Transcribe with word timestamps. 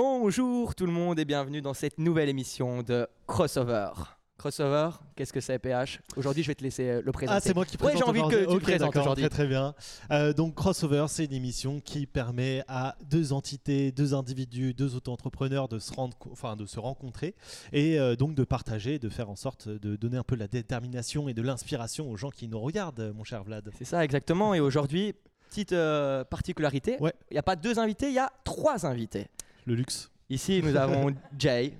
Bonjour 0.00 0.74
tout 0.74 0.84
le 0.84 0.92
monde 0.92 1.18
et 1.18 1.24
bienvenue 1.24 1.62
dans 1.62 1.72
cette 1.72 1.96
nouvelle 1.96 2.28
émission 2.28 2.82
de 2.82 3.08
Crossover. 3.26 3.92
Crossover, 4.36 4.90
qu'est-ce 5.16 5.32
que 5.32 5.40
c'est 5.40 5.58
PH 5.58 6.00
Aujourd'hui 6.18 6.42
je 6.42 6.48
vais 6.48 6.54
te 6.54 6.62
laisser 6.62 6.86
euh, 6.86 7.02
le 7.02 7.12
présenter. 7.12 7.38
Ah, 7.38 7.40
c'est 7.40 7.54
moi 7.54 7.64
qui 7.64 7.78
Ouais, 7.82 7.92
présente. 7.92 8.14
j'ai 8.14 8.20
envie 8.20 8.20
que 8.30 8.40
tu 8.44 8.50
le 8.50 8.56
Ok, 8.56 8.60
présentes 8.60 8.94
aujourd'hui. 8.94 9.22
Très 9.24 9.30
très 9.30 9.46
bien. 9.46 9.74
Euh, 10.10 10.34
donc 10.34 10.54
Crossover, 10.54 11.06
c'est 11.08 11.24
une 11.24 11.32
émission 11.32 11.80
qui 11.80 12.06
permet 12.06 12.62
à 12.68 12.94
deux 13.08 13.32
entités, 13.32 13.90
deux 13.90 14.12
individus, 14.12 14.74
deux 14.74 14.96
auto-entrepreneurs 14.96 15.66
de 15.66 15.78
se 15.78 15.94
rendre, 15.94 16.14
enfin 16.30 16.56
de 16.56 16.66
se 16.66 16.78
rencontrer 16.78 17.34
et 17.72 17.98
euh, 17.98 18.16
donc 18.16 18.34
de 18.34 18.44
partager, 18.44 18.98
de 18.98 19.08
faire 19.08 19.30
en 19.30 19.36
sorte 19.36 19.66
de 19.70 19.96
donner 19.96 20.18
un 20.18 20.24
peu 20.24 20.34
de 20.34 20.40
la 20.40 20.48
détermination 20.48 21.30
et 21.30 21.32
de 21.32 21.40
l'inspiration 21.40 22.10
aux 22.10 22.18
gens 22.18 22.28
qui 22.28 22.48
nous 22.48 22.60
regardent, 22.60 23.14
mon 23.16 23.24
cher 23.24 23.42
Vlad. 23.44 23.70
C'est 23.78 23.86
ça 23.86 24.04
exactement 24.04 24.52
et 24.52 24.60
aujourd'hui, 24.60 25.14
petite 25.48 25.72
euh, 25.72 26.22
particularité, 26.22 26.96
il 27.00 27.02
Ouais. 27.02 27.14
n'y 27.32 27.38
a 27.38 27.42
pas 27.42 27.56
deux 27.56 27.78
invités, 27.78 28.08
il 28.08 28.14
y 28.14 28.18
a 28.18 28.30
trois 28.44 28.84
invités. 28.84 29.28
Le 29.66 29.74
luxe. 29.74 30.10
Ici 30.30 30.62
nous 30.62 30.76
avons 30.76 31.14
Jay, 31.38 31.72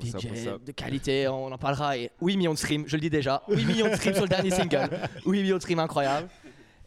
DJ 0.00 0.12
de 0.64 0.72
qualité, 0.72 1.28
on 1.28 1.46
en 1.52 1.58
parlera, 1.58 1.96
et 1.96 2.10
8 2.22 2.36
millions 2.36 2.52
de 2.54 2.58
streams, 2.58 2.84
je 2.86 2.96
le 2.96 3.00
dis 3.00 3.10
déjà, 3.10 3.42
8 3.48 3.64
millions 3.66 3.88
de 3.88 3.94
streams 3.94 4.14
sur 4.14 4.22
le 4.24 4.28
dernier 4.28 4.50
single, 4.50 4.90
8 5.26 5.42
millions 5.42 5.56
de 5.56 5.62
streams 5.62 5.78
incroyables. 5.80 6.28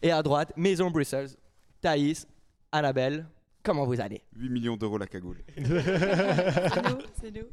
Et 0.01 0.11
à 0.11 0.21
droite, 0.23 0.51
Maison 0.57 0.89
Brussels, 0.89 1.29
Thaïs, 1.81 2.25
Annabelle, 2.71 3.25
comment 3.63 3.85
vous 3.85 3.99
allez? 4.01 4.21
8 4.35 4.49
millions 4.49 4.77
d'euros 4.77 4.97
la 4.97 5.07
cagoule. 5.07 5.37
C'est 5.57 5.63
nous, 6.89 6.97
c'est 7.21 7.31
nous. 7.31 7.47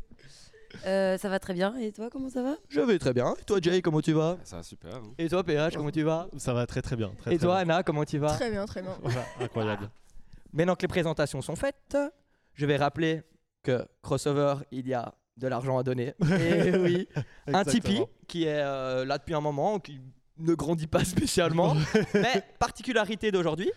Euh, 0.87 1.17
ça 1.19 1.29
va 1.31 1.39
très 1.39 1.55
bien. 1.55 1.75
Et 1.79 1.93
toi, 1.93 2.09
comment 2.11 2.29
ça 2.29 2.43
va? 2.43 2.55
Je 2.69 2.81
vais 2.81 2.99
très 2.99 3.13
bien, 3.15 3.35
et 3.41 3.45
toi 3.45 3.59
Jay, 3.61 3.81
comment 3.83 4.01
tu 4.03 4.13
vas? 4.13 4.37
Ça 4.45 4.57
va 4.59 4.63
super. 4.63 4.95
hein. 4.95 5.03
Et 5.19 5.29
toi 5.29 5.43
PH, 5.43 5.75
comment 5.77 5.91
tu 5.91 6.03
vas? 6.03 6.29
Ça 6.37 6.53
va 6.55 6.67
très 6.67 6.83
très 6.83 6.95
bien. 6.95 7.11
Très, 7.19 7.35
Et 7.35 7.39
très 7.39 7.47
toi 7.47 7.65
bien. 7.65 7.75
Anna, 7.75 7.83
comment 7.83 8.05
tu 8.05 8.19
vas? 8.19 8.29
Très 8.35 8.51
bien, 8.51 8.65
très 8.67 8.83
bien. 8.83 8.97
Voilà, 9.03 9.25
incroyable. 9.41 9.91
Maintenant 10.53 10.75
que 10.77 10.83
les 10.83 10.89
présentations 10.89 11.41
sont 11.43 11.57
faites, 11.57 11.97
je 12.59 12.67
vais 12.67 12.77
rappeler 12.77 13.23
que 13.63 13.87
Crossover, 14.03 14.57
il 14.73 14.89
y 14.89 14.95
a 14.95 15.15
de 15.37 15.47
l'argent 15.47 15.79
à 15.79 15.85
donner. 15.85 16.15
Et 16.41 16.77
oui, 16.77 17.09
un 17.47 17.65
Tipeee 17.65 18.03
qui 18.27 18.45
est 18.45 18.61
euh, 18.63 19.05
là 19.05 19.17
depuis 19.19 19.35
un 19.35 19.41
moment, 19.41 19.79
qui 19.79 20.01
ne 20.39 20.55
grandit 20.55 20.89
pas 20.89 21.05
spécialement. 21.05 21.77
mais 22.15 22.43
particularité 22.59 23.31
d'aujourd'hui, 23.31 23.71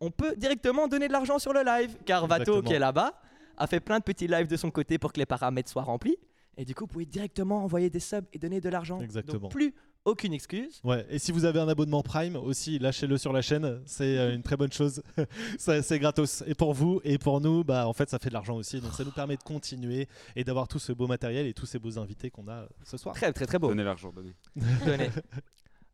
on 0.00 0.10
peut 0.10 0.34
directement 0.34 0.88
donner 0.88 1.08
de 1.08 1.12
l'argent 1.12 1.38
sur 1.38 1.52
le 1.52 1.62
live, 1.62 1.96
car 2.06 2.26
Vato 2.26 2.42
Exactement. 2.42 2.62
qui 2.68 2.72
est 2.72 2.78
là-bas 2.78 3.20
a 3.58 3.66
fait 3.66 3.80
plein 3.80 3.98
de 3.98 4.04
petits 4.04 4.26
lives 4.26 4.46
de 4.46 4.56
son 4.56 4.70
côté 4.70 4.96
pour 4.98 5.12
que 5.12 5.18
les 5.18 5.26
paramètres 5.26 5.70
soient 5.70 5.82
remplis. 5.82 6.16
Et 6.56 6.64
du 6.64 6.74
coup, 6.74 6.84
vous 6.84 6.88
pouvez 6.88 7.04
directement 7.04 7.62
envoyer 7.62 7.90
des 7.90 8.00
subs 8.00 8.24
et 8.32 8.38
donner 8.38 8.62
de 8.62 8.68
l'argent. 8.70 8.98
Exactement. 9.00 9.40
Donc 9.40 9.50
plus 9.50 9.74
aucune 10.04 10.32
excuse. 10.32 10.80
Ouais, 10.84 11.06
et 11.10 11.18
si 11.18 11.30
vous 11.32 11.44
avez 11.44 11.60
un 11.60 11.68
abonnement 11.68 12.02
Prime 12.02 12.36
aussi, 12.36 12.78
lâchez-le 12.78 13.18
sur 13.18 13.32
la 13.32 13.42
chaîne, 13.42 13.82
c'est 13.86 14.18
euh, 14.18 14.34
une 14.34 14.42
très 14.42 14.56
bonne 14.56 14.72
chose. 14.72 15.02
C'est 15.58 15.98
gratos. 15.98 16.42
Et 16.46 16.54
pour 16.54 16.72
vous 16.74 17.00
et 17.04 17.18
pour 17.18 17.40
nous, 17.40 17.64
bah 17.64 17.86
en 17.86 17.92
fait 17.92 18.08
ça 18.08 18.18
fait 18.18 18.28
de 18.30 18.34
l'argent 18.34 18.56
aussi, 18.56 18.80
donc 18.80 18.92
ça 18.92 19.04
nous 19.04 19.10
permet 19.12 19.36
de 19.36 19.42
continuer 19.42 20.08
et 20.36 20.44
d'avoir 20.44 20.68
tout 20.68 20.78
ce 20.78 20.92
beau 20.92 21.06
matériel 21.06 21.46
et 21.46 21.52
tous 21.54 21.66
ces 21.66 21.78
beaux 21.78 21.98
invités 21.98 22.30
qu'on 22.30 22.48
a 22.48 22.62
euh, 22.62 22.66
ce 22.84 22.96
soir. 22.96 23.14
Très 23.14 23.32
très 23.32 23.46
très 23.46 23.58
beau. 23.58 23.68
Donnez 23.68 23.84
l'argent, 23.84 24.12
donnez. 24.14 24.34
Donnez. 24.86 25.10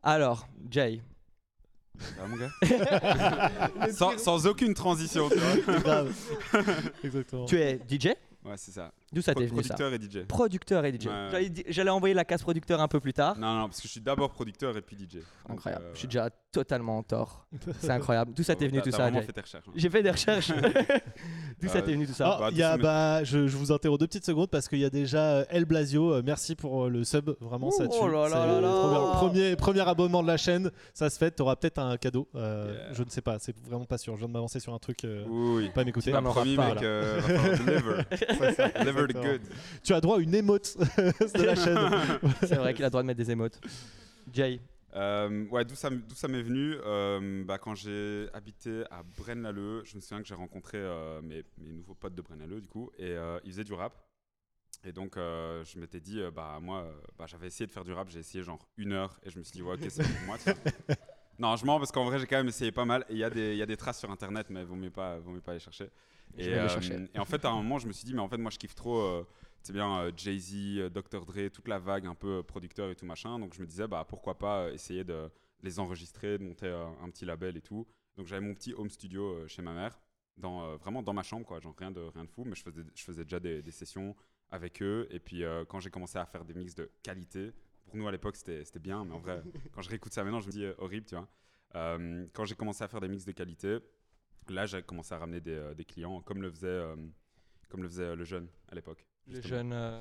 Alors, 0.02 0.46
Jay, 0.70 1.00
Ah, 2.20 2.26
mon 2.28 2.36
gars? 2.36 3.90
Sans, 3.92 4.16
sans 4.18 4.46
aucune 4.46 4.74
transition, 4.74 5.28
tu 5.28 5.36
vois. 5.38 5.78
Grave. 5.80 6.14
Exactement. 7.02 7.44
tu 7.46 7.58
es 7.58 7.80
DJ 7.88 8.08
Ouais, 8.44 8.54
c'est 8.56 8.70
ça. 8.70 8.92
D'où 9.16 9.22
ça 9.22 9.32
Pro- 9.32 9.40
t'est 9.40 9.46
venu 9.46 9.62
ça 9.62 9.74
producteur 9.74 9.94
et 9.94 9.98
DJ. 9.98 10.26
Producteur 10.28 10.84
et 10.84 10.92
DJ. 10.92 11.06
Ouais. 11.06 11.52
J'allais 11.68 11.88
envoyer 11.90 12.14
la 12.14 12.26
case 12.26 12.42
producteur 12.42 12.80
un 12.82 12.86
peu 12.88 13.00
plus 13.00 13.14
tard. 13.14 13.38
Non, 13.38 13.54
non, 13.54 13.64
parce 13.68 13.80
que 13.80 13.88
je 13.88 13.92
suis 13.92 14.00
d'abord 14.02 14.30
producteur 14.30 14.76
et 14.76 14.82
puis 14.82 14.94
DJ. 14.96 15.14
Donc, 15.14 15.22
Incroyable. 15.56 15.84
euh, 15.86 15.90
Je 15.94 15.98
suis 16.00 16.08
déjà 16.08 16.28
totalement 16.52 16.98
en 16.98 17.02
tort. 17.02 17.46
C'est 17.80 17.90
incroyable. 17.90 18.32
D'où 18.34 18.42
ça 18.42 18.54
t'est 18.54 18.66
venu 18.68 18.78
t'as- 18.80 18.84
tout 18.84 18.90
t'as 18.90 18.96
ça, 18.98 19.02
vraiment 19.04 19.20
Jay 19.20 19.26
fait 19.26 19.32
tes 19.32 19.40
recherches. 19.40 19.64
hein. 19.68 19.72
J'ai 19.74 19.88
fait 19.90 20.02
des 20.02 20.10
recherches. 20.10 20.52
D'où 21.60 21.68
ça 21.68 21.78
Euh, 21.78 21.80
t'est 21.82 21.92
venu 21.92 22.06
tout 22.06 22.12
ça 22.12 22.32
Ah, 22.36 22.38
Bah, 22.40 22.48
il 22.52 22.58
y 22.58 22.62
a, 22.62 22.72
tous 22.72 22.76
ces- 22.76 22.82
bah, 22.82 23.24
je, 23.24 23.46
je 23.46 23.56
vous 23.56 23.72
interromps 23.72 24.00
deux 24.00 24.06
petites 24.06 24.26
secondes 24.26 24.50
parce 24.50 24.68
qu'il 24.68 24.78
y 24.80 24.84
a 24.84 24.90
déjà 24.90 25.22
euh, 25.38 25.44
El 25.48 25.64
Blasio. 25.64 26.12
euh, 26.12 26.22
merci 26.24 26.54
pour 26.56 26.84
euh, 26.84 26.88
le 26.90 27.04
sub, 27.04 27.30
vraiment 27.40 27.70
ça 27.70 27.84
Oh 27.88 28.06
tue. 28.06 28.12
là 28.12 28.22
là 28.22 28.28
C'est 28.28 28.34
là 28.36 28.60
là. 28.60 28.68
trop 28.70 28.90
bien. 28.90 29.10
Premier, 29.12 29.56
premier 29.56 29.80
abonnement 29.88 30.22
de 30.22 30.28
la 30.28 30.36
chaîne, 30.36 30.70
ça 30.92 31.08
se 31.08 31.16
fait. 31.18 31.30
T'auras 31.30 31.56
peut-être 31.56 31.78
un 31.78 31.96
cadeau. 31.96 32.28
euh, 32.34 32.66
Yeah. 32.66 32.92
Je 32.94 33.02
ne 33.02 33.08
sais 33.08 33.20
pas, 33.22 33.38
c'est 33.38 33.56
vraiment 33.66 33.84
pas 33.86 33.96
sûr. 33.98 34.14
Je 34.14 34.18
viens 34.18 34.28
de 34.28 34.32
m'avancer 34.32 34.60
sur 34.60 34.74
un 34.74 34.78
truc. 34.78 35.04
euh, 35.04 35.24
Oui, 35.28 35.64
oui. 35.64 35.70
Pas 35.74 35.84
m'écouter. 35.84 36.06
Tu 36.06 36.10
vas 36.12 36.18
T'as 36.18 36.22
m'en 36.22 36.30
promis, 36.32 36.52
reparler. 36.56 36.74
mec. 36.74 36.82
euh, 36.84 37.20
va 37.20 37.22
falloir 37.22 37.58
deliver. 37.58 38.84
Deliver 38.84 39.05
the 39.06 39.16
Exactement. 39.16 39.38
good. 39.38 39.42
Tu 39.82 39.92
as 39.94 40.00
droit 40.00 40.16
à 40.18 40.20
une 40.20 40.34
émote 40.34 40.76
de 40.98 41.42
la 41.42 41.54
chaîne. 41.54 41.78
C'est 42.42 42.56
vrai 42.56 42.74
qu'il 42.74 42.84
a 42.84 42.88
le 42.88 42.90
droit 42.90 43.02
de 43.02 43.06
mettre 43.06 43.18
des 43.18 43.30
émotes. 43.30 43.60
Jay, 44.32 44.60
Euh, 44.94 45.44
ouais, 45.50 45.64
d'où 45.64 45.74
ça, 45.74 45.90
m'est 45.90 46.42
venu 46.42 46.74
euh, 46.84 47.44
bah, 47.44 47.58
Quand 47.58 47.74
j'ai 47.74 48.28
habité 48.32 48.82
à 48.90 49.02
Braine-l'Alleud, 49.18 49.84
je 49.84 49.96
me 49.96 50.00
souviens 50.00 50.22
que 50.22 50.26
j'ai 50.28 50.34
rencontré 50.34 50.78
euh, 50.78 51.20
mes, 51.22 51.44
mes 51.58 51.70
nouveaux 51.72 51.94
potes 51.94 52.14
de 52.14 52.22
Braine-l'Alleud, 52.22 52.62
du 52.62 52.68
coup, 52.68 52.90
et 52.98 53.10
euh, 53.10 53.38
ils 53.44 53.52
faisaient 53.52 53.64
du 53.64 53.74
rap. 53.74 53.92
Et 54.84 54.92
donc, 54.92 55.16
euh, 55.16 55.64
je 55.64 55.78
m'étais 55.78 56.00
dit, 56.00 56.20
euh, 56.20 56.30
bah, 56.30 56.58
moi, 56.62 56.86
bah, 57.18 57.26
j'avais 57.26 57.48
essayé 57.48 57.66
de 57.66 57.72
faire 57.72 57.84
du 57.84 57.92
rap, 57.92 58.08
j'ai 58.08 58.20
essayé 58.20 58.42
genre 58.42 58.66
une 58.76 58.92
heure, 58.92 59.18
et 59.24 59.30
je 59.30 59.38
me 59.38 59.44
suis 59.44 59.52
dit, 59.52 59.62
ouais, 59.62 59.74
ok, 59.74 59.84
c'est 59.90 60.02
pour 60.02 60.26
moi. 60.26 60.36
tu 61.36 61.42
non, 61.42 61.56
je 61.56 61.64
mens 61.66 61.78
parce 61.78 61.92
qu'en 61.92 62.04
vrai, 62.04 62.18
j'ai 62.18 62.26
quand 62.26 62.36
même 62.36 62.48
essayé 62.48 62.72
pas 62.72 62.84
mal, 62.84 63.04
il 63.10 63.18
y, 63.18 63.24
a 63.24 63.30
des- 63.30 63.52
il 63.52 63.58
y 63.58 63.62
a 63.62 63.66
des 63.66 63.76
traces 63.76 63.98
sur 64.00 64.10
internet, 64.10 64.46
mais 64.50 64.64
vaut 64.64 64.74
mieux 64.74 64.90
pas, 64.90 65.18
vaut 65.18 65.30
mieux 65.30 65.40
pas 65.40 65.52
les 65.52 65.60
chercher. 65.60 65.90
Et, 66.38 66.48
euh, 66.54 66.68
chercher. 66.68 67.06
et 67.14 67.18
en 67.18 67.24
fait, 67.24 67.44
à 67.44 67.50
un 67.50 67.56
moment, 67.56 67.78
je 67.78 67.86
me 67.86 67.92
suis 67.92 68.04
dit, 68.04 68.12
mais 68.14 68.20
en 68.20 68.28
fait, 68.28 68.36
moi, 68.38 68.50
je 68.50 68.58
kiffe 68.58 68.74
trop, 68.74 68.98
euh, 69.00 69.24
c'est 69.62 69.72
bien 69.72 70.00
euh, 70.00 70.12
Jay-Z, 70.16 70.52
euh, 70.78 70.90
Dr. 70.90 71.24
Dre, 71.24 71.48
toute 71.50 71.68
la 71.68 71.78
vague 71.78 72.06
un 72.06 72.14
peu 72.14 72.38
euh, 72.38 72.42
producteur 72.42 72.90
et 72.90 72.94
tout 72.96 73.06
machin. 73.06 73.38
Donc, 73.38 73.54
je 73.54 73.60
me 73.60 73.66
disais, 73.66 73.86
bah, 73.86 74.04
pourquoi 74.08 74.36
pas 74.38 74.70
essayer 74.72 75.04
de 75.04 75.30
les 75.62 75.78
enregistrer, 75.78 76.38
de 76.38 76.44
monter 76.44 76.68
un 76.68 77.08
petit 77.10 77.24
label 77.24 77.56
et 77.56 77.62
tout. 77.62 77.86
Donc, 78.16 78.26
j'avais 78.26 78.40
mon 78.44 78.54
petit 78.54 78.74
home 78.74 78.90
studio 78.90 79.46
chez 79.48 79.62
ma 79.62 79.72
mère, 79.72 79.98
dans, 80.36 80.76
vraiment 80.76 81.02
dans 81.02 81.12
ma 81.14 81.22
chambre, 81.22 81.46
quoi. 81.46 81.60
Genre, 81.60 81.74
rien 81.78 81.90
de, 81.90 82.00
rien 82.00 82.24
de 82.24 82.30
fou, 82.30 82.44
mais 82.44 82.54
je 82.54 82.62
faisais, 82.62 82.82
je 82.94 83.02
faisais 83.02 83.24
déjà 83.24 83.40
des, 83.40 83.62
des 83.62 83.70
sessions 83.70 84.14
avec 84.50 84.82
eux. 84.82 85.06
Et 85.10 85.18
puis, 85.20 85.42
quand 85.68 85.80
j'ai 85.80 85.90
commencé 85.90 86.18
à 86.18 86.26
faire 86.26 86.44
des 86.44 86.54
mix 86.54 86.74
de 86.74 86.90
qualité, 87.02 87.52
pour 87.86 87.96
nous 87.96 88.06
à 88.08 88.12
l'époque, 88.12 88.36
c'était 88.36 88.64
c'était 88.64 88.78
bien, 88.78 89.04
mais 89.04 89.12
en 89.14 89.18
vrai, 89.18 89.42
quand 89.72 89.82
je 89.82 89.88
réécoute 89.90 90.12
ça 90.12 90.22
maintenant, 90.24 90.40
je 90.40 90.46
me 90.46 90.52
dis 90.52 90.64
euh, 90.64 90.74
horrible, 90.78 91.06
tu 91.06 91.14
vois. 91.14 91.28
Euh, 91.74 92.26
quand 92.32 92.44
j'ai 92.44 92.54
commencé 92.54 92.82
à 92.84 92.88
faire 92.88 93.00
des 93.00 93.08
mix 93.08 93.24
de 93.24 93.32
qualité, 93.32 93.78
là, 94.48 94.66
j'ai 94.66 94.82
commencé 94.82 95.12
à 95.14 95.18
ramener 95.18 95.40
des, 95.40 95.54
euh, 95.54 95.74
des 95.74 95.84
clients, 95.84 96.20
comme 96.22 96.42
le 96.42 96.50
faisait, 96.50 96.66
euh, 96.68 96.96
comme 97.68 97.82
le, 97.82 97.88
faisait 97.88 98.04
euh, 98.04 98.16
le 98.16 98.24
jeune 98.24 98.48
à 98.70 98.74
l'époque. 98.74 99.04
le 99.26 99.40
jeune. 99.42 99.72
euh, 99.72 100.00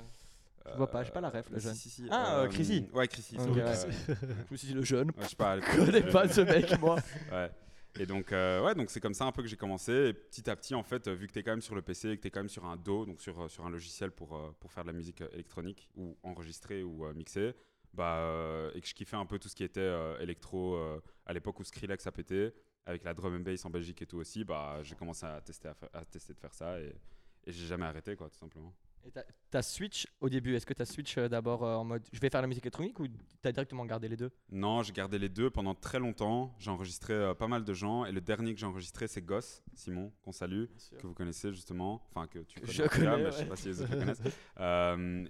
Je 0.72 0.78
vois 0.78 0.90
pas, 0.90 1.04
j'ai 1.04 1.12
pas 1.12 1.22
la 1.22 1.30
ref, 1.30 1.50
le 1.50 1.60
si, 1.60 1.66
jeune. 1.66 1.76
si, 1.76 1.90
si, 1.90 2.08
Ah, 2.12 2.42
euh, 2.42 2.48
Chrissy. 2.48 2.88
Ouais, 2.94 3.08
Chrissy. 3.08 3.38
Ok, 3.38 3.44
c'est 3.46 3.50
vrai, 3.52 3.64
ouais. 3.64 4.06
euh, 4.10 4.16
Je 4.48 4.52
me 4.54 4.58
suis 4.58 4.68
dit 4.70 4.74
le 4.74 4.84
jeune. 4.84 5.10
ouais, 5.10 5.24
je 5.24 5.28
sais 5.30 5.36
pas. 5.36 5.60
Je 5.60 5.76
connais 5.86 6.02
pas 6.12 6.28
ce 6.28 6.42
mec, 6.42 6.80
moi. 6.80 6.98
Ouais. 7.32 7.52
Et 7.98 8.06
donc, 8.06 8.32
euh, 8.34 8.62
ouais, 8.64 8.76
donc 8.76 8.90
c'est 8.90 9.00
comme 9.00 9.14
ça 9.14 9.24
un 9.26 9.32
peu 9.32 9.42
que 9.42 9.48
j'ai 9.48 9.56
commencé. 9.56 9.92
Et 10.10 10.14
petit 10.14 10.50
à 10.50 10.56
petit, 10.56 10.76
en 10.76 10.84
fait, 10.84 11.08
vu 11.08 11.28
que 11.28 11.32
tu 11.34 11.40
es 11.40 11.44
quand 11.44 11.52
même 11.54 11.62
sur 11.62 11.76
le 11.76 11.82
PC 11.82 12.10
et 12.10 12.18
que 12.18 12.22
tu 12.24 12.28
es 12.28 12.32
quand 12.32 12.42
même 12.42 12.50
sur 12.50 12.66
un 12.66 12.76
DO, 12.76 13.06
donc 13.06 13.22
sur, 13.22 13.50
sur 13.50 13.66
un 13.66 13.70
logiciel 13.70 14.12
pour, 14.12 14.38
pour 14.60 14.72
faire 14.72 14.84
de 14.84 14.90
la 14.90 14.94
musique 14.94 15.22
électronique 15.34 15.90
ou 15.96 16.18
enregistrer 16.24 16.84
ou 16.84 17.06
euh, 17.06 17.14
mixer, 17.14 17.56
bah, 17.96 18.18
euh, 18.20 18.72
et 18.76 18.82
que 18.82 18.88
je 18.88 18.94
kiffais 18.94 19.16
un 19.16 19.26
peu 19.26 19.40
tout 19.40 19.50
ce 19.50 19.56
qui 19.56 19.64
était 19.64 19.80
euh, 19.80 20.20
électro 20.20 20.76
euh, 20.76 21.00
à 21.26 21.34
l'époque 21.34 21.60
où 21.60 21.64
Skrillex 21.64 22.06
a 22.08 22.12
pété, 22.12 22.52
avec 22.86 23.04
la 23.04 23.14
drum 23.14 23.36
and 23.36 23.40
bass 23.40 23.66
en 23.66 23.70
Belgique 23.70 24.02
et 24.02 24.06
tout 24.06 24.18
aussi, 24.18 24.44
bah, 24.44 24.80
j'ai 24.84 24.96
commencé 24.96 25.26
à 25.26 25.42
tester, 25.42 25.70
à, 25.70 25.74
fa- 25.74 25.90
à 25.94 26.06
tester 26.06 26.34
de 26.34 26.40
faire 26.40 26.54
ça 26.54 26.80
et, 26.80 26.94
et 27.48 27.52
j'ai 27.52 27.66
jamais 27.66 27.86
arrêté, 27.86 28.16
quoi, 28.16 28.30
tout 28.30 28.38
simplement. 28.38 28.74
Et 29.08 29.12
t'as- 29.12 29.24
T'as 29.52 29.62
switch 29.62 30.08
au 30.20 30.30
début. 30.30 30.56
Est-ce 30.56 30.66
que 30.66 30.74
t'as 30.74 30.84
switch 30.86 31.18
d'abord 31.20 31.62
en 31.62 31.84
mode 31.86 32.04
je 32.12 32.20
vais 32.20 32.30
faire 32.32 32.42
la 32.42 32.48
musique 32.48 32.64
électronique 32.66 33.00
ou 33.00 33.06
t'as 33.42 33.52
directement 33.52 33.86
gardé 33.86 34.08
les 34.10 34.18
deux? 34.18 34.32
Non, 34.50 34.82
j'ai 34.82 34.92
gardé 34.94 35.20
les 35.20 35.30
deux 35.30 35.52
pendant 35.52 35.76
très 35.76 36.00
longtemps. 36.00 36.56
J'ai 36.58 36.72
enregistré 36.72 37.32
pas 37.38 37.48
mal 37.48 37.64
de 37.64 37.72
gens. 37.74 38.06
Et 38.06 38.12
le 38.12 38.20
dernier 38.20 38.54
que 38.56 38.60
j'ai 38.60 38.66
enregistré, 38.66 39.08
c'est 39.08 39.22
Goss, 39.22 39.62
Simon, 39.76 40.12
qu'on 40.24 40.32
salue, 40.32 40.66
que 41.00 41.06
vous 41.06 41.14
connaissez 41.14 41.54
justement. 41.54 42.04
Enfin, 42.10 42.26
que 42.28 42.40
tu 42.40 42.60
connais. 42.60 42.74
Je 42.74 42.84
connais, 42.84 43.18
mais 43.18 43.26
je 43.32 43.38
sais 43.38 43.46
pas 43.46 43.56
si 43.56 43.68
les 43.68 43.82
autres 43.82 43.92
le 43.94 44.00
connaissent. 44.00 44.22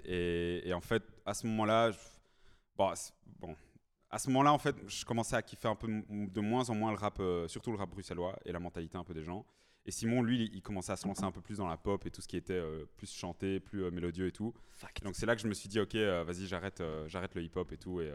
Et, 0.06 0.62
et 0.70 0.74
en 0.74 0.82
fait, 0.82 1.04
à 1.26 1.34
ce 1.34 1.46
moment-là, 1.48 1.92
je- 1.92 1.98
bon, 2.78 2.88
à 2.90 2.96
ce- 2.96 3.12
bon, 3.40 3.56
à 4.10 4.20
ce 4.20 4.28
moment-là, 4.30 4.54
en 4.54 4.58
fait, 4.58 4.76
je 4.88 5.04
commençais 5.06 5.36
à 5.36 5.42
kiffer 5.42 5.68
un 5.68 5.76
peu 5.76 5.88
de 6.10 6.42
moins 6.42 6.70
en 6.70 6.76
moins 6.76 6.92
le 6.92 6.98
rap, 6.98 7.20
euh, 7.20 7.48
surtout 7.48 7.72
le 7.72 7.78
rap 7.78 7.90
bruxellois 7.90 8.38
et 8.46 8.52
la 8.52 8.60
mentalité 8.60 8.98
un 8.98 9.04
peu 9.04 9.14
des 9.14 9.24
gens. 9.24 9.46
Et 9.88 9.92
Simon, 9.92 10.24
lui, 10.24 10.50
il- 10.52 10.62
commençait 10.64 10.92
à 10.94 10.96
se 10.96 11.08
lancer 11.08 11.24
un 11.24 11.32
peu 11.32 11.42
plus 11.42 11.58
dans 11.58 11.68
la 11.68 11.78
pop 11.78 12.04
et 12.08 12.12
tout 12.12 12.22
ce 12.22 12.28
qui 12.28 12.38
était 12.38 12.54
euh, 12.54 12.86
plus 12.98 13.12
chanté, 13.14 13.60
plus 13.60 13.84
euh, 13.84 13.92
mélodieux 13.92 14.28
et 14.28 14.32
tout. 14.32 14.54
Donc 15.04 15.16
c'est 15.16 15.26
là 15.28 15.36
que 15.36 15.42
je 15.42 15.48
me 15.48 15.54
suis 15.54 15.70
dit, 15.70 15.80
ok, 15.80 15.96
vas-y, 15.96 16.48
j'arrête, 16.48 16.82
j'arrête 17.08 17.36
le 17.36 17.44
hip-hop 17.44 17.72
et 17.72 17.78
tout. 17.78 18.02
Et, 18.02 18.12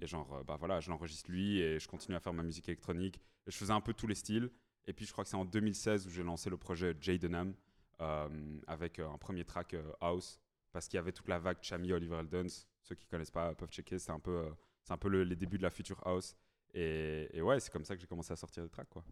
et 0.00 0.06
genre, 0.06 0.44
bah 0.44 0.56
voilà, 0.58 0.78
je 0.80 0.88
l'enregistre 0.90 1.30
lui 1.30 1.58
et 1.58 1.78
je 1.80 1.88
continue 1.88 2.16
à 2.16 2.20
faire 2.20 2.32
ma 2.32 2.42
musique 2.44 2.68
électronique. 2.68 3.20
Et 3.46 3.50
je 3.50 3.56
faisais 3.56 3.72
un 3.72 3.80
peu 3.80 3.92
tous 3.92 4.06
les 4.06 4.14
styles. 4.14 4.50
Et 4.86 4.92
puis 4.92 5.04
je 5.04 5.10
crois 5.12 5.24
que 5.24 5.30
c'est 5.30 5.36
en 5.36 5.44
2016 5.44 6.06
où 6.06 6.10
j'ai 6.10 6.22
lancé 6.22 6.48
le 6.48 6.56
projet 6.56 6.94
Jadenham 7.00 7.54
euh, 8.00 8.58
avec 8.68 8.98
un 9.00 9.18
premier 9.18 9.44
track 9.44 9.74
House. 10.00 10.38
Parce 10.72 10.86
qu'il 10.86 10.96
y 10.96 11.00
avait 11.00 11.12
toute 11.12 11.26
la 11.28 11.40
vague 11.40 11.58
Chami, 11.60 11.92
Oliver 11.92 12.18
Eldens. 12.20 12.66
Ceux 12.82 12.94
qui 12.94 13.06
connaissent 13.06 13.30
pas 13.30 13.54
peuvent 13.54 13.70
checker. 13.70 13.98
C'est 13.98 14.12
un 14.12 14.20
peu, 14.20 14.38
euh, 14.38 14.50
c'est 14.84 14.92
un 14.92 14.98
peu 14.98 15.08
le- 15.08 15.24
les 15.24 15.36
débuts 15.36 15.58
de 15.58 15.62
la 15.62 15.70
future 15.70 16.00
House. 16.06 16.36
Et, 16.72 17.28
et 17.32 17.42
ouais, 17.42 17.58
c'est 17.58 17.72
comme 17.72 17.84
ça 17.84 17.94
que 17.96 18.00
j'ai 18.00 18.06
commencé 18.06 18.32
à 18.32 18.36
sortir 18.36 18.62
des 18.62 18.68
tracks. 18.70 18.88
Quoi. 18.88 19.04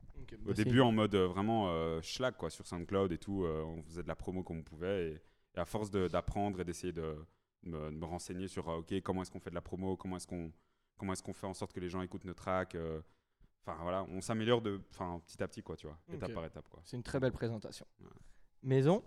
Au 0.47 0.53
début, 0.53 0.81
en 0.81 0.93
mode 0.93 1.15
euh, 1.17 1.27
vraiment 1.27 1.69
euh, 1.71 2.01
schlag, 2.03 2.37
quoi, 2.37 2.51
sur 2.51 2.67
SoundCloud 2.67 3.11
et 3.13 3.19
tout. 3.19 3.45
euh, 3.45 3.63
on 3.65 3.83
faisait 3.83 4.03
de 4.05 4.09
la 4.09 4.15
promo 4.17 4.43
comme 4.45 4.59
on 4.59 4.63
pouvait. 4.63 5.11
Et, 5.11 5.23
et 5.57 5.59
à 5.61 5.65
force 5.65 5.91
de- 5.91 6.07
d'apprendre 6.09 6.61
et 6.61 6.65
d'essayer 6.65 6.93
de, 6.93 7.17
me, 7.65 7.91
de 7.91 7.97
me 7.97 8.05
renseigner 8.05 8.47
sur 8.49 8.69
euh, 8.69 8.77
ok 8.79 9.01
comment 9.03 9.23
est-ce 9.23 9.31
qu'on 9.33 9.41
fait 9.41 9.51
de 9.51 9.55
la 9.57 9.61
promo, 9.61 9.97
comment 9.97 10.17
est-ce 10.17 10.27
qu'on 10.27 10.53
comment 10.97 11.13
est-ce 11.13 11.23
qu'on 11.23 11.33
fait 11.33 11.47
en 11.47 11.55
sorte 11.55 11.73
que 11.73 11.81
les 11.81 11.89
gens 11.89 12.01
écoutent 12.03 12.25
nos 12.25 12.35
tracks. 12.35 12.77
Enfin 13.67 13.77
voilà, 13.83 14.05
on 14.09 14.21
s'améliore 14.21 14.63
de, 14.63 14.81
enfin 14.91 15.21
petit 15.27 15.43
à 15.43 15.49
petit 15.49 15.63
quoi, 15.63 15.77
tu 15.77 15.87
vois, 15.87 15.99
étape 16.15 16.29
par 16.35 16.45
étape 16.45 16.69
quoi. 16.69 16.81
C'est 16.85 16.97
une 16.97 17.03
très 17.03 17.19
belle 17.21 17.33
présentation. 17.33 17.87
Ouais. 18.01 18.07
Maison? 18.63 19.03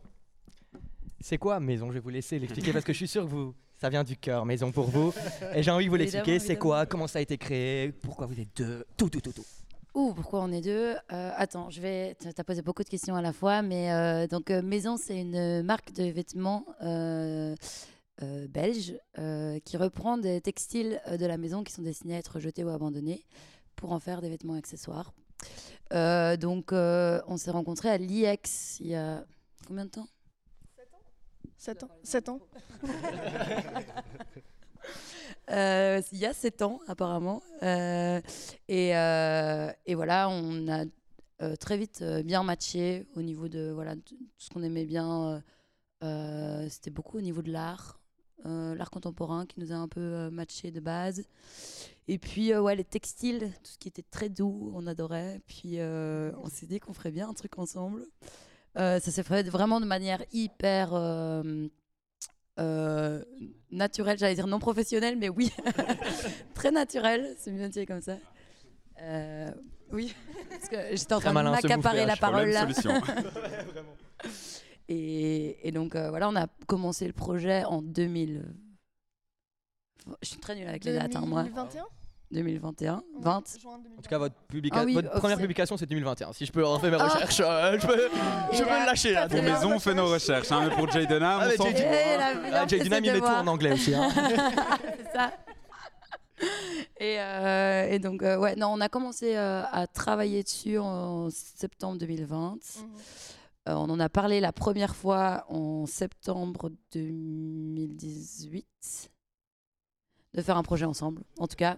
C'est 1.24 1.38
quoi 1.38 1.60
maison? 1.60 1.88
Je 1.90 1.94
vais 1.96 2.00
vous 2.00 2.10
laisser 2.10 2.40
l'expliquer 2.40 2.72
parce 2.74 2.86
que 2.86 2.94
je 2.94 2.98
suis 2.98 3.08
sûr 3.08 3.24
que 3.26 3.30
vous, 3.30 3.54
ça 3.80 3.90
vient 3.90 4.04
du 4.04 4.18
cœur, 4.18 4.46
maison 4.46 4.72
pour 4.72 4.90
vous. 4.90 5.14
Et 5.56 5.64
j'ai 5.64 5.72
envie 5.72 5.86
de 5.86 5.90
vous 5.90 5.96
l'expliquer. 5.96 6.40
C'est 6.40 6.56
quoi? 6.58 6.86
Comment 6.86 7.08
ça 7.08 7.20
a 7.20 7.22
été 7.22 7.38
créé? 7.38 7.92
Pourquoi 7.92 8.26
vous 8.28 8.40
êtes 8.40 8.56
deux? 8.56 8.86
Tout, 8.98 9.10
tout, 9.10 9.22
tout, 9.22 9.32
tout. 9.34 9.46
Ouh, 9.94 10.14
pourquoi 10.14 10.42
on 10.42 10.52
est 10.54 10.62
deux? 10.62 10.96
Euh, 11.12 11.32
Attends, 11.36 11.70
je 11.70 11.82
vais. 11.82 12.16
Tu 12.22 12.28
as 12.36 12.44
posé 12.44 12.62
beaucoup 12.62 12.84
de 12.84 12.90
questions 12.90 13.16
à 13.16 13.22
la 13.22 13.34
fois, 13.34 13.62
mais 13.62 13.92
euh, 13.92 14.26
donc 14.26 14.50
euh, 14.50 14.62
Maison, 14.62 14.96
c'est 14.98 15.20
une 15.20 15.64
marque 15.64 15.92
de 15.92 16.06
vêtements 16.06 16.66
euh, 16.82 17.56
euh, 18.24 18.48
belge 18.48 18.94
euh, 19.20 19.60
qui 19.66 19.76
reprend 19.76 20.18
des 20.18 20.40
textiles 20.40 21.02
euh, 21.08 21.18
de 21.18 21.26
la 21.26 21.38
maison 21.38 21.64
qui 21.64 21.74
sont 21.74 21.82
destinés 21.82 22.16
à 22.16 22.20
être 22.20 22.40
jetés 22.40 22.64
ou 22.64 22.70
abandonnés 22.70 23.26
pour 23.76 23.92
en 23.92 24.00
faire 24.00 24.22
des 24.22 24.30
vêtements 24.30 24.54
accessoires. 24.54 25.12
Euh, 25.92 26.38
donc, 26.38 26.72
euh, 26.72 27.20
on 27.28 27.36
s'est 27.36 27.52
rencontrés 27.52 27.90
à 27.90 27.98
l'IEX 27.98 28.78
il 28.80 28.88
y 28.88 28.96
a 28.96 29.26
combien 29.68 29.84
de 29.86 29.90
temps? 29.90 30.08
7 31.62 31.84
ans 31.84 31.90
7 32.04 32.30
ans 32.30 32.40
Euh, 35.50 36.02
il 36.14 36.18
y 36.18 36.26
a 36.26 36.34
7 36.34 36.62
ans 36.62 36.80
apparemment. 36.88 37.42
Euh, 37.62 38.22
et, 38.70 38.96
euh, 38.96 39.70
et 39.86 39.96
voilà, 39.96 40.30
on 40.30 40.68
a 40.70 40.86
très 41.58 41.78
vite 41.78 42.04
bien 42.24 42.44
matché 42.44 43.06
au 43.16 43.22
niveau 43.22 43.50
de 43.50 43.72
voilà, 43.74 43.96
tout 43.96 44.16
ce 44.38 44.50
qu'on 44.50 44.64
aimait 44.64 44.86
bien. 44.86 45.44
C'était 46.70 46.90
beaucoup 46.90 47.18
au 47.18 47.22
niveau 47.22 47.42
de 47.42 47.52
l'art, 47.52 48.00
l'art 48.46 48.92
contemporain 48.92 49.46
qui 49.46 49.60
nous 49.60 49.74
a 49.74 49.76
un 49.76 49.90
peu 49.90 50.30
matché 50.30 50.72
de 50.72 50.80
base. 50.80 51.26
Et 52.08 52.18
puis 52.18 52.56
ouais, 52.56 52.76
les 52.76 52.86
textiles, 52.86 53.52
tout 53.64 53.72
ce 53.72 53.78
qui 53.78 53.90
était 53.90 54.06
très 54.10 54.30
doux, 54.30 54.72
on 54.74 54.88
adorait. 54.88 55.42
Puis 55.48 55.80
on 55.82 56.48
s'est 56.50 56.68
dit 56.68 56.80
qu'on 56.80 56.94
ferait 56.94 57.12
bien 57.12 57.28
un 57.28 57.34
truc 57.34 57.60
ensemble. 57.60 58.06
Euh, 58.78 59.00
ça 59.00 59.12
s'est 59.12 59.24
fait 59.24 59.48
vraiment 59.50 59.82
de 59.82 59.86
manière 59.86 60.24
hyper 60.32 60.94
euh, 60.94 61.68
euh, 62.60 63.24
naturelle, 63.72 64.18
j'allais 64.18 64.36
dire 64.36 64.48
non 64.48 64.60
professionnelle, 64.60 65.18
mais 65.18 65.30
oui, 65.30 65.52
très 66.54 66.72
naturelle, 66.72 67.36
c'est 67.38 67.52
mieux 67.52 67.68
de 67.68 67.74
dire 67.74 67.86
comme 67.86 68.02
ça. 68.02 68.18
Euh, 69.02 69.52
oui, 69.92 70.16
parce 70.50 70.70
que 70.70 70.96
j'étais 70.96 71.14
en 71.14 71.20
Très 71.20 71.32
train 71.32 71.44
de 71.44 71.48
ce 71.48 71.68
m'accaparer 71.68 72.06
la 72.06 72.16
parole 72.16 72.50
là. 72.50 72.68
Et, 74.94 75.66
et 75.66 75.72
donc 75.72 75.96
euh, 75.96 76.10
voilà, 76.10 76.28
on 76.28 76.36
a 76.36 76.48
commencé 76.68 77.08
le 77.08 77.14
projet 77.14 77.64
en 77.64 77.82
2000. 77.82 78.44
Je 80.22 80.28
suis 80.28 80.40
très 80.40 80.54
nulle 80.54 80.68
avec 80.68 80.84
les 80.84 80.94
dates, 80.94 81.16
hein, 81.16 81.24
moi. 81.26 81.44
2021 81.44 81.86
2021, 82.32 83.04
20. 83.20 83.58
Juin 83.60 83.78
2021. 83.80 83.98
En 83.98 84.02
tout 84.02 84.10
cas, 84.10 84.18
votre, 84.18 84.36
publica- 84.50 84.76
Ah 84.80 84.84
oui, 84.86 84.94
votre 84.94 85.12
première 85.20 85.38
publication, 85.38 85.78
c'est 85.78 85.86
2021. 85.86 86.34
Si 86.34 86.46
je 86.46 86.52
peux 86.52 86.64
refaire 86.66 86.92
mes 86.92 86.98
Ah. 87.00 87.08
recherches, 87.08 87.42
euh, 87.44 87.78
je 87.80 87.86
peux, 87.88 88.10
je 88.54 88.58
peux 88.64 88.70
me 88.70 88.86
lâcher 88.86 89.14
là. 89.14 89.28
Pour 89.28 89.42
maison, 89.42 89.74
on 89.76 89.80
fait 89.80 89.94
nos 89.94 90.08
recherches. 90.08 90.52
hein, 90.52 90.68
mais 90.70 90.76
pour 90.76 90.90
Jay 90.92 91.06
Dunham, 91.06 91.40
Ah, 91.44 91.48
on 91.60 91.64
Jay-. 91.66 91.74
Eh, 91.78 92.18
Ah, 92.54 92.68
Jay 92.68 92.78
fait 92.80 92.84
Dunham, 92.86 93.04
il 93.06 93.12
met 93.14 93.20
tout 93.20 93.26
en 93.26 93.48
anglais 93.48 93.74
aussi. 93.74 93.94
hein. 93.94 94.10
C'est 94.98 95.12
ça. 95.14 95.32
Et, 97.00 97.20
euh, 97.20 97.88
et 97.92 98.00
donc, 98.00 98.24
euh, 98.24 98.38
ouais, 98.38 98.56
non, 98.56 98.68
on 98.70 98.82
a 98.82 98.90
commencé 98.90 99.36
euh, 99.36 99.62
à 99.72 99.86
travailler 99.88 100.42
dessus 100.44 100.78
en 100.80 101.30
septembre 101.30 101.98
2020. 102.00 102.54
Mhm. 102.54 102.60
Euh, 103.70 103.74
on 103.76 103.90
en 103.92 104.00
a 104.00 104.10
parlé 104.10 104.40
la 104.40 104.52
première 104.52 104.96
fois 104.96 105.46
en 105.50 105.86
septembre 105.86 106.72
2018 106.94 108.66
de 110.34 110.42
faire 110.42 110.58
un 110.58 110.64
projet 110.64 110.86
ensemble, 110.86 111.24
en 111.40 111.48
tout 111.48 111.56
cas. 111.56 111.78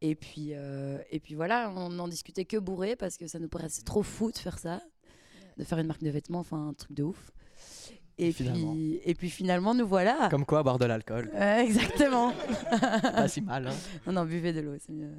Et 0.00 0.14
puis, 0.14 0.50
euh, 0.52 0.98
et 1.10 1.18
puis 1.20 1.34
voilà, 1.34 1.72
on 1.74 1.88
n'en 1.90 2.06
discutait 2.08 2.44
que 2.44 2.56
bourré 2.56 2.94
parce 2.96 3.16
que 3.16 3.26
ça 3.26 3.38
nous 3.38 3.48
paraissait 3.48 3.82
trop 3.82 4.02
fou 4.02 4.30
de 4.30 4.38
faire 4.38 4.58
ça, 4.58 4.80
de 5.56 5.64
faire 5.64 5.78
une 5.78 5.86
marque 5.88 6.02
de 6.02 6.10
vêtements, 6.10 6.40
enfin 6.40 6.68
un 6.68 6.74
truc 6.74 6.92
de 6.92 7.02
ouf. 7.02 7.30
Et 8.20 8.32
Finalement. 8.32 8.72
puis, 8.72 9.00
et 9.04 9.14
puis 9.14 9.30
finalement, 9.30 9.74
nous 9.74 9.86
voilà. 9.86 10.28
Comme 10.30 10.44
quoi, 10.44 10.62
boire 10.64 10.78
de 10.78 10.84
l'alcool, 10.86 11.30
exactement. 11.34 12.32
pas 13.02 13.28
si 13.28 13.40
mal. 13.40 13.68
hein. 13.68 13.74
non, 14.06 14.12
non, 14.12 14.24
buvez 14.24 14.52
de 14.52 14.60
l'eau, 14.60 14.74
c'est 14.78 14.92
mieux. 14.92 15.12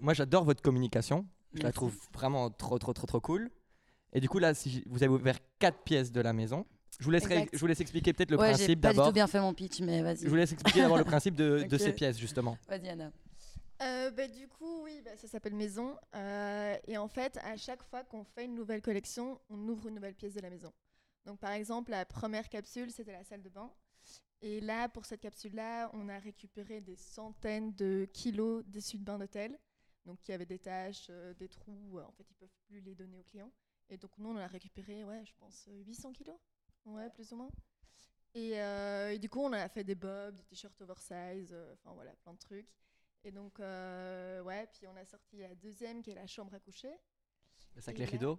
Moi, 0.00 0.14
j'adore 0.14 0.44
votre 0.44 0.62
communication. 0.62 1.26
Je 1.54 1.62
la 1.62 1.72
trouve 1.72 1.94
vraiment 2.14 2.48
trop, 2.50 2.78
trop, 2.78 2.92
trop, 2.92 3.06
trop 3.06 3.20
cool. 3.20 3.50
Et 4.12 4.20
du 4.20 4.28
coup, 4.28 4.38
là, 4.38 4.54
si 4.54 4.82
vous 4.86 5.02
avez 5.02 5.12
ouvert 5.12 5.38
quatre 5.58 5.82
pièces 5.82 6.12
de 6.12 6.20
la 6.20 6.32
maison, 6.32 6.64
je 7.00 7.04
vous, 7.04 7.10
laisserai, 7.10 7.34
Exact. 7.34 7.50
je 7.54 7.58
vous 7.58 7.66
laisse 7.66 7.80
expliquer 7.80 8.12
peut-être 8.12 8.30
le 8.30 8.36
ouais, 8.38 8.48
j'ai 8.48 8.58
principe 8.58 8.80
pas 8.80 8.90
du 8.90 8.96
d'abord. 8.96 9.08
tout 9.08 9.14
bien 9.14 9.26
fait 9.26 9.40
mon 9.40 9.54
pitch, 9.54 9.80
mais 9.80 10.02
vas-y. 10.02 10.24
Je 10.24 10.28
vous 10.28 10.34
laisse 10.36 10.52
expliquer 10.52 10.82
d'abord 10.82 10.98
le 10.98 11.04
principe 11.04 11.34
de, 11.34 11.66
ces 11.78 11.92
pièces, 11.94 12.18
justement. 12.18 12.58
Vas-y, 12.68 12.88
Anna. 12.90 13.10
Euh, 13.82 14.10
bah, 14.10 14.28
du 14.28 14.46
coup, 14.46 14.82
oui, 14.84 15.00
bah, 15.02 15.12
ça 15.16 15.26
s'appelle 15.26 15.54
Maison. 15.54 15.96
Euh, 16.14 16.76
et 16.86 16.98
en 16.98 17.08
fait, 17.08 17.38
à 17.42 17.56
chaque 17.56 17.82
fois 17.82 18.04
qu'on 18.04 18.24
fait 18.24 18.44
une 18.44 18.54
nouvelle 18.54 18.82
collection, 18.82 19.40
on 19.48 19.58
ouvre 19.68 19.88
une 19.88 19.94
nouvelle 19.94 20.14
pièce 20.14 20.34
de 20.34 20.40
la 20.40 20.50
maison. 20.50 20.72
Donc, 21.24 21.38
par 21.38 21.52
exemple, 21.52 21.90
la 21.90 22.04
première 22.04 22.48
capsule, 22.50 22.90
c'était 22.90 23.12
la 23.12 23.24
salle 23.24 23.42
de 23.42 23.48
bain. 23.48 23.72
Et 24.42 24.60
là, 24.60 24.88
pour 24.88 25.06
cette 25.06 25.20
capsule-là, 25.20 25.90
on 25.94 26.08
a 26.10 26.18
récupéré 26.18 26.82
des 26.82 26.96
centaines 26.96 27.74
de 27.74 28.06
kilos 28.12 28.62
d'essuie 28.66 28.98
de 28.98 29.04
bain 29.04 29.18
d'hôtel. 29.18 29.58
Donc, 30.04 30.18
il 30.28 30.32
y 30.32 30.34
avait 30.34 30.46
des 30.46 30.58
taches, 30.58 31.06
euh, 31.10 31.32
des 31.34 31.48
trous. 31.48 31.98
En 31.98 32.12
fait, 32.12 32.24
ils 32.30 32.36
peuvent 32.36 32.56
plus 32.66 32.80
les 32.80 32.94
donner 32.94 33.18
aux 33.18 33.22
clients. 33.22 33.52
Et 33.88 33.96
donc, 33.96 34.10
nous, 34.18 34.28
on 34.28 34.32
en 34.32 34.36
a 34.36 34.46
récupéré, 34.46 35.04
ouais, 35.04 35.24
je 35.24 35.32
pense, 35.38 35.66
euh, 35.68 35.82
800 35.84 36.12
kilos. 36.12 36.36
Ouais, 36.86 37.08
plus 37.10 37.32
ou 37.32 37.36
moins. 37.36 37.50
Et, 38.34 38.60
euh, 38.60 39.12
et 39.12 39.18
du 39.18 39.28
coup, 39.28 39.40
on 39.40 39.52
a 39.52 39.68
fait 39.68 39.84
des 39.84 39.94
bobs, 39.94 40.34
des 40.36 40.44
t-shirts 40.44 40.80
oversize, 40.80 41.50
euh, 41.52 41.74
enfin 41.74 41.94
voilà, 41.94 42.12
plein 42.22 42.32
de 42.32 42.38
trucs. 42.38 42.68
Et 43.24 43.32
donc, 43.32 43.58
euh, 43.60 44.40
ouais, 44.42 44.66
puis 44.72 44.86
on 44.86 44.96
a 44.96 45.04
sorti 45.04 45.38
la 45.38 45.54
deuxième 45.54 46.02
qui 46.02 46.10
est 46.12 46.14
la 46.14 46.26
chambre 46.26 46.54
à 46.54 46.60
coucher. 46.60 46.92
Le 47.74 47.82
sac, 47.82 47.98
les 47.98 48.04
rideaux. 48.04 48.38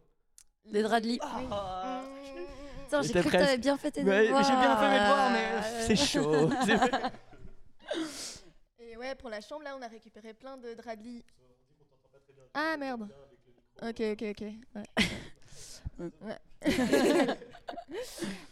Les 0.66 0.82
draps 0.84 1.02
de 1.04 1.08
lit. 1.08 1.20
Oui. 1.22 1.48
Ah. 1.52 2.04
Mmh. 2.04 2.86
Attends, 2.88 3.02
j'ai 3.02 3.14
cru 3.14 3.24
que 3.24 3.28
presque. 3.30 3.46
t'avais 3.46 3.58
bien 3.58 3.78
fait 3.78 3.92
tes 3.92 4.04
Ouais, 4.04 4.28
devoirs. 4.28 4.44
J'ai 4.44 4.52
bien 4.52 4.78
fait 4.78 4.90
mes 4.90 5.00
devoirs, 5.00 5.32
mais 5.32 5.62
c'est 5.88 5.96
chaud. 5.96 6.50
Et 8.80 8.98
ouais, 8.98 9.16
pour 9.16 9.30
la 9.30 9.42
chambre, 9.42 9.64
là, 9.64 9.76
on 9.78 9.82
a 9.82 9.88
récupéré 9.88 10.34
plein 10.34 10.58
de 10.58 10.74
draps 10.74 10.98
de 11.00 11.04
lit. 11.04 11.26
Ah 12.54 12.78
merde. 12.78 13.10
Ok, 13.82 14.00
ok, 14.00 14.24
ok. 14.24 14.42
Ouais. 14.76 14.86
Ouais. 16.22 16.40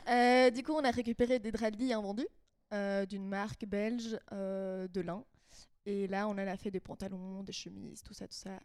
Euh, 0.10 0.50
du 0.50 0.63
coup, 0.63 0.71
on 0.71 0.83
a 0.83 0.89
récupéré 0.89 1.38
des 1.38 1.51
draps 1.51 1.77
de 1.77 1.83
lit 1.83 1.94
invendus 1.94 2.27
euh, 2.74 3.06
d'une 3.06 3.27
marque 3.27 3.66
belge 3.66 4.19
euh, 4.31 4.88
de 4.88 5.01
lin. 5.01 5.24
Et 5.86 6.07
là, 6.07 6.27
on 6.27 6.31
en 6.31 6.38
a 6.39 6.57
fait 6.57 6.71
des 6.71 6.80
pantalons, 6.80 7.44
des 7.44 7.54
chemises, 7.54 8.01
tout 8.01 8.16
ça, 8.16 8.27
tout 8.27 8.36
ça. 8.36 8.60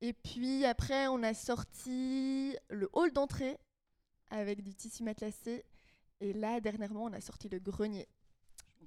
Et 0.00 0.12
puis 0.12 0.64
après, 0.64 1.06
on 1.06 1.22
a 1.22 1.32
sorti 1.32 2.56
le 2.70 2.88
hall 2.92 3.12
d'entrée 3.12 3.56
avec 4.30 4.62
du 4.62 4.74
tissu 4.74 5.04
matelassé. 5.04 5.64
Et 6.20 6.32
là, 6.32 6.60
dernièrement, 6.60 7.04
on 7.04 7.12
a 7.12 7.20
sorti 7.20 7.48
le 7.48 7.60
grenier. 7.60 8.08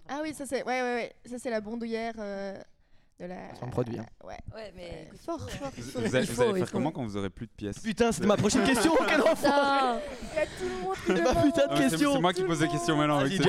Ah 0.09 0.19
oui, 0.21 0.33
ça 0.33 0.45
c'est 0.45 0.63
ouais, 0.63 0.81
ouais, 0.81 0.93
ouais. 0.95 1.15
Ça, 1.25 1.39
c'est 1.39 1.49
la 1.49 1.61
bondouillère 1.61 2.15
de 3.19 3.25
la. 3.25 3.35
C'est 3.57 3.63
un 3.65 3.69
produit, 3.69 3.97
hein. 3.99 4.05
Ouais. 4.23 4.37
Ouais, 4.55 4.71
mais. 4.75 5.07
Euh, 5.11 5.15
fort, 5.25 5.39
fort. 5.49 5.69
Vous, 5.75 5.81
fort. 5.83 6.01
vous 6.03 6.15
allez, 6.15 6.25
vous 6.25 6.55
faire 6.55 6.71
comment 6.71 6.91
quand 6.91 7.03
vous 7.03 7.17
aurez 7.17 7.29
plus 7.29 7.47
de 7.47 7.51
pièces 7.51 7.79
Putain, 7.79 8.11
c'était 8.11 8.27
ma 8.27 8.37
prochaine 8.37 8.63
question. 8.65 8.93
Quel 9.07 9.21
enfant 9.21 9.33
Putain 9.35 9.99
Il 10.33 10.37
y 10.37 10.39
a 10.39 10.45
tout 10.45 10.51
le 10.63 10.83
monde 10.83 10.95
qui 11.05 11.11
Ma 11.35 11.41
putain 11.43 11.67
de 11.67 11.75
c'est- 11.75 11.89
question. 11.89 12.13
C'est 12.13 12.21
moi 12.21 12.33
qui 12.33 12.43
pose 12.43 12.59
des 12.59 12.67
questions 12.67 12.95
maintenant. 12.97 13.21
Cette- 13.27 13.41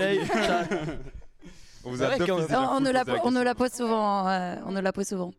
On 1.84 1.90
vous 1.90 2.02
a 2.02 2.18
déjà 2.18 2.34
on, 2.74 2.80
ne 2.80 2.90
la, 2.90 3.54
pose 3.54 3.70
souvent. 3.72 4.28
euh, 4.28 4.56
on 4.66 4.72
ne 4.72 4.80
la 4.80 4.92
pose 4.92 5.06
souvent. 5.06 5.30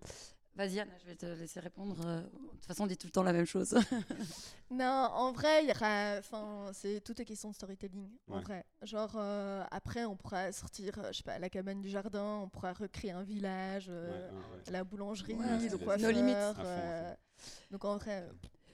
Vas-y, 0.60 0.80
Anna, 0.82 0.92
je 1.02 1.06
vais 1.08 1.16
te 1.16 1.26
laisser 1.26 1.62
répondre. 1.62 1.96
euh, 2.06 2.20
De 2.20 2.28
toute 2.58 2.66
façon, 2.66 2.84
on 2.84 2.88
dit 2.88 2.98
tout 2.98 3.08
le 3.08 3.12
temps 3.12 3.24
la 3.24 3.32
même 3.34 3.46
chose. 3.46 3.76
Non, 4.72 4.86
en 5.14 5.32
vrai, 5.32 5.64
il 5.64 5.70
y 5.70 5.72
aura. 5.72 6.18
Enfin, 6.20 6.70
c'est 6.74 7.02
toute 7.04 7.20
est 7.20 7.26
question 7.26 7.50
de 7.50 7.56
storytelling. 7.56 8.08
En 8.30 8.42
vrai. 8.42 8.64
Genre, 8.84 9.14
euh, 9.16 9.64
après, 9.72 10.06
on 10.06 10.16
pourra 10.16 10.52
sortir, 10.52 10.94
euh, 11.00 11.08
je 11.12 11.18
sais 11.18 11.24
pas, 11.24 11.40
la 11.40 11.50
cabane 11.50 11.82
du 11.82 11.90
jardin, 11.90 12.42
on 12.44 12.50
pourra 12.50 12.74
recréer 12.74 13.12
un 13.12 13.24
village, 13.24 13.88
euh, 13.90 14.08
Ouais, 14.12 14.38
ouais, 14.38 14.58
ouais. 14.68 14.72
la 14.72 14.84
boulangerie, 14.84 15.34
le 15.34 15.78
coiffeur. 15.78 15.98
nos 16.08 16.12
limites. 16.12 16.36
Euh, 16.60 17.14
donc, 17.72 17.84
en 17.86 17.96
vrai. 17.98 18.28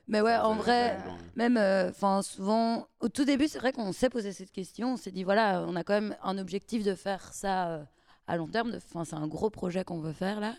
Mais 0.08 0.20
ouais, 0.22 0.36
en 0.36 0.56
vrai. 0.56 0.98
Même, 1.36 1.56
euh, 1.56 1.92
enfin, 1.92 2.22
souvent, 2.24 2.88
au 3.00 3.08
tout 3.08 3.24
début, 3.24 3.48
c'est 3.48 3.60
vrai 3.60 3.72
qu'on 3.72 3.94
s'est 3.94 4.10
posé 4.10 4.34
cette 4.34 4.52
question. 4.52 4.94
On 4.94 4.98
s'est 4.98 5.12
dit, 5.12 5.24
voilà, 5.24 5.64
on 5.68 5.76
a 5.78 5.84
quand 5.86 5.94
même 5.94 6.18
un 6.24 6.38
objectif 6.40 6.84
de 6.84 6.94
faire 6.96 7.32
ça 7.34 7.70
euh, 7.70 7.84
à 8.28 8.36
long 8.38 8.48
terme. 8.48 8.74
Enfin, 8.76 9.06
c'est 9.06 9.16
un 9.16 9.28
gros 9.28 9.50
projet 9.50 9.84
qu'on 9.86 10.00
veut 10.02 10.14
faire 10.14 10.40
là. 10.42 10.56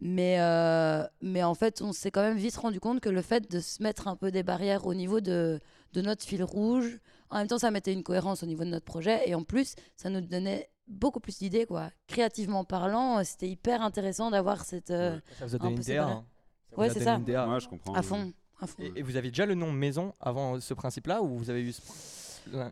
Mais, 0.00 0.36
euh, 0.40 1.04
mais 1.22 1.42
en 1.42 1.54
fait, 1.54 1.82
on 1.82 1.92
s'est 1.92 2.10
quand 2.10 2.22
même 2.22 2.36
vite 2.36 2.56
rendu 2.56 2.78
compte 2.80 3.00
que 3.00 3.08
le 3.08 3.22
fait 3.22 3.50
de 3.50 3.58
se 3.60 3.82
mettre 3.82 4.06
un 4.06 4.14
peu 4.16 4.30
des 4.30 4.42
barrières 4.44 4.86
au 4.86 4.94
niveau 4.94 5.20
de, 5.20 5.58
de 5.92 6.00
notre 6.02 6.24
fil 6.24 6.44
rouge, 6.44 7.00
en 7.30 7.38
même 7.38 7.48
temps, 7.48 7.58
ça 7.58 7.70
mettait 7.70 7.92
une 7.92 8.04
cohérence 8.04 8.42
au 8.42 8.46
niveau 8.46 8.64
de 8.64 8.70
notre 8.70 8.84
projet. 8.84 9.28
Et 9.28 9.34
en 9.34 9.42
plus, 9.42 9.74
ça 9.96 10.08
nous 10.08 10.20
donnait 10.20 10.70
beaucoup 10.86 11.20
plus 11.20 11.36
d'idées, 11.38 11.66
quoi. 11.66 11.90
Créativement 12.06 12.64
parlant, 12.64 13.18
euh, 13.18 13.22
c'était 13.24 13.48
hyper 13.48 13.82
intéressant 13.82 14.30
d'avoir 14.30 14.64
cette. 14.64 14.90
euh, 14.90 15.18
Ça 15.38 15.46
vous 15.46 15.54
a 15.56 15.58
donné 15.58 15.74
une 15.74 15.82
DA. 15.82 16.04
hein. 16.06 16.24
Ouais, 16.76 16.90
c'est 16.90 17.02
ça. 17.02 17.14
une 17.16 17.24
DA. 17.24 17.48
Ouais, 17.48 17.60
je 17.60 17.68
comprends. 17.68 17.94
à 17.94 18.02
fond. 18.02 18.32
À 18.60 18.66
fond. 18.66 18.80
Et, 18.82 18.92
et 18.96 19.02
vous 19.02 19.16
aviez 19.16 19.30
déjà 19.30 19.46
le 19.46 19.54
nom 19.54 19.72
maison 19.72 20.14
avant 20.20 20.60
ce 20.60 20.74
principe-là 20.74 21.22
ou 21.22 21.36
vous 21.38 21.50
avez 21.50 21.62
eu 21.62 21.72
ce... 21.72 21.80
Ouais. 22.52 22.70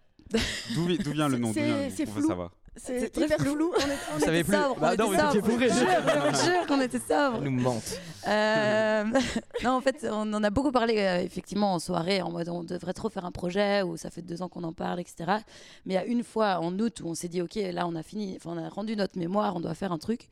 D'où 0.75 0.87
vi- 0.87 0.99
d'où 0.99 1.11
vient 1.13 1.29
le 1.29 1.37
nom? 1.39 1.53
C'est- 1.53 1.71
On 2.03 2.05
veut 2.13 2.21
flou. 2.21 2.27
savoir? 2.29 2.53
C'est 2.77 3.11
très 3.11 3.25
hyper 3.25 3.39
flou. 3.41 3.73
On, 3.75 3.79
est- 3.81 3.99
on 4.15 4.19
était 4.19 4.45
plus. 4.45 4.53
sobres, 4.53 4.77
Bah 4.81 4.93
on 4.99 5.03
non, 5.03 5.13
était. 5.13 5.23
Je 5.23 5.33
jure, 5.33 5.45
je 5.47 6.37
vous 6.39 6.45
jure 6.45 6.67
qu'on 6.67 6.81
était 6.81 6.99
sobres. 6.99 7.39
Ils 7.39 7.45
nous 7.45 7.61
mentent. 7.63 8.01
Euh, 8.29 9.05
non, 9.65 9.71
en 9.71 9.81
fait, 9.81 10.07
on 10.11 10.33
en 10.35 10.45
a 10.45 10.51
beaucoup 10.51 10.73
parlé 10.73 10.99
euh, 10.99 11.21
effectivement 11.23 11.73
en 11.75 11.79
soirée, 11.79 12.21
en 12.23 12.31
mode 12.31 12.49
on 12.49 12.65
devrait 12.65 12.93
trop 12.93 13.09
faire 13.09 13.25
un 13.25 13.33
projet 13.33 13.83
ou 13.83 13.97
ça 13.97 14.11
fait 14.11 14.23
deux 14.23 14.43
ans 14.43 14.49
qu'on 14.49 14.65
en 14.65 14.73
parle, 14.73 15.01
etc. 15.01 15.39
Mais 15.87 15.95
il 15.95 15.97
y 15.97 15.99
a 15.99 16.05
une 16.05 16.23
fois 16.23 16.59
en 16.61 16.79
août 16.79 17.01
où 17.03 17.09
on 17.09 17.15
s'est 17.15 17.29
dit, 17.29 17.41
ok, 17.43 17.55
là 17.73 17.87
on 17.87 17.95
a 17.97 18.03
fini, 18.03 18.35
enfin 18.37 18.51
on 18.55 18.63
a 18.65 18.69
rendu 18.69 18.95
notre 18.97 19.19
mémoire, 19.19 19.57
on 19.57 19.61
doit 19.61 19.75
faire 19.75 19.93
un 19.93 19.99
truc. 19.99 20.29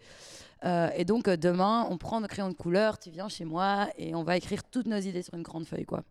Euh, 0.65 0.89
et 0.97 1.05
donc 1.05 1.29
euh, 1.29 1.37
demain, 1.37 1.87
on 1.91 1.99
prend 1.99 2.21
nos 2.21 2.27
crayons 2.29 2.49
de 2.49 2.55
couleur, 2.55 2.99
tu 2.99 3.11
viens 3.11 3.29
chez 3.29 3.45
moi 3.45 3.89
et 3.99 4.15
on 4.15 4.23
va 4.23 4.37
écrire 4.37 4.65
toutes 4.65 4.87
nos 4.87 4.99
idées 4.99 5.23
sur 5.23 5.35
une 5.35 5.43
grande 5.43 5.67
feuille, 5.67 5.85
quoi. 5.85 6.03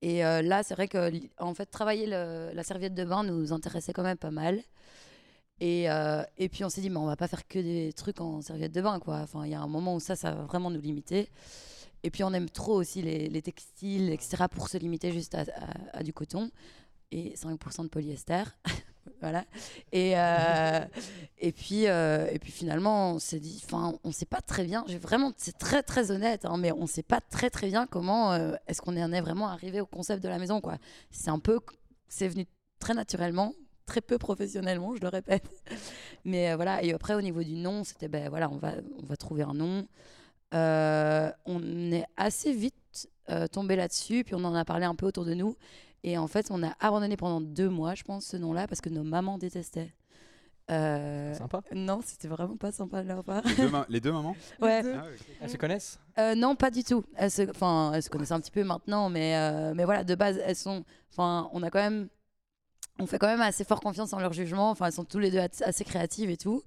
Et 0.00 0.24
euh, 0.24 0.42
là, 0.42 0.62
c'est 0.62 0.74
vrai 0.74 0.86
que 0.86 1.10
en 1.38 1.54
fait, 1.54 1.66
travailler 1.66 2.06
le- 2.06 2.50
la 2.54 2.62
serviette 2.62 2.94
de 2.94 3.04
bain 3.04 3.24
nous 3.24 3.52
intéressait 3.52 3.92
quand 3.92 4.04
même 4.04 4.16
pas 4.16 4.30
mal. 4.30 4.60
Et, 5.60 5.90
euh, 5.90 6.22
et 6.36 6.48
puis 6.48 6.64
on 6.64 6.68
s'est 6.68 6.80
dit, 6.80 6.90
mais 6.90 6.98
on 6.98 7.06
va 7.06 7.16
pas 7.16 7.28
faire 7.28 7.46
que 7.46 7.58
des 7.58 7.92
trucs 7.92 8.20
en 8.20 8.40
serviette 8.42 8.72
de 8.72 8.80
bain, 8.80 9.00
quoi. 9.00 9.16
Enfin, 9.18 9.44
il 9.44 9.50
y 9.50 9.54
a 9.54 9.60
un 9.60 9.66
moment 9.66 9.96
où 9.96 10.00
ça, 10.00 10.14
ça 10.14 10.32
va 10.32 10.42
vraiment 10.44 10.70
nous 10.70 10.80
limiter. 10.80 11.28
Et 12.04 12.10
puis 12.10 12.22
on 12.22 12.32
aime 12.32 12.48
trop 12.48 12.74
aussi 12.74 13.02
les, 13.02 13.28
les 13.28 13.42
textiles, 13.42 14.10
etc., 14.10 14.44
pour 14.50 14.68
se 14.68 14.78
limiter 14.78 15.12
juste 15.12 15.36
à, 15.92 16.02
du 16.02 16.12
coton 16.12 16.50
et 17.10 17.34
5% 17.34 17.82
de 17.82 17.88
polyester. 17.88 18.44
voilà. 19.20 19.44
Et, 19.90 20.12
euh, 20.16 20.84
et, 21.38 21.50
puis, 21.50 21.88
euh, 21.88 22.28
et 22.30 22.38
puis 22.38 22.52
finalement, 22.52 23.14
on 23.14 23.18
s'est 23.18 23.40
dit, 23.40 23.60
enfin, 23.64 23.98
on 24.04 24.12
sait 24.12 24.26
pas 24.26 24.40
très 24.40 24.64
bien, 24.64 24.84
vraiment, 25.02 25.32
c'est 25.36 25.58
très 25.58 25.82
très 25.82 26.12
honnête, 26.12 26.44
hein, 26.44 26.56
mais 26.56 26.70
on 26.70 26.86
sait 26.86 27.02
pas 27.02 27.20
très 27.20 27.50
très 27.50 27.66
bien 27.66 27.88
comment 27.88 28.32
est-ce 28.68 28.80
qu'on 28.80 28.96
en 28.96 29.12
est 29.12 29.20
vraiment 29.20 29.48
arrivé 29.48 29.80
au 29.80 29.86
concept 29.86 30.22
de 30.22 30.28
la 30.28 30.38
maison, 30.38 30.60
quoi. 30.60 30.78
C'est 31.10 31.30
un 31.30 31.40
peu, 31.40 31.58
c'est 32.06 32.28
venu 32.28 32.46
très 32.78 32.94
naturellement, 32.94 33.54
très 33.88 34.00
peu 34.00 34.18
professionnellement, 34.18 34.94
je 34.94 35.00
le 35.00 35.08
répète. 35.08 35.48
Mais 36.24 36.50
euh, 36.52 36.56
voilà, 36.56 36.82
et 36.82 36.92
après 36.92 37.14
au 37.14 37.20
niveau 37.22 37.42
du 37.42 37.54
nom, 37.54 37.82
c'était 37.84 38.08
ben 38.08 38.28
voilà, 38.28 38.48
on 38.50 38.56
va, 38.58 38.72
on 39.02 39.06
va 39.06 39.16
trouver 39.16 39.42
un 39.42 39.54
nom. 39.54 39.86
Euh, 40.54 41.30
on 41.46 41.90
est 41.92 42.04
assez 42.16 42.52
vite 42.52 43.08
euh, 43.30 43.46
tombé 43.46 43.76
là-dessus, 43.76 44.24
puis 44.24 44.34
on 44.34 44.44
en 44.44 44.54
a 44.54 44.64
parlé 44.64 44.84
un 44.86 44.94
peu 44.94 45.06
autour 45.06 45.24
de 45.24 45.34
nous. 45.34 45.56
Et 46.04 46.16
en 46.16 46.28
fait, 46.28 46.46
on 46.50 46.62
a 46.62 46.74
abandonné 46.80 47.16
pendant 47.16 47.40
deux 47.40 47.68
mois, 47.68 47.94
je 47.94 48.04
pense, 48.04 48.24
ce 48.26 48.36
nom-là, 48.36 48.66
parce 48.68 48.80
que 48.80 48.88
nos 48.88 49.02
mamans 49.02 49.36
détestaient. 49.38 49.92
Euh, 50.70 51.32
Sympa? 51.34 51.62
non, 51.74 52.00
c'était 52.04 52.28
vraiment 52.28 52.56
pas 52.58 52.70
sympa 52.72 53.02
de 53.02 53.08
leur 53.08 53.24
part. 53.24 53.42
Les 53.46 53.54
deux, 53.56 53.70
ma- 53.70 53.86
les 53.88 54.00
deux 54.00 54.12
mamans? 54.12 54.36
Ouais. 54.60 54.82
Ah. 54.84 55.06
Elles 55.40 55.50
se 55.50 55.56
connaissent? 55.56 55.98
Euh, 56.18 56.34
non, 56.34 56.54
pas 56.56 56.70
du 56.70 56.84
tout. 56.84 57.04
Elles 57.16 57.30
se, 57.30 57.48
enfin, 57.50 57.92
elles 57.94 58.02
se 58.02 58.10
connaissent 58.10 58.32
un 58.32 58.40
petit 58.40 58.50
peu 58.50 58.64
maintenant, 58.64 59.08
mais, 59.08 59.34
euh, 59.36 59.72
mais 59.74 59.84
voilà, 59.86 60.04
de 60.04 60.14
base, 60.14 60.38
elles 60.44 60.56
sont. 60.56 60.84
Enfin, 61.10 61.48
on 61.52 61.62
a 61.62 61.70
quand 61.70 61.80
même. 61.80 62.08
On 62.98 63.06
fait 63.06 63.18
quand 63.18 63.26
même 63.28 63.40
assez 63.40 63.64
fort 63.64 63.80
confiance 63.80 64.12
en 64.12 64.18
leur 64.18 64.32
jugement. 64.32 64.70
Enfin, 64.70 64.86
elles 64.86 64.92
sont 64.92 65.04
tous 65.04 65.18
les 65.18 65.30
deux 65.30 65.38
as- 65.38 65.62
assez 65.64 65.84
créatives 65.84 66.30
et 66.30 66.36
tout. 66.36 66.62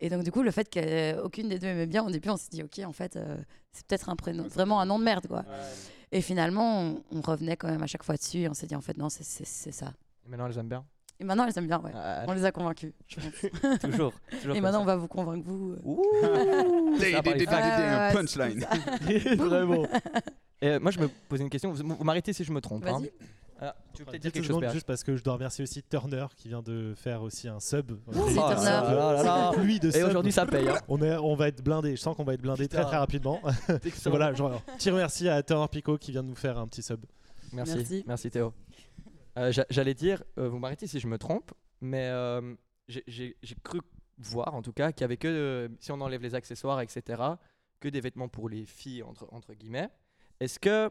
Et 0.00 0.08
donc, 0.08 0.22
du 0.22 0.32
coup, 0.32 0.42
le 0.42 0.50
fait 0.50 0.68
qu'aucune 0.70 1.48
des 1.48 1.58
deux 1.58 1.66
aimait 1.68 1.86
bien, 1.86 2.04
au 2.04 2.10
début, 2.10 2.30
on 2.30 2.36
s'est 2.36 2.48
dit, 2.50 2.62
ok, 2.62 2.80
en 2.86 2.92
fait, 2.92 3.16
euh, 3.16 3.36
c'est 3.72 3.86
peut-être 3.86 4.08
un 4.08 4.16
prénom, 4.16 4.46
vraiment 4.48 4.80
un 4.80 4.86
nom 4.86 4.98
de 4.98 5.04
merde, 5.04 5.26
quoi. 5.26 5.44
Et 6.12 6.20
finalement, 6.22 6.80
on, 6.82 7.02
on 7.12 7.20
revenait 7.20 7.56
quand 7.56 7.68
même 7.68 7.82
à 7.82 7.86
chaque 7.86 8.02
fois 8.02 8.16
dessus. 8.16 8.38
Et 8.38 8.48
on 8.48 8.54
s'est 8.54 8.66
dit, 8.66 8.74
en 8.74 8.80
fait, 8.80 8.96
non, 8.96 9.08
c'est- 9.10 9.22
ça. 9.44 9.92
Et 10.26 10.28
maintenant, 10.30 10.46
elles 10.46 10.58
aiment 10.58 10.68
bien? 10.68 10.84
Et 11.18 11.24
maintenant, 11.24 11.46
elles 11.46 11.52
aiment 11.58 11.66
bien, 11.66 11.80
ouais. 11.80 11.92
Ah, 11.94 12.24
On 12.26 12.32
les 12.32 12.44
a 12.46 12.50
convaincus. 12.50 12.92
je 13.06 13.16
pense. 13.16 13.78
toujours. 13.80 14.12
toujours 14.40 14.56
Et 14.56 14.60
maintenant, 14.62 14.80
on 14.80 14.86
va 14.86 14.96
vous 14.96 15.06
convaincre, 15.06 15.44
vous. 15.46 15.72
euh. 15.72 15.78
Ouh 15.84 16.02
ouais, 18.08 18.12
punchline. 18.14 18.66
Vraiment. 19.36 19.84
Et, 20.62 20.68
euh, 20.68 20.80
moi, 20.80 20.90
je 20.90 20.98
me 20.98 21.08
posais 21.28 21.42
une 21.42 21.50
question. 21.50 21.72
Vous, 21.72 21.82
vous 21.94 22.04
m'arrêtez 22.04 22.32
si 22.32 22.42
je 22.42 22.52
me 22.52 22.60
trompe. 22.62 22.86
hein. 22.86 23.02
Ah, 23.62 23.76
tu 23.92 24.02
veux 24.02 24.06
peut-être 24.06 24.22
dire 24.22 24.32
quelque 24.32 24.46
chose, 24.46 24.64
juste 24.72 24.86
parce 24.86 25.04
que 25.04 25.16
je 25.16 25.22
dois 25.22 25.34
remercier 25.34 25.62
aussi 25.62 25.82
Turner 25.82 26.26
qui 26.36 26.48
vient 26.48 26.62
de 26.62 26.94
faire 26.96 27.20
aussi 27.22 27.46
un 27.46 27.60
sub. 27.60 27.92
Pluie 29.52 29.78
de 29.80 29.94
Et 29.96 30.02
aujourd'hui, 30.02 30.32
ça 30.32 30.46
paye. 30.46 30.68
hein. 30.68 30.78
On, 30.88 31.00
est, 31.02 31.16
on 31.16 31.34
va 31.34 31.48
être 31.48 31.62
blindé. 31.62 31.96
Je 31.96 32.00
sens 32.00 32.16
qu'on 32.16 32.24
va 32.24 32.34
être 32.34 32.40
blindé 32.42 32.68
très 32.68 32.82
très 32.84 32.96
rapidement. 32.96 33.40
Voilà, 34.06 34.32
genre, 34.32 34.60
petit 34.78 34.90
merci 34.90 35.28
à 35.28 35.42
Turner 35.42 35.66
Pico 35.70 35.98
qui 35.98 36.10
vient 36.12 36.22
de 36.22 36.28
nous 36.28 36.34
faire 36.34 36.58
un 36.58 36.66
petit 36.66 36.82
sub. 36.82 37.04
Merci. 37.52 37.76
Merci. 37.76 38.04
Merci, 38.06 38.30
Théo. 38.30 38.52
Euh, 39.38 39.52
j'a- 39.52 39.66
J'allais 39.70 39.94
dire, 39.94 40.22
euh, 40.38 40.48
vous 40.48 40.58
m'arrêtez 40.58 40.86
si 40.86 40.98
je 41.00 41.06
me 41.06 41.18
trompe, 41.18 41.52
mais 41.80 42.06
euh, 42.08 42.54
j'ai- 42.88 43.36
cru 43.62 43.80
voir 44.18 44.54
en 44.54 44.62
tout 44.62 44.72
cas 44.72 44.92
qu'il 44.92 45.02
y 45.02 45.04
avait 45.04 45.16
que, 45.16 45.28
euh, 45.28 45.68
si 45.80 45.92
on 45.92 46.00
enlève 46.00 46.22
les 46.22 46.34
accessoires, 46.34 46.80
etc., 46.80 47.22
que 47.80 47.88
des 47.88 48.00
vêtements 48.00 48.28
pour 48.28 48.48
les 48.48 48.64
filles, 48.66 49.02
entre, 49.02 49.26
entre 49.32 49.52
guillemets. 49.54 49.88
Est-ce 50.40 50.58
que. 50.58 50.90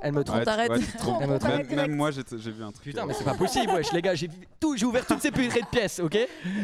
Elle 0.00 0.12
me 0.12 0.24
trompe. 0.24 0.44
T'arrête. 0.44 0.70
Elle 0.72 0.80
me 1.28 1.38
trompe. 1.38 1.50
Même, 1.70 1.74
même 1.74 1.94
moi, 1.96 2.10
j'ai 2.10 2.22
vu 2.52 2.62
un 2.62 2.72
truc. 2.72 2.84
Putain, 2.84 3.06
mais 3.06 3.14
c'est 3.14 3.24
pas 3.24 3.34
possible, 3.34 3.72
wesh, 3.72 3.92
les 3.92 4.02
gars. 4.02 4.14
J'ai 4.14 4.28
ouvert 4.84 5.06
toutes 5.06 5.20
ces 5.20 5.30
purées 5.30 5.60
de 5.60 5.66
pièces, 5.66 6.00
ok? 6.00 6.16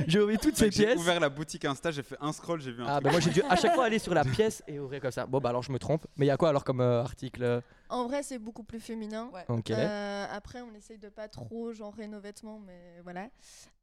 J'ai 0.06 0.20
ouvert 0.20 0.38
toutes 0.40 0.56
ces 0.56 0.64
mec, 0.66 0.72
J'ai 0.74 0.84
pièces. 0.86 0.98
ouvert 0.98 1.20
la 1.20 1.28
boutique 1.28 1.64
Insta, 1.64 1.90
j'ai 1.90 2.02
fait 2.02 2.16
un 2.20 2.32
scroll, 2.32 2.60
j'ai 2.60 2.72
vu 2.72 2.82
un 2.82 2.86
Ah, 2.86 2.92
truc. 2.94 3.04
bah 3.04 3.10
moi 3.12 3.20
j'ai 3.20 3.30
dû 3.30 3.42
à 3.48 3.56
chaque 3.56 3.74
fois 3.74 3.84
aller 3.86 3.98
sur 3.98 4.14
la 4.14 4.24
pièce 4.24 4.62
et 4.66 4.78
ouvrir 4.78 5.00
comme 5.00 5.10
ça. 5.10 5.26
Bon, 5.26 5.38
bah 5.38 5.48
alors 5.50 5.62
je 5.62 5.72
me 5.72 5.78
trompe. 5.78 6.06
Mais 6.16 6.26
il 6.26 6.28
y 6.28 6.32
a 6.32 6.36
quoi 6.36 6.48
alors 6.50 6.64
comme 6.64 6.80
euh, 6.80 7.02
article? 7.02 7.62
En 7.88 8.06
vrai, 8.06 8.22
c'est 8.22 8.38
beaucoup 8.38 8.62
plus 8.64 8.80
féminin. 8.80 9.30
Ouais. 9.32 9.44
Ok. 9.48 9.70
Euh, 9.70 10.26
après, 10.30 10.60
on 10.62 10.74
essaye 10.74 10.98
de 10.98 11.08
pas 11.08 11.28
trop 11.28 11.72
genrer 11.72 12.08
nos 12.08 12.20
vêtements, 12.20 12.58
mais 12.66 13.00
voilà. 13.02 13.28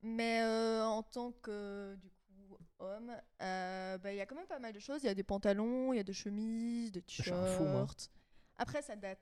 Mais 0.01 0.41
euh, 0.41 0.83
en 0.83 1.03
tant 1.03 1.31
que 1.41 1.95
du 1.95 2.09
coup 2.09 2.57
homme, 2.79 3.12
euh, 3.41 3.98
bah, 3.98 4.12
il 4.12 4.17
y 4.17 4.21
a 4.21 4.25
quand 4.25 4.36
même 4.36 4.48
pas 4.48 4.59
mal 4.59 4.74
de 4.74 4.79
choses. 4.79 5.01
Il 5.03 5.07
y 5.07 5.09
a 5.09 5.13
des 5.13 5.24
pantalons, 5.24 5.93
il 5.93 5.98
y 5.98 6.00
a 6.00 6.03
des 6.03 6.13
chemises, 6.13 6.91
des 6.91 7.03
suis 7.07 7.31
un 7.31 7.45
fou, 7.45 7.63
moi. 7.65 7.81
t-shirts. 7.83 8.09
Après, 8.60 8.82
ça 8.82 8.96
date. 8.96 9.18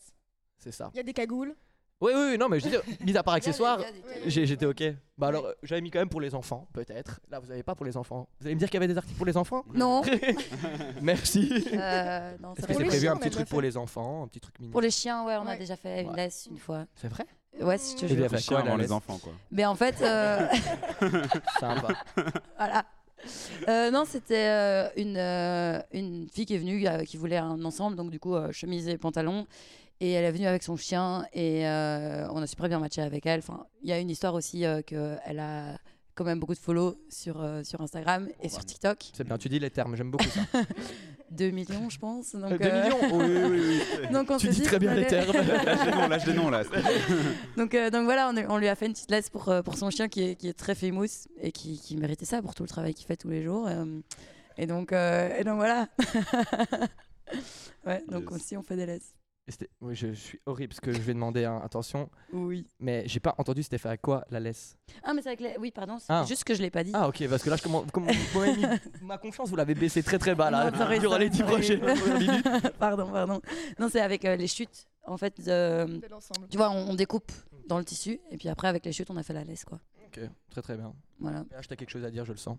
C'est 0.57 0.71
ça. 0.73 0.89
Il 0.93 0.97
y 0.97 0.99
a 0.99 1.03
des 1.03 1.13
cagoules. 1.13 1.55
Oui, 1.99 2.11
oui, 2.15 2.21
oui, 2.31 2.37
non, 2.37 2.47
mais 2.47 2.59
je 2.59 2.65
veux 2.65 2.69
dire, 2.71 2.81
mis 3.01 3.17
à 3.17 3.23
part 3.23 3.33
accessoires, 3.35 3.79
Il 3.79 3.85
a 3.85 4.21
il 4.25 4.39
a 4.39 4.45
j'étais 4.45 4.65
ok. 4.67 4.83
Bah 5.17 5.27
alors, 5.27 5.45
euh, 5.47 5.53
j'avais 5.63 5.81
mis 5.81 5.89
quand 5.89 5.97
même 5.97 6.09
pour 6.09 6.21
les 6.21 6.35
enfants, 6.35 6.67
peut-être. 6.73 7.19
Là, 7.31 7.39
vous 7.39 7.49
avez 7.49 7.63
pas 7.63 7.73
pour 7.73 7.85
les 7.87 7.97
enfants. 7.97 8.27
Vous 8.39 8.45
allez 8.45 8.53
me 8.53 8.59
dire 8.59 8.69
qu'il 8.69 8.75
y 8.79 8.83
avait 8.83 8.91
des 8.91 8.97
articles 8.97 9.17
pour 9.17 9.25
les 9.25 9.35
enfants? 9.37 9.63
Non. 9.73 10.03
Merci. 11.01 11.65
Euh, 11.73 12.37
non, 12.39 12.53
Est-ce 12.53 12.67
que 12.67 12.73
c'est 12.73 12.83
prévu 12.85 12.99
chiens, 12.99 13.13
un 13.13 13.15
a 13.15 13.19
petit 13.19 13.29
truc 13.31 13.47
pour 13.47 13.59
fait. 13.61 13.65
les 13.65 13.77
enfants, 13.77 14.23
un 14.23 14.27
petit 14.27 14.39
truc 14.39 14.59
mignon? 14.59 14.71
Pour 14.71 14.81
les 14.81 14.91
chiens, 14.91 15.25
ouais, 15.25 15.37
on 15.37 15.47
a 15.47 15.57
déjà 15.57 15.75
fait 15.75 16.01
une 16.01 16.09
Ouais. 16.09 16.15
laisse 16.17 16.47
une 16.51 16.57
fois. 16.59 16.85
C'est 16.95 17.07
vrai? 17.07 17.25
Ouais, 17.59 17.77
si 17.79 17.95
je 17.95 18.01
te 18.01 18.05
jure. 18.05 18.15
bien 18.17 18.29
fait 18.29 18.37
Chien 18.37 18.61
quoi, 18.61 18.77
les 18.77 18.91
enfants, 18.91 19.17
quoi. 19.17 19.33
Mais 19.49 19.65
en 19.65 19.73
fait, 19.73 19.99
euh, 20.03 20.47
Sympa. 21.59 21.87
voilà. 22.57 22.85
Euh, 23.67 23.91
non, 23.91 24.05
c'était 24.05 24.47
euh, 24.47 24.89
une, 24.95 25.17
euh, 25.17 25.81
une 25.91 26.29
fille 26.29 26.45
qui 26.45 26.55
est 26.55 26.57
venue, 26.57 26.87
qui 27.05 27.17
voulait 27.17 27.37
un 27.37 27.63
ensemble, 27.65 27.97
donc 27.97 28.11
du 28.11 28.19
coup, 28.19 28.35
chemise 28.51 28.87
et 28.87 28.97
pantalon. 28.97 29.45
Et 29.99 30.11
elle 30.11 30.23
est 30.23 30.31
venue 30.31 30.45
avec 30.45 30.63
son 30.63 30.77
chien 30.77 31.25
et 31.33 31.63
on 31.65 32.41
a 32.41 32.47
super 32.47 32.69
bien 32.69 32.79
matché 32.79 33.01
avec 33.01 33.25
elle. 33.25 33.39
Enfin, 33.39 33.65
il 33.81 33.89
y 33.89 33.91
a 33.91 33.99
une 33.99 34.09
histoire 34.09 34.35
aussi 34.35 34.63
qu'elle 34.85 35.39
a 35.39 35.77
quand 36.15 36.23
même 36.23 36.39
beaucoup 36.39 36.53
de 36.53 36.59
follow 36.59 36.95
sur, 37.09 37.45
sur 37.63 37.81
Instagram 37.81 38.29
et 38.41 38.47
sur 38.47 38.63
TikTok. 38.63 39.11
C'est 39.11 39.25
bien, 39.25 39.37
tu 39.37 39.49
dis 39.49 39.59
les 39.59 39.71
termes, 39.71 39.95
j'aime 39.95 40.11
beaucoup 40.11 40.29
ça. 40.29 40.41
2 41.31 41.51
millions, 41.51 41.89
je 41.89 41.99
pense. 41.99 42.33
Donc, 42.35 42.57
2 42.57 42.57
euh, 42.61 42.83
millions 42.83 42.97
Oui, 43.11 43.25
oui, 43.59 43.81
oui. 44.01 44.07
donc 44.13 44.31
on 44.31 44.37
Tu 44.37 44.47
dis 44.47 44.61
dit 44.61 44.61
très 44.63 44.79
bien 44.79 44.93
les 44.93 45.05
termes. 45.05 45.31
Lâche 45.65 45.83
des 45.85 45.91
noms, 45.91 46.07
lâche 46.07 46.25
des 46.25 46.33
noms 46.33 46.49
là. 46.49 46.63
Donc, 47.57 47.75
euh, 47.75 47.89
donc 47.89 48.05
voilà, 48.05 48.31
on, 48.49 48.57
lui 48.57 48.67
a 48.67 48.75
fait 48.75 48.85
une 48.85 48.93
petite 48.93 49.11
laisse 49.11 49.29
pour, 49.29 49.49
euh, 49.49 49.61
pour 49.61 49.75
son 49.77 49.89
chien 49.89 50.07
qui 50.07 50.21
est, 50.23 50.35
qui 50.35 50.47
est 50.47 50.53
très 50.57 50.75
famous 50.75 51.27
et 51.41 51.51
qui, 51.51 51.79
qui 51.79 51.97
méritait 51.97 52.25
ça 52.25 52.41
pour 52.41 52.55
tout 52.55 52.63
le 52.63 52.69
travail 52.69 52.93
qu'il 52.93 53.05
fait 53.05 53.17
tous 53.17 53.29
les 53.29 53.43
jours. 53.43 53.67
euh, 53.67 53.85
et, 54.57 54.65
donc, 54.67 54.91
euh, 54.93 55.37
et 55.37 55.43
donc 55.43 55.55
voilà. 55.57 55.87
ouais, 57.85 58.03
donc 58.09 58.23
Yes. 58.31 58.31
aussi 58.41 58.57
on 58.57 58.63
fait 58.63 58.75
des 58.75 58.85
laisses. 58.85 59.13
Oui, 59.81 59.95
je, 59.95 60.07
je 60.09 60.13
suis 60.19 60.39
horrible 60.45 60.69
parce 60.69 60.81
que 60.81 60.91
je 60.91 60.99
vais 60.99 61.13
demander 61.13 61.45
hein, 61.45 61.61
attention, 61.63 62.09
Oui. 62.33 62.65
mais 62.79 63.03
j'ai 63.07 63.19
pas 63.21 63.33
entendu 63.37 63.63
c'était 63.63 63.77
fait 63.77 63.87
avec 63.87 64.01
quoi 64.01 64.25
la 64.29 64.39
laisse. 64.39 64.75
Ah, 65.03 65.13
mais 65.13 65.21
c'est 65.21 65.29
avec 65.29 65.39
les. 65.39 65.55
Oui, 65.59 65.71
pardon, 65.71 65.97
c'est 65.99 66.07
Ah. 66.09 66.25
juste 66.27 66.43
que 66.43 66.53
je 66.53 66.61
l'ai 66.61 66.69
pas 66.69 66.83
dit. 66.83 66.91
Ah 66.93 67.07
ok, 67.07 67.27
parce 67.29 67.43
que 67.43 67.49
là, 67.49 67.55
je 67.55 67.63
commence, 67.63 67.85
comme 67.91 68.07
ma 69.01 69.17
confiance, 69.17 69.49
vous 69.49 69.55
l'avez 69.55 69.73
baissé 69.75 70.03
très 70.03 70.17
très 70.19 70.35
bas 70.35 70.51
là, 70.51 70.69
Non, 70.71 70.99
durant 70.99 71.17
les 71.17 71.29
10 71.29 71.37
sorry, 71.37 71.51
prochaines 71.53 71.79
minutes. 72.19 72.47
pardon, 72.79 73.09
pardon. 73.09 73.41
Non, 73.79 73.87
c'est 73.89 74.01
avec 74.01 74.25
euh, 74.25 74.35
les 74.35 74.47
chutes. 74.47 74.85
En 75.05 75.15
fait, 75.17 75.35
euh, 75.47 75.99
tu 76.49 76.57
vois, 76.57 76.69
on, 76.69 76.89
on 76.89 76.93
découpe 76.93 77.31
dans 77.67 77.77
le 77.77 77.85
tissu 77.85 78.19
et 78.31 78.37
puis 78.37 78.49
après, 78.49 78.67
avec 78.67 78.83
les 78.85 78.91
chutes, 78.91 79.09
on 79.09 79.15
a 79.17 79.23
fait 79.23 79.33
la 79.33 79.45
laisse, 79.45 79.63
quoi. 79.63 79.79
Ok, 80.07 80.19
très 80.49 80.61
très 80.61 80.75
bien. 80.75 80.93
Voilà. 81.19 81.39
Là, 81.51 81.61
t'as 81.67 81.75
quelque 81.77 81.89
chose 81.89 82.03
à 82.03 82.11
dire, 82.11 82.25
je 82.25 82.31
le 82.33 82.37
sens. 82.37 82.57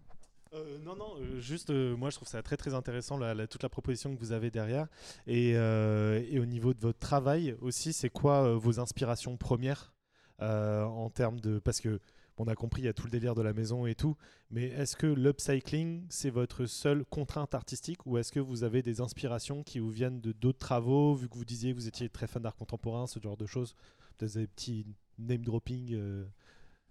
Euh, 0.55 0.78
non, 0.78 0.97
non, 0.97 1.17
euh, 1.19 1.40
juste, 1.40 1.71
euh, 1.71 1.97
moi 1.97 2.11
je 2.11 2.17
trouve 2.17 2.28
ça 2.28 2.43
très 2.43 2.57
très 2.57 2.75
intéressant, 2.75 3.19
toute 3.47 3.62
la 3.62 3.69
proposition 3.69 4.14
que 4.14 4.21
vous 4.21 4.33
avez 4.33 4.50
derrière. 4.50 4.87
Et, 5.26 5.59
au 5.59 6.47
niveau 6.47 6.75
de 6.75 6.81
votre 6.81 6.99
travail 6.99 7.57
aussi, 7.61 7.93
c'est 7.93 8.11
quoi 8.11 8.57
vos 8.57 8.81
inspirations 8.81 9.37
premières 9.37 9.93
en 10.40 11.11
termes 11.11 11.40
de. 11.40 11.59
Parce 11.59 11.81
que 11.81 12.00
on 12.40 12.47
a 12.47 12.55
compris, 12.55 12.83
il 12.83 12.85
y 12.85 12.88
a 12.88 12.93
tout 12.93 13.05
le 13.05 13.11
délire 13.11 13.35
de 13.35 13.43
la 13.43 13.52
maison 13.52 13.85
et 13.85 13.97
tout, 13.97 14.17
mais 14.50 14.67
est-ce 14.67 14.95
que 14.95 15.09
l'upcycling, 15.09 16.07
c'est 16.09 16.31
votre 16.31 16.67
seule 16.67 17.05
contrainte 17.05 17.52
artistique 17.52 18.07
ou 18.07 18.17
est-ce 18.17 18.31
que 18.31 18.38
vous 18.38 18.62
avez 18.62 18.81
des 18.81 19.00
inspirations 19.00 19.64
qui 19.64 19.81
vous 19.81 19.90
viennent 19.90 20.21
de 20.21 20.31
d'autres 20.31 20.61
travaux, 20.61 21.17
vu 21.17 21.28
que 21.28 21.37
vous 21.37 21.45
disiez 21.45 21.73
que 21.73 21.76
vous 21.76 21.88
étiez 21.88 22.09
très 22.09 22.28
fan 22.28 22.40
d'art 22.40 22.55
contemporain, 22.55 23.09
ce 23.09 23.19
genre 23.19 23.37
de 23.37 23.47
choses? 23.47 23.75
Peut-être 24.17 24.35
des 24.35 24.47
petits 24.47 24.87
name 25.19 25.45
dropping 25.45 25.99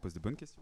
Pose 0.01 0.13
de 0.13 0.19
bonnes 0.19 0.35
questions. 0.35 0.61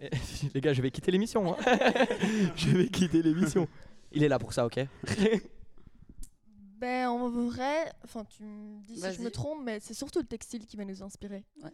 Les 0.54 0.60
gars, 0.60 0.72
je 0.72 0.82
vais 0.82 0.90
quitter 0.90 1.10
l'émission. 1.10 1.54
hein. 1.54 1.56
je 2.56 2.70
vais 2.70 2.88
quitter 2.88 3.22
l'émission. 3.22 3.68
Il 4.12 4.22
est 4.22 4.28
là 4.28 4.38
pour 4.38 4.52
ça, 4.52 4.66
ok? 4.66 4.80
Ben, 6.78 7.08
en 7.08 7.28
vrai, 7.28 7.90
enfin, 8.04 8.24
tu 8.24 8.42
me 8.44 8.80
dis 8.82 9.00
si 9.00 9.12
je 9.12 9.22
me 9.22 9.30
trompe, 9.30 9.60
mais 9.62 9.80
c'est 9.80 9.94
surtout 9.94 10.18
le 10.20 10.26
textile 10.26 10.66
qui 10.66 10.76
va 10.76 10.84
nous 10.84 11.02
inspirer. 11.02 11.44
Ouais. 11.62 11.70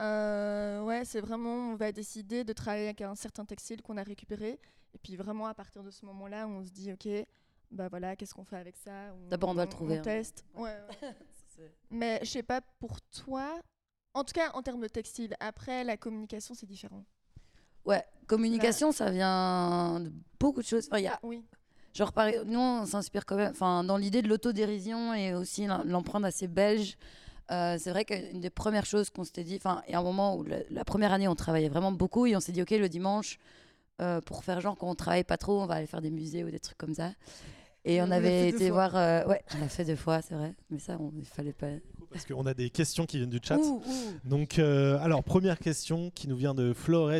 euh, 0.00 0.82
ouais, 0.84 1.04
c'est 1.04 1.20
vraiment, 1.20 1.72
on 1.72 1.76
va 1.76 1.92
décider 1.92 2.44
de 2.44 2.52
travailler 2.52 2.86
avec 2.86 3.00
un 3.00 3.14
certain 3.14 3.44
textile 3.44 3.80
qu'on 3.82 3.96
a 3.96 4.02
récupéré. 4.02 4.58
Et 4.92 4.98
puis 4.98 5.16
vraiment, 5.16 5.46
à 5.46 5.54
partir 5.54 5.82
de 5.82 5.90
ce 5.90 6.04
moment-là, 6.06 6.46
on 6.48 6.62
se 6.64 6.70
dit, 6.70 6.92
ok, 6.92 7.08
bah 7.70 7.88
voilà, 7.88 8.16
qu'est-ce 8.16 8.34
qu'on 8.34 8.44
fait 8.44 8.56
avec 8.58 8.76
ça? 8.76 9.14
D'abord, 9.30 9.50
on 9.50 9.54
doit 9.54 9.64
le 9.64 9.70
trouver, 9.70 9.98
hein. 9.98 10.02
teste. 10.02 10.44
Ouais, 10.56 10.76
ouais. 11.02 11.14
Mais 11.90 12.18
je 12.22 12.28
sais 12.30 12.42
pas 12.42 12.60
pour 12.60 13.00
toi. 13.02 13.60
En 14.14 14.24
tout 14.24 14.32
cas, 14.32 14.50
en 14.54 14.62
termes 14.62 14.80
de 14.80 14.88
textile. 14.88 15.36
Après, 15.38 15.84
la 15.84 15.96
communication, 15.96 16.54
c'est 16.54 16.66
différent. 16.66 17.04
Ouais, 17.84 18.04
communication, 18.26 18.92
ça 18.92 19.10
vient 19.10 20.00
de 20.00 20.12
beaucoup 20.38 20.60
de 20.62 20.66
choses. 20.66 20.86
Enfin, 20.88 20.98
il 20.98 21.04
y 21.04 21.08
a 21.08 21.18
Oui. 21.22 21.42
Genre, 21.94 22.12
par- 22.12 22.28
nous, 22.46 22.58
on 22.60 22.86
s'inspire 22.86 23.26
quand 23.26 23.34
même, 23.36 23.50
enfin, 23.50 23.82
dans 23.82 23.96
l'idée 23.96 24.22
de 24.22 24.28
l'autodérision 24.28 25.12
et 25.12 25.34
aussi 25.34 25.66
l'em- 25.66 25.82
l'empreinte 25.86 26.24
assez 26.24 26.46
belge. 26.46 26.96
euh, 27.50 27.76
c'est 27.80 27.90
vrai 27.90 28.04
qu'une 28.04 28.38
des 28.40 28.48
premières 28.50 28.86
choses 28.86 29.10
qu'on 29.10 29.24
s'était 29.24 29.42
dit, 29.42 29.56
enfin, 29.56 29.82
il 29.88 29.92
y 29.92 29.94
a 29.96 29.98
un 29.98 30.04
moment 30.04 30.36
où 30.36 30.44
la, 30.44 30.58
la 30.70 30.84
première 30.84 31.12
année, 31.12 31.26
on 31.26 31.34
travaillait 31.34 31.68
vraiment 31.68 31.90
beaucoup 31.90 32.26
et 32.26 32.36
on 32.36 32.40
s'est 32.40 32.52
dit, 32.52 32.62
ok, 32.62 32.70
le 32.70 32.88
dimanche, 32.88 33.40
euh, 34.00 34.20
pour 34.20 34.44
faire 34.44 34.60
genre 34.60 34.76
qu'on 34.76 34.94
travaille 34.94 35.24
pas 35.24 35.36
trop, 35.36 35.60
on 35.60 35.66
va 35.66 35.74
aller 35.74 35.88
faire 35.88 36.00
des 36.00 36.12
musées 36.12 36.44
ou 36.44 36.50
des 36.52 36.60
trucs 36.60 36.78
comme 36.78 36.94
ça. 36.94 37.10
Et 37.84 38.00
On 38.02 38.10
avait 38.12 38.44
fait 38.44 38.50
deux 38.52 38.56
été 38.58 38.68
fois. 38.68 38.88
voir, 38.88 38.96
euh, 38.96 39.26
ouais, 39.26 39.42
on 39.56 39.58
l'a 39.58 39.68
fait 39.68 39.84
deux 39.84 39.96
fois, 39.96 40.22
c'est 40.22 40.34
vrai, 40.36 40.54
mais 40.70 40.78
ça, 40.78 40.96
on- 41.00 41.12
il 41.18 41.24
fallait 41.24 41.52
pas. 41.52 41.66
Parce 42.12 42.24
qu'on 42.24 42.46
a 42.46 42.54
des 42.54 42.70
questions 42.70 43.04
qui 43.04 43.16
viennent 43.16 43.30
du 43.30 43.40
chat. 43.42 43.56
Ouh, 43.58 43.82
ouh. 43.84 44.28
Donc, 44.28 44.60
euh, 44.60 44.96
alors, 45.00 45.24
première 45.24 45.58
question 45.58 46.10
qui 46.14 46.28
nous 46.28 46.36
vient 46.36 46.54
de 46.54 46.72
Flores 46.72 47.10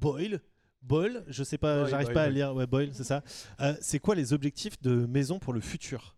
Boyle. 0.00 0.40
Boyle, 0.82 1.24
je 1.26 1.42
sais 1.42 1.58
pas, 1.58 1.86
j'arrive 1.86 2.12
pas 2.12 2.22
à 2.22 2.28
lire. 2.28 2.54
Ouais, 2.54 2.66
Boyle, 2.66 2.90
c'est 2.92 3.04
ça. 3.04 3.22
Euh, 3.60 3.74
c'est 3.80 3.98
quoi 3.98 4.14
les 4.14 4.32
objectifs 4.32 4.80
de 4.82 5.06
maison 5.06 5.38
pour 5.38 5.52
le 5.52 5.60
futur? 5.60 6.14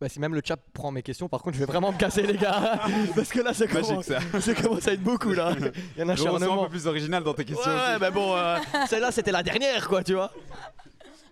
Bah, 0.00 0.08
si 0.08 0.18
même 0.18 0.34
le 0.34 0.42
chat 0.44 0.56
prend 0.72 0.90
mes 0.90 1.02
questions, 1.04 1.28
par 1.28 1.42
contre, 1.42 1.54
je 1.54 1.60
vais 1.60 1.66
vraiment 1.66 1.92
me 1.92 1.96
casser, 1.96 2.26
les 2.26 2.36
gars. 2.36 2.80
Parce 3.14 3.28
que 3.30 3.40
là, 3.40 3.54
ça 3.54 3.68
commence, 3.68 4.04
ça. 4.06 4.18
ça 4.40 4.54
commence 4.56 4.88
à 4.88 4.94
être 4.94 5.02
beaucoup, 5.02 5.30
là. 5.30 5.54
Il 5.56 5.64
y 5.98 6.00
a 6.00 6.02
un 6.02 6.06
Laurent, 6.16 6.38
sois 6.38 6.52
un 6.52 6.64
peu 6.64 6.70
plus 6.70 6.88
original 6.88 7.22
dans 7.22 7.34
tes 7.34 7.44
questions. 7.44 7.70
ouais, 7.70 7.90
aussi. 7.90 8.00
bah 8.00 8.10
bon, 8.10 8.34
euh, 8.36 8.58
celle-là, 8.88 9.12
c'était 9.12 9.30
la 9.30 9.44
dernière, 9.44 9.86
quoi, 9.88 10.02
tu 10.02 10.14
vois. 10.14 10.32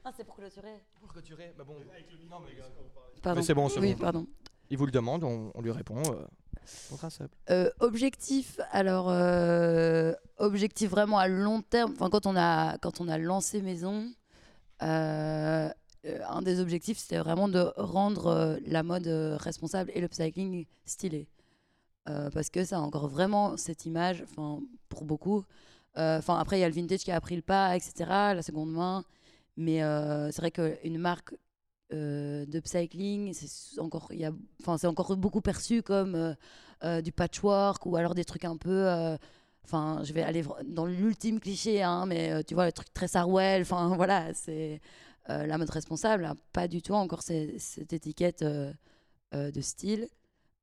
Ah, 0.05 0.13
c'est 0.17 0.23
pour 0.23 0.37
clôturer. 0.37 0.69
Pour 1.01 1.13
clôturer, 1.13 1.53
bah 1.59 1.65
bon. 1.67 1.75
Non, 2.31 2.39
mais, 2.47 2.63
Pardon. 3.21 3.41
Mais 3.41 3.45
c'est 3.45 3.55
bon, 3.55 3.69
c'est 3.69 3.81
Oui, 3.81 3.95
bon. 3.95 4.01
pardon. 4.01 4.27
Il 4.71 4.79
vous 4.79 4.87
le 4.87 4.93
demande, 4.93 5.25
on, 5.25 5.51
on 5.53 5.61
lui 5.63 5.73
répond. 5.73 6.01
Euh, 6.07 6.25
Euh, 7.51 7.71
objectif, 7.81 8.61
alors 8.71 9.09
euh, 9.11 10.13
objectif 10.39 10.91
vraiment 10.91 11.19
à 11.19 11.29
long 11.29 11.63
terme. 11.63 11.93
Enfin, 11.93 12.11
quand 12.11 12.27
on 12.27 12.37
a 12.37 12.79
quand 12.79 13.01
on 13.01 13.09
a 13.09 13.19
lancé 13.19 13.61
Maison, 13.61 14.09
euh, 14.83 15.69
un 16.05 16.43
des 16.43 16.61
objectifs 16.61 16.99
c'était 16.99 17.19
vraiment 17.19 17.49
de 17.49 17.73
rendre 17.77 18.59
la 18.67 18.83
mode 18.83 19.07
responsable 19.07 19.91
et 19.95 20.01
le 20.01 20.09
cycling 20.11 20.67
stylé, 20.85 21.29
parce 22.05 22.51
que 22.51 22.65
ça 22.65 22.79
a 22.79 22.81
encore 22.81 23.09
vraiment 23.09 23.57
cette 23.57 23.87
image. 23.87 24.23
Enfin, 24.23 24.61
pour 24.89 25.05
beaucoup. 25.05 25.45
Enfin, 25.97 26.39
après 26.39 26.59
il 26.59 26.61
y 26.61 26.65
a 26.65 26.69
le 26.69 26.75
vintage 26.75 27.01
qui 27.01 27.13
a 27.13 27.21
pris 27.21 27.37
le 27.37 27.43
pas, 27.43 27.77
etc. 27.77 27.93
La 28.09 28.43
seconde 28.43 28.73
main, 28.73 29.05
mais 29.57 29.81
c'est 30.33 30.39
vrai 30.39 30.51
qu'une 30.51 30.99
marque 30.99 31.35
euh, 31.93 32.47
d'upcycling, 32.47 33.33
c'est 33.35 33.81
encore, 33.81 34.13
y 34.13 34.25
a, 34.25 34.33
encore 34.85 35.17
beaucoup 35.17 35.41
perçu 35.41 35.83
comme 35.83 36.15
euh, 36.15 36.35
euh, 36.85 37.01
du 37.03 37.13
patchwork 37.13 37.87
ou 37.87 37.97
alors 37.97 38.15
des 38.15 38.25
trucs 38.25 38.45
un 38.45 38.57
peu. 38.57 38.89
euh, 38.89 39.17
Enfin, 39.65 40.01
je 40.05 40.13
vais 40.13 40.23
aller 40.23 40.43
dans 40.65 40.87
l'ultime 40.87 41.39
cliché, 41.39 41.83
hein, 41.83 42.07
mais 42.07 42.43
tu 42.45 42.55
vois, 42.55 42.67
le 42.67 42.73
truc 42.73 42.93
très 42.93 43.07
Sarwell. 43.09 43.63
Enfin, 43.63 43.89
voilà, 43.97 44.33
c'est 44.35 44.81
la 45.29 45.59
mode 45.59 45.71
responsable, 45.71 46.25
a 46.25 46.35
pas 46.53 46.67
du 46.67 46.83
tout 46.83 46.95
encore 46.95 47.23
cette 47.23 47.93
étiquette 47.93 48.43
de 48.43 49.61
style. 49.61 50.09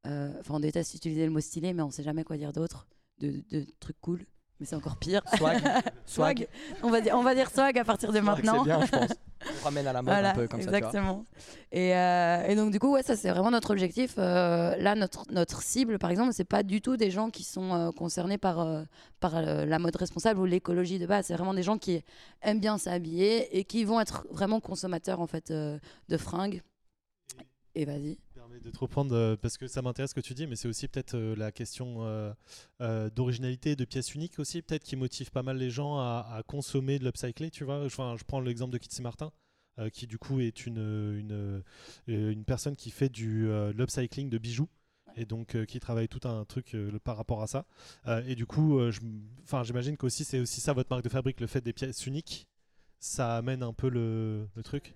Enfin, 0.04 0.56
on 0.56 0.60
déteste 0.60 0.96
utiliser 0.96 1.26
le 1.26 1.32
mot 1.32 1.40
stylé, 1.40 1.74
mais 1.74 1.84
on 1.84 1.92
sait 1.92 2.04
jamais 2.04 2.24
quoi 2.24 2.38
dire 2.38 2.52
d'autre, 2.54 2.88
de, 3.20 3.44
de 3.52 3.66
trucs 3.80 4.02
cool. 4.02 4.26
Mais 4.60 4.66
c'est 4.66 4.76
encore 4.76 4.98
pire. 4.98 5.22
Swag. 5.38 5.62
Swag. 6.06 6.48
On 6.82 6.90
va 6.90 7.02
dire, 7.02 7.16
on 7.16 7.24
va 7.24 7.36
dire 7.36 7.50
swag 7.52 7.78
à 7.78 7.84
partir 7.84 8.12
de 8.12 8.20
Swag, 8.20 8.26
maintenant. 8.26 8.64
C'est 8.64 8.70
bien, 8.70 8.86
je 8.86 8.92
pense. 8.92 9.10
On 9.62 9.66
ramène 9.66 9.86
à 9.86 9.94
la 9.94 10.02
mode 10.02 10.12
Voilà, 10.12 10.32
un 10.32 10.34
peu 10.34 10.48
comme 10.48 10.62
ça. 10.62 10.66
tu 10.66 10.70
vois. 10.72 10.78
exactement. 10.80 11.26
Et, 11.72 11.96
euh, 11.96 12.48
et 12.48 12.56
donc 12.56 12.72
du 12.72 12.80
coup, 12.80 12.92
ouais, 12.92 13.04
ça 13.04 13.16
c'est 13.16 13.30
vraiment 13.30 13.52
notre 13.52 13.70
objectif. 13.72 14.16
Euh, 14.18 14.76
là, 14.78 14.96
notre 14.96 15.32
notre 15.32 15.62
cible, 15.62 16.00
par 16.00 16.10
exemple, 16.10 16.34
c'est 16.34 16.44
pas 16.44 16.64
du 16.64 16.82
tout 16.82 16.98
des 16.98 17.12
gens 17.12 17.30
qui 17.30 17.44
sont 17.44 17.74
euh, 17.74 17.92
concernés 17.92 18.40
par 18.40 18.86
par 19.20 19.42
la 19.42 19.80
mode 19.80 19.96
responsable 19.96 20.40
ou 20.40 20.46
l'écologie 20.46 20.98
de 20.98 21.06
base. 21.06 21.28
C'est 21.28 21.36
vraiment 21.36 21.54
des 21.54 21.64
gens 21.64 21.78
qui 21.78 22.04
aiment 22.42 22.60
bien 22.60 22.78
s'habiller 22.80 23.58
et 23.58 23.64
qui 23.64 23.84
vont 23.84 24.00
être 24.00 24.26
vraiment 24.32 24.60
consommateurs 24.60 25.22
en 25.22 25.28
fait 25.28 25.52
de 25.52 26.18
fringues. 26.18 26.64
Et 27.76 27.86
vas-y. 27.86 28.18
De 28.64 28.70
te 28.70 28.80
reprendre 28.80 29.16
euh, 29.16 29.36
parce 29.36 29.58
que 29.58 29.68
ça 29.68 29.82
m'intéresse 29.82 30.12
ce 30.12 30.16
que 30.16 30.22
tu 30.22 30.34
dis, 30.34 30.48
mais 30.48 30.56
c'est 30.56 30.68
aussi 30.68 30.88
peut-être 30.88 31.16
euh, 31.16 31.36
la 31.36 31.52
question 31.52 31.98
euh, 32.02 33.10
d'originalité, 33.10 33.76
de 33.76 33.86
pièces 33.86 34.14
uniques 34.16 34.40
aussi, 34.40 34.62
peut-être 34.62 34.84
qui 34.84 34.96
motive 34.96 35.32
pas 35.32 35.44
mal 35.44 35.58
les 35.58 35.70
gens 35.70 35.98
à, 35.98 36.44
consommer 36.48 37.00
de 37.00 37.06
l'upcyclé, 37.06 37.52
tu 37.52 37.64
vois. 37.64 37.88
Je 37.88 38.24
prends 38.24 38.40
l'exemple 38.40 38.74
de 38.74 38.78
Kitsy 38.78 39.02
Martin. 39.02 39.32
qui 39.94 40.08
du 40.08 40.18
coup 40.18 40.40
est 40.40 40.66
une, 40.66 40.78
une, 40.78 41.64
une 42.08 42.46
personne 42.46 42.76
qui 42.76 42.90
fait 42.90 43.10
du 43.10 43.48
l'upcycling 43.76 44.30
de 44.30 44.38
bijoux 44.38 44.70
et 45.16 45.26
donc 45.26 45.56
qui 45.66 45.80
travaille 45.80 46.08
tout 46.08 46.28
un 46.28 46.46
truc 46.46 46.76
par 47.04 47.16
rapport 47.16 47.44
à 47.44 47.48
ça 47.48 47.66
et 48.26 48.34
du 48.34 48.48
coup 48.48 48.82
enfin 49.44 49.64
j'imagine 49.64 49.96
qu'aussi 49.96 50.24
c'est 50.24 50.40
aussi 50.40 50.62
ça 50.62 50.74
votre 50.74 50.90
marque 50.90 51.04
de 51.04 51.10
fabrique 51.10 51.40
le 51.42 51.48
fait 51.48 51.62
des 51.62 51.74
pièces 51.74 52.08
uniques 52.08 52.48
ça 53.00 53.38
amène 53.38 53.62
un 53.62 53.74
peu 53.74 53.90
le, 53.90 54.48
le 54.56 54.64
truc 54.64 54.96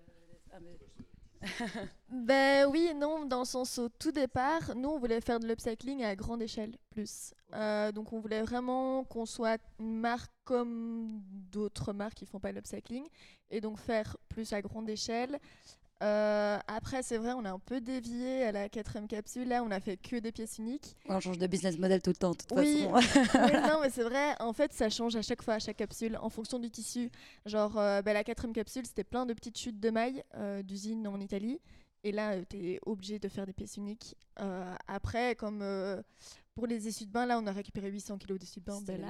Ben 2.10 2.68
oui 2.70 2.90
et 2.92 2.94
non, 2.94 3.26
dans 3.26 3.40
le 3.40 3.46
sens 3.46 3.78
au 3.80 3.90
tout 3.90 4.12
départ, 4.12 4.76
nous 4.76 4.90
on 4.90 5.00
voulait 5.00 5.22
faire 5.22 5.40
de 5.40 5.48
l'upcycling 5.48 6.04
à 6.04 6.16
grande 6.16 6.42
échelle 6.42 6.76
plus. 6.90 7.34
Euh, 7.54 7.92
donc 7.92 8.14
on 8.14 8.20
voulait 8.20 8.42
vraiment 8.42 9.04
qu'on 9.06 9.26
soit 9.26 9.62
une 9.80 10.00
marque 10.00 10.32
comme 10.44 11.22
d'autres 11.52 11.94
marques 11.94 12.16
qui 12.16 12.26
font 12.26 12.40
pas 12.40 12.52
l'upcycling 12.52 13.06
et 13.50 13.62
donc 13.62 13.80
faire 13.80 14.18
plus 14.30 14.52
à 14.54 14.62
grande 14.62 14.90
échelle. 14.90 15.40
Euh, 16.02 16.58
après 16.68 17.04
c'est 17.04 17.18
vrai 17.18 17.34
on 17.34 17.46
a 17.46 17.52
un 17.52 17.60
peu 17.60 17.80
dévié 17.80 18.44
à 18.44 18.52
la 18.52 18.70
quatrième 18.70 19.08
capsule, 19.08 19.48
là 19.48 19.64
on 19.64 19.70
a 19.70 19.80
fait 19.80 19.98
que 19.98 20.16
des 20.18 20.32
pièces 20.32 20.58
uniques. 20.58 20.96
On 21.08 21.20
change 21.20 21.38
de 21.38 21.46
business 21.48 21.78
model 21.78 22.02
tout 22.02 22.10
le 22.10 22.16
temps, 22.16 22.32
de 22.32 22.38
toute 22.38 22.52
Oui. 22.58 22.88
façon. 22.92 23.30
Oui, 23.54 23.62
non, 23.62 23.80
mais 23.84 23.90
c'est 23.90 24.04
vrai. 24.04 24.36
En 24.40 24.54
fait, 24.54 24.74
ça 24.74 24.90
change 24.90 25.16
à 25.16 25.22
chaque 25.22 25.42
fois, 25.44 25.56
à 25.56 25.60
chaque 25.60 25.78
capsule, 25.78 26.18
en 26.22 26.30
fonction 26.30 26.58
du 26.60 26.70
tissu. 26.72 27.12
Genre, 27.46 27.78
euh, 27.78 28.02
bah, 28.02 28.14
la 28.14 28.24
quatrième 28.24 28.54
capsule, 28.54 28.86
c'était 28.86 29.04
plein 29.04 29.26
de 29.26 29.34
petites 29.34 29.58
chutes 29.58 29.80
de 29.80 29.90
mailles 29.90 30.24
euh, 30.36 30.64
d'usine 30.64 31.08
en 31.08 31.20
Italie. 31.20 31.60
Et 32.04 32.12
là, 32.12 32.44
tu 32.50 32.58
es 32.58 32.80
obligé 32.86 33.20
de 33.20 33.28
faire 33.28 33.46
des 33.46 33.54
pièces 33.54 33.78
uniques. 33.78 34.16
Euh, 34.40 34.74
après, 34.88 35.36
comme 35.36 35.62
euh, 35.62 36.02
pour 36.62 36.68
les 36.68 36.88
essuie 36.88 37.08
de 37.08 37.12
bain, 37.12 37.26
là, 37.26 37.40
on 37.44 37.48
a 37.48 37.52
récupéré 37.52 37.90
800 37.90 38.20
kilos 38.20 38.38
d'essuie 38.38 38.62
de 38.62 38.66
bain. 38.68 38.80
Ben 38.86 39.02
là. 39.02 39.08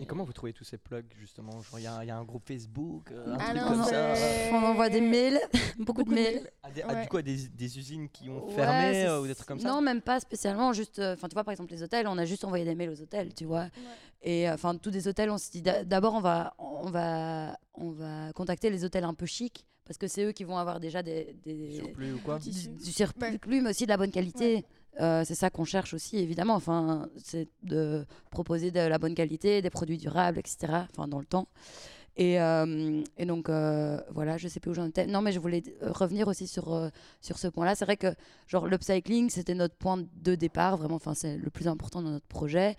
Et 0.00 0.06
comment 0.06 0.22
vous 0.22 0.32
trouvez 0.32 0.52
tous 0.52 0.62
ces 0.62 0.78
plugs 0.78 1.12
justement? 1.18 1.50
Il 1.76 1.82
y, 1.82 1.86
a 1.88 1.96
un- 1.96 2.04
il 2.04 2.06
y 2.06 2.10
a 2.12 2.16
un 2.16 2.22
groupe 2.22 2.46
Facebook, 2.46 3.10
euh, 3.10 3.34
un 3.34 3.36
Ah 3.40 3.46
truc 3.50 3.56
non, 3.62 3.68
comme 3.68 3.84
ça. 3.84 4.14
c'est- 4.14 4.52
On 4.52 4.62
envoie 4.62 4.88
des 4.88 5.00
mails, 5.00 5.40
beaucoup, 5.50 5.52
Beaucoup 5.78 6.04
de 6.04 6.14
mails. 6.14 6.48
Ah, 6.62 6.70
des- 6.70 6.82
ah, 6.86 7.02
du 7.02 7.08
coup, 7.08 7.16
à 7.16 7.22
des, 7.22 7.48
des 7.48 7.78
usines 7.80 8.08
qui 8.08 8.28
ont 8.30 8.46
Ouais, 8.46 8.52
fermé 8.54 9.06
euh, 9.08 9.20
ou 9.20 9.26
des 9.26 9.34
trucs 9.34 9.48
comme 9.48 9.58
ça? 9.58 9.68
Non, 9.72 9.80
même 9.80 10.00
pas 10.00 10.20
spécialement. 10.20 10.72
Juste, 10.72 11.00
euh, 11.00 11.14
enfin, 11.14 11.26
tu 11.28 11.34
vois, 11.34 11.42
par 11.42 11.50
exemple, 11.50 11.72
les 11.72 11.82
hôtels, 11.82 12.06
on 12.06 12.16
a 12.16 12.24
juste 12.24 12.44
envoyé 12.44 12.64
des 12.64 12.76
mails 12.76 12.90
aux 12.90 13.02
hôtels, 13.02 13.34
tu 13.34 13.44
vois. 13.44 13.66
Et 14.22 14.48
enfin, 14.48 14.76
tous 14.76 14.92
des 14.92 15.08
hôtels, 15.08 15.30
on 15.30 15.38
s'est 15.38 15.50
dit 15.50 15.62
d'a- 15.62 15.82
d'abord, 15.82 16.14
on 16.14 16.20
va, 16.20 16.54
on 16.58 16.90
va, 16.90 17.58
on 17.74 17.90
va 17.90 18.32
contacter 18.34 18.70
les 18.70 18.84
hôtels 18.84 19.02
un 19.04 19.14
peu 19.14 19.26
chics 19.26 19.64
parce 19.84 19.98
que 19.98 20.06
c'est 20.06 20.22
eux 20.22 20.32
qui 20.32 20.44
vont 20.44 20.58
avoir 20.58 20.78
déjà 20.78 21.02
des, 21.02 21.34
des 21.44 21.72
Surplus 21.76 22.12
ou 22.12 22.18
quoi? 22.18 22.38
Du 22.38 22.50
du, 22.50 22.92
surplus, 22.92 23.38
Ouais. 23.48 23.60
mais 23.62 23.70
aussi 23.70 23.84
de 23.84 23.88
la 23.88 23.96
bonne 23.96 24.12
qualité. 24.12 24.64
Euh, 25.00 25.22
c'est 25.24 25.34
ça 25.34 25.50
qu'on 25.50 25.64
cherche 25.64 25.94
aussi, 25.94 26.18
évidemment. 26.18 26.54
Enfin, 26.54 27.08
c'est 27.16 27.48
de 27.62 28.04
proposer 28.30 28.70
de 28.70 28.80
la 28.80 28.98
bonne 28.98 29.14
qualité, 29.14 29.62
des 29.62 29.70
produits 29.70 29.98
durables, 29.98 30.38
etc. 30.38 30.86
Enfin, 30.90 31.08
dans 31.08 31.20
le 31.20 31.26
temps. 31.26 31.48
Et, 32.16 32.40
euh, 32.40 33.02
et 33.16 33.26
donc, 33.26 33.48
euh, 33.48 34.00
voilà, 34.10 34.38
je 34.38 34.48
sais 34.48 34.58
plus 34.58 34.72
où 34.72 34.74
j'en 34.74 34.86
étais. 34.86 35.06
Non, 35.06 35.22
mais 35.22 35.30
je 35.30 35.38
voulais 35.38 35.62
revenir 35.82 36.26
aussi 36.26 36.48
sur, 36.48 36.90
sur 37.20 37.38
ce 37.38 37.46
point-là. 37.46 37.76
C'est 37.76 37.84
vrai 37.84 37.96
que, 37.96 38.12
genre, 38.48 38.66
l'upcycling, 38.66 39.30
c'était 39.30 39.54
notre 39.54 39.76
point 39.76 40.04
de 40.16 40.34
départ, 40.34 40.76
vraiment. 40.76 40.96
Enfin, 40.96 41.14
c'est 41.14 41.36
le 41.36 41.50
plus 41.50 41.68
important 41.68 42.02
dans 42.02 42.10
notre 42.10 42.26
projet. 42.26 42.74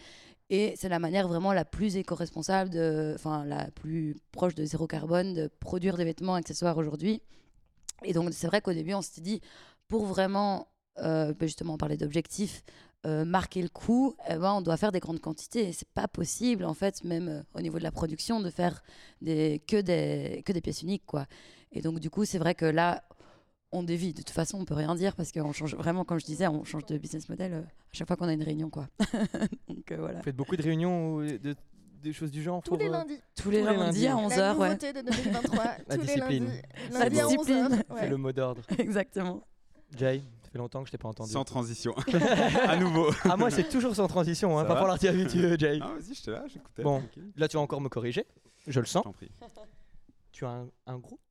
Et 0.50 0.74
c'est 0.78 0.90
la 0.90 1.00
manière 1.00 1.28
vraiment 1.28 1.54
la 1.54 1.64
plus 1.64 1.96
éco-responsable, 1.96 2.72
enfin, 3.16 3.46
la 3.46 3.70
plus 3.72 4.18
proche 4.32 4.56
de 4.56 4.66
zéro 4.66 4.88
carbone 4.88 5.34
de 5.34 5.48
produire 5.60 5.96
des 5.96 6.06
vêtements 6.06 6.34
accessoires 6.34 6.78
aujourd'hui. 6.78 7.22
Et 8.04 8.14
donc, 8.14 8.34
c'est 8.34 8.48
vrai 8.48 8.60
qu'au 8.60 8.74
début, 8.74 8.94
on 8.94 9.02
s'était 9.02 9.22
dit, 9.22 9.42
pour 9.88 10.06
vraiment, 10.06 10.68
euh, 10.98 11.34
ben 11.34 11.46
justement, 11.46 11.78
parler 11.78 11.98
d'objectifs, 11.98 12.64
euh, 13.06 13.24
marquer 13.24 13.62
le 13.62 13.70
coup, 13.70 14.16
eh 14.30 14.36
ben, 14.36 14.54
on 14.54 14.62
doit 14.62 14.78
faire 14.78 14.92
des 14.92 15.00
grandes 15.00 15.22
quantités. 15.22 15.70
Et 15.70 15.74
c'est 15.74 15.88
pas 15.90 16.08
possible, 16.08 16.66
en 16.66 16.74
fait, 16.74 17.04
même 17.04 17.30
euh, 17.30 17.42
au 17.54 17.62
niveau 17.62 17.78
de 17.78 17.84
la 17.84 17.92
production, 17.92 18.42
de 18.42 18.50
faire 18.50 18.84
des, 19.22 19.62
que, 19.68 19.80
des, 19.80 20.44
que 20.46 20.52
des 20.52 20.62
pièces 20.62 20.82
uniques, 20.82 21.06
quoi. 21.06 21.26
Et 21.72 21.82
donc, 21.82 22.00
du 22.00 22.10
coup, 22.10 22.26
c'est 22.26 22.40
vrai 22.40 22.56
que 22.56 22.66
là, 22.66 23.04
on 23.72 23.84
dévie. 23.84 24.14
De 24.14 24.18
toute 24.18 24.32
façon, 24.32 24.60
on 24.60 24.66
peut 24.66 24.74
rien 24.74 24.96
dire 24.96 25.16
parce 25.16 25.32
qu'on 25.32 25.54
change 25.54 25.76
vraiment, 25.76 26.04
comme 26.04 26.20
je 26.20 26.26
disais, 26.26 26.48
on 26.48 26.64
change 26.64 26.86
de 26.86 26.98
business 26.98 27.30
model 27.30 27.54
euh, 27.54 27.62
à 27.62 27.94
chaque 27.94 28.08
fois 28.08 28.18
qu'on 28.18 28.28
a 28.28 28.34
une 28.34 28.44
réunion, 28.44 28.70
quoi. 28.70 28.88
donc, 29.68 29.92
euh, 29.92 29.98
voilà. 29.98 30.18
Vous 30.20 30.24
faites 30.24 30.36
beaucoup 30.36 30.56
de 30.58 30.64
réunions 30.64 31.16
ou 31.16 31.24
de, 31.24 31.56
des 32.02 32.14
choses 32.14 32.32
du 32.32 32.42
genre 32.42 32.62
Tous 32.64 32.72
pour, 32.72 32.80
les 32.80 32.90
lundis. 32.90 33.20
Tous 33.36 33.50
les 33.50 33.62
Tous 33.62 33.68
les 33.68 33.78
lundis 33.78 34.08
à 34.08 34.14
lundis. 34.16 34.36
11h, 34.36 34.38
La 34.38 34.56
ouais. 34.56 34.76
de 34.76 35.02
2023. 35.02 35.64
La 35.88 35.96
tous 35.96 36.02
discipline. 36.02 36.30
les 36.30 36.40
lundis. 36.40 36.62
La 36.92 37.00
Lundi 37.00 37.16
discipline. 37.16 37.84
11h. 37.90 38.00
C'est 38.00 38.10
le 38.10 38.18
mot 38.18 38.32
d'ordre. 38.32 38.62
Exactement. 38.78 39.44
Jay, 39.98 40.22
Ça 40.50 40.54
fait 40.54 40.58
longtemps 40.58 40.82
que 40.82 40.88
je 40.88 40.92
t'ai 40.92 40.98
pas 40.98 41.10
entendu. 41.10 41.32
Sans 41.32 41.44
transition. 41.44 41.94
à 42.68 42.76
nouveau. 42.78 43.12
Ah, 43.24 43.38
moi, 43.38 43.52
c'est 43.52 43.70
toujours 43.70 43.94
sans 43.96 44.08
transition. 44.08 44.58
Hein. 44.58 44.64
Ça 44.64 44.68
Va 44.70 44.74
va 44.74 44.80
falloir 44.80 44.98
t'y 44.98 45.08
habituer, 45.08 45.56
Jay. 45.60 45.78
Ah, 45.80 45.94
vas-y, 45.94 46.16
j'étais 46.16 46.32
là, 46.32 46.44
j'écoutais. 46.48 46.82
Bon. 46.82 47.00
tranquille. 47.02 47.32
Là, 47.36 47.48
tu 47.48 47.58
vas 47.58 47.62
encore 47.62 47.82
me 47.82 47.90
corriger. 47.90 48.26
Je 48.66 48.80
le 48.80 48.88
sens. 48.88 49.04
prie. 49.14 49.30
Tu 50.32 50.46
as 50.46 50.50
un, 50.50 50.68
un 50.88 50.98
groupe? 50.98 51.22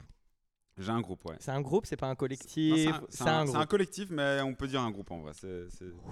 J'ai 0.77 0.93
un 0.93 1.01
groupe, 1.01 1.25
ouais. 1.29 1.35
C'est 1.41 1.51
un 1.51 1.61
groupe, 1.61 1.87
c'est 1.87 1.97
pas 1.97 2.07
un 2.07 2.15
collectif. 2.15 2.89
C'est 3.09 3.23
un, 3.29 3.49
un- 3.49 3.55
un 3.57 3.67
collectif, 3.67 4.09
mais 4.11 4.41
on 4.43 4.55
peut 4.55 4.69
dire 4.69 4.83
un 4.83 4.91
groupe 4.93 5.11
en 5.11 5.19
vrai. 5.19 5.33
C'est. 5.35 5.67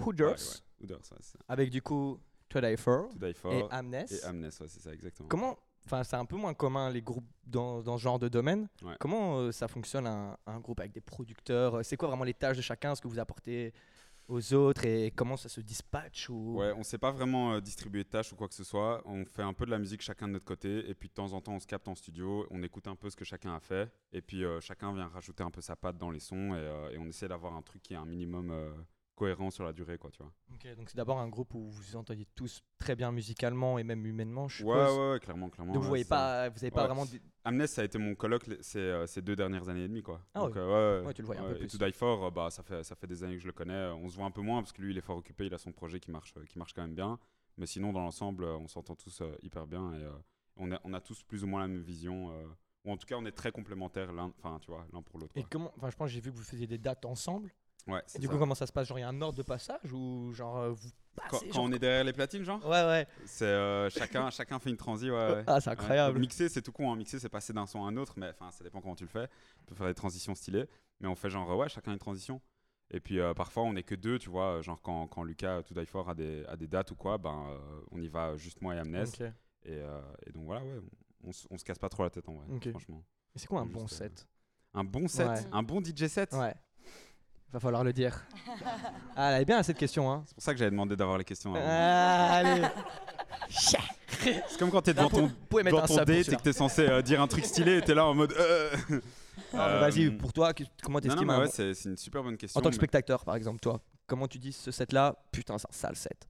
Hooders. 0.05 0.27
Ouais, 0.27 0.33
ouais. 0.35 0.83
Hooders, 0.83 0.97
ouais. 1.11 1.39
Avec 1.47 1.69
du 1.69 1.81
coup 1.81 2.19
To 2.49 2.59
Die 2.59 2.75
For 2.75 3.07
To 3.07 3.25
Die 3.25 3.33
For 3.33 3.53
et 3.53 3.63
Amnes. 3.71 4.05
et 4.09 4.23
Amnes, 4.25 4.43
ouais, 4.43 4.67
c'est 4.67 4.81
ça, 4.81 4.93
exactement. 4.93 5.29
Comment, 5.29 5.57
enfin, 5.87 6.03
c'est 6.03 6.15
un 6.15 6.25
peu 6.25 6.35
moins 6.35 6.53
commun 6.53 6.89
les 6.89 7.01
groupes 7.01 7.27
dans, 7.45 7.81
dans 7.81 7.97
ce 7.97 8.03
genre 8.03 8.19
de 8.19 8.27
domaine. 8.27 8.67
Ouais. 8.83 8.95
Comment 8.99 9.39
euh, 9.39 9.51
ça 9.51 9.67
fonctionne 9.67 10.07
un, 10.07 10.37
un 10.45 10.59
groupe 10.59 10.79
avec 10.79 10.91
des 10.91 11.01
producteurs 11.01 11.83
C'est 11.83 11.97
quoi 11.97 12.09
vraiment 12.09 12.23
les 12.23 12.33
tâches 12.33 12.57
de 12.57 12.61
chacun, 12.61 12.93
ce 12.95 13.01
que 13.01 13.07
vous 13.07 13.19
apportez 13.19 13.73
aux 14.27 14.53
autres 14.53 14.85
et 14.85 15.11
comment 15.15 15.37
ça 15.37 15.47
se 15.47 15.61
dispatche 15.61 16.29
ou... 16.29 16.57
Ouais, 16.57 16.73
on 16.75 16.83
sait 16.83 16.97
pas 16.97 17.11
vraiment 17.11 17.53
euh, 17.53 17.61
distribuer 17.61 18.03
de 18.03 18.09
tâches 18.09 18.33
ou 18.33 18.35
quoi 18.35 18.47
que 18.49 18.53
ce 18.53 18.63
soit. 18.63 19.01
On 19.05 19.23
fait 19.25 19.41
un 19.41 19.53
peu 19.53 19.65
de 19.65 19.71
la 19.71 19.79
musique 19.79 20.01
chacun 20.01 20.27
de 20.27 20.33
notre 20.33 20.45
côté. 20.45 20.89
Et 20.89 20.93
puis 20.93 21.07
de 21.07 21.13
temps 21.13 21.31
en 21.31 21.39
temps, 21.39 21.53
on 21.53 21.59
se 21.59 21.67
capte 21.67 21.87
en 21.87 21.95
studio. 21.95 22.45
On 22.51 22.61
écoute 22.61 22.87
un 22.87 22.95
peu 22.95 23.09
ce 23.09 23.15
que 23.15 23.23
chacun 23.23 23.55
a 23.55 23.61
fait. 23.61 23.89
Et 24.11 24.21
puis 24.21 24.43
euh, 24.43 24.59
chacun 24.59 24.93
vient 24.93 25.07
rajouter 25.07 25.43
un 25.43 25.51
peu 25.51 25.61
sa 25.61 25.77
patte 25.77 25.97
dans 25.97 26.11
les 26.11 26.19
sons. 26.19 26.53
Et, 26.55 26.57
euh, 26.57 26.91
et 26.91 26.97
on 26.97 27.05
essaie 27.05 27.29
d'avoir 27.29 27.55
un 27.55 27.61
truc 27.61 27.81
qui 27.81 27.93
est 27.93 27.97
un 27.97 28.05
minimum 28.05 28.51
euh, 28.51 28.69
cohérent 29.17 29.49
sur 29.51 29.63
la 29.65 29.73
durée, 29.73 29.97
quoi, 29.97 30.11
tu 30.11 30.19
vois. 30.21 30.31
Ok, 30.53 30.75
donc 30.77 30.89
c'est 30.89 30.95
d'abord 30.95 31.17
un 31.19 31.27
groupe 31.27 31.53
où 31.55 31.59
vous 31.69 31.71
vous 31.71 31.95
entendiez 31.97 32.27
tous 32.35 32.61
très 32.77 32.95
bien 32.95 33.11
musicalement 33.11 33.79
et 33.79 33.83
même 33.83 34.05
humainement, 34.05 34.47
je 34.47 34.63
Ouais, 34.63 34.73
suppose. 34.79 34.97
ouais, 34.97 35.11
ouais, 35.13 35.19
clairement, 35.19 35.49
clairement. 35.49 35.73
Donc 35.73 35.83
vous 35.83 35.95
c'est- 35.97 36.07
pas, 36.07 36.47
vous 36.49 36.63
avez 36.63 36.71
pas 36.71 36.85
vraiment. 36.85 37.03
Amnes, 37.43 37.65
ça 37.67 37.81
a 37.81 37.85
été 37.85 37.97
mon 37.97 38.13
coloc 38.15 38.45
les- 38.47 38.61
ces, 38.61 38.77
euh, 38.79 39.07
ces 39.07 39.21
deux 39.21 39.35
dernières 39.35 39.67
années 39.69 39.83
et 39.83 39.87
demie, 39.87 40.03
quoi. 40.03 40.21
Ah 40.35 40.41
Donc, 40.41 40.55
ouais. 40.55 40.61
euh, 40.61 41.03
ouais, 41.03 41.13
tu 41.13 41.21
le 41.23 41.25
voyais 41.25 41.41
un 41.41 41.45
peu 41.49 41.55
Et 41.55 41.59
plus. 41.59 41.77
To 41.77 41.85
Die 41.85 41.91
For, 41.91 42.25
euh, 42.25 42.31
bah, 42.31 42.49
ça, 42.51 42.61
fait, 42.63 42.83
ça 42.83 42.95
fait 42.95 43.07
des 43.07 43.23
années 43.23 43.35
que 43.35 43.41
je 43.41 43.47
le 43.47 43.53
connais. 43.53 43.87
On 43.87 44.07
se 44.07 44.15
voit 44.15 44.25
un 44.25 44.31
peu 44.31 44.41
moins 44.41 44.61
parce 44.61 44.71
que 44.71 44.81
lui, 44.81 44.91
il 44.91 44.97
est 44.97 45.01
fort 45.01 45.17
occupé. 45.17 45.47
Il 45.47 45.53
a 45.53 45.57
son 45.57 45.71
projet 45.71 45.99
qui 45.99 46.11
marche, 46.11 46.33
qui 46.47 46.57
marche 46.59 46.73
quand 46.73 46.83
même 46.83 46.95
bien. 46.95 47.17
Mais 47.57 47.65
sinon, 47.65 47.91
dans 47.91 48.01
l'ensemble, 48.01 48.43
on 48.45 48.67
s'entend 48.67 48.95
tous 48.95 49.23
hyper 49.41 49.65
bien. 49.65 49.93
Et 49.93 50.03
euh, 50.03 50.11
on, 50.57 50.71
a, 50.71 50.79
on 50.83 50.93
a 50.93 51.01
tous 51.01 51.23
plus 51.23 51.43
ou 51.43 51.47
moins 51.47 51.61
la 51.61 51.67
même 51.67 51.81
vision. 51.81 52.31
euh, 52.31 52.45
ou 52.85 52.91
en 52.91 52.97
tout 52.97 53.07
cas, 53.07 53.15
on 53.17 53.25
est 53.25 53.31
très 53.31 53.51
complémentaires 53.51 54.13
l'un 54.13 54.31
enfin, 54.37 54.59
tu 54.61 54.69
vois, 54.71 54.85
l'un 54.93 55.01
pour 55.01 55.19
l'autre. 55.19 55.33
Et 55.35 55.43
comment, 55.43 55.73
enfin, 55.75 55.89
je 55.89 55.95
pense 55.97 56.09
j'ai 56.09 56.21
vu 56.21 56.31
que 56.31 56.37
vous 56.37 56.43
faisiez 56.43 56.67
des 56.67 56.77
dates 56.77 57.03
ensemble. 57.05 57.51
Ouais, 57.87 57.99
Et 57.99 58.03
c'est 58.07 58.19
du 58.19 58.27
ça. 58.27 58.33
coup, 58.33 58.39
comment 58.39 58.55
ça 58.55 58.67
se 58.67 58.71
passe? 58.73 58.87
Genre, 58.87 58.97
il 58.99 59.01
y 59.01 59.05
a 59.05 59.09
un 59.09 59.21
ordre 59.21 59.37
de 59.37 59.43
passage 59.43 59.91
ou 59.93 60.31
genre 60.33 60.57
euh, 60.57 60.71
vous 60.71 60.89
quand, 61.15 61.23
passez 61.29 61.47
quand 61.47 61.53
genre- 61.53 61.63
on 61.65 61.71
est 61.71 61.79
derrière 61.79 62.03
les 62.03 62.13
platines, 62.13 62.43
genre? 62.43 62.63
Ouais, 62.65 62.83
ouais. 62.83 63.07
C'est 63.25 63.45
euh, 63.45 63.89
chacun, 63.89 64.29
chacun 64.29 64.59
fait 64.59 64.69
une 64.69 64.77
transi, 64.77 65.09
ouais. 65.09 65.15
ouais. 65.15 65.43
Ah, 65.47 65.61
c'est 65.61 65.69
Ouais. 65.69 65.73
incroyable. 65.73 66.19
Mixer, 66.19 66.49
c'est 66.49 66.61
tout 66.61 66.71
con. 66.71 66.91
Hein. 66.91 66.95
Mixer, 66.97 67.19
c'est 67.19 67.29
passer 67.29 67.53
d'un 67.53 67.65
son 67.65 67.83
à 67.85 67.87
un 67.87 67.95
autre, 67.97 68.13
mais 68.17 68.29
enfin, 68.29 68.51
ça 68.51 68.63
dépend 68.63 68.81
comment 68.81 68.95
tu 68.95 69.03
le 69.05 69.09
fais. 69.09 69.27
On 69.61 69.65
peut 69.65 69.75
faire 69.75 69.87
des 69.87 69.93
transitions 69.95 70.35
stylées, 70.35 70.67
mais 70.99 71.07
on 71.07 71.15
fait 71.15 71.29
genre, 71.29 71.55
ouais, 71.57 71.69
chacun 71.69 71.93
une 71.93 71.99
transition. 71.99 72.41
Et 72.91 72.99
puis 72.99 73.19
euh, 73.19 73.33
parfois, 73.33 73.63
on 73.63 73.75
est 73.75 73.83
que 73.83 73.95
deux, 73.95 74.17
tu 74.19 74.29
vois. 74.29 74.61
Genre, 74.61 74.81
quand, 74.81 75.07
quand 75.07 75.23
Lucas, 75.23 75.63
To 75.63 75.73
Die 75.73 75.85
For, 75.85 76.09
a 76.09 76.13
des, 76.15 76.45
a 76.47 76.55
des 76.57 76.67
dates 76.67 76.91
ou 76.91 76.95
quoi, 76.95 77.17
ben, 77.17 77.47
euh, 77.49 77.81
on 77.91 78.01
y 78.01 78.07
va 78.09 78.35
juste 78.37 78.61
moi 78.61 78.75
et 78.75 78.79
Amnes. 78.79 78.95
Et, 79.63 79.71
euh, 79.71 80.01
et 80.25 80.31
donc 80.31 80.45
voilà, 80.45 80.63
ouais, 80.63 80.79
on, 81.23 81.29
on, 81.29 81.31
se- 81.33 81.47
on 81.49 81.57
se 81.57 81.63
casse 81.65 81.79
pas 81.79 81.89
trop 81.89 82.03
la 82.03 82.09
tête 82.09 82.27
en 82.29 82.33
vrai, 82.35 82.45
franchement. 82.71 83.03
Et 83.35 83.39
c'est 83.39 83.47
quoi 83.47 83.59
un 83.61 83.65
Juste, 83.65 83.75
bon 83.75 83.83
euh, 83.83 83.87
set? 83.87 84.27
Un 84.73 84.83
bon 84.85 85.07
set, 85.07 85.27
Ouais. 85.27 85.43
un 85.51 85.63
bon 85.63 85.81
DJ 85.81 86.07
set? 86.07 86.31
Ouais. 86.33 86.53
Va 87.53 87.59
falloir 87.59 87.83
le 87.83 87.93
dire. 87.93 88.25
ah, 89.15 89.31
elle 89.31 89.41
est 89.41 89.45
bien 89.45 89.63
cette 89.63 89.77
question, 89.77 90.11
hein. 90.11 90.23
C'est 90.27 90.33
pour 90.35 90.43
ça 90.43 90.53
que 90.53 90.59
j'avais 90.59 90.71
demandé 90.71 90.95
d'avoir 90.95 91.17
les 91.17 91.23
questions. 91.23 91.55
avant. 91.55 91.63
Ah, 91.65 92.33
allez. 92.35 92.67
C'est 93.49 94.59
comme 94.59 94.69
quand 94.71 94.81
t'es 94.81 94.93
Là, 94.93 95.03
devant 95.05 95.09
ton, 95.27 95.31
pouvez 95.49 95.63
mettre 95.63 95.75
devant 95.77 95.85
un 95.85 95.87
ton 95.87 95.93
sub 95.93 95.99
pour 95.99 96.05
date 96.07 96.17
et 96.17 96.23
celui-là. 96.23 96.37
que 96.39 96.43
t'es 96.43 96.53
censé 96.53 96.81
euh, 96.87 97.01
dire 97.01 97.21
un 97.21 97.27
truc 97.27 97.45
stylé 97.45 97.77
et 97.77 97.81
t'es 97.81 97.93
là 97.93 98.05
en 98.05 98.13
mode. 98.13 98.33
euh. 98.33 98.75
Ah, 99.53 99.69
Euh, 99.69 99.79
Vas-y, 99.79 100.09
pour 100.11 100.33
toi, 100.33 100.53
que- 100.53 100.63
comment 100.83 100.99
Non, 100.99 101.05
non, 101.05 101.09
t'estimes 101.13 101.27
mais 101.27 101.33
un 101.33 101.39
ouais, 101.41 101.47
c'est 101.49 101.73
c'est 101.73 101.89
une 101.89 101.97
super 101.97 102.23
bonne 102.23 102.35
question. 102.37 102.59
En 102.59 102.61
tant 102.61 102.69
que 102.69 102.73
mais- 102.75 102.79
spectateur, 102.79 103.23
par 103.23 103.35
exemple, 103.35 103.59
toi, 103.59 103.79
comment 104.07 104.27
tu 104.27 104.39
dis 104.39 104.51
ce 104.51 104.71
set-là 104.71 105.15
Putain, 105.31 105.57
c'est 105.57 105.67
un 105.69 105.71
sale 105.73 105.95
set. 105.95 106.27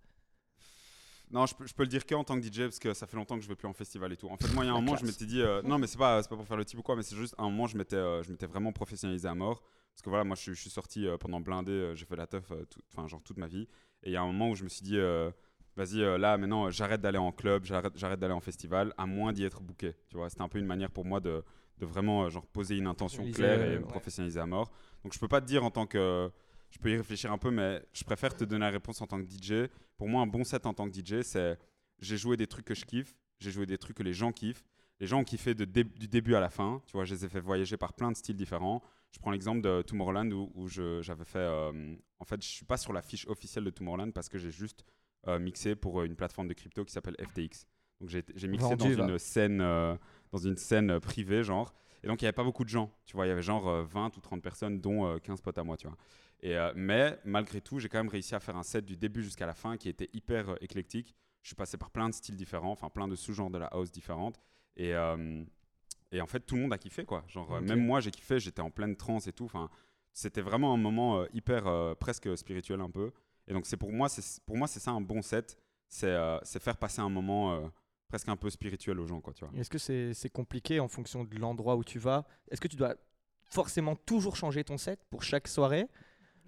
Non, 1.32 1.46
je 1.46 1.56
peux, 1.56 1.66
je 1.66 1.74
peux 1.74 1.84
le 1.84 1.90
dire 1.90 2.06
que 2.06 2.14
en 2.16 2.24
tant 2.24 2.40
que 2.40 2.46
DJ 2.46 2.62
parce 2.64 2.80
que 2.80 2.94
ça 2.94 3.08
fait 3.08 3.18
longtemps 3.18 3.36
que 3.36 3.42
je 3.44 3.48
vais 3.50 3.56
plus 3.56 3.68
en 3.68 3.74
festival 3.74 4.12
et 4.14 4.18
tout. 4.18 4.28
En 4.30 4.38
fait, 4.38 4.54
moi, 4.54 4.64
il 4.64 4.68
y 4.68 4.70
a 4.70 4.74
un 4.74 4.76
La 4.76 4.82
moment, 4.82 4.96
je 4.96 5.02
classe. 5.02 5.12
m'étais 5.14 5.26
dit, 5.26 5.42
euh, 5.42 5.62
non, 5.64 5.78
mais 5.78 5.88
c'est 5.88 5.98
pas, 5.98 6.22
c'est 6.22 6.30
pas 6.30 6.36
pour 6.38 6.46
faire 6.46 6.58
le 6.58 6.64
type 6.66 6.80
ou 6.80 6.84
quoi, 6.84 6.96
mais 6.96 7.04
c'est 7.04 7.16
juste 7.18 7.34
un 7.38 7.44
moment, 7.46 7.66
je 7.68 7.78
m'étais, 7.78 7.96
euh, 7.96 8.22
je 8.24 8.32
m'étais 8.32 8.46
vraiment 8.46 8.72
professionnalisé 8.72 9.28
à 9.28 9.34
mort. 9.36 9.62
Parce 9.98 10.04
que 10.04 10.10
voilà, 10.12 10.24
moi, 10.24 10.36
je, 10.36 10.42
suis- 10.44 10.54
je 10.54 10.62
suis 10.62 10.70
sorti 10.70 11.08
euh, 11.08 11.18
pendant 11.18 11.40
blindé, 11.42 11.72
euh, 11.72 11.96
j'ai 11.96 12.06
fait 12.06 12.16
la 12.16 12.28
teuf, 12.28 12.52
euh, 12.52 12.64
enfin, 12.94 13.08
genre 13.08 13.24
toute 13.24 13.38
ma 13.38 13.48
vie. 13.48 13.68
Et 14.04 14.10
il 14.10 14.12
y 14.12 14.16
a 14.16 14.22
un 14.22 14.28
moment 14.28 14.52
où 14.52 14.56
je 14.56 14.64
me 14.64 14.70
suis 14.70 14.84
dit, 14.84 15.00
vas-y, 15.76 16.00
là, 16.20 16.38
maintenant, 16.38 16.70
j'arrête 16.70 17.02
d'aller 17.02 17.18
en 17.18 17.32
club, 17.32 17.66
j'arrête, 17.66 18.20
d'aller 18.20 18.34
en 18.34 18.40
festival, 18.40 18.94
à 18.96 19.08
moins 19.08 19.34
d'y 19.34 19.44
être 19.44 19.62
booké. 19.64 19.96
Tu 20.10 20.18
vois, 20.18 20.30
c'était 20.30 20.44
un 20.44 20.50
peu 20.50 20.60
une 20.60 20.68
manière 20.68 20.92
pour 20.92 21.04
moi 21.04 21.20
de, 21.20 21.44
de 21.80 21.86
vraiment, 21.88 22.30
genre, 22.30 22.46
poser 22.46 22.78
une 22.78 22.86
intention 22.88 23.24
claire 23.32 23.62
et 23.64 23.78
me 23.80 23.82
ouais. 23.84 23.88
professionnaliser 23.88 24.40
à 24.40 24.46
mort. 24.46 24.72
Donc, 25.04 25.14
je 25.14 25.20
peux 25.20 25.28
pas 25.28 25.42
te 25.42 25.48
dire 25.48 25.64
en 25.64 25.72
tant 25.72 25.88
que. 25.88 26.30
Je 26.70 26.78
peux 26.80 26.92
y 26.92 26.98
réfléchir 26.98 27.32
un 27.32 27.38
peu, 27.40 27.50
mais 27.50 27.82
je 27.92 28.04
préfère 28.04 28.36
te 28.36 28.44
donner 28.44 28.66
la 28.66 28.70
réponse 28.70 29.02
en 29.02 29.08
tant 29.08 29.20
que 29.20 29.28
DJ. 29.28 29.68
Pour 29.98 30.08
moi, 30.10 30.22
un 30.22 30.28
bon 30.28 30.44
set 30.44 30.66
en 30.68 30.74
tant 30.76 30.88
que 30.88 30.94
DJ, 30.94 31.22
c'est 31.24 31.58
j'ai 32.00 32.18
joué 32.18 32.38
des 32.38 32.46
trucs 32.46 32.66
que 32.66 32.76
je 32.76 32.86
kiffe, 32.86 33.16
j'ai 33.40 33.50
joué 33.52 33.66
des 33.66 33.78
trucs 33.80 33.98
que 33.98 34.04
les 34.04 34.14
gens 34.14 34.32
kiffent. 34.32 34.64
Les 35.00 35.08
gens 35.08 35.20
ont 35.20 35.24
kiffé 35.24 35.56
de 35.56 35.64
dé- 35.66 35.84
du 35.86 36.08
début 36.08 36.36
à 36.36 36.40
la 36.40 36.50
fin. 36.50 36.82
Tu 36.86 36.92
vois, 36.94 37.06
je 37.06 37.16
les 37.16 37.26
ai 37.26 37.30
fait 37.30 37.40
voyager 37.40 37.78
par 37.78 37.94
plein 37.94 38.12
de 38.12 38.18
styles 38.18 38.36
différents. 38.36 38.84
Je 39.12 39.20
prends 39.20 39.32
l'exemple 39.32 39.62
de 39.62 39.82
Tomorrowland 39.82 40.32
où, 40.32 40.68
j'avais 40.68 41.26
fait. 41.26 41.40
euh, 41.40 41.96
en 42.20 42.26
fait, 42.26 42.42
je 42.42 42.48
suis 42.48 42.66
pas 42.66 42.78
sur 42.78 42.94
la 42.94 43.02
fiche 43.02 43.26
officielle 43.28 43.64
de 43.64 43.70
Tomorrowland 43.70 44.12
parce 44.12 44.30
que 44.30 44.38
j'ai 44.38 44.52
juste 44.52 44.84
euh, 45.28 45.40
mixé 45.40 45.76
pour 45.76 46.02
euh, 46.02 46.06
une 46.06 46.16
plateforme 46.16 46.48
de 46.48 46.54
crypto 46.54 46.84
qui 46.86 46.92
s'appelle 46.92 47.16
FTX. 47.20 47.66
Donc 48.00 48.10
j'ai 48.10 48.48
mixé 48.48 48.76
Vendu, 48.76 48.96
dans 48.96 49.08
une 49.08 49.20
scène, 49.20 49.62
euh, 49.62 49.96
dans 50.32 50.38
une 50.38 50.58
scène 50.58 51.00
privée, 51.00 51.44
genre. 51.44 51.74
Et 52.04 52.08
donc 52.08 52.22
il 52.22 52.26
y 52.26 52.28
avait 52.28 52.34
pas 52.34 52.44
beaucoup 52.44 52.64
de 52.64 52.70
gens. 52.70 52.92
Tu 53.06 53.16
vois, 53.16 53.26
il 53.26 53.30
y 53.30 53.32
avait 53.32 53.42
genre 53.42 53.68
euh, 53.68 53.84
20 53.84 54.16
ou 54.18 54.22
30 54.22 54.42
personnes, 54.42 54.80
dont 54.80 55.08
euh, 55.08 55.18
15 55.18 55.42
potes 55.42 55.58
à 55.58 55.64
moi, 55.64 55.78
tu 55.78 55.88
vois. 55.88 55.98
Et, 56.44 56.56
mais 56.76 57.20
malgré 57.26 57.62
tout, 57.62 57.80
j'ai 57.80 57.90
quand 57.90 57.98
même 57.98 58.10
réussi 58.10 58.36
à 58.36 58.40
faire 58.40 58.56
un 58.56 58.62
set 58.62 58.86
du 58.86 58.96
début 58.96 59.24
jusqu'à 59.24 59.48
la 59.48 59.56
fin 59.56 59.76
qui 59.76 59.90
était 59.90 60.10
hyper 60.14 60.56
éclectique. 60.62 61.16
Je 61.42 61.48
suis 61.48 61.56
passé 61.56 61.78
par 61.78 61.90
plein 61.90 62.10
de 62.10 62.14
styles 62.14 62.36
différents, 62.36 62.72
enfin 62.72 62.92
plein 62.92 63.08
de 63.08 63.16
sous-genres 63.16 63.50
de 63.50 63.58
la 63.58 63.66
house 63.66 63.92
différentes. 63.92 64.40
Et, 64.76 64.94
et 66.12 66.22
en 66.22 66.28
fait, 66.28 66.40
tout 66.42 66.56
le 66.56 66.62
monde 66.62 66.74
a 66.74 66.78
kiffé, 66.78 67.06
quoi. 67.06 67.24
Genre, 67.28 67.52
euh, 67.54 67.62
même 67.62 67.86
moi, 67.86 68.00
j'ai 68.00 68.12
kiffé, 68.12 68.40
j'étais 68.40 68.62
en 68.62 68.70
pleine 68.72 68.96
transe 68.96 69.28
et 69.28 69.34
tout. 69.34 69.46
Enfin, 69.46 69.70
c'était 70.14 70.42
vraiment 70.42 70.74
un 70.74 70.78
moment 70.78 71.20
euh, 71.20 71.26
hyper, 71.34 71.68
euh, 71.68 71.96
presque 71.96 72.36
spirituel 72.38 72.82
un 72.82 72.90
peu. 72.90 73.12
Et 73.48 73.54
donc, 73.54 73.66
c'est 73.66 73.78
pour 73.78 73.92
moi, 73.92 74.10
c'est 74.10 74.42
pour 74.46 74.58
moi, 74.58 74.68
c'est 74.68 74.80
ça 74.80 74.92
un 74.92 75.02
bon 75.02 75.22
set. 75.22 75.58
C'est 75.90 76.60
faire 76.60 76.78
passer 76.78 77.00
un 77.02 77.10
moment 77.10 77.72
presque 78.10 78.28
un 78.30 78.36
peu 78.36 78.50
spirituel 78.50 79.00
aux 79.00 79.08
gens, 79.08 79.22
quoi, 79.22 79.34
tu 79.34 79.46
vois. 79.46 79.54
Est-ce 79.58 79.70
que 79.70 79.78
c'est 80.14 80.30
compliqué 80.30 80.80
en 80.80 80.88
fonction 80.88 81.24
de 81.24 81.36
l'endroit 81.38 81.76
où 81.78 81.84
tu 81.84 81.98
vas? 82.00 82.26
Est-ce 82.52 82.60
que 82.62 82.68
tu 82.68 82.76
dois 82.76 82.96
forcément 83.50 83.96
toujours 83.96 84.36
changer 84.36 84.64
ton 84.64 84.78
set 84.78 85.00
pour 85.10 85.24
chaque 85.24 85.48
soirée? 85.48 85.88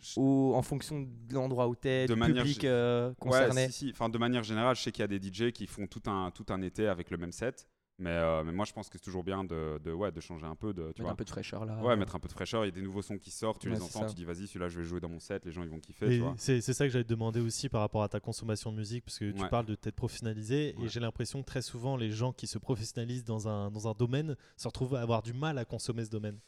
Je- 0.01 0.17
Ou 0.19 0.53
en 0.55 0.61
fonction 0.61 1.01
de 1.01 1.33
l'endroit 1.33 1.67
où 1.67 1.75
tu 1.75 1.87
es, 1.89 2.07
De 2.07 2.13
du 2.13 2.19
manière 2.19 2.43
public 2.43 2.63
euh, 2.65 3.13
concerné? 3.15 3.63
Ouais, 3.65 3.67
si, 3.67 3.73
si. 3.87 3.89
Enfin, 3.91 4.07
de 4.09 4.17
manière 4.17 4.43
générale, 4.43 4.75
je 4.75 4.81
sais 4.81 4.91
qu'il 4.93 5.01
y 5.01 5.03
a 5.03 5.07
des 5.07 5.19
DJ 5.19 5.51
qui 5.51 5.67
font 5.67 5.87
tout 5.87 6.01
un, 6.05 6.31
tout 6.31 6.45
un 6.49 6.61
été 6.61 6.87
avec 6.87 7.11
le 7.11 7.17
même 7.17 7.33
set. 7.33 7.67
Mais, 8.01 8.11
euh, 8.11 8.43
mais 8.45 8.53
moi, 8.53 8.63
je 8.65 8.71
pense 8.71 8.87
que 8.87 8.97
c'est 8.97 9.03
toujours 9.03 9.25
bien 9.25 9.43
de, 9.43 9.77
de, 9.83 9.91
ouais, 9.91 10.09
de 10.11 10.21
changer 10.21 10.45
un 10.45 10.55
peu. 10.55 10.73
De, 10.73 10.83
tu 10.83 10.87
Mettre 10.87 11.01
vois. 11.01 11.11
un 11.11 11.15
peu 11.15 11.25
de 11.25 11.29
fraîcheur 11.29 11.65
là. 11.65 11.77
Ouais, 11.83 11.97
mettre 11.97 12.15
un 12.15 12.19
peu 12.19 12.29
de 12.29 12.33
fraîcheur. 12.33 12.63
Il 12.63 12.69
y 12.69 12.71
a 12.71 12.71
des 12.71 12.81
nouveaux 12.81 13.01
sons 13.01 13.17
qui 13.17 13.29
sortent, 13.29 13.59
tu 13.61 13.67
Ouais, 13.67 13.75
les 13.75 13.81
entends, 13.81 13.99
ça. 14.01 14.05
tu 14.07 14.15
dis 14.15 14.23
vas-y, 14.23 14.47
celui-là, 14.47 14.69
je 14.69 14.79
vais 14.79 14.85
jouer 14.85 15.01
dans 15.01 15.09
mon 15.09 15.19
set, 15.19 15.45
les 15.45 15.51
gens 15.51 15.63
ils 15.63 15.69
vont 15.69 15.79
kiffer, 15.79 16.05
Et 16.05 16.09
tu 16.15 16.19
vois. 16.19 16.33
c'est 16.37 16.61
c'est 16.61 16.73
ça 16.73 16.85
que 16.85 16.91
j'allais 16.93 17.03
te 17.03 17.09
demander 17.09 17.41
aussi 17.41 17.67
par 17.67 17.81
rapport 17.81 18.01
à 18.03 18.07
ta 18.07 18.21
consommation 18.21 18.71
de 18.71 18.77
musique, 18.77 19.03
parce 19.03 19.19
que 19.19 19.31
tu 19.31 19.41
Ouais. 19.41 19.49
parles 19.49 19.65
de 19.65 19.75
t'être 19.75 19.95
professionnalisé, 19.95 20.75
Ouais. 20.77 20.85
et 20.85 20.87
j'ai 20.87 21.01
l'impression 21.01 21.41
que 21.41 21.45
très 21.47 21.61
souvent, 21.61 21.97
les 21.97 22.09
gens 22.11 22.31
qui 22.31 22.47
se 22.47 22.57
professionnalisent 22.57 23.25
dans 23.25 23.47
un, 23.49 23.69
dans 23.69 23.87
un 23.89 23.93
domaine 23.93 24.35
se 24.55 24.67
retrouvent 24.67 24.95
à 24.95 25.01
avoir 25.01 25.21
du 25.21 25.33
mal 25.33 25.57
à 25.57 25.65
consommer 25.65 26.05
ce 26.05 26.09
domaine. 26.09 26.39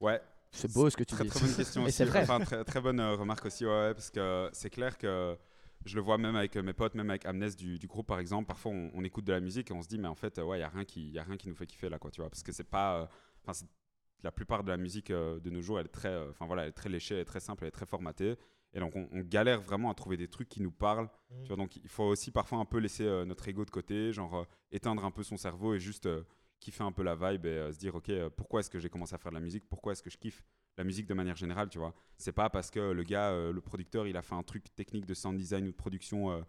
Ouais, 0.00 0.20
C'est 0.50 0.72
beau 0.72 0.90
ce 0.90 0.96
que 0.96 1.04
tu 1.04 1.14
très 1.14 1.22
dis. 1.24 1.30
très 1.30 1.40
bonne 1.40 1.54
question 1.54 1.82
Et 1.84 1.84
aussi. 1.86 1.92
c'est 1.92 2.04
vrai. 2.04 2.22
Enfin, 2.22 2.40
très, 2.40 2.64
très 2.64 2.80
bonne 2.80 2.98
euh, 2.98 3.14
remarque 3.14 3.46
aussi, 3.46 3.64
ouais, 3.64 3.70
ouais, 3.70 3.94
parce 3.94 4.10
que 4.10 4.50
c'est 4.52 4.70
clair 4.70 4.98
que 4.98 5.36
je 5.86 5.94
le 5.96 6.02
vois 6.02 6.18
même 6.18 6.36
avec 6.36 6.56
euh, 6.56 6.62
mes 6.62 6.72
potes, 6.74 6.94
même 6.94 7.10
avec 7.10 7.24
Amnes 7.26 7.48
du, 7.56 7.78
du 7.78 7.86
groupe 7.86 8.06
par 8.06 8.18
exemple. 8.18 8.46
Parfois, 8.46 8.72
on, 8.72 8.90
on 8.94 9.04
écoute 9.04 9.24
de 9.24 9.32
la 9.32 9.40
musique 9.40 9.70
et 9.70 9.74
on 9.74 9.82
se 9.82 9.88
dit, 9.88 9.98
mais 9.98 10.08
en 10.08 10.14
fait, 10.14 10.38
euh, 10.38 10.44
ouais, 10.44 10.58
il 10.58 10.60
y 10.60 10.64
a 10.64 10.68
rien 10.68 10.84
qui, 10.84 11.10
y 11.10 11.18
a 11.18 11.22
rien 11.24 11.36
qui 11.36 11.48
nous 11.48 11.54
fait 11.54 11.66
kiffer 11.66 11.88
là, 11.88 11.98
quoi, 11.98 12.10
tu 12.10 12.20
vois, 12.20 12.30
parce 12.30 12.42
que 12.42 12.52
c'est 12.52 12.64
pas, 12.68 13.00
euh, 13.02 13.06
enfin, 13.42 13.52
c'est- 13.54 13.66
la 14.22 14.32
plupart 14.32 14.64
de 14.64 14.70
la 14.70 14.76
musique 14.76 15.10
euh, 15.10 15.38
de 15.40 15.50
nos 15.50 15.60
jours, 15.62 15.78
elle 15.78 15.86
est 15.86 15.88
très, 15.90 16.08
euh, 16.08 16.30
enfin 16.30 16.46
voilà, 16.46 16.62
elle 16.64 16.70
est 16.70 16.72
très 16.72 16.88
léchée, 16.88 17.14
elle 17.14 17.20
est 17.20 17.24
très 17.24 17.40
simple, 17.40 17.64
elle 17.64 17.68
est 17.68 17.72
très 17.72 17.86
formatée. 17.86 18.36
Et 18.72 18.80
donc, 18.80 18.96
on, 18.96 19.08
on 19.12 19.20
galère 19.20 19.60
vraiment 19.60 19.90
à 19.90 19.94
trouver 19.94 20.16
des 20.16 20.28
trucs 20.28 20.48
qui 20.48 20.60
nous 20.62 20.72
parlent. 20.72 21.08
Tu 21.44 21.48
vois, 21.48 21.56
donc, 21.56 21.76
il 21.76 21.88
faut 21.88 22.04
aussi 22.04 22.30
parfois 22.30 22.58
un 22.58 22.64
peu 22.64 22.78
laisser 22.78 23.04
euh, 23.04 23.24
notre 23.24 23.46
ego 23.48 23.64
de 23.64 23.70
côté, 23.70 24.12
genre 24.12 24.34
euh, 24.38 24.44
éteindre 24.72 25.04
un 25.04 25.10
peu 25.10 25.22
son 25.22 25.36
cerveau 25.36 25.74
et 25.74 25.78
juste 25.80 26.06
euh, 26.06 26.24
kiffer 26.60 26.82
un 26.84 26.92
peu 26.92 27.02
la 27.02 27.14
vibe 27.14 27.46
et 27.46 27.50
euh, 27.50 27.72
se 27.72 27.78
dire, 27.78 27.94
ok, 27.94 28.08
euh, 28.10 28.30
pourquoi 28.30 28.60
est-ce 28.60 28.70
que 28.70 28.78
j'ai 28.80 28.88
commencé 28.90 29.14
à 29.14 29.18
faire 29.18 29.30
de 29.32 29.36
la 29.36 29.40
musique? 29.42 29.68
Pourquoi 29.68 29.92
est-ce 29.92 30.02
que 30.02 30.10
je 30.10 30.18
kiffe? 30.18 30.42
La 30.78 30.84
musique 30.84 31.06
de 31.06 31.14
manière 31.14 31.36
générale, 31.36 31.68
tu 31.68 31.78
vois 31.78 31.94
C'est 32.18 32.32
pas 32.32 32.50
parce 32.50 32.70
que 32.70 32.80
le 32.92 33.02
gars, 33.02 33.30
euh, 33.30 33.52
le 33.52 33.60
producteur, 33.60 34.06
il 34.06 34.16
a 34.16 34.22
fait 34.22 34.34
un 34.34 34.42
truc 34.42 34.74
technique 34.74 35.06
de 35.06 35.14
sound 35.14 35.36
design 35.38 35.66
ou 35.66 35.70
de 35.70 35.76
production 35.76 36.30
euh, 36.30 36.40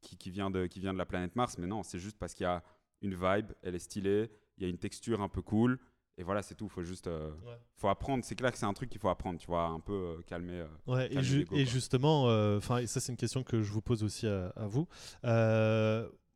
qui, 0.00 0.16
qui 0.16 0.30
vient 0.30 0.50
de, 0.50 0.66
qui 0.66 0.80
vient 0.80 0.92
de 0.92 0.98
la 0.98 1.06
planète 1.06 1.34
Mars, 1.36 1.58
mais 1.58 1.66
non, 1.66 1.82
c'est 1.82 1.98
juste 1.98 2.16
parce 2.18 2.34
qu'il 2.34 2.44
y 2.44 2.46
a 2.48 2.62
une 3.02 3.14
vibe, 3.14 3.52
elle 3.62 3.74
est 3.74 3.80
stylée, 3.80 4.30
il 4.58 4.62
y 4.62 4.66
a 4.66 4.68
une 4.68 4.78
texture 4.78 5.20
un 5.20 5.28
peu 5.28 5.42
cool. 5.42 5.78
Et 6.18 6.24
voilà, 6.24 6.42
c'est 6.42 6.54
tout. 6.54 6.68
Faut 6.68 6.82
juste, 6.82 7.06
euh, 7.06 7.30
Ouais. 7.46 7.58
faut 7.74 7.88
apprendre. 7.88 8.22
C'est 8.22 8.34
clair 8.34 8.52
que 8.52 8.58
c'est 8.58 8.66
un 8.66 8.74
truc 8.74 8.90
qu'il 8.90 9.00
faut 9.00 9.08
apprendre, 9.08 9.38
tu 9.40 9.46
vois, 9.46 9.64
un 9.64 9.80
peu 9.80 9.92
euh, 10.18 10.22
calmer. 10.26 10.60
euh, 10.60 10.66
Ouais, 10.86 11.06
et, 11.10 11.22
ju- 11.22 11.46
justement, 11.66 12.28
euh, 12.28 12.58
enfin, 12.58 12.78
et 12.78 12.86
ça 12.86 13.00
c'est 13.00 13.12
une 13.12 13.16
question 13.16 13.42
que 13.42 13.62
je 13.62 13.72
vous 13.72 13.80
pose 13.80 14.04
aussi 14.04 14.26
à, 14.26 14.48
à 14.54 14.66
vous. 14.66 14.86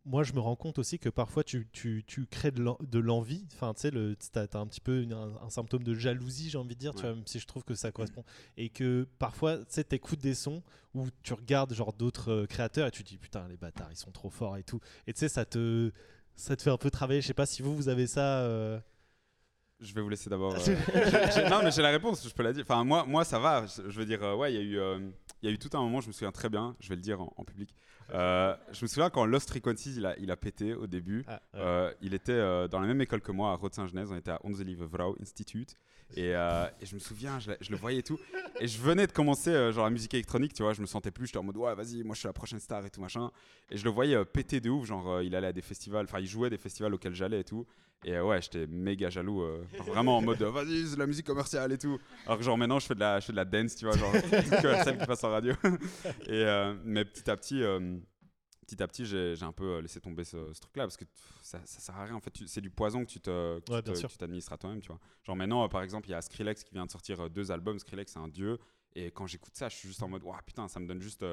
Moi, 0.08 0.22
je 0.22 0.32
me 0.34 0.38
rends 0.40 0.54
compte 0.54 0.78
aussi 0.78 0.98
que 1.00 1.08
parfois 1.08 1.42
tu, 1.42 1.66
tu, 1.72 2.04
tu 2.06 2.26
crées 2.26 2.52
de 2.52 2.62
l'en- 2.62 2.78
de 2.80 2.98
l'envie. 3.00 3.44
Enfin, 3.54 3.74
tu 3.74 3.80
sais, 3.80 3.90
t'as 4.32 4.46
as 4.52 4.58
un 4.62 4.66
petit 4.68 4.80
peu 4.80 5.02
une- 5.02 5.12
un, 5.12 5.34
un 5.42 5.50
symptôme 5.50 5.82
de 5.82 5.94
jalousie, 5.94 6.48
j'ai 6.48 6.58
envie 6.58 6.76
de 6.76 6.80
dire, 6.80 6.94
tu 6.94 7.00
vois, 7.02 7.14
même 7.16 7.26
si 7.26 7.40
je 7.40 7.46
trouve 7.46 7.64
que 7.64 7.74
ça 7.74 7.90
correspond. 7.90 8.24
Et 8.56 8.68
que 8.68 9.08
parfois, 9.18 9.58
tu 9.58 9.64
sais, 9.68 9.82
t'écoutes 9.84 10.20
des 10.20 10.34
sons 10.34 10.62
où 10.94 11.06
tu 11.24 11.34
regardes 11.34 11.74
genre 11.74 11.92
d'autres 11.92 12.30
euh, 12.30 12.46
créateurs 12.46 12.86
et 12.86 12.90
tu 12.92 13.02
te 13.02 13.08
dis 13.08 13.18
putain, 13.18 13.48
les 13.48 13.56
bâtards, 13.56 13.90
ils 13.90 13.96
sont 13.96 14.12
trop 14.12 14.30
forts 14.30 14.56
et 14.56 14.62
tout. 14.62 14.78
Et 15.08 15.12
tu 15.12 15.18
sais, 15.18 15.28
ça 15.28 15.44
te, 15.44 15.90
ça 16.36 16.54
te 16.56 16.62
fait 16.62 16.70
un 16.70 16.78
peu 16.78 16.90
travailler. 16.90 17.20
Je 17.20 17.26
sais 17.26 17.34
pas 17.34 17.46
si 17.46 17.60
vous, 17.62 17.74
vous 17.74 17.88
avez 17.88 18.06
ça. 18.06 18.42
euh, 18.42 18.78
Je 19.80 19.92
vais 19.92 20.02
vous 20.02 20.08
laisser 20.08 20.30
d'abord. 20.30 20.54
euh, 20.68 21.48
non, 21.50 21.62
mais 21.64 21.72
j'ai 21.72 21.82
la 21.82 21.90
réponse, 21.90 22.26
je 22.26 22.32
peux 22.32 22.44
la 22.44 22.52
dire. 22.52 22.62
Enfin, 22.62 22.84
moi, 22.84 23.04
moi 23.04 23.24
ça 23.24 23.40
va. 23.40 23.66
Je, 23.66 23.82
veux 23.98 24.06
dire, 24.06 24.22
ouais, 24.38 24.54
il 24.54 24.56
y, 24.56 24.78
a 24.78 24.96
eu, 24.98 25.10
y 25.42 25.48
a 25.48 25.50
eu 25.50 25.58
tout 25.58 25.76
un 25.76 25.80
moment, 25.80 26.00
je 26.00 26.06
me 26.06 26.12
souviens 26.12 26.30
très 26.32 26.48
bien, 26.48 26.76
je 26.78 26.88
vais 26.88 26.94
le 26.96 27.02
dire 27.02 27.20
en, 27.20 27.32
en 27.36 27.44
public. 27.44 27.74
Euh, 28.14 28.54
je 28.72 28.84
me 28.84 28.88
souviens 28.88 29.10
quand 29.10 29.24
Lost 29.24 29.48
Frequencies 29.48 29.94
il 29.96 30.06
a, 30.06 30.16
il 30.18 30.30
a 30.30 30.36
pété 30.36 30.74
au 30.74 30.86
début. 30.86 31.24
ah, 31.26 31.32
ouais. 31.32 31.60
Euh, 31.60 31.92
il 32.00 32.14
était 32.14 32.32
euh, 32.32 32.68
dans 32.68 32.80
la 32.80 32.86
même 32.86 33.00
école 33.00 33.20
que 33.20 33.32
moi 33.32 33.52
à 33.52 33.54
Rode-Saint-Genèse, 33.54 34.10
on 34.12 34.16
était 34.16 34.30
à 34.30 34.40
Vrouw 34.42 35.16
Institute. 35.20 35.76
Et, 36.14 36.28
et 36.30 36.86
je 36.86 36.94
me 36.94 37.00
souviens, 37.00 37.40
je, 37.40 37.50
le 37.68 37.76
voyais 37.76 37.98
et 37.98 38.02
tout. 38.02 38.18
Et 38.60 38.68
je 38.68 38.80
venais 38.80 39.08
de 39.08 39.12
commencer 39.12 39.72
genre 39.72 39.84
la 39.84 39.90
musique 39.90 40.14
électronique, 40.14 40.54
tu 40.54 40.62
vois, 40.62 40.72
je 40.72 40.80
me 40.80 40.86
sentais 40.86 41.10
plus, 41.10 41.26
j'étais 41.26 41.38
en 41.38 41.42
mode 41.42 41.56
ouais, 41.56 41.74
vas-y, 41.74 42.04
moi 42.04 42.14
je 42.14 42.20
suis 42.20 42.28
la 42.28 42.32
prochaine 42.32 42.60
star 42.60 42.86
et 42.86 42.90
tout 42.90 43.00
machin. 43.00 43.32
Et 43.70 43.76
je 43.76 43.82
le 43.82 43.90
voyais 43.90 44.24
péter 44.24 44.60
de 44.60 44.70
ouf, 44.70 44.86
genre 44.86 45.20
il 45.20 45.34
allait 45.34 45.48
à 45.48 45.52
des 45.52 45.62
festivals, 45.62 46.04
enfin 46.04 46.20
il 46.20 46.26
jouait 46.28 46.46
à 46.46 46.50
des 46.50 46.58
festivals 46.58 46.94
auxquels 46.94 47.14
j'allais 47.14 47.40
et 47.40 47.44
tout. 47.44 47.66
Et 48.04 48.20
ouais, 48.20 48.40
j'étais 48.40 48.68
méga 48.68 49.10
jaloux, 49.10 49.44
vraiment 49.84 50.18
en 50.18 50.22
mode 50.22 50.40
vas-y, 50.40 50.86
c'est 50.86 50.94
de 50.94 51.00
la 51.00 51.06
musique 51.08 51.26
commerciale 51.26 51.72
et 51.72 51.78
tout. 51.78 51.98
Alors 52.24 52.38
que 52.38 52.44
genre 52.44 52.56
maintenant 52.56 52.78
je 52.78 52.86
fais 52.86 52.94
de 52.94 53.00
la, 53.00 53.18
je 53.18 53.26
fais 53.26 53.32
de 53.32 53.36
la 53.36 53.44
dance, 53.44 53.74
tu 53.74 53.86
vois, 53.86 53.96
genre 53.96 54.12
que 54.62 54.84
celle 54.84 54.98
qui 54.98 55.06
passe 55.06 55.24
en 55.24 55.30
radio. 55.30 55.54
et 56.28 56.72
mais 56.84 57.04
petit 57.04 57.28
à 57.28 57.36
petit. 57.36 57.64
Petit 58.66 58.82
à 58.82 58.88
petit, 58.88 59.06
j'ai 59.06 59.36
j'ai 59.36 59.44
un 59.44 59.52
peu 59.52 59.76
euh, 59.76 59.80
laissé 59.80 60.00
tomber 60.00 60.24
ce, 60.24 60.52
ce 60.52 60.60
truc-là 60.60 60.84
parce 60.84 60.96
que 60.96 61.04
pff, 61.04 61.38
ça, 61.42 61.60
ça 61.64 61.78
sert 61.80 61.96
à 61.96 62.04
rien. 62.04 62.14
En 62.16 62.20
fait, 62.20 62.32
c'est 62.46 62.60
du 62.60 62.70
poison 62.70 63.04
que 63.04 63.10
tu 63.10 63.20
te, 63.20 63.60
que 63.60 63.72
Ouais, 63.72 63.82
tu 63.82 64.16
t'administres 64.18 64.52
à 64.52 64.58
toi-même, 64.58 64.80
tu 64.80 64.88
vois. 64.88 64.98
Genre 65.24 65.36
maintenant, 65.36 65.64
euh, 65.64 65.68
par 65.68 65.82
exemple, 65.82 66.08
il 66.08 66.12
y 66.12 66.14
a 66.14 66.20
Skrillex 66.22 66.64
qui 66.64 66.74
vient 66.74 66.84
de 66.86 66.90
sortir 66.90 67.20
euh, 67.20 67.28
deux 67.28 67.52
albums. 67.52 67.78
Skrillex, 67.78 68.12
c'est 68.12 68.18
un 68.18 68.28
dieu. 68.28 68.58
Et 68.94 69.10
quand 69.12 69.26
j'écoute 69.26 69.54
ça, 69.54 69.68
je 69.68 69.76
suis 69.76 69.88
juste 69.88 70.02
en 70.02 70.08
mode, 70.08 70.24
waouh, 70.24 70.36
putain, 70.44 70.66
ça 70.68 70.80
me 70.80 70.86
donne 70.88 71.00
juste 71.00 71.24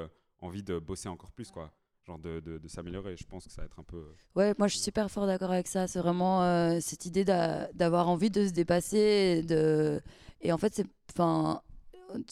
envie 0.42 0.64
de 0.64 0.78
bosser 0.80 1.10
encore 1.10 1.32
plus, 1.32 1.50
quoi. 1.50 1.72
Genre 2.06 2.20
de, 2.20 2.42
de, 2.42 2.58
de 2.58 2.68
s'améliorer. 2.68 3.16
Je 3.16 3.24
pense 3.26 3.46
que 3.46 3.52
ça 3.52 3.62
va 3.62 3.66
être 3.66 3.80
un 3.80 3.84
peu. 3.84 4.04
Ouais, 4.36 4.54
moi 4.60 4.68
je 4.68 4.74
suis 4.74 4.84
super 4.84 5.10
fort 5.10 5.26
d'accord 5.26 5.52
avec 5.52 5.68
ça. 5.68 5.88
C'est 5.88 6.00
vraiment 6.00 6.44
euh, 6.44 6.80
cette 6.82 7.06
idée 7.06 7.24
d'a- 7.24 7.72
d'avoir 7.74 8.10
envie 8.10 8.30
de 8.30 8.46
se 8.46 8.52
dépasser. 8.52 8.98
Et, 9.40 9.44
de... 9.44 10.02
et 10.42 10.52
en 10.52 10.58
fait, 10.58 10.76
c'est. 10.76 10.86
Enfin, 11.14 11.62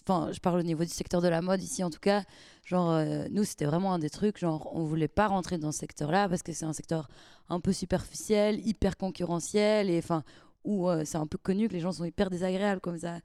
enfin, 0.07 0.29
je 0.31 0.39
parle 0.39 0.59
au 0.59 0.63
niveau 0.63 0.83
du 0.83 0.89
secteur 0.89 1.21
de 1.21 1.27
la 1.27 1.41
mode 1.41 1.61
ici 1.61 1.83
en 1.83 1.89
tout 1.89 1.99
cas. 1.99 2.23
Genre, 2.65 2.91
euh, 2.91 3.27
nous 3.31 3.43
c'était 3.43 3.65
vraiment 3.65 3.93
un 3.93 3.99
des 3.99 4.09
trucs. 4.09 4.37
Genre, 4.37 4.69
on 4.75 4.83
voulait 4.85 5.07
pas 5.07 5.27
rentrer 5.27 5.57
dans 5.57 5.71
ce 5.71 5.79
secteur-là 5.79 6.29
parce 6.29 6.43
que 6.43 6.53
c'est 6.53 6.65
un 6.65 6.73
secteur 6.73 7.07
un 7.49 7.59
peu 7.59 7.73
superficiel, 7.73 8.65
hyper 8.65 8.97
concurrentiel 8.97 9.89
et 9.89 9.97
enfin, 9.99 10.23
où 10.63 10.87
euh, 10.89 11.03
c'est 11.05 11.17
un 11.17 11.27
peu 11.27 11.37
connu 11.37 11.67
que 11.67 11.73
les 11.73 11.79
gens 11.79 11.91
sont 11.91 12.05
hyper 12.05 12.29
désagréables 12.29 12.81
comme 12.81 12.97
ça. 12.99 13.19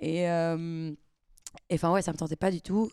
Et. 0.00 0.28
euh, 0.30 0.92
enfin, 1.72 1.92
ouais, 1.92 2.02
ça 2.02 2.12
me 2.12 2.16
tentait 2.18 2.36
pas 2.36 2.50
du 2.50 2.60
tout. 2.62 2.90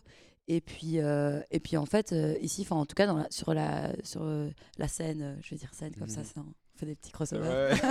Et 0.50 0.60
puis, 0.60 1.00
euh, 1.00 1.42
et 1.52 1.60
puis 1.62 1.78
en 1.78 1.86
fait, 1.86 2.12
euh, 2.12 2.36
ici, 2.42 2.62
enfin, 2.64 2.76
en 2.76 2.86
tout 2.86 2.96
cas, 2.96 3.08
dans 3.08 3.18
la, 3.18 3.28
sur, 3.30 3.54
la, 3.54 3.94
sur 4.04 4.24
euh, 4.24 4.50
la 4.78 4.90
scène, 4.90 5.38
je 5.42 5.52
vais 5.52 5.56
dire 5.58 5.74
scène 5.74 5.94
comme 5.96 6.10
ça, 6.10 6.20
Mhm. 6.20 6.26
ça, 6.26 6.42
on 6.42 6.54
fait 6.84 6.90
des 6.90 6.96
petits 6.96 7.12
crossovers. 7.12 7.50
Ouais. 7.50 7.78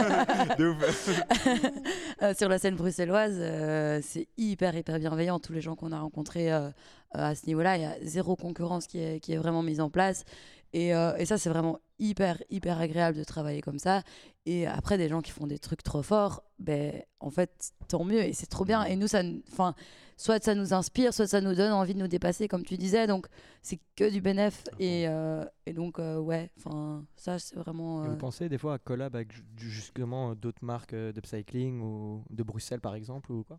Euh, 2.22 2.35
sur 2.35 2.48
la 2.48 2.59
scène 2.59 2.76
bruxelloise, 2.76 3.37
euh, 3.40 3.98
c'est 4.00 4.28
hyper, 4.37 4.76
hyper 4.76 4.98
bienveillant. 5.00 5.40
Tous 5.40 5.52
les 5.52 5.61
gens 5.61 5.74
qu'on 5.74 5.90
a 5.90 5.98
rencontrés 5.98 6.52
euh, 6.52 6.70
à 7.11 7.35
ce 7.35 7.46
niveau-là, 7.46 7.76
il 7.76 7.83
y 7.83 7.85
a 7.85 7.96
zéro 8.02 8.37
concurrence 8.37 8.87
qui 8.87 8.98
est, 8.98 9.18
qui 9.18 9.33
est 9.33 9.37
vraiment 9.37 9.62
mise 9.62 9.81
en 9.81 9.90
place. 9.90 10.24
Et, 10.73 10.95
euh, 10.95 11.15
et 11.17 11.27
ça, 11.27 11.39
c'est 11.39 11.51
vraiment 11.51 11.79
hyper, 11.99 12.43
hyper 12.51 12.81
agréable 12.81 13.19
de 13.19 13.25
travailler 13.25 13.61
comme 13.61 13.79
ça. 13.79 14.03
Et 14.47 14.67
après, 14.67 14.99
des 14.99 15.09
gens 15.09 15.21
qui 15.21 15.31
font 15.31 15.47
des 15.47 15.59
trucs 15.59 15.83
trop 15.83 16.03
forts, 16.03 16.43
ben, 16.59 17.03
en 17.21 17.31
fait, 17.31 17.73
tant 17.89 18.05
mieux. 18.05 18.23
Et 18.23 18.33
c'est 18.33 18.47
trop 18.47 18.65
bien. 18.65 18.85
Et 18.85 18.97
nous, 18.97 19.07
ça, 19.07 19.23
enfin, 19.53 19.75
soit 20.17 20.43
ça 20.43 20.55
nous 20.55 20.73
inspire, 20.73 21.13
soit 21.13 21.27
ça 21.27 21.41
nous 21.41 21.55
donne 21.55 21.73
envie 21.73 21.95
de 21.95 22.01
nous 22.01 22.09
dépasser, 22.09 22.49
comme 22.49 22.65
tu 22.65 22.77
disais. 22.77 23.07
Donc, 23.07 23.27
c'est 23.61 23.81
que 23.97 24.11
du 24.11 24.21
bénéf. 24.21 24.65
Et, 24.79 25.07
euh, 25.09 25.45
et 25.67 25.75
donc, 25.75 25.99
euh, 25.99 26.19
ouais, 26.19 26.51
enfin, 26.57 27.05
ça, 27.17 27.39
c'est 27.39 27.57
vraiment. 27.57 28.05
Et 28.05 28.09
vous 28.09 28.17
pensez 28.17 28.49
des 28.49 28.59
fois 28.59 28.75
à 28.75 28.79
collab 28.79 29.15
avec 29.15 29.33
justement 29.57 30.35
d'autres 30.35 30.65
marques 30.65 30.95
de 30.95 31.21
cycling 31.25 31.81
ou 31.83 32.25
de 32.31 32.43
Bruxelles 32.43 32.81
par 32.81 32.95
exemple 32.95 33.31
ou 33.33 33.45
quoi? 33.45 33.59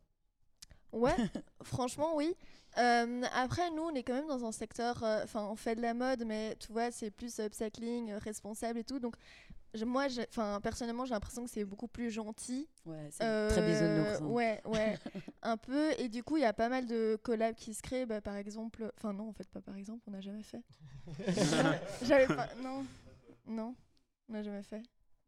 Ouais, 0.93 1.15
franchement, 1.63 2.15
oui. 2.15 2.33
Euh, 2.77 3.21
après, 3.35 3.69
nous, 3.71 3.83
on 3.83 3.93
est 3.93 4.03
quand 4.03 4.13
même 4.13 4.27
dans 4.27 4.45
un 4.45 4.51
secteur. 4.51 5.03
euh, 5.03 5.21
Enfin, 5.23 5.47
on 5.51 5.55
fait 5.55 5.75
de 5.75 5.81
la 5.81 5.93
mode, 5.93 6.23
mais 6.25 6.55
tu 6.59 6.71
vois, 6.71 6.89
c'est 6.91 7.11
plus 7.11 7.39
upcycling, 7.39 8.11
euh, 8.11 8.17
responsable 8.19 8.79
et 8.79 8.83
tout. 8.83 8.99
Donc, 8.99 9.15
je- 9.75 9.85
moi, 9.85 10.05
enfin, 10.29 10.59
personnellement, 10.61 11.05
j'ai 11.05 11.13
l'impression 11.13 11.43
que 11.43 11.49
c'est 11.51 11.65
beaucoup 11.65 11.87
plus 11.87 12.09
gentil. 12.09 12.67
ouais, 12.85 13.09
c'est 13.11 13.23
Euh, 13.25 13.49
très 13.49 13.61
bisounours. 13.63 14.21
hein. 14.21 14.25
Ouais, 14.27 14.61
ouais, 14.65 14.97
un 15.43 15.57
peu. 15.57 15.91
Et 15.99 16.09
du 16.09 16.23
coup, 16.23 16.37
il 16.37 16.41
y 16.41 16.45
a 16.45 16.53
pas 16.53 16.69
mal 16.69 16.85
de 16.87 17.15
collabs 17.21 17.55
qui 17.55 17.73
se 17.75 17.81
créent. 17.83 18.05
Bah, 18.07 18.21
par 18.21 18.35
exemple, 18.37 18.91
enfin, 18.97 19.13
non, 19.13 19.29
en 19.29 19.33
fait, 19.33 19.47
pas 19.49 19.61
par 19.61 19.75
exemple, 19.77 20.01
on 20.07 20.11
n'a 20.11 20.21
jamais 20.21 20.43
fait. 20.43 20.63
J'avais 22.03 22.27
pas. 22.27 22.47
Non, 22.61 22.85
non, 23.47 23.75
on 24.29 24.33
n'a 24.33 24.41
jamais 24.43 24.63
fait. 24.63 24.81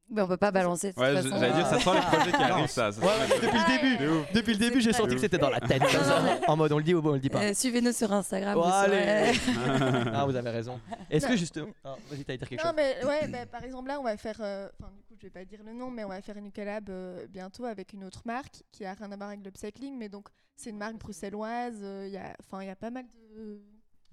Mais 0.08 0.22
on 0.22 0.28
peut 0.28 0.38
pas 0.38 0.52
balancer 0.52 0.90
de 0.90 0.94
toute 0.94 1.02
Ouais, 1.02 1.16
façon. 1.16 1.30
j'allais 1.30 1.54
dire, 1.54 1.66
ça 1.66 1.80
sent 1.80 1.90
les 1.96 2.02
projets 2.18 2.32
qui 2.32 2.36
arrivent, 2.44 2.68
ça. 2.68 2.92
ça 2.92 3.02
sent 3.02 3.08
les 3.42 3.48
depuis 3.48 3.58
le 3.58 3.98
début. 3.98 4.26
Depuis 4.36 4.54
le 4.54 4.60
début, 4.60 4.82
j'ai 4.82 4.94
senti 4.94 5.16
que 5.16 5.22
c'était 5.22 5.40
dans 5.40 5.50
la 5.50 5.60
tête. 5.60 5.82
comme 5.82 5.90
ça. 5.90 6.22
en 6.48 6.56
mode 6.56 6.72
on 6.74 6.78
le 6.78 6.84
dit 6.84 6.94
ou 6.94 7.02
on 7.08 7.14
le 7.14 7.20
dit 7.20 7.30
pas. 7.30 7.42
Euh, 7.44 7.54
Suivez-nous 7.56 7.92
sur 7.92 8.14
Instagram. 8.14 8.56
Oh, 8.58 8.62
vous 8.64 8.72
allez. 8.72 9.34
saurez. 9.34 10.12
ah, 10.14 10.26
vous 10.26 10.36
avez 10.36 10.50
raison. 10.52 10.80
Est-ce 11.10 11.26
que 11.26 11.32
Non. 11.32 11.38
justement. 11.38 11.68
Ah, 11.84 11.96
Vas-y, 12.12 12.24
t'allais 12.24 12.38
dire 12.38 12.48
quelque 12.50 12.62
Non, 12.64 12.70
chose. 12.70 12.76
mais 12.78 13.04
ouais, 13.06 13.28
bah, 13.30 13.46
par 13.48 13.64
exemple, 13.64 13.88
là, 13.88 14.00
on 14.00 14.04
va 14.04 14.16
faire. 14.18 14.38
euh, 14.42 14.70
Enfin, 14.80 14.92
du 14.96 15.02
coup, 15.04 15.16
je 15.18 15.26
vais 15.26 15.32
pas 15.32 15.44
dire 15.44 15.62
le 15.66 15.74
nom, 15.74 15.90
mais 15.90 16.04
on 16.04 16.10
va 16.10 16.22
faire 16.22 16.38
une 16.38 16.52
collab 16.52 16.88
euh, 16.92 17.26
bientôt 17.28 17.66
avec 17.66 17.94
une 17.94 18.04
autre 18.04 18.22
marque 18.26 18.62
qui 18.72 18.86
a 18.86 18.94
rien 18.94 19.12
à 19.12 19.16
voir 19.18 19.30
avec 19.30 19.44
l'upcycling. 19.44 19.98
Mais 19.98 20.08
donc, 20.10 20.28
c'est 20.56 20.70
une 20.70 20.78
marque 20.78 20.98
bruxelloise. 20.98 21.80
euh, 21.82 22.04
Il 22.08 22.14
y 22.14 22.18
a, 22.18 22.36
enfin, 22.42 22.62
il 22.62 22.68
y 22.68 22.72
a 22.72 22.76
pas 22.76 22.92
mal 22.92 23.06
de. 23.36 23.60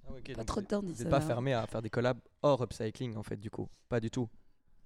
Ah, 0.07 0.11
ok, 0.17 0.25
Pas 0.25 0.33
donc 0.33 0.45
trop 0.47 0.61
de 0.61 0.65
temps 0.65 0.81
Vous 0.81 0.87
n'êtes 0.91 1.09
pas 1.09 1.21
fermé 1.21 1.53
à 1.53 1.65
faire 1.67 1.81
des 1.83 1.89
collabs 1.91 2.17
hors 2.41 2.61
upcycling 2.63 3.15
en 3.15 3.23
fait, 3.23 3.37
du 3.37 3.49
coup 3.51 3.69
Pas 3.89 3.99
du 3.99 4.09
tout. 4.09 4.27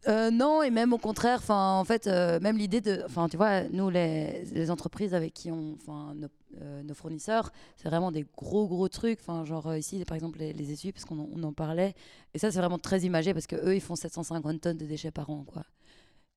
Euh, 0.08 0.32
non, 0.32 0.62
et 0.62 0.70
même 0.70 0.94
au 0.94 0.98
contraire, 0.98 1.42
en 1.50 1.84
fait, 1.84 2.08
euh, 2.08 2.40
même 2.40 2.58
l'idée 2.58 2.82
de, 2.82 3.02
enfin, 3.06 3.28
tu 3.28 3.36
vois, 3.36 3.64
nous 3.70 3.90
les, 3.90 4.44
les 4.46 4.72
entreprises 4.72 5.14
avec 5.14 5.34
qui 5.34 5.52
on, 5.52 5.74
enfin, 5.74 6.14
nos, 6.16 6.28
euh, 6.62 6.84
nos 6.84 6.94
fournisseurs, 6.94 7.52
c'est 7.76 7.90
vraiment 7.90 8.12
des 8.12 8.26
gros 8.38 8.68
gros 8.68 8.88
trucs, 8.90 9.20
enfin, 9.20 9.44
genre 9.44 9.76
ici, 9.76 10.06
par 10.06 10.16
exemple, 10.16 10.40
les, 10.40 10.54
les 10.54 10.72
essuies, 10.72 10.92
parce 10.94 11.04
qu'on 11.04 11.20
en, 11.20 11.44
en 11.44 11.52
parlait, 11.54 11.94
et 12.34 12.40
ça, 12.40 12.52
c'est 12.52 12.60
vraiment 12.60 12.80
très 12.80 13.02
imagé 13.02 13.34
parce 13.34 13.48
que 13.48 13.56
eux, 13.58 13.76
ils 13.76 13.82
font 13.82 13.96
750 13.96 14.62
tonnes 14.62 14.78
de 14.78 14.86
déchets 14.86 15.12
par 15.12 15.30
an, 15.30 15.44
quoi. 15.46 15.64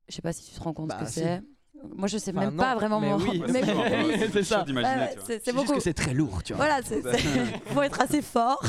Je 0.09 0.15
sais 0.17 0.23
pas 0.23 0.33
si 0.33 0.45
tu 0.51 0.55
te 0.59 0.63
rends 0.63 0.73
compte 0.75 0.89
Bah, 0.89 0.99
ce 0.99 1.05
que 1.05 1.11
si. 1.11 1.21
c'est. 1.21 1.43
Moi, 1.97 2.09
je 2.09 2.19
sais 2.19 2.31
Enfin, 2.33 2.41
même 2.41 2.55
non, 2.55 2.63
pas 2.63 2.75
vraiment. 2.75 3.01
mais 3.01 3.11
mon- 3.11 3.17
oui. 3.19 3.43
mais- 3.49 3.63
C'est 3.65 3.75
Oui, 3.75 4.15
c'est 4.19 4.31
c'est 4.33 4.43
ça. 4.45 4.65
c'est 4.67 5.45
juste 5.45 5.55
beaucoup. 5.55 5.75
que 5.75 5.81
c'est 5.81 5.95
très 5.95 6.13
lourd, 6.15 6.43
tu 6.43 6.53
vois. 6.53 6.67
Voilà, 6.67 6.83
c'est 6.83 7.01
faut 7.73 7.83
être 7.83 8.01
assez 8.01 8.23
fort. 8.23 8.63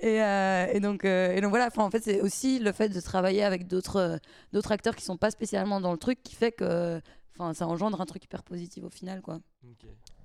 et, 0.00 0.22
euh, 0.22 0.66
et 0.72 0.80
donc, 0.80 1.04
euh, 1.04 1.34
et 1.34 1.40
donc 1.40 1.50
voilà. 1.50 1.66
Enfin, 1.68 1.84
en 1.84 1.90
fait, 1.90 2.02
c'est 2.02 2.20
aussi 2.20 2.58
le 2.58 2.72
fait 2.72 2.88
de 2.88 3.00
travailler 3.00 3.42
avec 3.44 3.66
d'autres 3.66 3.96
euh, 3.96 4.16
d'autres 4.52 4.72
acteurs 4.72 4.94
qui 4.96 5.04
sont 5.04 5.16
pas 5.16 5.30
spécialement 5.30 5.80
dans 5.80 5.92
le 5.92 5.98
truc 5.98 6.22
qui 6.22 6.34
fait 6.34 6.52
que, 6.52 7.00
enfin, 7.34 7.54
ça 7.54 7.66
engendre 7.66 8.00
un 8.00 8.06
truc 8.06 8.24
hyper 8.24 8.42
positif 8.42 8.84
au 8.84 8.90
final, 8.90 9.22
quoi. 9.22 9.40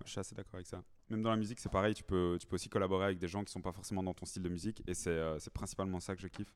Je 0.06 0.12
suis 0.12 0.20
assez 0.20 0.36
d'accord 0.36 0.56
avec 0.56 0.68
ça. 0.68 0.82
Même 1.10 1.22
dans 1.22 1.30
la 1.32 1.38
musique, 1.38 1.60
c'est 1.60 1.72
pareil. 1.72 1.94
Tu 1.94 2.04
peux, 2.04 2.38
tu 2.40 2.48
peux 2.48 2.56
aussi 2.56 2.70
collaborer 2.70 3.06
avec 3.06 3.18
des 3.18 3.28
gens 3.28 3.44
qui 3.44 3.52
sont 3.52 3.62
pas 3.62 3.72
forcément 3.72 4.04
dans 4.04 4.14
ton 4.14 4.26
style 4.26 4.44
de 4.44 4.50
musique. 4.50 4.84
Et 4.88 4.94
c'est 4.94 5.10
euh, 5.10 5.40
c'est 5.40 5.54
principalement 5.54 6.00
ça 6.02 6.16
que 6.16 6.22
je 6.22 6.28
kiffe, 6.28 6.54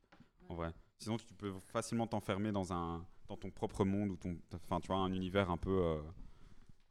en 0.49 0.55
vrai. 0.55 0.71
Sinon, 0.99 1.17
tu 1.17 1.34
peux 1.34 1.53
facilement 1.71 2.05
t'enfermer 2.05 2.51
dans, 2.51 2.73
un, 2.73 3.05
dans 3.32 3.38
ton 3.38 3.50
propre 3.50 3.86
monde 3.86 4.10
ou 4.12 4.17
ton, 4.17 4.36
enfin, 4.54 4.80
tu 4.82 4.88
vois, 4.88 4.98
un 4.98 5.13
univers 5.13 5.50
un 5.50 5.56
peu, 5.58 5.70
euh, 5.72 6.02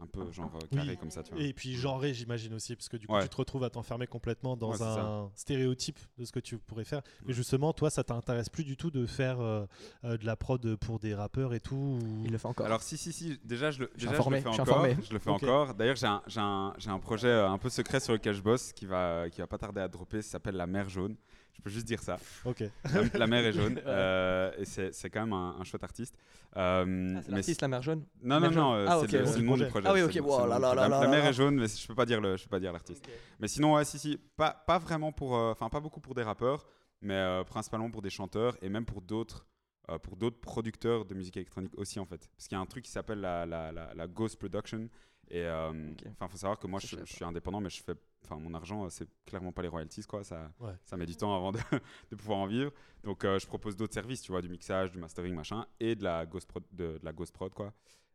un 0.03 0.07
peu 0.07 0.33
genre 0.33 0.50
euh, 0.57 0.66
carré 0.74 0.92
Oui. 0.92 0.96
comme 0.96 1.11
ça, 1.11 1.22
tu 1.22 1.35
vois. 1.35 1.42
Et 1.42 1.53
puis 1.53 1.74
genré, 1.74 2.14
j'imagine 2.14 2.55
aussi, 2.55 2.74
parce 2.74 2.88
que 2.88 2.96
du 2.96 3.07
coup, 3.07 3.12
Ouais. 3.12 3.22
tu 3.24 3.29
te 3.29 3.37
retrouves 3.37 3.62
à 3.64 3.68
t'enfermer 3.68 4.07
complètement 4.07 4.57
dans 4.57 4.70
Ouais, 4.72 4.81
un 4.81 5.31
stéréotype 5.35 5.98
de 6.16 6.24
ce 6.24 6.33
que 6.33 6.40
tu 6.40 6.57
pourrais 6.57 6.87
faire. 6.87 7.03
Mais 7.26 7.35
justement, 7.35 7.74
toi, 7.74 7.90
ça 7.90 8.05
t'intéresse 8.05 8.48
plus 8.48 8.64
du 8.64 8.79
tout 8.79 8.90
de 8.90 9.05
faire 9.05 9.38
euh, 9.40 9.66
de 10.03 10.24
la 10.24 10.35
prod 10.37 10.76
pour 10.76 10.98
des 10.98 11.14
rappeurs 11.14 11.53
et 11.53 11.61
tout 11.61 11.76
ou- 12.03 12.22
Il 12.24 12.33
le 12.33 12.38
fait 12.38 12.48
encore. 12.48 12.64
Alors 12.64 12.81
si 12.83 12.96
si 12.96 13.12
si 13.12 13.38
déjà 13.44 13.70
je 13.70 13.81
le, 13.81 13.90
déjà, 13.94 14.12
informé, 14.12 14.40
je 14.40 14.44
le 14.46 14.53
fais 14.55 14.61
encore 14.62 14.79
informé. 14.79 14.96
je 15.07 15.12
le 15.12 15.18
fais 15.18 15.31
encore 15.31 15.74
d'ailleurs 15.74 15.96
j'ai 15.96 16.07
un, 16.07 16.22
j'ai 16.26 16.40
un, 16.40 16.72
j'ai 16.79 16.88
un 16.90 16.98
projet 16.98 17.31
un 17.31 17.59
peu 17.59 17.68
secret 17.68 18.00
sur 18.00 18.14
lequel 18.14 18.35
je 18.35 18.40
bosse 18.42 18.72
qui 18.72 18.87
va 18.87 19.29
qui 19.29 19.42
va 19.42 19.46
pas 19.46 19.59
tarder 19.59 19.83
à 19.83 19.88
dropper 19.88 20.22
ça 20.22 20.31
s'appelle 20.33 20.57
la 20.57 20.66
mer 20.66 20.88
jaune 20.88 21.16
je 21.61 21.64
peux 21.64 21.70
juste 21.70 21.87
dire 21.87 22.03
ça. 22.03 22.18
Ok. 22.44 22.64
la, 22.92 23.18
la 23.18 23.27
mer 23.27 23.44
est 23.44 23.53
jaune 23.53 23.81
euh, 23.87 24.51
et 24.59 24.64
c'est 24.64 24.92
c'est 24.94 25.11
quand 25.11 25.20
même 25.20 25.33
un, 25.33 25.57
un 25.61 25.64
chouette 25.64 25.85
artiste. 25.85 26.16
Euh, 26.57 27.14
Ah, 27.16 27.20
c'est 27.23 27.29
mais 27.29 27.37
l'artiste 27.37 27.62
la 27.62 27.68
mer 27.68 27.83
jaune 27.83 28.05
non 28.23 28.40
non 28.40 28.51
non 28.51 28.75
euh, 28.75 28.87
Ah, 28.88 28.99
c'est 29.01 29.05
ok, 29.20 29.27
le, 29.27 29.37
le 29.37 29.42
nom 29.42 29.57
du 29.57 29.66
projet. 29.66 29.87
Ah 29.88 29.92
oui, 29.92 30.03
ok, 30.03 30.18
wow, 30.23 30.46
là, 30.46 30.59
là, 30.59 30.75
la, 30.75 30.88
mer 30.88 31.23
là. 31.23 31.29
est 31.29 31.33
jaune 31.33 31.57
mais 31.57 31.68
je 31.68 31.87
peux 31.87 31.94
pas 31.94 32.07
dire 32.07 32.20
le 32.20 32.37
je 32.37 32.44
peux 32.44 32.51
pas 32.51 32.61
dire 32.61 32.73
l'artiste. 32.73 33.07
Mais 33.38 33.46
sinon 33.49 33.75
ouais 33.75 33.85
si 33.85 33.99
si 33.99 34.18
pas 34.37 34.53
pas 34.66 34.79
vraiment 34.79 35.12
pour 35.12 35.37
euh, 35.37 35.53
enfin 35.53 35.68
pas 35.68 35.81
beaucoup 35.81 36.01
pour 36.01 36.14
des 36.14 36.23
rappeurs 36.25 36.66
mais 37.03 37.14
euh, 37.14 37.44
principalement 37.44 37.90
pour 37.90 38.03
des 38.03 38.11
chanteurs 38.11 38.57
et 38.62 38.68
même 38.68 38.85
pour 38.87 39.01
d'autres 39.03 39.46
euh, 39.90 39.99
pour 39.99 40.16
d'autres 40.16 40.40
producteurs 40.40 41.05
de 41.05 41.14
musique 41.14 41.37
électronique 41.37 41.73
aussi 41.77 41.99
en 42.01 42.07
fait. 42.07 42.29
Parce 42.37 42.49
qu'il 42.49 42.57
y 42.57 42.59
a 42.59 42.62
un 42.62 42.66
truc 42.66 42.85
qui 42.85 42.90
s'appelle 42.90 43.20
la, 43.20 43.46
la, 43.46 43.70
la, 43.73 43.94
la 43.94 44.07
ghost 44.07 44.38
production 44.38 44.88
Et 45.31 45.44
euh, 45.44 45.73
enfin, 46.12 46.29
faut 46.29 46.37
savoir 46.37 46.59
que 46.59 46.66
moi, 46.66 46.81
je, 46.81 46.96
je 47.05 47.12
suis 47.12 47.25
indépendant, 47.25 47.61
mais 47.61 47.70
je 47.70 47.83
fais, 47.83 47.94
enfin, 48.24 48.37
mon 48.40 48.54
argent, 48.54 48.85
euh, 48.85 48.88
c'est 48.90 49.09
clairement 49.24 49.52
pas 49.52 49.62
les 49.62 49.68
royalties, 49.68 50.02
quoi. 50.04 50.22
Ça, 50.24 50.50
Ouais. 50.61 50.72
ça 50.85 50.96
met 50.96 51.06
du 51.06 51.16
temps 51.16 51.35
avant 51.35 51.52
de, 51.52 51.59
de 52.11 52.16
pouvoir 52.16 52.38
en 52.38 52.46
vivre. 52.46 52.72
Donc, 53.04 53.24
euh, 53.24 53.38
je 53.38 53.46
propose 53.46 53.76
d'autres 53.76 53.94
services, 53.94 54.22
tu 54.22 54.33
vois, 54.33 54.42
du 54.42 54.48
mixage, 54.48 54.90
du 54.90 54.98
mastering, 54.98 55.35
machin, 55.35 55.66
et 55.80 55.94
de 55.94 56.04
la 56.04 56.26
ghost 56.26 56.48
prod, 56.48 56.62
de, 56.72 56.98
de 56.98 57.04
la 57.04 57.12
ghost 57.12 57.33
prod, 57.35 57.52
quoi. 57.54 57.72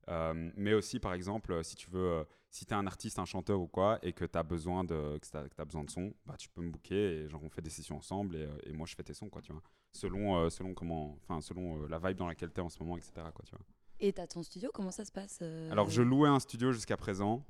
Euh, 0.07 0.51
mais 0.55 0.73
aussi, 0.75 0.99
par 0.99 1.13
exemple, 1.13 1.63
si 1.63 1.75
tu 1.75 1.89
veux, 1.89 1.99
euh, 2.19 2.23
si 2.51 2.65
tu 2.65 2.73
es 2.73 2.77
un 2.77 2.85
artiste, 2.85 3.17
un 3.17 3.25
chanteur 3.25 3.59
ou 3.59 3.67
quoi, 3.67 3.97
et 4.03 4.13
que 4.13 4.23
tu 4.23 4.37
as 4.37 4.43
besoin 4.43 4.83
de, 4.83 5.17
que 5.17 5.27
t'as- 5.27 5.49
que 5.49 5.55
t'as 5.55 5.65
besoin 5.65 5.83
de 5.83 5.89
son, 5.89 6.13
bah, 6.27 6.35
tu 6.37 6.47
peux 6.49 6.61
me 6.61 6.69
booker 6.69 6.95
et 7.23 7.27
genre 7.27 7.41
on 7.43 7.49
fait 7.49 7.63
des 7.63 7.71
sessions 7.71 7.97
ensemble 7.97 8.35
et, 8.35 8.47
et 8.65 8.73
moi 8.73 8.85
je 8.85 8.93
fais 8.93 9.01
tes 9.03 9.15
sons, 9.15 9.29
quoi, 9.29 9.41
tu 9.41 9.51
vois. 9.51 9.63
Selon, 9.93 10.37
euh, 10.37 10.49
selon 10.51 10.75
comment, 10.75 11.17
enfin, 11.23 11.41
selon 11.41 11.81
euh, 11.83 11.87
la 11.87 11.97
vibe 11.97 12.17
dans 12.17 12.27
laquelle 12.27 12.51
tu 12.53 12.59
es 12.59 12.63
en 12.63 12.69
ce 12.69 12.77
moment, 12.83 12.97
etc., 12.97 13.13
quoi, 13.33 13.43
tu 13.45 13.55
vois. 13.55 13.65
Et 13.99 14.13
t'as 14.13 14.27
ton 14.27 14.43
studio, 14.43 14.69
comment 14.71 14.91
ça 14.91 15.05
se 15.05 15.11
passe 15.11 15.39
euh, 15.41 15.71
Alors, 15.71 15.89
je 15.89 16.03
louais 16.03 16.29
un 16.29 16.39
studio 16.39 16.71
jusqu'à 16.71 16.97
présent, 16.97 17.43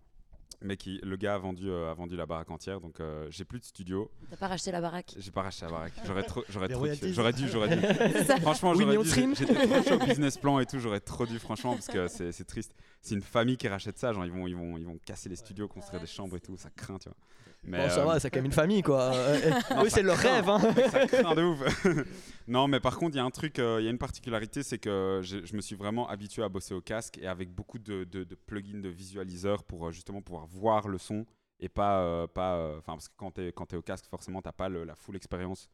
mais 0.61 0.77
qui, 0.77 0.99
le 1.03 1.15
gars 1.15 1.35
a 1.35 1.37
vendu, 1.37 1.69
euh, 1.69 1.91
a 1.91 1.93
vendu 1.93 2.15
la 2.15 2.25
baraque 2.25 2.49
entière, 2.49 2.81
donc 2.81 2.99
euh, 2.99 3.27
j'ai 3.29 3.45
plus 3.45 3.59
de 3.59 3.65
studio. 3.65 4.09
T'as 4.29 4.37
pas 4.37 4.47
racheté 4.47 4.71
la 4.71 4.81
baraque? 4.81 5.13
J'ai 5.17 5.31
pas 5.31 5.43
racheté 5.43 5.65
la 5.65 5.71
baraque. 5.71 5.93
J'aurais 6.05 6.23
trop, 6.23 6.43
j'aurais 6.49 6.67
trop. 6.69 6.87
J'aurais 7.03 7.33
dû, 7.33 7.47
j'aurais 7.47 7.75
dû. 7.75 7.81
Franchement, 8.41 8.73
j'aurais 8.73 8.97
dû. 8.97 9.35
J'étais 9.35 9.67
trop 9.67 9.83
chaud 9.83 10.01
au 10.01 10.05
business 10.05 10.37
plan 10.37 10.59
et 10.59 10.65
tout. 10.65 10.79
J'aurais 10.79 10.99
trop 10.99 11.25
dû, 11.25 11.39
franchement, 11.39 11.73
parce 11.73 11.87
que 11.87 12.07
c'est 12.07 12.31
c'est 12.31 12.45
triste. 12.45 12.73
C'est 13.01 13.15
une 13.15 13.21
famille 13.21 13.57
qui 13.57 13.67
rachète 13.67 13.97
ça. 13.97 14.13
Genre, 14.13 14.25
ils 14.25 14.31
vont, 14.31 14.47
ils 14.47 14.55
vont, 14.55 14.77
ils 14.77 14.85
vont 14.85 14.97
casser 15.05 15.29
les 15.29 15.35
studios, 15.35 15.67
construire 15.67 16.01
des 16.01 16.07
chambres 16.07 16.35
et 16.35 16.41
tout. 16.41 16.57
Ça 16.57 16.69
craint, 16.69 16.97
tu 16.97 17.09
vois. 17.09 17.17
Mais 17.65 17.79
Bon, 17.79 17.89
ça 17.89 18.01
euh, 18.01 18.05
va, 18.05 18.19
c'est 18.19 18.29
quand 18.29 18.37
même 18.39 18.45
une 18.45 18.51
famille, 18.51 18.81
quoi. 18.83 19.11
Euh, 19.15 19.51
oui, 19.83 19.89
c'est 19.89 20.03
leur 20.03 20.17
rêve, 20.17 20.47
hein. 20.49 20.59
ça 20.91 21.07
craint 21.07 21.35
de 21.35 21.43
ouf. 21.51 21.85
non, 22.47 22.67
mais 22.67 22.79
par 22.79 22.97
contre, 22.97 23.15
il 23.15 23.17
y 23.17 23.21
a 23.21 23.25
un 23.25 23.31
truc, 23.31 23.57
euh, 23.59 23.81
il 23.81 23.85
y 23.85 23.87
a 23.87 23.91
une 23.91 23.97
particularité, 23.97 24.61
c'est 24.63 24.77
que 24.77 25.21
je, 25.23 25.43
je 25.45 25.55
me 25.55 25.61
suis 25.61 25.75
vraiment 25.75 26.07
habitué 26.07 26.43
à 26.43 26.49
bosser 26.49 26.73
au 26.73 26.81
casque 26.81 27.17
et 27.17 27.27
avec 27.27 27.49
beaucoup 27.51 27.79
de, 27.79 28.03
de- 28.03 28.23
de 28.23 28.35
plugins, 28.35 28.79
de 28.81 28.89
visualiseurs 28.89 29.63
pour 29.63 29.87
euh, 29.87 29.91
justement 29.91 30.21
pouvoir 30.21 30.45
voir 30.45 30.87
le 30.87 30.97
son 30.97 31.25
et 31.59 31.69
pas, 31.69 32.27
pas, 32.27 32.75
enfin 32.77 32.93
parce 32.93 33.07
que 33.07 33.13
quand 33.17 33.31
t'es 33.31 33.51
quand 33.51 33.71
es 33.73 33.77
au 33.77 33.81
casque, 33.81 34.05
forcément, 34.09 34.41
t'as 34.41 34.51
pas 34.51 34.69
le- 34.69 34.83
la 34.83 34.95
full 34.95 35.15
expérience 35.15 35.69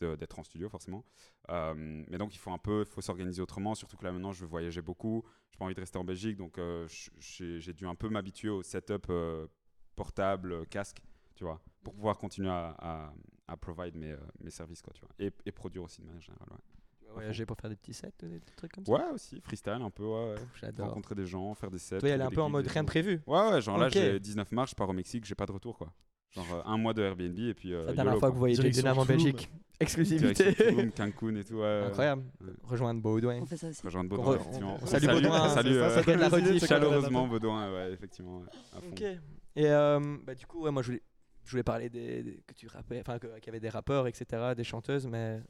d'être 0.00 0.38
en 0.38 0.42
studio, 0.44 0.68
forcément. 0.68 1.04
Euh, 1.50 1.72
mais 1.76 2.18
donc, 2.18 2.34
il 2.34 2.38
faut 2.38 2.50
un 2.50 2.58
peu, 2.58 2.84
il 2.86 2.92
faut 2.92 3.00
s'organiser 3.00 3.40
autrement. 3.40 3.74
Surtout 3.74 3.96
que 3.96 4.04
là 4.04 4.12
maintenant, 4.12 4.30
je 4.32 4.42
veux 4.42 4.46
voyager 4.46 4.82
beaucoup. 4.82 5.24
J'ai 5.50 5.56
pas 5.58 5.64
envie 5.64 5.74
de 5.74 5.80
rester 5.80 5.98
en 5.98 6.04
Belgique, 6.04 6.36
donc 6.36 6.58
euh, 6.58 6.86
j'ai 7.18 7.72
dû 7.72 7.86
un 7.86 7.94
peu 7.94 8.10
m'habituer 8.10 8.50
au 8.50 8.62
setup 8.62 9.06
euh, 9.08 9.46
portable, 9.94 10.66
casque, 10.66 11.00
tu 11.36 11.44
vois, 11.44 11.60
pour 11.84 11.94
pouvoir 11.94 12.18
continuer 12.18 12.48
à, 12.50 12.74
à, 12.78 13.12
à 13.46 13.56
provide 13.56 13.94
mes, 13.96 14.10
euh, 14.12 14.16
mes 14.40 14.50
services, 14.50 14.82
quoi, 14.82 14.92
tu 14.94 15.02
vois, 15.02 15.10
et, 15.18 15.30
et 15.44 15.52
produire 15.52 15.84
aussi 15.84 16.00
de 16.00 16.06
manière 16.06 16.20
générale. 16.22 16.48
Ouais, 16.50 16.58
Tu 17.00 17.06
vas 17.06 17.12
Voyager 17.14 17.46
pour 17.46 17.56
faire 17.56 17.70
des 17.70 17.76
petits 17.76 17.94
sets, 17.94 18.12
des 18.22 18.40
trucs 18.56 18.72
comme 18.72 18.84
ça? 18.84 18.92
ouais 18.92 19.10
aussi, 19.14 19.40
freestyle 19.40 19.74
un 19.80 19.90
peu, 19.90 20.04
ouais. 20.04 20.34
J'adore. 20.60 20.88
rencontrer 20.88 21.14
des 21.14 21.26
gens, 21.26 21.54
faire 21.54 21.70
des 21.70 21.78
sets. 21.78 21.98
Toi, 22.00 22.08
elle 22.08 22.20
est 22.20 22.24
un 22.24 22.30
peu 22.30 22.42
en 22.42 22.50
mode 22.50 22.66
rien 22.66 22.82
de 22.82 22.88
prévu? 22.88 23.20
Ouais, 23.26 23.50
ouais, 23.52 23.60
genre 23.62 23.78
là, 23.78 23.88
j'ai 23.88 24.18
19 24.18 24.50
mars, 24.52 24.70
je 24.70 24.74
pars 24.74 24.88
au 24.88 24.92
Mexique, 24.92 25.24
j'ai 25.24 25.34
pas 25.36 25.46
de 25.46 25.52
retour, 25.52 25.78
quoi. 25.78 25.92
Genre 26.32 26.52
euh, 26.52 26.62
un 26.66 26.76
mois 26.76 26.92
de 26.92 27.02
Airbnb 27.02 27.38
et 27.38 27.54
puis. 27.54 27.72
euh, 27.72 27.84
La 27.86 27.92
dernière 27.94 28.04
YOLO, 28.14 28.18
fois 28.20 28.28
que 28.28 28.34
vous 28.34 28.40
voyez 28.40 28.54
Jake 28.56 28.84
en. 28.84 29.04
Belgique. 29.06 29.48
Exclusivité. 29.80 30.54
Tulum, 30.54 30.90
Cancun 30.90 31.36
et 31.36 31.44
tout. 31.44 31.62
Incroyable. 31.62 32.24
ouais. 32.40 32.52
Rejoindre 32.62 33.00
Baudouin. 33.02 33.40
On 33.42 33.46
fait 33.46 33.56
ça 33.58 33.68
aussi. 33.68 33.82
Rejoindre 33.82 34.08
Baudouin, 34.10 34.32
re- 34.32 34.40
effectivement. 34.40 34.78
on 34.82 34.86
salue 34.86 35.06
Baudouin, 35.06 35.48
Salut, 35.50 35.74
ça, 35.74 35.78
euh, 35.84 35.94
ça 35.94 36.02
fait 36.02 36.14
de 36.16 36.20
la 36.20 36.58
chaleureusement 36.66 37.26
Baudouin, 37.28 37.72
ouais, 37.72 37.92
effectivement. 37.92 38.38
ouais, 38.40 38.46
à 38.74 38.80
fond. 38.80 38.86
Ok. 38.90 39.02
Et 39.02 39.66
euh, 39.66 40.16
bah, 40.24 40.34
du 40.34 40.46
coup, 40.46 40.62
ouais, 40.62 40.70
moi, 40.70 40.82
je 40.82 40.86
voulais, 40.88 41.02
je 41.46 41.50
voulais 41.52 41.62
parler 41.62 41.88
des, 41.88 42.22
des- 42.22 42.42
que 42.46 42.52
tu 42.54 42.66
rappais, 42.68 43.00
enfin, 43.00 43.18
qu'il 43.18 43.46
y 43.46 43.48
avait 43.48 43.60
des 43.60 43.68
rappeurs, 43.68 44.06
etc., 44.06 44.52
des 44.56 44.64
chanteuses, 44.64 45.06
mais 45.06 45.40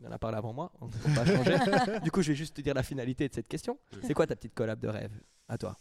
il, 0.00 0.06
en 0.06 0.10
a 0.12 0.18
parlé 0.18 0.36
avant 0.36 0.52
moi. 0.52 0.70
On 0.80 0.86
ne 0.86 0.90
peut 0.90 1.14
pas 1.14 1.24
changer. 1.24 2.00
du 2.02 2.10
coup, 2.10 2.20
je 2.22 2.28
vais 2.32 2.34
juste 2.36 2.56
te 2.56 2.60
dire 2.60 2.74
la 2.74 2.82
finalité 2.82 3.28
de 3.28 3.34
cette 3.34 3.48
question. 3.48 3.78
C'est 4.02 4.12
quoi 4.14 4.26
ta 4.26 4.36
petite 4.36 4.54
collab 4.54 4.78
de 4.80 4.88
rêve 4.88 5.12
à 5.48 5.56
toi? 5.56 5.76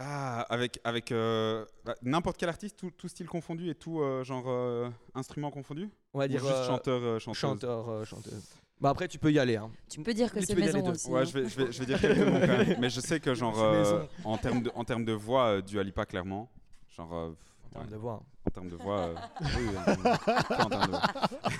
Ah, 0.00 0.42
avec, 0.48 0.78
avec 0.84 1.10
euh, 1.10 1.64
bah, 1.84 1.96
n'importe 2.02 2.36
quel 2.38 2.48
artiste, 2.48 2.76
tout, 2.76 2.92
tout 2.92 3.08
style 3.08 3.26
confondu 3.26 3.68
et 3.68 3.74
tout 3.74 4.00
euh, 4.00 4.22
genre 4.22 4.44
euh, 4.46 4.88
instrument 5.16 5.50
confondu? 5.50 5.90
On 6.14 6.20
va 6.20 6.26
Ou 6.26 6.28
dire 6.28 6.38
juste 6.38 6.52
euh, 6.52 6.66
chanteur, 6.68 7.02
euh, 7.02 7.18
chanteuse? 7.18 7.40
chanteur, 7.40 7.88
euh, 7.88 8.04
chanteuse. 8.04 8.44
Bah 8.80 8.90
après, 8.90 9.08
tu 9.08 9.18
peux 9.18 9.32
y 9.32 9.40
aller. 9.40 9.56
Hein. 9.56 9.72
Tu 9.90 10.00
peux 10.00 10.14
dire 10.14 10.32
que 10.32 10.40
c'est 10.40 10.54
maison 10.54 10.82
deux. 10.82 10.92
aussi. 10.92 11.10
Ouais, 11.10 11.22
hein. 11.22 11.24
je 11.24 11.32
vais, 11.36 11.48
je, 11.48 11.60
vais, 11.60 11.72
je 11.72 11.80
vais 11.80 11.86
dire 11.86 12.00
quelques 12.00 12.18
noms 12.18 12.38
quand 12.38 12.46
même. 12.64 12.76
Mais 12.80 12.90
je 12.90 13.00
sais 13.00 13.18
que, 13.18 13.34
genre, 13.34 13.58
euh, 13.60 14.04
en 14.22 14.38
termes 14.38 14.62
de, 14.62 14.70
en 14.76 14.84
termes 14.84 15.04
de 15.04 15.12
voix, 15.12 15.46
euh, 15.56 15.62
du 15.62 15.80
Alipa, 15.80 16.06
clairement. 16.06 16.48
Genre, 16.96 17.12
euh, 17.12 17.30
En 17.57 17.57
termes 17.78 17.86
ouais, 17.86 17.92
de 17.92 17.96
voix. 17.96 18.22
hein. 18.22 18.26
en 18.46 18.50
termes 18.50 18.68
de 18.68 18.76
voix. 18.76 18.98
euh, 19.00 19.14
oui, 19.56 19.76
en 19.76 19.84
termes 19.84 20.02
de- 20.02 20.24
quoi 20.24 20.64
en 20.64 20.68
termes 20.68 20.86
de 20.86 20.90
voix 20.90 21.02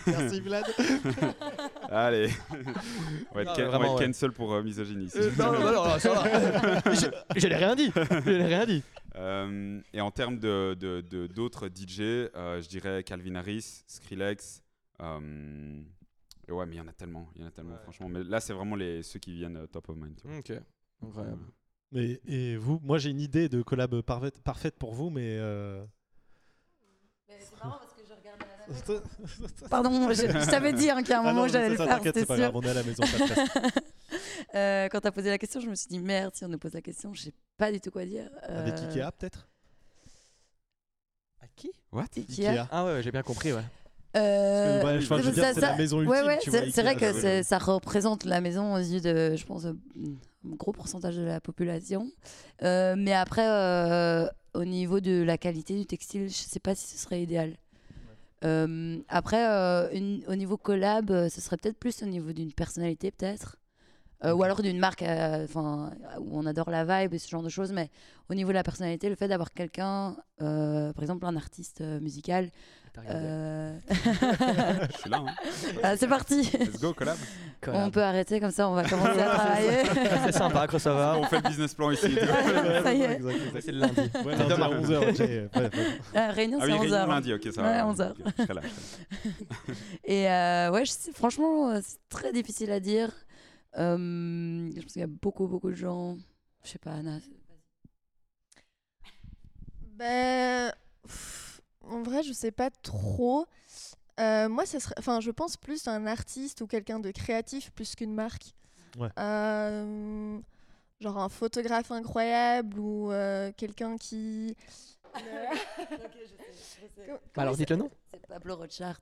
Merci 0.06 0.40
Vlad. 0.40 0.64
Allez. 1.90 2.30
on 3.30 3.34
va 3.34 3.42
être, 3.42 3.48
Non, 3.48 3.54
can- 3.54 3.56
mais 3.58 3.64
on 3.64 3.68
vraiment, 3.68 3.78
va 3.78 3.86
être 3.86 3.98
ouais. 4.00 4.06
cancel 4.06 4.32
pour 4.32 4.52
euh, 4.52 4.62
misogynie. 4.62 5.10
Euh, 5.16 5.30
non, 5.38 5.52
non, 5.52 5.60
non, 5.60 5.72
non, 5.88 5.98
ça 5.98 6.12
va. 6.14 6.80
je, 6.94 7.06
je 7.40 7.46
n'ai 7.46 7.56
rien 7.56 7.74
dit. 7.74 7.90
Je 7.94 8.30
n'ai 8.30 8.44
rien 8.46 8.66
dit. 8.66 8.82
Euh, 9.16 9.80
et 9.92 10.00
en 10.00 10.10
termes 10.10 10.38
de, 10.38 10.74
de- 10.78 11.00
de- 11.00 11.26
d'autres 11.26 11.68
DJ, 11.68 12.00
euh, 12.00 12.60
je 12.60 12.68
dirais 12.68 13.02
Calvin 13.04 13.34
Harris, 13.36 13.82
Skrillex. 13.86 14.62
euh, 15.02 15.80
et 16.46 16.52
ouais, 16.52 16.66
mais 16.66 16.76
il 16.76 16.78
y 16.78 16.80
en 16.80 16.88
a 16.88 16.92
tellement, 16.92 17.28
il 17.34 17.42
y 17.42 17.44
en 17.44 17.48
a 17.48 17.50
tellement, 17.50 17.72
Ouais. 17.74 17.82
franchement. 17.82 18.08
Mais 18.08 18.24
là, 18.24 18.40
c'est 18.40 18.52
vraiment 18.52 18.76
les, 18.76 19.02
ceux 19.02 19.18
qui 19.18 19.34
viennent 19.34 19.66
top 19.68 19.88
of 19.90 19.96
mind. 19.96 20.16
tu 20.20 20.28
vois. 20.28 20.38
Ok. 20.38 20.52
Incroyable. 21.04 21.42
Mais, 21.92 22.20
et 22.26 22.56
vous 22.56 22.80
Moi 22.82 22.98
j'ai 22.98 23.08
une 23.10 23.20
idée 23.20 23.48
de 23.48 23.62
collab 23.62 24.00
parfaite, 24.02 24.40
parfaite 24.42 24.76
pour 24.78 24.92
vous, 24.94 25.08
mais. 25.10 25.36
euh, 25.38 25.84
C'est 27.28 27.62
marrant 27.64 27.78
parce 27.78 27.92
que 27.92 28.02
je 28.08 28.14
regardais 28.14 29.68
Pardon, 29.70 30.08
je, 30.10 30.14
je 30.14 30.50
t'avais 30.50 30.72
dit 30.72 30.90
hein, 30.90 31.02
qu'à 31.02 31.18
un 31.18 31.20
Ah 31.20 31.32
moment 31.32 31.42
non, 31.42 31.48
j'allais 31.48 31.70
le 31.70 31.76
faire, 31.76 32.00
c'est 32.02 32.26
pas 32.26 32.36
grave, 32.36 32.52
on 32.54 32.62
est 32.62 32.70
à 32.70 32.74
la 32.74 32.82
maison. 32.82 33.02
Euh, 34.54 34.88
quand 34.90 35.00
t'as 35.00 35.10
posé 35.10 35.28
la 35.28 35.36
question, 35.36 35.60
je 35.60 35.68
me 35.68 35.74
suis 35.74 35.88
dit 35.88 35.98
merde, 35.98 36.34
si 36.34 36.42
on 36.42 36.48
nous 36.48 36.56
pose 36.58 36.72
la 36.72 36.80
question, 36.80 37.12
je 37.12 37.24
sais 37.24 37.34
pas 37.58 37.70
du 37.70 37.78
tout 37.80 37.90
quoi 37.90 38.06
dire. 38.06 38.30
Avec 38.42 38.72
Euh, 38.74 38.88
Ikea 38.88 39.12
peut-être? 39.18 39.46
À 41.42 41.46
qui? 41.54 41.70
What? 41.92 42.06
Ikea. 42.16 42.66
Ah 42.70 42.86
ouais, 42.86 42.92
ouais, 42.94 43.02
j'ai 43.02 43.10
bien 43.12 43.22
compris, 43.22 43.52
ouais. 43.52 43.62
Euh, 44.16 44.98
dire, 45.02 45.20
c'est 45.34 45.60
la 45.60 45.68
ça- 45.68 45.76
maison 45.76 45.98
ouais, 45.98 46.04
ultime, 46.20 46.26
ouais, 46.26 46.38
tu 46.38 46.50
c'est 46.50 46.62
Ikea, 46.62 46.82
vrai 46.82 46.96
que 46.96 47.12
c'est- 47.12 47.42
ça 47.42 47.58
représente 47.58 48.24
la 48.24 48.40
maison 48.40 48.72
aux 48.74 48.78
yeux 48.78 49.02
de, 49.02 49.36
je 49.36 49.44
pense, 49.44 49.66
un 49.66 49.76
gros 50.46 50.72
pourcentage 50.72 51.16
de 51.16 51.22
la 51.24 51.40
population. 51.42 52.10
Euh, 52.62 52.94
mais 52.96 53.12
après, 53.12 53.46
euh, 53.46 54.26
au 54.58 54.64
niveau 54.64 55.00
de 55.00 55.22
la 55.22 55.38
qualité 55.38 55.76
du 55.76 55.86
textile, 55.86 56.28
je 56.28 56.34
sais 56.34 56.60
pas 56.60 56.74
si 56.74 56.86
ce 56.88 56.98
serait 56.98 57.22
idéal. 57.22 57.56
Euh, 58.44 58.98
après, 59.08 59.44
euh, 59.48 59.88
une- 59.92 60.22
au 60.28 60.34
niveau 60.34 60.56
collab, 60.56 61.10
euh, 61.10 61.28
ce 61.28 61.40
serait 61.40 61.56
peut-être 61.56 61.78
plus 61.78 62.02
au 62.02 62.06
niveau 62.06 62.32
d'une 62.32 62.52
personnalité, 62.52 63.10
peut-être. 63.10 63.56
Euh, 64.24 64.32
Ou 64.32 64.42
alors 64.42 64.62
d'une 64.62 64.78
marque 64.80 65.02
euh, 65.02 65.44
enfin, 65.44 65.92
où 66.18 66.36
on 66.38 66.44
adore 66.46 66.70
la 66.70 66.84
vibe 66.84 67.14
et 67.14 67.18
ce 67.18 67.28
genre 67.28 67.42
de 67.42 67.48
choses. 67.48 67.72
Mais 67.72 67.88
au 68.28 68.34
niveau 68.34 68.48
de 68.48 68.54
la 68.54 68.64
personnalité, 68.64 69.08
le 69.08 69.14
fait 69.14 69.28
d'avoir 69.28 69.52
quelqu'un, 69.52 70.16
euh, 70.42 70.92
par 70.92 71.02
exemple 71.04 71.24
un 71.26 71.36
artiste 71.36 71.80
euh, 71.82 72.00
musical. 72.00 72.50
Euh, 73.10 73.78
Je 73.90 74.96
suis 74.98 75.08
là, 75.10 75.18
hein. 75.24 75.26
ah, 75.84 75.96
C'est 75.96 76.08
parti! 76.08 76.42
Let's 76.58 76.80
go, 76.80 76.92
collab. 76.92 77.16
Collab. 77.60 77.86
On 77.86 77.90
peut 77.92 78.02
arrêter 78.02 78.40
comme 78.40 78.50
ça, 78.50 78.68
on 78.68 78.74
va 78.74 78.82
commencer 78.88 79.20
à 79.20 79.24
travailler. 79.36 79.68
C'est 80.26 80.32
sympa, 80.32 80.66
crossover. 80.66 81.12
On 81.20 81.22
fait 81.24 81.36
le 81.40 81.48
business 81.48 81.74
plan 81.74 81.92
ici. 81.92 82.12
Ça 82.82 82.92
y 82.92 83.02
est. 83.02 83.20
C'est 83.60 83.70
le 83.70 83.78
lundi. 83.78 84.00
Ouais, 84.24 84.34
lundi 84.34 84.52
à 84.52 84.56
11h. 84.56 85.48
Euh, 85.54 86.30
réunion, 86.32 86.58
Ah 86.60 86.64
c'est 86.66 86.72
oui, 86.72 86.72
11 86.72 86.80
réunion 86.80 86.92
heures. 86.96 87.06
lundi, 87.06 87.32
ok, 87.34 87.48
ça 87.54 87.62
Ouais, 87.62 87.76
va. 87.78 87.86
11 87.86 88.00
heures. 88.00 88.14
Ok, 88.18 88.32
je 88.36 88.42
serai 88.42 88.54
là, 88.54 88.60
je 88.64 89.22
serai 89.22 89.24
là. 89.24 89.74
Et 90.04 90.28
euh, 90.28 90.70
ouais, 90.72 90.84
je 90.84 90.92
franchement, 91.14 91.70
euh, 91.70 91.80
c'est 91.84 91.98
très 92.08 92.32
difficile 92.32 92.72
à 92.72 92.80
dire. 92.80 93.10
Euh, 93.78 94.70
je 94.74 94.80
pense 94.80 94.92
qu'il 94.92 95.00
y 95.00 95.04
a 95.04 95.08
beaucoup, 95.08 95.46
beaucoup 95.46 95.70
de 95.70 95.76
gens. 95.76 96.16
Je 96.64 96.70
sais 96.70 96.78
pas, 96.78 96.92
Anna. 96.92 97.20
Ben, 99.96 100.72
pff, 101.02 101.60
en 101.82 102.02
vrai, 102.02 102.22
je 102.22 102.32
sais 102.32 102.50
pas 102.50 102.70
trop. 102.70 103.46
Euh, 104.20 104.48
moi, 104.48 104.66
ça 104.66 104.80
serait, 104.80 104.94
enfin, 104.98 105.20
je 105.20 105.30
pense 105.30 105.56
plus 105.56 105.86
à 105.86 105.92
un 105.92 106.06
artiste 106.06 106.60
ou 106.60 106.66
quelqu'un 106.66 106.98
de 106.98 107.10
créatif 107.10 107.70
plus 107.72 107.94
qu'une 107.94 108.14
marque. 108.14 108.54
Ouais. 108.98 109.10
Euh, 109.18 110.40
genre 111.00 111.18
un 111.18 111.28
photographe 111.28 111.90
incroyable 111.92 112.78
ou 112.78 113.12
euh, 113.12 113.52
quelqu'un 113.56 113.96
qui. 113.96 114.56
Bah 117.34 117.42
alors 117.42 117.56
dites 117.56 117.70
le 117.70 117.76
nom. 117.76 117.90
C'est 118.12 118.26
Pablo 118.26 118.56
Rothschild. 118.56 118.96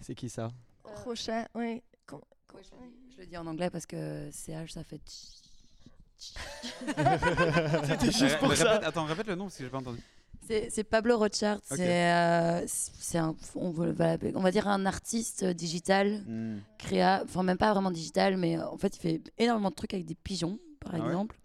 C'est 0.00 0.14
qui 0.14 0.28
ça? 0.28 0.50
Rocha, 0.84 1.48
oui. 1.54 1.82
Ouais, 2.54 2.60
je, 2.62 2.70
le 2.70 2.90
dis- 2.90 3.14
je 3.16 3.20
le 3.20 3.26
dis 3.26 3.36
en 3.36 3.46
anglais 3.46 3.70
parce 3.70 3.86
que 3.86 4.28
CH 4.32 4.72
ça 4.72 4.84
fait. 4.84 5.00
C'était 7.86 8.06
juste 8.06 8.22
Mais 8.22 8.38
pour 8.38 8.48
répète- 8.50 8.56
ça. 8.66 8.72
Attends, 8.86 9.04
répète 9.04 9.26
le 9.26 9.34
nom 9.34 9.44
parce 9.44 9.56
que 9.56 9.64
j'ai 9.64 9.70
pas 9.70 9.78
entendu. 9.78 10.00
C'est 10.68 10.84
Pablo 10.84 11.16
Rothschild. 11.18 11.60
C'est 11.64 12.12
euh, 12.12 12.66
on 13.54 13.70
va, 13.70 14.16
on 14.34 14.40
va 14.40 14.50
dire 14.50 14.68
un 14.68 14.84
artiste 14.86 15.44
digital. 15.44 16.22
Hmm. 16.26 16.58
créa, 16.78 17.22
enfin 17.24 17.42
même 17.42 17.56
pas 17.56 17.72
vraiment 17.72 17.90
digital, 17.90 18.36
mais 18.36 18.58
euh, 18.58 18.68
en 18.68 18.76
fait 18.76 18.94
il 18.96 19.00
fait 19.00 19.20
énormément 19.38 19.70
de 19.70 19.74
trucs 19.74 19.94
avec 19.94 20.04
des 20.04 20.14
pigeons, 20.16 20.58
par 20.80 20.92
Ah 20.94 20.98
ouais 20.98 21.06
exemple. 21.06 21.38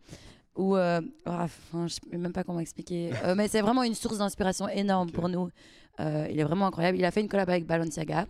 Ou, 0.56 0.76
euh, 0.76 1.00
ah, 1.26 1.44
enfin, 1.46 1.88
je 1.88 1.94
sais 1.94 2.18
même 2.18 2.34
pas 2.34 2.44
comment 2.44 2.60
expliquer. 2.60 3.12
Euh, 3.24 3.36
mais 3.36 3.48
c'est 3.48 3.62
vraiment 3.62 3.84
une 3.84 3.94
source 3.94 4.18
d'inspiration 4.18 4.68
énorme 4.68 5.12
pour 5.12 5.30
nous. 5.30 5.50
Euh, 6.00 6.28
il 6.32 6.40
est 6.40 6.44
vraiment 6.44 6.66
incroyable. 6.66 6.98
Il 6.98 7.06
a 7.06 7.12
fait 7.12 7.22
une 7.22 7.28
collab 7.30 7.48
avec 7.50 7.66
Balenciaga. 7.68 8.26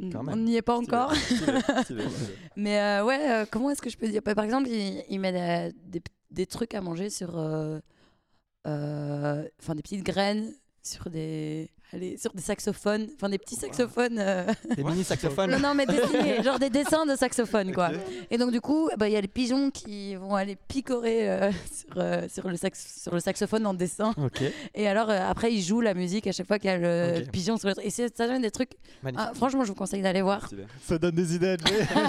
Euh, 0.00 0.10
On 0.28 0.36
n'y 0.36 0.56
est 0.56 0.62
pas 0.62 0.76
encore. 0.76 1.14
Stylé, 1.14 1.60
stylé, 1.60 1.60
stylé. 1.84 2.04
Mais 2.56 2.78
euh, 2.80 3.04
ouais, 3.04 3.30
euh, 3.30 3.46
comment 3.50 3.70
est-ce 3.70 3.82
que 3.82 3.90
je 3.90 3.96
peux 3.96 4.08
dire? 4.08 4.22
Bah, 4.24 4.34
Par 4.34 4.44
exemple, 4.44 4.68
il, 4.68 5.02
il 5.08 5.18
met 5.20 5.32
des, 5.32 5.72
des 5.98 6.02
des 6.30 6.46
trucs 6.46 6.74
à 6.74 6.80
manger 6.80 7.10
sur. 7.10 7.38
euh, 7.38 7.78
euh, 8.66 9.48
Enfin, 9.60 9.74
des 9.74 9.82
petites 9.82 10.04
graines 10.04 10.52
sur 10.82 11.10
des. 11.10 11.70
Allez, 11.94 12.18
sur 12.18 12.34
des 12.34 12.42
saxophones, 12.42 13.06
enfin 13.14 13.30
des 13.30 13.38
petits 13.38 13.54
saxophones. 13.56 14.18
euh, 14.18 14.44
Des 14.76 14.84
mini 14.84 15.02
saxophones. 15.04 15.50
non, 15.52 15.58
non, 15.58 15.74
mais 15.74 15.86
dessinés, 15.86 16.42
genre 16.44 16.58
des 16.58 16.68
dessins 16.68 17.06
de 17.06 17.16
saxophones, 17.16 17.72
quoi. 17.72 17.90
Et 18.30 18.36
donc, 18.36 18.52
du 18.52 18.60
coup, 18.60 18.90
bah, 18.98 19.08
il 19.08 19.12
y 19.12 19.16
a 19.16 19.20
les 19.22 19.26
pigeons 19.28 19.70
qui 19.70 20.14
vont 20.16 20.34
aller 20.34 20.56
picorer 20.68 21.30
euh, 21.30 21.50
sur, 21.72 21.96
euh, 21.96 22.26
sur, 22.30 22.46
le 22.50 22.58
sax 22.58 23.00
sur 23.02 23.14
le 23.14 23.20
saxophone 23.20 23.66
en 23.66 23.72
dessin. 23.72 24.12
Ok, 24.18 24.42
Et 24.74 24.86
alors, 24.86 25.08
euh, 25.08 25.18
après, 25.30 25.50
ils 25.50 25.62
jouent 25.62 25.80
la 25.80 25.94
musique 25.94 26.26
à 26.26 26.32
chaque 26.32 26.46
fois 26.46 26.58
qu'il 26.58 26.68
y 26.68 26.74
a 26.74 26.76
le 26.76 27.24
pigeon 27.32 27.56
sur 27.56 27.68
le 27.68 27.74
Et 27.82 27.88
ça 27.88 28.06
donne 28.18 28.42
des 28.42 28.50
trucs. 28.50 28.72
magnifique. 29.02 29.26
Ah, 29.30 29.32
franchement, 29.34 29.64
je 29.64 29.68
vous 29.68 29.74
conseille 29.74 30.02
d'aller 30.02 30.20
voir. 30.20 30.50
Ça 30.86 30.98
donne 30.98 31.14
des 31.14 31.34
idées. 31.36 31.56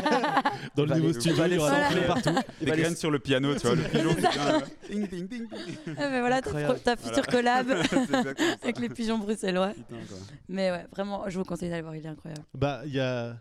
Dans 0.76 0.86
le 0.86 0.96
nouveau 0.96 1.14
studio, 1.14 1.36
il 1.36 1.38
y 1.40 1.42
aller 1.42 1.58
aura 1.58 1.70
Voilà. 1.70 2.02
partout. 2.08 2.30
Des 2.62 2.70
va 2.70 2.76
graines 2.76 2.96
sur 2.98 3.12
le 3.12 3.20
piano, 3.20 3.56
tu 3.56 3.62
vois, 3.66 3.76
le 3.76 3.84
pigeon 3.84 4.14
qui 4.14 4.22
vient. 4.22 4.46
là. 4.46 4.60
Ding, 4.90 5.08
ding, 5.08 5.28
ding, 5.28 5.48
ding. 5.48 5.76
Ah, 5.98 6.10
mais 6.10 6.20
voilà, 6.20 6.42
ta, 6.42 6.98
future 6.98 7.26
collab 7.28 7.68
avec 8.62 8.80
les 8.80 8.90
pigeons 8.90 9.18
bruxellois. 9.20 9.69
Putain, 9.74 9.96
quoi. 10.08 10.18
Mais 10.48 10.72
ouais, 10.72 10.86
vraiment, 10.92 11.30
je 11.30 11.38
vous 11.38 11.46
conseille 11.46 11.70
d'aller 11.70 11.82
voir, 11.82 11.96
il 11.96 12.06
est 12.06 12.10
incroyable. 12.10 12.44
Bah, 12.54 12.82
il 12.86 12.94
y 12.94 13.00
a. 13.00 13.36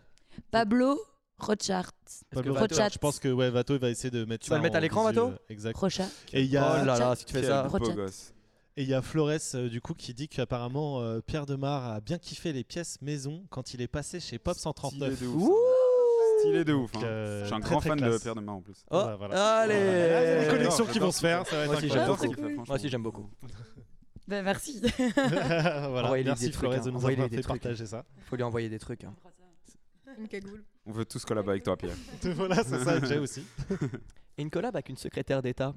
Pablo 0.51 0.99
Rochart. 1.37 1.91
Pablo 2.31 2.53
Vato- 2.53 2.75
Vato, 2.75 2.93
je 2.93 2.97
pense 2.99 3.19
que 3.19 3.29
ouais, 3.29 3.49
Vato 3.49 3.73
il 3.73 3.79
va 3.79 3.89
essayer 3.89 4.11
de 4.11 4.25
mettre 4.25 4.43
Tu 4.43 4.49
ça 4.49 4.55
vas 4.55 4.59
le 4.59 4.63
mettre 4.63 4.75
à 4.77 4.79
l'écran, 4.79 5.01
visu, 5.09 5.15
Vato 5.19 5.31
euh, 5.31 5.37
Exact. 5.49 5.77
Rochart. 5.77 6.07
Et 6.33 6.41
il 6.43 6.49
y 6.51 6.57
a, 6.57 6.79
Oh 6.81 6.85
là 6.85 6.97
là, 6.99 7.15
si 7.15 7.25
tu 7.25 7.33
fais 7.33 7.43
ça. 7.43 7.63
beau 7.63 7.77
Rochette. 7.77 7.95
gosse. 7.95 8.33
et 8.77 8.83
il 8.83 8.89
y 8.89 8.93
a 8.93 9.01
Flores 9.01 9.31
euh, 9.55 9.69
du 9.69 9.81
coup 9.81 9.93
qui 9.93 10.13
dit 10.13 10.27
qu'apparemment 10.29 11.01
euh, 11.01 11.19
Pierre 11.21 11.45
Demar 11.45 11.91
a 11.93 11.99
bien 12.01 12.17
kiffé 12.17 12.51
les 12.53 12.63
pièces 12.63 13.01
maison 13.01 13.43
quand 13.49 13.73
il 13.73 13.81
est 13.81 13.87
passé 13.87 14.19
chez 14.19 14.37
Pop 14.39 14.55
139. 14.57 15.13
Stylé 15.15 15.27
de 15.29 15.33
ouf. 15.35 15.49
Ouh 15.49 15.55
Stylé 16.39 16.63
de 16.65 16.73
ouf. 16.73 16.91
hein. 16.95 16.99
Donc, 16.99 17.03
euh, 17.03 17.41
Je 17.41 17.45
suis 17.47 17.55
un 17.55 17.59
très, 17.59 17.69
grand 17.71 17.79
très 17.79 17.89
fan 17.89 17.99
de 17.99 18.05
classe. 18.05 18.21
Pierre 18.21 18.35
Demar 18.35 18.55
en 18.55 18.61
plus. 18.61 18.83
Oh, 18.91 18.97
Ouais, 18.97 19.15
voilà. 19.17 19.57
allez 19.59 19.73
Il 19.73 19.79
y 19.79 19.83
a 19.83 19.85
des 19.85 20.45
J'adore, 20.45 20.53
connexions 20.57 20.85
qui 20.87 20.99
vont 20.99 21.11
se 21.11 21.19
faire, 21.19 21.45
ça 21.47 21.55
va 21.57 21.65
Moi 21.65 21.75
être 21.75 21.77
aussi, 21.83 21.85
incroyable. 21.87 21.99
j'adore 22.01 22.19
c'est 22.19 22.27
ce 22.27 22.35
qu'il 22.35 22.43
fait, 22.45 22.55
cool. 22.55 22.65
Moi 22.67 22.75
aussi, 22.75 22.89
j'aime 22.89 23.03
beaucoup. 23.03 23.29
Ben 24.29 24.43
merci. 24.43 24.79
voilà. 25.15 25.87
Envoyez-lui 26.05 26.29
Merci 26.29 26.45
des 26.45 26.51
trucs, 26.51 26.71
hein. 26.71 26.79
de 26.81 26.91
nous 26.91 26.97
Envoyez-lui 26.97 27.23
avoir 27.23 27.29
des 27.29 27.35
fait 27.37 27.41
trucs. 27.41 27.61
partager 27.61 27.85
ça. 27.85 28.05
Faut 28.25 28.35
lui 28.35 28.43
envoyer 28.43 28.69
des 28.69 28.79
trucs. 28.79 29.03
hein. 29.03 29.13
Une 30.19 30.27
cagoule. 30.27 30.63
On 30.85 30.91
veut 30.91 31.05
tous 31.05 31.23
collaborer 31.25 31.53
avec 31.53 31.63
toi, 31.63 31.75
Pierre. 31.77 31.95
voilà, 32.35 32.63
c'est 32.63 32.83
ça, 32.83 33.03
Jay 33.03 33.17
aussi. 33.25 33.43
Et 34.37 34.41
une 34.41 34.49
collab 34.49 34.75
avec 34.75 34.89
une 34.89 34.97
secrétaire 34.97 35.41
d'État. 35.41 35.73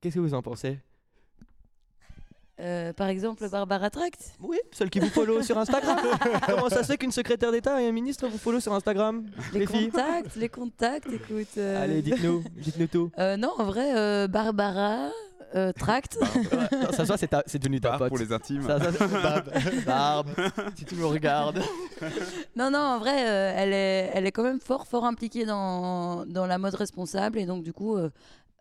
Qu'est-ce 0.00 0.14
que 0.16 0.20
vous 0.20 0.34
en 0.34 0.42
pensez? 0.42 0.78
Euh, 2.58 2.92
par 2.94 3.08
exemple, 3.08 3.46
Barbara 3.50 3.90
Tract. 3.90 4.32
Oui, 4.40 4.58
celle 4.72 4.88
qui 4.88 4.98
vous 4.98 5.10
follow 5.10 5.42
sur 5.42 5.58
Instagram. 5.58 5.98
Comment 6.46 6.70
ça 6.70 6.82
se 6.82 6.88
fait 6.92 6.96
qu'une 6.96 7.12
secrétaire 7.12 7.52
d'État 7.52 7.82
et 7.82 7.86
un 7.88 7.92
ministre 7.92 8.26
vous 8.28 8.38
follow 8.38 8.60
sur 8.60 8.72
Instagram? 8.72 9.26
Les, 9.52 9.60
Les 9.60 9.66
filles? 9.66 9.90
contacts, 9.90 10.36
les 10.36 10.48
contacts, 10.48 11.12
écoute. 11.12 11.48
euh, 11.58 11.82
Allez, 11.82 12.00
dites-nous, 12.02 12.42
dites-nous 12.56 12.86
tout. 12.86 13.10
euh, 13.18 13.36
non, 13.36 13.52
en 13.58 13.64
vrai, 13.64 13.94
euh, 13.96 14.26
Barbara 14.26 15.10
euh, 15.54 15.72
Tract. 15.72 16.18
Ça, 16.92 17.06
ça 17.06 17.16
c'est 17.16 17.28
ta- 17.28 17.42
c'est 17.46 17.58
devenu 17.58 17.80
ta 17.80 17.96
pote. 17.98 18.08
pour 18.08 18.18
les 18.18 18.32
intimes. 18.32 18.66
Ça, 18.66 18.78
ça, 18.92 19.06
Barbe. 19.06 19.50
Barbe, 19.86 20.30
si 20.76 20.84
tu 20.84 20.94
me 20.96 21.06
regardes. 21.06 21.62
Non, 22.56 22.70
non, 22.70 22.78
en 22.78 22.98
vrai, 22.98 23.28
euh, 23.28 23.52
elle, 23.56 23.72
est, 23.72 24.10
elle 24.14 24.26
est 24.26 24.32
quand 24.32 24.42
même 24.42 24.60
fort, 24.60 24.86
fort 24.86 25.04
impliquée 25.04 25.44
dans, 25.46 26.24
dans 26.26 26.46
la 26.46 26.58
mode 26.58 26.74
responsable. 26.74 27.38
Et 27.38 27.46
donc, 27.46 27.62
du 27.62 27.72
coup, 27.72 27.96
euh, 27.96 28.10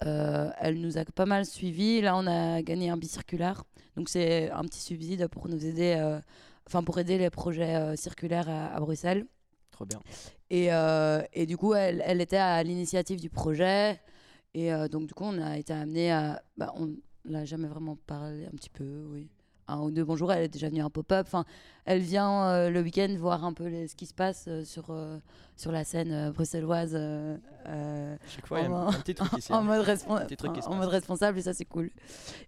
euh, 0.05 0.49
elle 0.59 0.79
nous 0.81 0.97
a 0.97 1.05
pas 1.05 1.25
mal 1.25 1.45
suivis. 1.45 2.01
Là, 2.01 2.15
on 2.17 2.27
a 2.27 2.61
gagné 2.61 2.89
un 2.89 2.97
bicirculaire. 2.97 3.63
Donc, 3.95 4.09
c'est 4.09 4.49
un 4.51 4.61
petit 4.63 4.79
subside 4.81 5.27
pour 5.27 5.47
nous 5.47 5.65
aider, 5.65 5.95
euh, 5.97 6.19
enfin, 6.67 6.83
pour 6.83 6.97
aider 6.99 7.17
les 7.17 7.29
projets 7.29 7.75
euh, 7.75 7.95
circulaires 7.95 8.49
à, 8.49 8.75
à 8.75 8.79
Bruxelles. 8.79 9.25
Trop 9.71 9.85
bien. 9.85 9.99
Et, 10.49 10.67
euh, 10.73 11.21
et 11.33 11.45
du 11.45 11.57
coup, 11.57 11.73
elle, 11.73 12.01
elle 12.05 12.21
était 12.21 12.37
à 12.37 12.61
l'initiative 12.63 13.19
du 13.19 13.29
projet. 13.29 13.99
Et 14.55 14.71
euh, 14.71 14.87
donc, 14.87 15.05
du 15.05 15.13
coup, 15.13 15.25
on 15.25 15.37
a 15.39 15.57
été 15.57 15.73
amené 15.73 16.11
à. 16.13 16.41
Bah, 16.57 16.73
on 16.77 16.89
l'a 17.25 17.43
jamais 17.43 17.67
vraiment 17.67 17.97
parlé 18.07 18.45
un 18.45 18.51
petit 18.51 18.69
peu, 18.69 19.05
oui. 19.11 19.29
Un 19.67 19.81
ou 19.81 19.91
deux 19.91 20.05
bonjours, 20.05 20.31
elle 20.31 20.43
est 20.43 20.47
déjà 20.47 20.69
venue 20.69 20.79
un 20.79 20.89
pop-up. 20.89 21.25
Enfin, 21.27 21.43
elle 21.83 21.99
vient 21.99 22.45
euh, 22.45 22.69
le 22.69 22.81
week-end 22.81 23.13
voir 23.19 23.43
un 23.43 23.51
peu 23.51 23.69
ce 23.87 23.95
qui 23.95 24.05
se 24.05 24.13
passe 24.13 24.45
euh, 24.47 24.63
sur, 24.63 24.95
sur 25.57 25.71
la 25.71 25.83
scène 25.83 26.31
bruxelloise 26.31 26.97
Chaque 28.27 28.45
fois, 28.47 28.59
il 28.59 28.63
y 28.63 28.65
a 28.67 28.71
En- 28.71 28.89
hein. 28.89 29.63
mode 29.63 30.89
responsable. 30.89 31.39
Et 31.39 31.41
ça, 31.41 31.53
c'est 31.53 31.65
cool. 31.65 31.89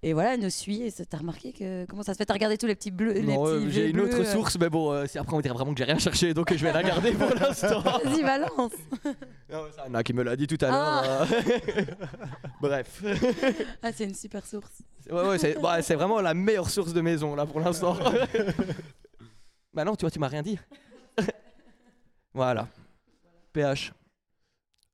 Et 0.03 0.13
voilà, 0.13 0.33
elle 0.35 0.41
nous 0.41 0.49
suit. 0.49 0.81
Et 0.83 0.91
t'as 0.91 1.17
remarqué 1.17 1.53
que. 1.53 1.85
Comment 1.85 2.03
ça 2.03 2.13
se 2.13 2.17
fait? 2.17 2.25
T'as 2.25 2.33
regardé 2.33 2.57
tous 2.57 2.67
les 2.67 2.75
petits 2.75 2.91
bleus 2.91 3.15
euh, 3.17 3.69
j'ai 3.69 3.89
une 3.89 3.99
autre 4.01 4.15
bleus, 4.17 4.27
euh. 4.27 4.33
source, 4.33 4.57
mais 4.59 4.69
bon, 4.69 4.91
euh, 4.91 5.05
après 5.15 5.35
on 5.35 5.41
dirait 5.41 5.53
vraiment 5.53 5.73
que 5.73 5.77
j'ai 5.79 5.85
rien 5.85 5.97
cherché, 5.97 6.33
donc 6.33 6.53
je 6.53 6.63
vais 6.63 6.73
la 6.73 6.83
garder 6.83 7.11
pour 7.13 7.29
l'instant. 7.39 7.81
Vas-y, 7.81 8.21
balance. 8.23 8.71
Non, 9.49 9.61
c'est 9.73 9.81
Anna 9.81 10.03
qui 10.03 10.11
me 10.13 10.23
l'a 10.23 10.35
dit 10.35 10.45
tout 10.45 10.57
à 10.61 10.67
Ah. 10.69 11.03
l'heure. 11.03 11.27
euh. 11.77 11.83
Bref. 12.61 13.01
Ah, 13.81 13.91
c'est 13.93 14.03
une 14.03 14.13
super 14.13 14.45
source. 14.45 14.81
Ouais, 15.09 15.25
ouais, 15.29 15.37
c'est 15.39 15.59
bah, 15.61 15.81
c'est 15.81 15.95
vraiment 15.95 16.19
la 16.19 16.33
meilleure 16.33 16.69
source 16.69 16.91
de 16.93 16.99
maison 16.99 17.33
là 17.33 17.45
pour 17.45 17.61
l'instant. 17.61 17.97
bah 19.73 19.85
non, 19.85 19.95
tu 19.95 20.01
vois, 20.01 20.11
tu 20.11 20.19
m'as 20.19 20.27
rien 20.27 20.41
dit. 20.41 20.59
voilà. 22.33 22.67
PH. 23.57 23.93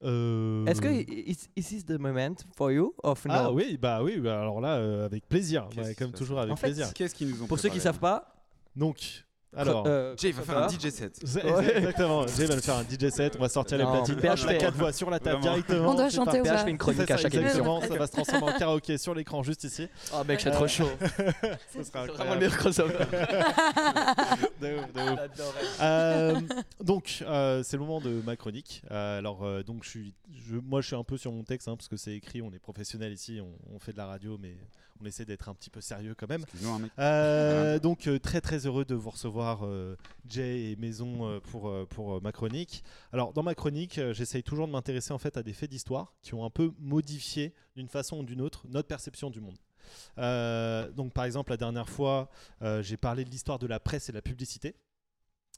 Euh, 0.03 0.65
Est-ce 0.65 0.81
que 0.81 0.89
is, 0.89 1.47
is 1.55 1.63
this 1.63 1.85
the 1.85 1.97
moment 1.97 2.35
for 2.55 2.71
you 2.71 2.93
of 3.03 3.25
no? 3.25 3.33
Ah 3.33 3.51
oui, 3.51 3.77
bah 3.77 4.03
oui, 4.03 4.19
bah 4.19 4.41
alors 4.41 4.59
là, 4.59 4.75
euh, 4.75 5.05
avec 5.05 5.27
plaisir, 5.29 5.69
bah, 5.75 5.83
qui 5.83 5.95
comme 5.95 6.11
toujours 6.11 6.39
avec 6.39 6.51
En 6.51 6.55
fait, 6.57 6.67
plaisir. 6.67 6.93
Qu'est-ce 6.93 7.15
qu'ils 7.15 7.29
nous 7.29 7.43
ont 7.43 7.47
Pour 7.47 7.57
ceux 7.57 7.69
qui 7.69 7.77
préparé 7.77 7.93
savent 7.93 7.99
pas, 7.99 8.35
Donc, 8.75 9.25
alors, 9.55 9.83
euh, 9.87 10.15
Jay 10.17 10.31
va 10.31 10.41
faire 10.43 10.57
un 10.57 10.67
DJ 10.69 10.89
set. 10.89 11.19
Ouais. 11.35 11.77
exactement, 11.77 12.25
Jay 12.27 12.45
va 12.45 12.55
nous 12.55 12.61
faire 12.61 12.75
un 12.77 12.83
DJ 12.83 13.09
set, 13.09 13.35
on 13.37 13.41
va 13.41 13.49
sortir 13.49 13.77
les 13.77 13.83
platines, 13.85 14.15
PH 14.15 14.43
la 14.45 14.51
fait- 14.53 14.57
quatre 14.57 14.75
voix 14.75 14.91
sur 14.91 15.09
la 15.09 15.19
table 15.19 15.37
Vraiment. 15.41 15.53
directement. 15.55 15.89
On 15.91 15.95
doit 15.95 16.09
chanter 16.09 16.41
ou 16.41 16.43
parti. 16.43 16.49
PH 16.49 16.63
fait 16.63 16.69
une 16.71 16.77
chronique 16.77 17.07
ça, 17.07 17.13
à 17.13 17.17
chaque 17.17 17.33
émission. 17.33 17.47
exactement, 17.47 17.81
ça 17.81 17.95
va 17.95 18.07
se 18.07 18.11
transformer 18.11 18.51
en 18.53 18.57
karaoké 18.57 18.97
sur 18.97 19.13
l'écran 19.15 19.43
juste 19.43 19.63
ici. 19.63 19.87
Oh 20.13 20.23
mec, 20.27 20.41
c'est 20.41 20.51
trop 20.51 20.67
chaud. 20.67 20.89
Ce 21.73 21.83
sera 21.83 22.05
vraiment 22.05 22.33
le 22.33 22.39
meilleur 22.39 22.57
crossover. 22.57 22.93
De 24.61 24.75
ouf, 24.77 24.93
de 24.93 25.01
ouf. 25.41 25.79
Euh, 25.81 26.39
donc, 26.81 27.23
euh, 27.27 27.63
c'est 27.63 27.77
le 27.77 27.81
moment 27.83 27.99
de 28.01 28.21
ma 28.25 28.35
chronique. 28.35 28.81
Euh, 28.91 29.19
alors, 29.19 29.43
euh, 29.43 29.63
donc, 29.63 29.83
je 29.83 29.89
suis, 29.89 30.13
je, 30.49 30.55
moi, 30.55 30.81
je 30.81 30.87
suis 30.87 30.95
un 30.95 31.03
peu 31.03 31.17
sur 31.17 31.31
mon 31.31 31.43
texte 31.43 31.67
hein, 31.67 31.75
parce 31.75 31.87
que 31.87 31.97
c'est 31.97 32.13
écrit. 32.13 32.41
On 32.41 32.51
est 32.53 32.59
professionnel 32.59 33.11
ici, 33.13 33.39
on, 33.41 33.75
on 33.75 33.79
fait 33.79 33.91
de 33.93 33.97
la 33.97 34.05
radio, 34.05 34.37
mais 34.41 34.55
on 35.01 35.05
essaie 35.05 35.25
d'être 35.25 35.49
un 35.49 35.53
petit 35.53 35.69
peu 35.69 35.81
sérieux 35.81 36.15
quand 36.17 36.29
même. 36.29 36.45
Hein. 36.65 36.79
Euh, 36.99 37.79
donc, 37.79 38.07
euh, 38.07 38.19
très 38.19 38.39
très 38.41 38.65
heureux 38.65 38.85
de 38.85 38.95
vous 38.95 39.09
recevoir, 39.09 39.42
euh, 39.63 39.95
Jay 40.27 40.71
et 40.71 40.75
Maison, 40.75 41.27
euh, 41.27 41.39
pour, 41.39 41.69
euh, 41.69 41.85
pour 41.85 42.21
ma 42.21 42.31
chronique. 42.31 42.83
Alors, 43.11 43.33
dans 43.33 43.43
ma 43.43 43.55
chronique, 43.55 43.99
j'essaye 44.11 44.43
toujours 44.43 44.67
de 44.67 44.71
m'intéresser 44.71 45.13
en 45.13 45.17
fait 45.17 45.37
à 45.37 45.43
des 45.43 45.53
faits 45.53 45.69
d'histoire 45.69 46.13
qui 46.21 46.33
ont 46.33 46.45
un 46.45 46.49
peu 46.49 46.71
modifié 46.79 47.53
d'une 47.75 47.87
façon 47.87 48.19
ou 48.19 48.23
d'une 48.23 48.41
autre 48.41 48.65
notre 48.67 48.87
perception 48.87 49.29
du 49.29 49.41
monde. 49.41 49.57
Donc, 50.95 51.13
par 51.13 51.25
exemple, 51.25 51.51
la 51.51 51.57
dernière 51.57 51.89
fois, 51.89 52.29
j'ai 52.81 52.97
parlé 52.97 53.25
de 53.25 53.29
l'histoire 53.29 53.59
de 53.59 53.67
la 53.67 53.79
presse 53.79 54.09
et 54.09 54.11
de 54.11 54.17
la 54.17 54.21
publicité. 54.21 54.75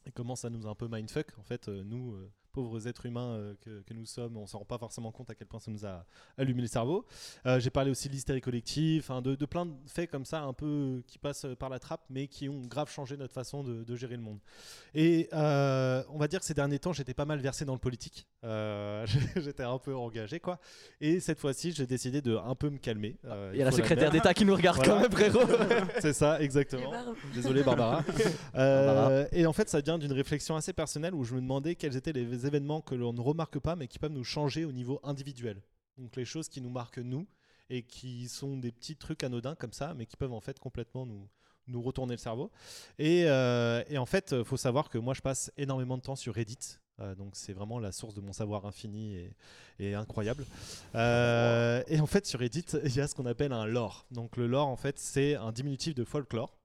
Et 0.07 0.11
comment 0.11 0.35
ça 0.35 0.49
nous 0.49 0.67
a 0.67 0.69
un 0.69 0.75
peu 0.75 0.87
mindfuck. 0.87 1.27
En 1.39 1.43
fait, 1.43 1.67
nous, 1.67 2.15
pauvres 2.55 2.87
êtres 2.87 3.05
humains 3.05 3.33
euh, 3.33 3.53
que, 3.59 3.81
que 3.81 3.93
nous 3.93 4.05
sommes, 4.05 4.37
on 4.37 4.47
s'en 4.47 4.59
rend 4.59 4.65
pas 4.65 4.77
forcément 4.77 5.11
compte 5.11 5.29
à 5.29 5.35
quel 5.35 5.45
point 5.45 5.59
ça 5.59 5.69
nous 5.71 5.85
a 5.85 6.05
allumé 6.37 6.61
le 6.61 6.67
cerveau. 6.69 7.05
Euh, 7.45 7.59
j'ai 7.59 7.69
parlé 7.69 7.91
aussi 7.91 8.07
de 8.07 8.13
l'hystérie 8.13 8.39
collective, 8.39 9.01
enfin, 9.03 9.21
de, 9.21 9.35
de 9.35 9.45
plein 9.45 9.65
de 9.65 9.73
faits 9.87 10.09
comme 10.09 10.23
ça, 10.23 10.41
un 10.41 10.53
peu 10.53 10.65
euh, 10.65 11.01
qui 11.05 11.17
passent 11.17 11.45
par 11.59 11.69
la 11.69 11.79
trappe, 11.79 12.05
mais 12.09 12.27
qui 12.27 12.47
ont 12.47 12.61
grave 12.61 12.89
changé 12.89 13.17
notre 13.17 13.33
façon 13.33 13.61
de, 13.61 13.83
de 13.83 13.95
gérer 13.97 14.15
le 14.15 14.21
monde. 14.21 14.39
Et 14.93 15.27
euh, 15.33 16.01
on 16.09 16.17
va 16.17 16.29
dire 16.29 16.39
que 16.39 16.45
ces 16.45 16.53
derniers 16.53 16.79
temps, 16.79 16.93
j'étais 16.93 17.13
pas 17.13 17.25
mal 17.25 17.39
versé 17.39 17.65
dans 17.65 17.73
le 17.73 17.79
politique. 17.79 18.25
Euh, 18.45 19.05
j'étais 19.35 19.63
un 19.63 19.77
peu 19.77 19.93
engagé, 19.93 20.39
quoi. 20.39 20.59
Et 21.01 21.19
cette 21.19 21.39
fois-ci, 21.39 21.73
j'ai 21.73 21.85
décidé 21.85 22.21
de 22.21 22.37
un 22.37 22.55
peu 22.55 22.69
me 22.69 22.77
calmer. 22.77 23.17
Euh, 23.25 23.51
Il 23.53 23.59
y 23.59 23.61
a 23.61 23.65
la 23.65 23.71
secrétaire 23.71 24.11
d'État 24.11 24.33
qui 24.33 24.45
nous 24.45 24.55
regarde 24.55 24.77
Voilà. 24.77 24.93
quand 24.93 25.01
même, 25.01 25.11
frérot. 25.11 25.47
C'est 25.99 26.13
ça, 26.13 26.39
exactement. 26.39 26.93
Désolé 27.33 27.63
Barbara. 27.69 28.03
Euh, 28.55 29.25
et 29.31 29.45
en 29.45 29.53
fait, 29.53 29.67
ça 29.67 29.81
vient 29.81 29.97
d'une 29.97 30.13
réflexion 30.13 30.55
assez 30.55 30.73
personnelle 30.73 31.13
où 31.13 31.23
je 31.23 31.33
me 31.35 31.41
demandais 31.41 31.75
quels 31.75 31.95
étaient 31.97 32.13
les 32.13 32.44
événements 32.45 32.81
que 32.81 32.95
l'on 32.95 33.13
ne 33.13 33.21
remarque 33.21 33.59
pas 33.59 33.75
mais 33.75 33.87
qui 33.87 33.99
peuvent 33.99 34.11
nous 34.11 34.23
changer 34.23 34.65
au 34.65 34.71
niveau 34.71 34.99
individuel. 35.03 35.61
Donc 35.97 36.15
les 36.15 36.25
choses 36.25 36.49
qui 36.49 36.61
nous 36.61 36.69
marquent 36.69 36.99
nous 36.99 37.27
et 37.69 37.83
qui 37.83 38.27
sont 38.27 38.57
des 38.57 38.71
petits 38.71 38.95
trucs 38.95 39.23
anodins 39.23 39.55
comme 39.55 39.73
ça 39.73 39.93
mais 39.93 40.05
qui 40.05 40.17
peuvent 40.17 40.33
en 40.33 40.41
fait 40.41 40.59
complètement 40.59 41.05
nous 41.05 41.27
nous 41.67 41.81
retourner 41.81 42.13
le 42.13 42.19
cerveau. 42.19 42.51
Et, 42.99 43.23
euh, 43.25 43.83
en 43.97 44.05
fait, 44.05 44.35
il 44.37 44.45
faut 44.45 44.57
savoir 44.57 44.89
que 44.89 44.97
moi, 44.97 45.13
je 45.13 45.21
passe 45.21 45.51
énormément 45.57 45.97
de 45.97 46.01
temps 46.03 46.15
sur 46.15 46.35
Reddit. 46.35 46.77
Euh, 47.01 47.13
donc 47.13 47.35
c'est 47.35 47.51
vraiment 47.51 47.77
la 47.77 47.91
source 47.91 48.13
de 48.13 48.21
mon 48.21 48.31
savoir 48.31 48.65
infini 48.65 49.17
et, 49.79 49.95
incroyable. 49.95 50.45
Euh, 50.95 51.83
et 51.87 51.99
en 51.99 52.05
fait, 52.05 52.25
sur 52.25 52.39
Reddit, 52.39 52.65
il 52.85 52.95
y 52.95 53.01
a 53.01 53.07
ce 53.07 53.15
qu'on 53.15 53.25
appelle 53.25 53.51
un 53.51 53.65
lore. 53.65 54.05
Donc 54.11 54.37
le 54.37 54.47
lore, 54.47 54.67
en 54.67 54.77
fait, 54.77 54.97
c'est 54.99 55.35
un 55.35 55.51
diminutif 55.51 55.93
de 55.95 56.03
folklore. 56.03 56.57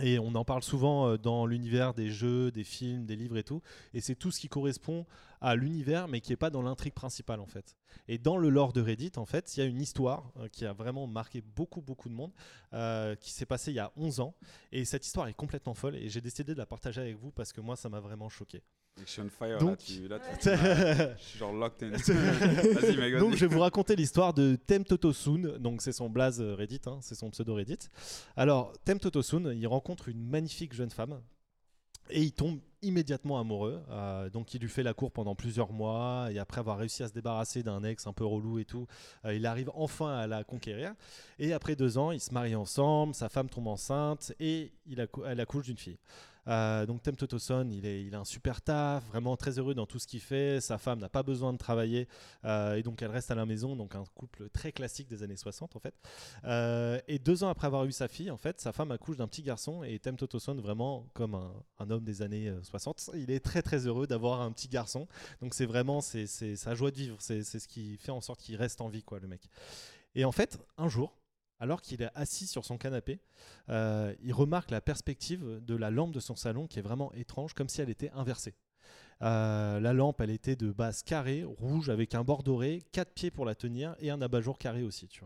Et 0.00 0.18
on 0.18 0.34
en 0.34 0.44
parle 0.44 0.62
souvent 0.62 1.08
euh, 1.08 1.16
dans 1.16 1.46
l'univers 1.46 1.94
des 1.94 2.10
jeux, 2.10 2.50
des 2.50 2.64
films, 2.64 3.06
des 3.06 3.14
livres 3.14 3.36
et 3.36 3.44
tout. 3.44 3.62
Et 3.92 4.00
c'est 4.00 4.16
tout 4.16 4.32
ce 4.32 4.40
qui 4.40 4.48
correspond 4.48 5.06
à 5.40 5.54
l'univers, 5.54 6.08
mais 6.08 6.20
qui 6.20 6.32
est 6.32 6.36
pas 6.36 6.50
dans 6.50 6.62
l'intrigue 6.62 6.94
principale 6.94 7.38
en 7.38 7.46
fait. 7.46 7.76
Et 8.08 8.18
dans 8.18 8.36
le 8.36 8.48
lore 8.48 8.72
de 8.72 8.80
Reddit, 8.80 9.12
en 9.16 9.26
fait, 9.26 9.56
il 9.56 9.60
y 9.60 9.62
a 9.62 9.66
une 9.66 9.80
histoire 9.80 10.32
euh, 10.38 10.48
qui 10.48 10.66
a 10.66 10.72
vraiment 10.72 11.06
marqué 11.06 11.42
beaucoup, 11.42 11.80
beaucoup 11.80 12.08
de 12.08 12.14
monde, 12.14 12.32
euh, 12.72 13.14
qui 13.14 13.30
s'est 13.30 13.46
passée 13.46 13.70
il 13.70 13.76
y 13.76 13.80
a 13.80 13.92
11 13.96 14.20
ans. 14.20 14.34
Et 14.72 14.84
cette 14.84 15.06
histoire 15.06 15.28
est 15.28 15.34
complètement 15.34 15.74
folle, 15.74 15.94
et 15.96 16.08
j'ai 16.08 16.20
décidé 16.20 16.54
de 16.54 16.58
la 16.58 16.66
partager 16.66 17.00
avec 17.00 17.16
vous 17.16 17.30
parce 17.30 17.52
que 17.52 17.60
moi, 17.60 17.76
ça 17.76 17.88
m'a 17.88 18.00
vraiment 18.00 18.28
choqué. 18.28 18.62
Fire 19.28 19.58
Donc- 19.58 19.70
là, 19.70 19.76
tu, 19.76 20.08
là, 20.08 20.18
tu- 20.40 20.48
je 21.18 21.22
suis 21.22 21.38
genre 21.38 21.52
locked 21.52 21.82
in. 21.82 21.90
vas-y. 21.96 23.18
Donc 23.18 23.34
je 23.34 23.44
vais 23.44 23.52
vous 23.54 23.60
raconter 23.60 23.96
l'histoire 23.96 24.32
de 24.32 24.56
Tem 24.56 24.84
Totosun, 24.84 25.58
donc 25.58 25.82
c'est 25.82 25.92
son 25.92 26.08
blaze 26.08 26.40
euh, 26.40 26.54
Reddit, 26.54 26.80
hein, 26.86 26.98
c'est 27.02 27.14
son 27.16 27.30
pseudo 27.30 27.54
Reddit. 27.54 27.78
Alors 28.36 28.72
Tem 28.84 28.98
Totosun, 28.98 29.52
il 29.52 29.66
rencontre 29.66 30.08
une 30.08 30.24
magnifique 30.24 30.72
jeune 30.74 30.90
femme 30.90 31.20
et 32.08 32.22
il 32.22 32.32
tombe 32.32 32.60
immédiatement 32.82 33.38
amoureux. 33.40 33.82
Euh, 33.90 34.30
donc 34.30 34.54
il 34.54 34.60
lui 34.60 34.68
fait 34.68 34.82
la 34.84 34.94
cour 34.94 35.10
pendant 35.10 35.34
plusieurs 35.34 35.72
mois 35.72 36.28
et 36.30 36.38
après 36.38 36.60
avoir 36.60 36.78
réussi 36.78 37.02
à 37.02 37.08
se 37.08 37.12
débarrasser 37.12 37.62
d'un 37.64 37.82
ex 37.82 38.06
un 38.06 38.12
peu 38.12 38.24
relou 38.24 38.58
et 38.60 38.64
tout, 38.64 38.86
euh, 39.24 39.34
il 39.34 39.44
arrive 39.44 39.70
enfin 39.74 40.14
à 40.18 40.26
la 40.28 40.44
conquérir. 40.44 40.94
Et 41.40 41.52
après 41.52 41.74
deux 41.76 41.98
ans, 41.98 42.12
ils 42.12 42.20
se 42.20 42.32
marient 42.32 42.54
ensemble, 42.54 43.14
sa 43.14 43.28
femme 43.28 43.48
tombe 43.50 43.66
enceinte 43.66 44.32
et 44.38 44.72
il 44.86 45.00
accou- 45.00 45.24
elle 45.26 45.40
accouche 45.40 45.64
d'une 45.66 45.78
fille. 45.78 45.98
Euh, 46.48 46.86
donc 46.86 47.02
Tem 47.02 47.16
Totoson, 47.16 47.68
il, 47.70 47.84
il 47.84 48.14
a 48.14 48.20
un 48.20 48.24
super 48.24 48.60
taf, 48.60 49.04
vraiment 49.06 49.36
très 49.36 49.58
heureux 49.58 49.74
dans 49.74 49.86
tout 49.86 49.98
ce 49.98 50.06
qu'il 50.06 50.20
fait. 50.20 50.60
Sa 50.60 50.78
femme 50.78 51.00
n'a 51.00 51.08
pas 51.08 51.22
besoin 51.22 51.52
de 51.52 51.58
travailler 51.58 52.08
euh, 52.44 52.74
et 52.74 52.82
donc 52.82 53.02
elle 53.02 53.10
reste 53.10 53.30
à 53.30 53.34
la 53.34 53.46
maison. 53.46 53.76
Donc 53.76 53.94
un 53.94 54.04
couple 54.14 54.48
très 54.50 54.72
classique 54.72 55.08
des 55.08 55.22
années 55.22 55.36
60 55.36 55.76
en 55.76 55.78
fait. 55.78 55.94
Euh, 56.44 57.00
et 57.08 57.18
deux 57.18 57.44
ans 57.44 57.48
après 57.48 57.66
avoir 57.66 57.84
eu 57.84 57.92
sa 57.92 58.08
fille, 58.08 58.30
en 58.30 58.36
fait, 58.36 58.60
sa 58.60 58.72
femme 58.72 58.90
accouche 58.90 59.16
d'un 59.16 59.28
petit 59.28 59.42
garçon 59.42 59.82
et 59.84 59.98
Tem 59.98 60.16
Totoson, 60.16 60.54
vraiment 60.56 61.06
comme 61.14 61.34
un, 61.34 61.90
homme 61.90 62.04
des 62.04 62.22
années 62.22 62.48
euh, 62.48 62.62
60, 62.62 63.10
il 63.14 63.30
est 63.30 63.40
très 63.40 63.62
très 63.62 63.86
heureux 63.86 64.06
d'avoir 64.06 64.40
un 64.40 64.52
petit 64.52 64.68
garçon. 64.68 65.06
Donc 65.40 65.54
c'est 65.54 65.66
vraiment 65.66 66.00
c'est, 66.00 66.26
sa 66.26 66.74
joie 66.74 66.90
de 66.90 66.96
vivre. 66.96 67.16
C'est 67.20 67.42
ce 67.42 67.68
qui 67.68 67.96
fait 67.96 68.12
en 68.12 68.20
sorte 68.20 68.40
qu'il 68.40 68.56
reste 68.56 68.80
en 68.80 68.88
vie 68.88 69.02
quoi 69.02 69.18
le 69.20 69.28
mec. 69.28 69.48
Et 70.14 70.24
en 70.24 70.32
fait, 70.32 70.58
un 70.78 70.88
jour, 70.88 71.16
alors 71.60 71.80
qu'il 71.80 72.02
est 72.02 72.10
assis 72.14 72.46
sur 72.46 72.64
son 72.64 72.78
canapé, 72.78 73.20
euh, 73.68 74.14
il 74.22 74.32
remarque 74.32 74.70
la 74.70 74.80
perspective 74.80 75.60
de 75.62 75.74
la 75.74 75.90
lampe 75.90 76.12
de 76.12 76.20
son 76.20 76.36
salon 76.36 76.66
qui 76.66 76.78
est 76.78 76.82
vraiment 76.82 77.12
étrange, 77.14 77.54
comme 77.54 77.68
si 77.68 77.80
elle 77.80 77.90
était 77.90 78.10
inversée. 78.10 78.54
Euh, 79.22 79.80
la 79.80 79.92
lampe, 79.92 80.20
elle 80.20 80.30
était 80.30 80.56
de 80.56 80.72
base 80.72 81.02
carrée, 81.02 81.44
rouge, 81.44 81.88
avec 81.88 82.14
un 82.14 82.24
bord 82.24 82.42
doré, 82.42 82.82
quatre 82.92 83.12
pieds 83.12 83.30
pour 83.30 83.44
la 83.44 83.54
tenir 83.54 83.94
et 84.00 84.10
un 84.10 84.20
abat-jour 84.20 84.58
carré 84.58 84.82
aussi, 84.82 85.08
tu. 85.08 85.22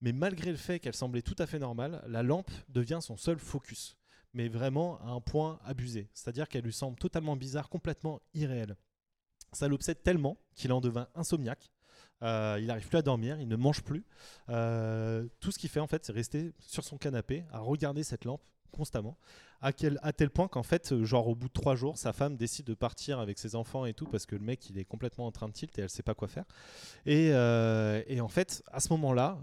Mais 0.00 0.12
malgré 0.12 0.50
le 0.50 0.56
fait 0.56 0.78
qu'elle 0.78 0.94
semblait 0.94 1.22
tout 1.22 1.36
à 1.38 1.46
fait 1.46 1.58
normale, 1.58 2.02
la 2.06 2.22
lampe 2.22 2.50
devient 2.68 2.98
son 3.00 3.16
seul 3.16 3.38
focus, 3.38 3.96
mais 4.34 4.48
vraiment 4.48 5.00
à 5.00 5.08
un 5.08 5.20
point 5.20 5.58
abusé. 5.64 6.10
C'est-à-dire 6.12 6.48
qu'elle 6.48 6.64
lui 6.64 6.72
semble 6.72 6.98
totalement 6.98 7.36
bizarre, 7.36 7.68
complètement 7.68 8.20
irréelle. 8.34 8.76
Ça 9.52 9.68
l'obsède 9.68 10.02
tellement 10.02 10.36
qu'il 10.54 10.72
en 10.72 10.80
devint 10.80 11.08
insomniaque. 11.14 11.70
Euh, 12.22 12.56
il 12.60 12.66
n'arrive 12.66 12.88
plus 12.88 12.98
à 12.98 13.02
dormir, 13.02 13.38
il 13.40 13.48
ne 13.48 13.56
mange 13.56 13.82
plus. 13.82 14.04
Euh, 14.48 15.26
tout 15.40 15.52
ce 15.52 15.58
qu'il 15.58 15.70
fait 15.70 15.80
en 15.80 15.86
fait, 15.86 16.04
c'est 16.04 16.12
rester 16.12 16.52
sur 16.60 16.84
son 16.84 16.96
canapé 16.96 17.44
à 17.52 17.58
regarder 17.58 18.02
cette 18.02 18.24
lampe 18.24 18.42
constamment, 18.72 19.16
à, 19.62 19.72
tel 19.72 20.30
point 20.30 20.48
qu'en 20.48 20.62
fait, 20.62 20.92
euh, 20.92 21.04
genre 21.04 21.28
au 21.28 21.34
bout 21.34 21.48
de 21.48 21.52
trois 21.52 21.76
jours, 21.76 21.96
sa 21.96 22.12
femme 22.12 22.36
décide 22.36 22.66
de 22.66 22.74
partir 22.74 23.20
avec 23.20 23.38
ses 23.38 23.54
enfants 23.54 23.86
et 23.86 23.94
tout 23.94 24.04
parce 24.04 24.26
que 24.26 24.36
le 24.36 24.42
mec 24.42 24.68
il 24.68 24.78
est 24.78 24.84
complètement 24.84 25.26
en 25.26 25.32
train 25.32 25.48
de 25.48 25.52
tilt 25.54 25.78
et 25.78 25.82
elle 25.82 25.88
sait 25.88 26.02
pas 26.02 26.14
quoi 26.14 26.28
faire. 26.28 26.44
Et, 27.06 27.32
en 28.20 28.28
fait, 28.28 28.62
à 28.70 28.80
ce 28.80 28.90
moment-là, 28.92 29.38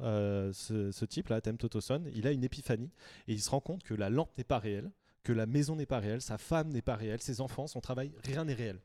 ce, 0.54 0.92
ce 0.92 1.06
type-là, 1.06 1.42
Tem 1.42 1.58
Totoson, 1.58 2.04
il 2.14 2.28
a 2.28 2.32
une 2.32 2.44
épiphanie 2.44 2.92
et 3.28 3.34
il 3.34 3.42
se 3.42 3.50
rend 3.50 3.60
compte 3.60 3.82
que 3.82 3.96
la 3.96 4.12
lampe 4.12 4.30
n'est 4.38 4.44
pas 4.44 4.60
réelle, 4.60 4.92
que 5.24 5.34
la 5.34 5.48
maison 5.48 5.76
n'est 5.76 5.88
pas 5.88 6.00
réelle, 6.00 6.22
sa 6.22 6.38
femme 6.38 6.70
n'est 6.70 6.84
pas 6.84 6.96
réelle, 6.96 7.22
ses 7.22 7.42
enfants, 7.42 7.66
son 7.66 7.82
travail, 7.82 8.12
rien 8.24 8.46
n'est 8.46 8.54
réel. 8.54 8.80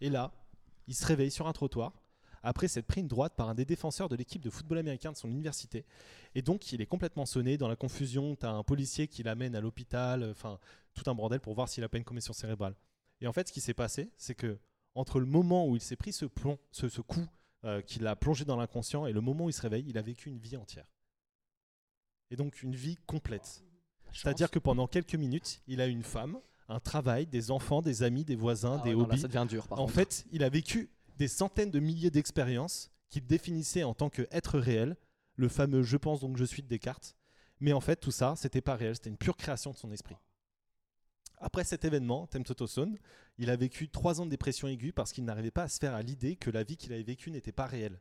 Et 0.00 0.10
là, 0.10 0.32
il 0.88 0.96
se 0.96 1.06
réveille 1.06 1.30
sur 1.30 1.46
un 1.46 1.52
trottoir 1.52 2.01
après 2.42 2.68
s'être 2.68 2.86
pris 2.86 3.00
une 3.00 3.08
droite 3.08 3.34
par 3.36 3.48
un 3.48 3.54
des 3.54 3.64
défenseurs 3.64 4.08
de 4.08 4.16
l'équipe 4.16 4.42
de 4.42 4.50
football 4.50 4.78
américain 4.78 5.12
de 5.12 5.16
son 5.16 5.28
université. 5.30 5.84
Et 6.34 6.42
donc, 6.42 6.72
il 6.72 6.80
est 6.80 6.86
complètement 6.86 7.26
sonné. 7.26 7.56
Dans 7.56 7.68
la 7.68 7.76
confusion, 7.76 8.36
tu 8.36 8.46
as 8.46 8.50
un 8.50 8.62
policier 8.62 9.06
qui 9.08 9.22
l'amène 9.22 9.54
à 9.54 9.60
l'hôpital, 9.60 10.28
enfin, 10.30 10.58
tout 10.94 11.08
un 11.10 11.14
bordel 11.14 11.40
pour 11.40 11.54
voir 11.54 11.68
s'il 11.68 11.84
a 11.84 11.88
pas 11.88 11.98
une 11.98 12.04
commotion 12.04 12.32
cérébrale. 12.32 12.74
Et 13.20 13.26
en 13.26 13.32
fait, 13.32 13.48
ce 13.48 13.52
qui 13.52 13.60
s'est 13.60 13.74
passé, 13.74 14.10
c'est 14.16 14.34
que 14.34 14.58
entre 14.94 15.20
le 15.20 15.26
moment 15.26 15.66
où 15.68 15.76
il 15.76 15.80
s'est 15.80 15.96
pris 15.96 16.12
ce, 16.12 16.24
plomb, 16.26 16.58
ce, 16.70 16.88
ce 16.88 17.00
coup 17.00 17.26
euh, 17.64 17.80
qui 17.80 17.98
l'a 18.00 18.16
plongé 18.16 18.44
dans 18.44 18.56
l'inconscient 18.56 19.06
et 19.06 19.12
le 19.12 19.20
moment 19.20 19.44
où 19.44 19.48
il 19.50 19.52
se 19.54 19.62
réveille, 19.62 19.84
il 19.88 19.96
a 19.96 20.02
vécu 20.02 20.28
une 20.28 20.38
vie 20.38 20.56
entière. 20.56 20.86
Et 22.30 22.36
donc, 22.36 22.62
une 22.62 22.74
vie 22.74 22.96
complète. 23.06 23.62
C'est-à-dire 24.12 24.50
que 24.50 24.58
pendant 24.58 24.86
quelques 24.86 25.14
minutes, 25.14 25.62
il 25.66 25.80
a 25.80 25.86
une 25.86 26.02
femme, 26.02 26.38
un 26.68 26.80
travail, 26.80 27.26
des 27.26 27.50
enfants, 27.50 27.82
des 27.82 28.02
amis, 28.02 28.24
des 28.24 28.36
voisins, 28.36 28.78
Ah 28.80 28.84
des 28.84 28.90
ouais, 28.90 28.96
non, 28.96 29.02
là, 29.02 29.08
hobbies. 29.12 29.20
ça 29.20 29.28
devient 29.28 29.46
dur 29.48 29.68
par 29.68 29.78
En 29.80 29.82
contre. 29.84 29.94
fait, 29.94 30.26
il 30.32 30.42
a 30.42 30.48
vécu 30.48 30.90
des 31.22 31.28
centaines 31.28 31.70
de 31.70 31.78
milliers 31.78 32.10
d'expériences 32.10 32.90
qu'il 33.08 33.24
définissait 33.24 33.84
en 33.84 33.94
tant 33.94 34.10
qu'être 34.10 34.58
réel, 34.58 34.96
le 35.36 35.48
fameux 35.48 35.84
je 35.84 35.96
pense 35.96 36.18
donc 36.18 36.36
je 36.36 36.42
suis 36.44 36.62
de 36.62 36.66
Descartes. 36.66 37.14
Mais 37.60 37.72
en 37.72 37.80
fait, 37.80 37.94
tout 37.94 38.10
ça, 38.10 38.34
c'était 38.36 38.60
pas 38.60 38.74
réel, 38.74 38.96
c'était 38.96 39.10
une 39.10 39.16
pure 39.16 39.36
création 39.36 39.70
de 39.70 39.76
son 39.76 39.92
esprit. 39.92 40.16
Après 41.38 41.62
cet 41.62 41.84
événement, 41.84 42.26
Tem 42.26 42.42
Totoson, 42.42 42.96
il 43.38 43.50
a 43.50 43.56
vécu 43.56 43.88
trois 43.88 44.20
ans 44.20 44.24
de 44.24 44.30
dépression 44.30 44.66
aiguë 44.66 44.92
parce 44.92 45.12
qu'il 45.12 45.24
n'arrivait 45.24 45.52
pas 45.52 45.62
à 45.62 45.68
se 45.68 45.78
faire 45.78 45.94
à 45.94 46.02
l'idée 46.02 46.34
que 46.34 46.50
la 46.50 46.64
vie 46.64 46.76
qu'il 46.76 46.92
avait 46.92 47.04
vécue 47.04 47.30
n'était 47.30 47.52
pas 47.52 47.66
réelle. 47.66 48.00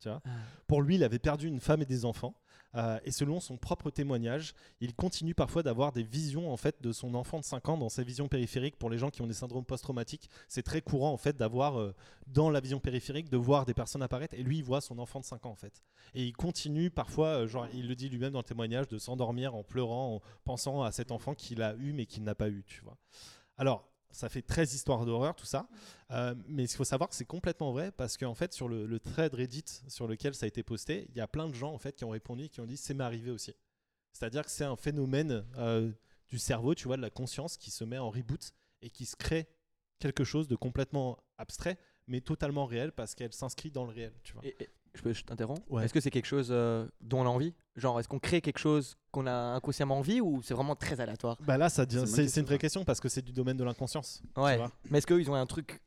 Tu 0.00 0.08
vois 0.08 0.20
Ah. 0.24 0.30
Pour 0.66 0.82
lui, 0.82 0.96
il 0.96 1.04
avait 1.04 1.18
perdu 1.18 1.48
une 1.48 1.60
femme 1.60 1.82
et 1.82 1.86
des 1.86 2.04
enfants. 2.04 2.34
euh, 2.74 2.98
et 3.04 3.10
selon 3.10 3.40
son 3.40 3.56
propre 3.56 3.88
témoignage, 3.90 4.52
il 4.80 4.94
continue 4.94 5.34
parfois 5.34 5.62
d'avoir 5.62 5.92
des 5.92 6.02
visions 6.02 6.52
en 6.52 6.58
fait 6.58 6.82
de 6.82 6.92
son 6.92 7.14
enfant 7.14 7.38
de 7.38 7.44
5 7.44 7.68
ans 7.70 7.78
dans 7.78 7.88
ses 7.88 8.04
visions 8.04 8.28
périphériques. 8.28 8.76
Pour 8.76 8.90
les 8.90 8.98
gens 8.98 9.08
qui 9.08 9.22
ont 9.22 9.26
des 9.26 9.32
syndromes 9.32 9.64
post-traumatiques, 9.64 10.28
c'est 10.46 10.62
très 10.62 10.82
courant 10.82 11.10
en 11.12 11.16
fait 11.16 11.36
d'avoir 11.38 11.80
euh, 11.80 11.94
dans 12.26 12.50
la 12.50 12.60
vision 12.60 12.78
périphérique 12.78 13.30
de 13.30 13.38
voir 13.38 13.64
des 13.64 13.72
personnes 13.72 14.02
apparaître. 14.02 14.34
Et 14.34 14.42
lui, 14.42 14.58
il 14.58 14.64
voit 14.64 14.82
son 14.82 14.98
enfant 14.98 15.20
de 15.20 15.24
5 15.24 15.46
ans 15.46 15.50
en 15.50 15.56
fait. 15.56 15.80
Et 16.14 16.24
il 16.24 16.34
continue 16.34 16.90
parfois, 16.90 17.28
euh, 17.28 17.46
genre 17.46 17.66
il 17.72 17.88
le 17.88 17.94
dit 17.94 18.10
lui-même 18.10 18.32
dans 18.32 18.40
le 18.40 18.44
témoignage, 18.44 18.88
de 18.88 18.98
s'endormir 18.98 19.54
en 19.54 19.62
pleurant, 19.62 20.16
en 20.16 20.20
pensant 20.44 20.82
à 20.82 20.92
cet 20.92 21.12
enfant 21.12 21.34
qu'il 21.34 21.62
a 21.62 21.74
eu 21.76 21.92
mais 21.94 22.04
qu'il 22.04 22.24
n'a 22.24 22.34
pas 22.34 22.50
eu. 22.50 22.62
Tu 22.66 22.82
vois. 22.82 22.98
Alors. 23.56 23.88
Ça 24.16 24.30
fait 24.30 24.40
13 24.40 24.72
histoires 24.72 25.04
d'horreur, 25.04 25.36
tout 25.36 25.44
ça. 25.44 25.68
Euh, 26.10 26.34
mais 26.48 26.66
ce 26.66 26.72
qu'il 26.72 26.78
faut 26.78 26.84
savoir, 26.84 27.12
c'est 27.12 27.26
complètement 27.26 27.72
vrai 27.72 27.92
parce 27.92 28.16
qu'en 28.16 28.34
fait, 28.34 28.54
sur 28.54 28.66
le, 28.66 28.86
le 28.86 28.98
thread 28.98 29.34
Reddit 29.34 29.64
sur 29.88 30.08
lequel 30.08 30.34
ça 30.34 30.44
a 30.44 30.48
été 30.48 30.62
posté, 30.62 31.06
il 31.10 31.16
y 31.16 31.20
a 31.20 31.28
plein 31.28 31.48
de 31.48 31.54
gens 31.54 31.72
en 31.72 31.78
fait 31.78 31.94
qui 31.94 32.04
ont 32.04 32.10
répondu 32.10 32.44
et 32.44 32.48
qui 32.48 32.60
ont 32.60 32.66
dit 32.66 32.78
c'est 32.78 32.94
m'est 32.94 33.04
arrivé 33.04 33.30
aussi. 33.30 33.54
C'est-à-dire 34.12 34.44
que 34.46 34.50
c'est 34.50 34.64
un 34.64 34.76
phénomène 34.76 35.44
euh, 35.58 35.92
du 36.28 36.38
cerveau, 36.38 36.74
tu 36.74 36.86
vois, 36.86 36.96
de 36.96 37.02
la 37.02 37.10
conscience 37.10 37.58
qui 37.58 37.70
se 37.70 37.84
met 37.84 37.98
en 37.98 38.08
reboot 38.10 38.52
et 38.80 38.88
qui 38.88 39.04
se 39.04 39.16
crée 39.16 39.46
quelque 39.98 40.24
chose 40.24 40.48
de 40.48 40.56
complètement 40.56 41.18
abstrait, 41.36 41.76
mais 42.06 42.22
totalement 42.22 42.64
réel 42.64 42.92
parce 42.92 43.14
qu'elle 43.14 43.34
s'inscrit 43.34 43.70
dans 43.70 43.84
le 43.84 43.92
réel, 43.92 44.14
tu 44.22 44.32
vois. 44.32 44.46
Et- 44.46 44.70
je, 44.96 45.02
peux- 45.02 45.12
je 45.12 45.24
t'interromps? 45.24 45.60
Ouais. 45.70 45.84
Est-ce 45.84 45.94
que 45.94 46.00
c'est 46.00 46.10
quelque 46.10 46.26
chose 46.26 46.48
euh, 46.50 46.86
dont 47.00 47.20
on 47.20 47.26
a 47.26 47.28
envie? 47.28 47.54
Genre, 47.76 48.00
est-ce 48.00 48.08
qu'on 48.08 48.18
crée 48.18 48.40
quelque 48.40 48.58
chose 48.58 48.96
qu'on 49.12 49.26
a 49.26 49.32
inconsciemment 49.32 49.98
envie 49.98 50.20
ou 50.20 50.42
c'est 50.42 50.54
vraiment 50.54 50.74
très 50.76 51.00
aléatoire? 51.00 51.36
Bah 51.42 51.56
là, 51.58 51.68
ça 51.68 51.84
C'est 51.88 52.40
une 52.40 52.46
vraie 52.46 52.58
question 52.58 52.84
parce 52.84 53.00
que 53.00 53.08
c'est 53.08 53.22
du 53.22 53.32
domaine 53.32 53.56
de 53.56 53.64
l'inconscience. 53.64 54.22
tu 54.34 54.40
Ouais. 54.40 54.56
vois. 54.56 54.72
Mais 54.90 54.98
est-ce 54.98 55.06
qu'ils 55.06 55.30
ont 55.30 55.34
un 55.34 55.46
truc 55.46 55.80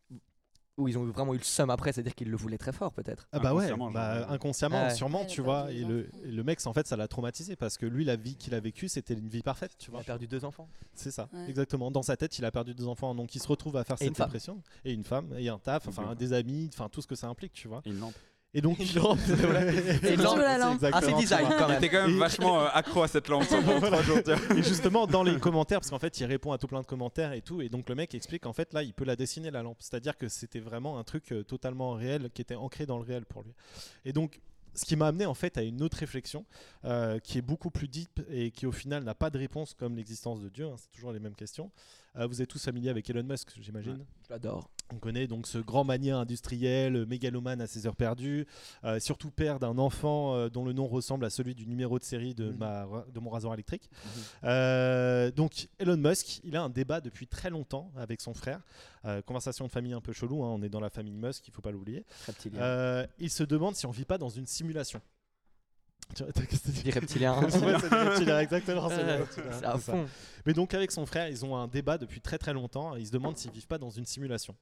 où 0.77 0.87
ils 0.87 0.97
ont 0.97 1.03
vraiment 1.07 1.33
eu 1.33 1.37
le 1.37 1.43
seum 1.43 1.69
après 1.69 1.91
C'est-à-dire 1.91 2.15
qu'ils 2.15 2.29
le 2.31 2.37
voulaient 2.37 2.57
très 2.57 2.71
fort, 2.71 2.93
peut-être? 2.93 3.27
Ah 3.33 3.39
bah 3.39 3.53
ouais, 3.53 3.65
Inconsciemment, 3.65 3.91
bah, 3.91 4.19
genre. 4.21 4.31
inconsciemment, 4.31 4.83
Ouais. 4.85 4.95
sûrement, 4.95 5.21
Ouais, 5.21 5.27
tu 5.27 5.41
il 5.41 5.41
a 5.41 5.43
vois. 5.43 5.63
perdu 5.63 5.75
Et 5.77 5.83
le, 5.83 5.99
enfants. 6.07 6.17
et 6.23 6.31
le 6.31 6.43
mec, 6.45 6.59
en 6.67 6.73
fait, 6.73 6.87
ça 6.87 6.95
l'a 6.95 7.07
traumatisé 7.09 7.55
parce 7.57 7.77
que 7.77 7.85
lui, 7.85 8.05
la 8.05 8.15
vie 8.15 8.37
qu'il 8.37 8.53
a 8.53 8.61
vécue, 8.61 8.87
c'était 8.87 9.13
une 9.15 9.27
vie 9.27 9.41
parfaite, 9.41 9.71
tu 9.77 9.89
Il 9.89 9.91
vois. 9.91 9.99
a 9.99 10.03
perdu 10.05 10.27
deux 10.27 10.45
enfants. 10.45 10.69
C'est 10.93 11.11
ça, 11.11 11.27
Ouais. 11.33 11.49
exactement. 11.49 11.91
Dans 11.91 12.01
sa 12.03 12.15
tête, 12.15 12.37
il 12.39 12.45
a 12.45 12.51
perdu 12.51 12.73
deux 12.73 12.87
enfants, 12.87 13.13
donc 13.13 13.35
il 13.35 13.41
se 13.41 13.47
retrouve 13.49 13.75
à 13.75 13.83
faire 13.83 13.97
Et 13.99 14.05
cette 14.05 14.15
femme. 14.15 14.27
dépression. 14.27 14.61
Et 14.85 14.93
une 14.93 15.03
femme, 15.03 15.33
et 15.37 15.49
un 15.49 15.57
taf, 15.59 15.85
enfin 15.89 16.15
des 16.15 16.31
amis, 16.31 16.69
enfin 16.71 16.87
tout 16.87 17.01
ce 17.01 17.07
que 17.07 17.15
ça 17.15 17.27
implique, 17.27 17.51
tu 17.51 17.67
vois. 17.67 17.81
Et 17.85 17.89
une 17.89 17.99
lampe. 17.99 18.15
Et 18.53 18.61
donc, 18.61 18.79
Une 18.79 18.95
lampe, 18.99 19.19
c'est 19.23 19.35
vrai. 19.35 19.75
Et 20.03 20.13
une 20.15 20.23
lampe, 20.23 20.37
la 20.39 20.57
lampe. 20.57 20.83
Ah, 20.91 21.01
c'est 21.03 21.13
design 21.13 21.45
quand 21.49 21.65
Il 21.65 21.67
même. 21.67 21.77
était 21.77 21.89
quand 21.89 22.07
même 22.07 22.15
Et- 22.15 22.19
vachement 22.19 22.61
euh, 22.61 22.67
accro 22.73 23.03
à 23.03 23.07
cette 23.07 23.27
lampe. 23.27 23.43
Et 24.57 24.63
justement, 24.63 25.05
dans 25.05 25.21
les 25.21 25.37
commentaires, 25.39 25.79
parce 25.79 25.91
qu'en 25.91 25.99
fait, 25.99 26.19
il 26.19 26.25
répond 26.25 26.51
à 26.51 26.57
tout 26.57 26.67
plein 26.67 26.81
de 26.81 26.85
commentaires 26.87 27.33
et 27.33 27.41
tout, 27.41 27.61
et 27.61 27.69
donc 27.69 27.87
le 27.89 27.93
mec 27.95 28.15
explique 28.15 28.43
qu'en 28.43 28.53
fait, 28.53 28.73
là, 28.73 28.81
il 28.81 28.93
peut 28.93 29.05
la 29.05 29.15
dessiner 29.15 29.51
la 29.51 29.61
lampe. 29.61 29.77
C'est-à-dire 29.79 30.17
que 30.17 30.27
c'était 30.27 30.59
vraiment 30.59 30.97
un 30.97 31.03
truc 31.03 31.31
euh, 31.31 31.43
totalement 31.43 31.91
réel, 31.93 32.29
qui 32.33 32.41
était 32.41 32.55
ancré 32.55 32.87
dans 32.87 32.97
le 32.97 33.03
réel 33.03 33.25
pour 33.25 33.43
lui. 33.43 33.53
Et 34.03 34.13
donc, 34.13 34.39
ce 34.73 34.85
qui 34.85 34.95
m'a 34.95 35.07
amené 35.07 35.25
en 35.27 35.33
fait 35.35 35.57
à 35.57 35.61
une 35.61 35.81
autre 35.83 35.97
réflexion, 35.97 36.43
euh, 36.85 37.19
qui 37.19 37.37
est 37.37 37.41
beaucoup 37.43 37.69
plus 37.69 37.87
deep 37.87 38.19
et 38.31 38.49
qui 38.51 38.65
au 38.65 38.71
final 38.71 39.03
n'a 39.03 39.13
pas 39.15 39.29
de 39.29 39.37
réponse 39.37 39.73
comme 39.75 39.95
l'existence 39.95 40.41
de 40.41 40.49
Dieu. 40.49 40.65
hein, 40.65 40.75
c'est 40.77 40.91
toujours 40.91 41.11
les 41.11 41.19
mêmes 41.19 41.35
questions. 41.35 41.69
Euh, 42.17 42.25
vous 42.27 42.41
êtes 42.41 42.49
tous 42.49 42.63
familiers 42.63 42.89
avec 42.89 43.07
Elon 43.09 43.23
Musk, 43.23 43.49
j'imagine. 43.59 44.03
Je 44.27 44.33
l'adore. 44.33 44.69
On 44.91 44.97
connaît 44.97 45.27
donc 45.27 45.45
ce 45.45 45.59
grand 45.59 45.83
mania 45.83 46.17
industriel, 46.17 46.95
euh, 46.95 47.05
mégalomane 47.05 47.61
à 47.61 47.67
ses 47.67 47.85
heures 47.85 47.95
perdues, 47.95 48.47
euh, 48.83 48.99
surtout 48.99 49.29
père 49.29 49.59
d'un 49.59 49.77
enfant 49.77 50.33
euh, 50.35 50.49
dont 50.49 50.65
le 50.65 50.73
nom 50.73 50.87
ressemble 50.87 51.25
à 51.25 51.29
celui 51.29 51.53
du 51.53 51.67
numéro 51.67 51.99
de 51.99 52.03
série 52.03 52.33
de, 52.33 52.49
Mhm. 52.49 52.57
ma, 52.57 52.87
de 53.13 53.19
mon 53.19 53.29
rasoir 53.29 53.53
électrique. 53.53 53.87
Mhm. 53.91 54.21
Euh, 54.45 55.31
donc 55.31 55.67
Elon 55.77 55.97
Musk, 55.97 56.39
il 56.43 56.55
a 56.55 56.63
un 56.63 56.69
débat 56.69 57.01
depuis 57.01 57.27
très 57.27 57.51
longtemps 57.51 57.91
avec 57.95 58.19
son 58.21 58.33
frère. 58.33 58.61
Conversation 59.25 59.65
de 59.65 59.71
famille 59.71 59.93
un 59.93 60.01
peu 60.01 60.11
chelou, 60.11 60.43
hein, 60.43 60.49
on 60.49 60.61
est 60.61 60.67
dans 60.69 60.81
la 60.81 60.89
famille 60.89 61.15
Musk, 61.15 61.47
il 61.47 61.53
faut 61.53 61.61
pas 61.61 61.71
l'oublier. 61.71 62.05
Il 63.19 63.29
se 63.29 63.43
demande 63.43 63.75
si 63.75 63.85
on 63.85 63.91
vit 63.91 64.05
pas 64.05 64.17
dans 64.17 64.29
une 64.29 64.47
simulation. 64.47 65.01
Ouais, 66.19 66.25
des 68.25 68.31
exactement. 68.31 68.87
à 69.63 69.77
fond. 69.77 70.07
Mais 70.45 70.53
donc 70.53 70.73
avec 70.73 70.91
son 70.91 71.05
frère, 71.05 71.29
ils 71.29 71.45
ont 71.45 71.55
un 71.55 71.67
débat 71.67 71.97
depuis 71.99 72.19
très 72.19 72.39
très 72.39 72.51
longtemps. 72.53 72.95
Ils 72.95 73.05
se 73.07 73.11
demandent 73.11 73.37
s'ils 73.37 73.51
vivent 73.51 73.67
pas 73.67 73.77
dans 73.77 73.91
une 73.91 74.05
simulation. 74.05 74.55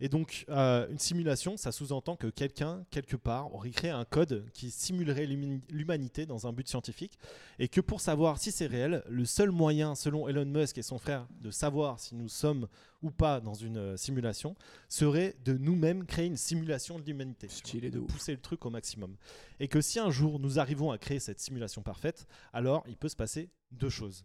Et 0.00 0.08
donc, 0.08 0.44
euh, 0.48 0.86
une 0.88 0.98
simulation, 0.98 1.56
ça 1.56 1.72
sous-entend 1.72 2.16
que 2.16 2.28
quelqu'un, 2.28 2.84
quelque 2.90 3.16
part, 3.16 3.52
aurait 3.54 3.70
créé 3.70 3.90
un 3.90 4.04
code 4.04 4.44
qui 4.52 4.70
simulerait 4.70 5.26
l'humanité 5.26 6.24
dans 6.24 6.46
un 6.46 6.52
but 6.52 6.68
scientifique. 6.68 7.18
Et 7.58 7.68
que 7.68 7.80
pour 7.80 8.00
savoir 8.00 8.38
si 8.38 8.52
c'est 8.52 8.66
réel, 8.66 9.02
le 9.08 9.24
seul 9.24 9.50
moyen, 9.50 9.94
selon 9.94 10.28
Elon 10.28 10.44
Musk 10.44 10.78
et 10.78 10.82
son 10.82 10.98
frère, 10.98 11.26
de 11.40 11.50
savoir 11.50 11.98
si 11.98 12.14
nous 12.14 12.28
sommes 12.28 12.68
ou 13.02 13.10
pas 13.10 13.40
dans 13.40 13.54
une 13.54 13.78
euh, 13.78 13.96
simulation, 13.96 14.54
serait 14.88 15.36
de 15.44 15.56
nous-mêmes 15.56 16.04
créer 16.04 16.26
une 16.26 16.36
simulation 16.36 16.98
de 16.98 17.04
l'humanité. 17.04 17.48
Stylé 17.48 17.90
de 17.90 18.00
pousser 18.00 18.32
le 18.32 18.40
truc 18.40 18.64
au 18.66 18.70
maximum. 18.70 19.16
Et 19.58 19.68
que 19.68 19.80
si 19.80 19.98
un 19.98 20.10
jour 20.10 20.38
nous 20.38 20.58
arrivons 20.58 20.90
à 20.92 20.98
créer 20.98 21.20
cette 21.20 21.40
simulation 21.40 21.82
parfaite, 21.82 22.26
alors 22.52 22.84
il 22.88 22.96
peut 22.96 23.08
se 23.08 23.16
passer 23.16 23.50
deux 23.72 23.90
choses. 23.90 24.24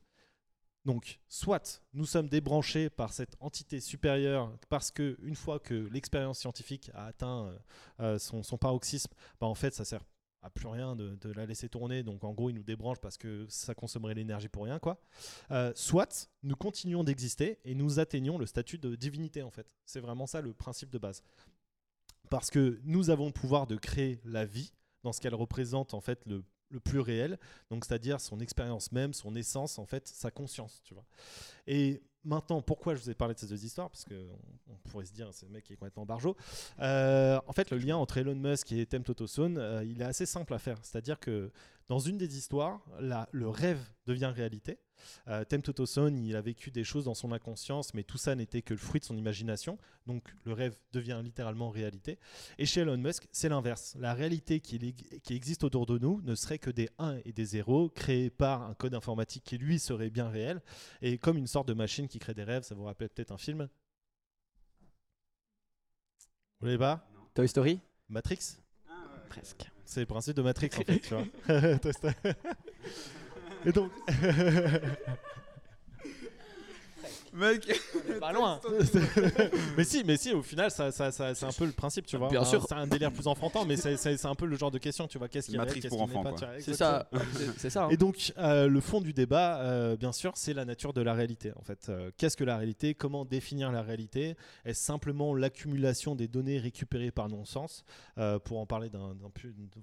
Donc, 0.86 1.22
soit 1.30 1.82
nous 1.94 2.06
sommes 2.06 2.28
débranchés 2.28 2.90
par 2.90 3.14
cette 3.14 3.36
entité 3.40 3.80
supérieure 3.80 4.52
parce 4.70 4.92
que 4.92 5.18
une 5.22 5.36
fois 5.36 5.60
que 5.60 5.88
l'expérience 5.92 6.40
scientifique 6.40 6.92
a 6.94 7.06
atteint 7.06 7.46
euh, 7.46 7.58
euh, 8.02 8.20
son, 8.20 8.58
paroxysme, 8.58 9.14
bah, 9.40 9.48
en 9.48 9.56
fait, 9.56 9.74
ça 9.74 9.86
sert 9.86 10.04
à 10.42 10.50
plus 10.50 10.68
rien 10.68 10.98
de, 10.98 11.16
de 11.16 11.32
la 11.32 11.46
laisser 11.46 11.70
tourner. 11.70 12.04
Donc, 12.04 12.26
en 12.26 12.34
gros, 12.34 12.50
il 12.50 12.56
nous 12.56 12.64
débranche 12.64 13.00
parce 13.00 13.18
que 13.18 13.46
ça 13.48 13.74
consommerait 13.74 14.14
l'énergie 14.14 14.50
pour 14.50 14.66
rien, 14.66 14.78
quoi. 14.78 15.02
Euh, 15.52 15.72
soit 15.74 16.30
nous 16.44 16.58
continuons 16.58 17.06
d'exister 17.06 17.60
et 17.64 17.76
nous 17.76 18.00
atteignons 18.00 18.38
le 18.38 18.46
statut 18.46 18.78
de 18.78 18.96
divinité, 18.96 19.42
en 19.42 19.52
fait. 19.52 19.74
C'est 19.86 20.02
vraiment 20.02 20.28
ça 20.28 20.42
le 20.42 20.54
principe 20.54 20.90
de 20.90 20.98
base. 20.98 21.24
Parce 22.30 22.50
que 22.50 22.82
nous 22.84 23.10
avons 23.10 23.28
le 23.28 23.32
pouvoir 23.32 23.68
de 23.68 23.78
créer 23.78 24.20
la 24.26 24.44
vie 24.44 24.74
dans 25.04 25.14
ce 25.14 25.22
qu'elle 25.22 25.36
représente, 25.36 25.94
en 25.94 26.02
fait, 26.02 26.26
le 26.26 26.44
le 26.74 26.80
plus 26.80 27.00
réel, 27.00 27.40
donc 27.70 27.86
c'est-à-dire 27.86 28.20
son 28.20 28.40
expérience 28.40 28.92
même, 28.92 29.14
son 29.14 29.36
essence, 29.36 29.80
en 29.80 29.86
fait, 29.86 30.08
sa 30.08 30.32
conscience, 30.32 30.82
tu 30.84 30.94
vois. 30.94 31.06
Et 31.68 32.02
maintenant, 32.26 32.62
pourquoi 32.62 32.96
je 32.96 33.02
vous 33.02 33.10
ai 33.10 33.14
parlé 33.14 33.34
de 33.34 33.40
ces 33.40 33.48
deux 33.48 33.64
histoires? 33.64 33.90
Parce 33.90 34.06
qu'on 34.06 34.40
on 34.70 34.90
pourrait 34.90 35.06
se 35.06 35.14
dire, 35.14 35.30
c'est 35.32 35.46
le 35.46 35.52
mec 35.52 35.64
qui 35.64 35.74
est 35.74 35.76
complètement 35.76 36.06
barjot. 36.06 36.36
Euh, 36.80 37.40
en 37.48 37.54
fait, 37.54 37.72
le 37.72 37.78
lien 37.78 37.98
entre 37.98 38.18
Elon 38.18 38.36
Musk 38.36 38.72
et 38.72 38.86
Tem 38.86 39.04
Totoson, 39.04 39.56
euh, 39.58 39.84
il 39.84 40.02
est 40.02 40.06
assez 40.06 40.26
simple 40.26 40.54
à 40.54 40.60
faire. 40.60 40.78
C'est-à-dire 40.82 41.20
que 41.20 41.52
dans 41.88 42.00
une 42.00 42.18
des 42.18 42.38
histoires, 42.38 42.82
le 43.00 43.48
rêve 43.50 43.82
devient 44.06 44.32
réalité. 44.34 44.80
Euh, 45.28 45.44
Tem 45.44 45.62
Totoson, 45.62 46.16
il 46.16 46.36
a 46.36 46.42
vécu 46.42 46.72
des 46.72 46.84
choses 46.84 47.06
dans 47.06 47.14
son 47.14 47.32
inconscience, 47.32 47.94
mais 47.94 48.04
tout 48.04 48.18
ça 48.18 48.36
n'était 48.36 48.62
que 48.62 48.74
le 48.74 48.80
fruit 48.80 49.00
de 49.00 49.06
son 49.06 49.18
imagination. 49.18 49.78
Donc 50.06 50.24
le 50.46 50.54
rêve 50.54 50.76
devient 50.92 51.22
littéralement 51.24 51.70
réalité. 51.70 52.20
Et 52.58 52.66
chez 52.66 52.82
Elon 52.82 52.98
Musk, 52.98 53.28
c'est 53.32 53.50
l'inverse. 53.50 53.96
La 54.00 54.14
réalité 54.14 54.60
qui, 54.60 54.96
existe 55.30 55.64
autour 55.64 55.86
de 55.86 55.98
nous 55.98 56.22
ne 56.22 56.36
serait 56.36 56.60
que 56.60 56.70
des 56.70 56.90
1 57.00 57.20
et 57.26 57.32
des 57.32 57.46
0 57.46 57.90
créés 57.90 58.30
par 58.30 58.64
un 58.64 58.74
code 58.74 58.94
informatique 58.94 59.44
qui 59.44 59.58
lui 59.58 59.80
serait 59.80 60.10
bien 60.10 60.30
réel. 60.30 60.62
Et 61.02 61.18
comme 61.18 61.38
une 61.38 61.48
sorte 61.48 61.68
de 61.68 61.74
machine 61.74 62.08
qui 62.08 62.20
crée 62.20 62.34
des 62.34 62.44
rêves, 62.44 62.64
ça 62.64 62.76
vous 62.76 62.84
rappelle 62.84 63.10
peut-être 63.10 63.32
un 63.32 63.38
film? 63.38 63.68
Vous 66.60 66.66
l'avez 66.66 66.78
pas? 66.78 67.06
Toy 67.34 67.48
Story? 67.48 67.80
Matrix? 68.10 68.58
Presque. 69.30 69.70
C'est 69.86 70.00
le 70.00 70.06
principe 70.06 70.36
de 70.38 70.42
Matrix 70.42 70.70
en 70.78 70.84
fait, 70.86 71.00
tu 71.00 71.14
vois. 71.14 71.26
Toy 73.64 73.72
Story. 73.72 73.72
et 73.72 73.72
donc. 73.72 73.92
Mec, 77.34 77.82
Pas 78.20 78.32
loin. 78.34 78.60
mais 79.78 79.84
si, 79.84 80.04
mais 80.04 80.18
si, 80.18 80.32
au 80.34 80.42
final, 80.44 80.70
ça, 80.72 80.92
ça, 80.92 81.12
ça- 81.12 81.34
c'est 81.36 81.46
un 81.46 81.52
peu 81.52 81.66
le 81.66 81.72
principe, 81.72 82.06
tu 82.06 82.18
vois. 82.18 82.30
Bien 82.30 82.44
sûr. 82.46 82.64
C'est 82.68 82.76
un 82.76 82.88
délire 82.88 83.12
plus 83.12 83.28
enfantin, 83.28 83.66
mais 83.68 83.76
c'est- 83.76 83.98
c'est 83.98 84.18
c'est 84.18 84.28
un 84.28 84.36
peu 84.36 84.46
le 84.46 84.56
genre 84.56 84.72
de 84.72 84.78
question, 84.78 85.08
tu 85.08 85.18
vois. 85.18 85.28
Qu'est-ce 85.28 85.48
qui 85.48 85.56
est 85.56 85.58
Matrix 85.58 85.82
pour 85.90 86.02
enfants, 86.02 86.24
pas, 86.24 86.30
quoi. 86.32 86.40
tu 86.40 86.46
vois, 86.46 86.54
C'est 86.60 86.74
ça. 86.74 87.10
C'est- 87.36 87.60
C'est 87.60 87.70
ça. 87.70 87.86
hein. 87.86 87.90
Et 87.90 87.98
donc, 87.98 88.34
euh, 88.38 88.68
le 88.68 88.80
fond 88.82 89.02
du 89.02 89.14
débat, 89.14 89.60
euh, 89.62 89.96
bien 89.98 90.12
sûr, 90.12 90.32
c'est 90.36 90.54
la 90.54 90.66
nature 90.66 90.94
de 90.94 91.02
la 91.02 91.14
réalité. 91.14 91.52
En 91.58 91.64
fait, 91.64 91.88
Euh, 91.90 92.12
qu'est-ce 92.18 92.38
que 92.38 92.44
la 92.44 92.58
réalité? 92.58 92.94
Comment 92.94 93.26
définir 93.26 93.72
la 93.72 93.82
réalité? 93.82 94.36
Est-ce 94.66 94.82
simplement 94.84 95.34
l'accumulation 95.36 96.16
des 96.16 96.28
données 96.28 96.60
récupérées 96.60 97.12
par 97.12 97.30
non-sens? 97.30 97.84
Euh, 98.18 98.40
Pour 98.40 98.60
en 98.60 98.66
parler 98.66 98.90
d'un 98.90 99.16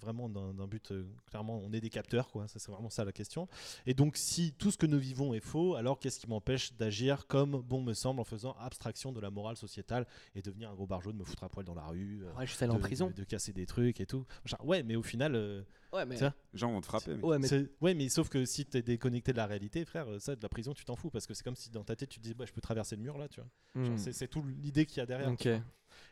vraiment 0.00 0.28
d'un 0.28 0.52
d'un 0.54 0.66
but, 0.66 0.90
euh, 0.92 1.04
clairement, 1.30 1.60
on 1.64 1.72
est 1.72 1.80
des 1.80 1.90
capteurs, 1.90 2.28
quoi. 2.28 2.46
Ça, 2.48 2.58
c'est 2.58 2.70
vraiment 2.70 2.90
ça 2.90 3.04
la 3.04 3.12
question. 3.12 3.48
Et 3.86 3.94
donc, 3.94 4.16
si 4.16 4.52
tout 4.58 4.70
ce 4.70 4.78
que 4.78 4.86
nous 4.86 4.98
vivons 4.98 5.34
est 5.34 5.40
faux, 5.40 5.74
alors 5.74 5.98
qu'est-ce 5.98 6.18
qui 6.20 6.28
m'empêche 6.28 6.72
d'agir 6.74 7.26
comme 7.26 7.39
bon 7.46 7.82
me 7.82 7.92
semble 7.94 8.20
en 8.20 8.24
faisant 8.24 8.52
abstraction 8.60 9.12
de 9.12 9.20
la 9.20 9.30
morale 9.30 9.56
sociétale 9.56 10.06
et 10.34 10.42
devenir 10.42 10.70
un 10.70 10.74
gros 10.74 10.86
barjot, 10.86 11.12
de 11.12 11.16
me 11.16 11.24
foutre 11.24 11.44
à 11.44 11.48
poil 11.48 11.64
dans 11.64 11.74
la 11.74 11.86
rue 11.86 12.24
euh, 12.24 12.32
Ouais, 12.34 12.46
je 12.46 12.54
suis 12.54 12.62
allé 12.64 12.72
de, 12.72 12.78
en 12.78 12.80
prison. 12.80 13.08
de- 13.08 13.12
de 13.12 13.24
casser 13.24 13.52
des 13.52 13.66
trucs 13.66 14.00
et 14.00 14.06
tout. 14.06 14.24
Ouais, 14.62 14.82
mais 14.82 14.96
au 14.96 15.02
final, 15.02 15.34
euh, 15.34 15.62
Ouais, 15.92 16.06
mais. 16.06 16.16
Tiens. 16.16 16.34
les 16.52 16.58
gens 16.58 16.70
vont 16.72 16.80
te 16.80 16.86
frapper. 16.86 17.14
mec. 17.14 17.24
Ouais, 17.24 17.38
mais. 17.38 17.48
c'est- 17.48 17.70
Ouais, 17.80 17.94
mais 17.94 18.08
sauf 18.08 18.28
que 18.28 18.44
si 18.44 18.64
t'es 18.66 18.82
déconnecté 18.82 19.32
de 19.32 19.36
la 19.38 19.46
réalité, 19.46 19.84
frère, 19.84 20.08
euh, 20.08 20.18
ça, 20.18 20.36
de 20.36 20.42
la 20.42 20.48
prison, 20.48 20.72
tu 20.74 20.84
t'en 20.84 20.96
fous 20.96 21.10
parce 21.10 21.26
que 21.26 21.34
c'est 21.34 21.42
comme 21.44 21.56
si 21.56 21.70
dans 21.70 21.84
ta 21.84 21.96
tête 21.96 22.08
tu 22.08 22.20
te 22.20 22.24
dis, 22.24 22.34
bah, 22.34 22.44
je 22.46 22.52
peux 22.52 22.60
traverser 22.60 22.96
le 22.96 23.02
mur 23.02 23.18
là, 23.18 23.28
tu 23.28 23.40
vois. 23.40 23.50
Genre, 23.84 23.94
Hmm. 23.94 23.98
c'est- 23.98 24.28
tout 24.28 24.44
l'idée 24.44 24.86
qu'il 24.86 24.98
y 24.98 25.00
a 25.00 25.06
derrière. 25.06 25.30
Ok. 25.32 25.48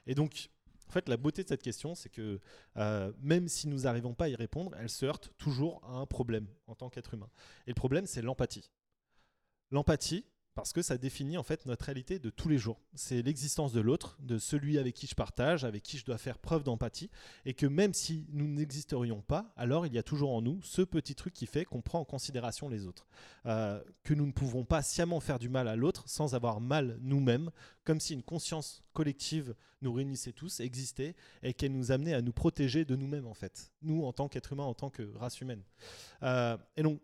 Et 0.07 0.15
donc, 0.15 0.51
en 0.89 0.91
fait, 0.91 1.09
la 1.09 1.17
beauté 1.19 1.43
de 1.45 1.49
cette 1.49 1.63
question, 1.63 1.95
c'est 1.95 2.09
que 2.09 2.41
euh, 2.79 3.13
même 3.21 3.47
si 3.47 3.69
nous 3.69 3.81
n'arrivons 3.81 4.15
pas 4.15 4.25
à 4.25 4.29
y 4.29 4.35
répondre, 4.37 4.75
elle 4.79 4.89
se 4.89 5.05
heurte 5.05 5.31
toujours 5.37 5.83
à 5.85 5.97
un 5.99 6.07
problème 6.07 6.47
en 6.67 6.75
tant 6.75 6.89
qu'être 6.89 7.13
humain. 7.15 7.29
Et 7.67 7.71
le 7.71 7.75
problème, 7.75 8.07
c'est 8.07 8.23
l'empathie. 8.23 8.71
L'empathie, 9.71 10.25
parce 10.59 10.73
que 10.73 10.83
ça 10.83 10.99
définit 10.99 11.39
en 11.39 11.45
fait 11.45 11.67
notre 11.67 11.85
réalité 11.85 12.19
de 12.19 12.31
tous 12.31 12.49
les 12.49 12.59
jours. 12.59 12.81
C'est 12.93 13.23
l'existence 13.23 13.73
de 13.73 13.81
l'autre, 13.81 14.19
de 14.19 14.39
celui 14.39 14.77
avec 14.77 14.93
qui 14.97 15.07
je 15.07 15.15
partage, 15.15 15.65
avec 15.65 15.85
qui 15.85 15.99
je 15.99 16.05
dois 16.05 16.19
faire 16.19 16.37
preuve 16.37 16.65
d'empathie, 16.65 17.11
et 17.45 17.55
que 17.55 17.65
même 17.65 17.95
si 17.95 18.27
nous 18.33 18.49
n'existerions 18.49 19.21
pas, 19.21 19.53
alors 19.57 19.87
il 19.87 19.95
y 19.95 19.99
a 19.99 20.03
toujours 20.03 20.33
en 20.33 20.43
nous 20.43 20.61
ce 20.65 20.83
petit 20.83 21.15
truc 21.15 21.33
qui 21.33 21.47
fait 21.47 21.65
qu'on 21.65 21.81
prend 21.81 22.01
en 22.01 22.05
considération 22.05 22.69
les 22.69 22.87
autres, 22.87 23.07
Euh, 23.47 23.81
que 24.03 24.15
nous 24.15 24.27
ne 24.27 24.33
pouvons 24.33 24.65
pas 24.65 24.83
sciemment 24.83 25.21
faire 25.21 25.39
du 25.39 25.49
mal 25.49 25.69
à 25.69 25.77
l'autre 25.77 26.09
sans 26.09 26.35
avoir 26.35 26.61
mal 26.61 26.99
nous-mêmes, 27.01 27.51
comme 27.85 28.01
si 28.01 28.13
une 28.13 28.25
conscience 28.25 28.83
collective 28.93 29.55
nous 29.81 29.93
réunissait 29.93 30.33
tous, 30.33 30.59
existait, 30.59 31.15
et 31.43 31.55
qu'elle 31.55 31.73
nous 31.73 31.93
amenait 31.93 32.15
à 32.15 32.21
nous 32.21 32.33
protéger 32.33 32.85
de 32.85 32.97
nous-mêmes 32.97 33.27
en 33.27 33.35
fait, 33.35 33.73
nous 33.81 34.05
en 34.05 34.13
tant 34.13 34.29
qu'être 34.29 34.53
humain, 34.53 34.65
en 34.65 34.75
tant 34.75 34.91
que 34.91 35.17
race 35.17 35.41
humaine. 35.41 35.63
Euh, 36.25 36.57
et 36.77 36.83
donc 36.83 37.01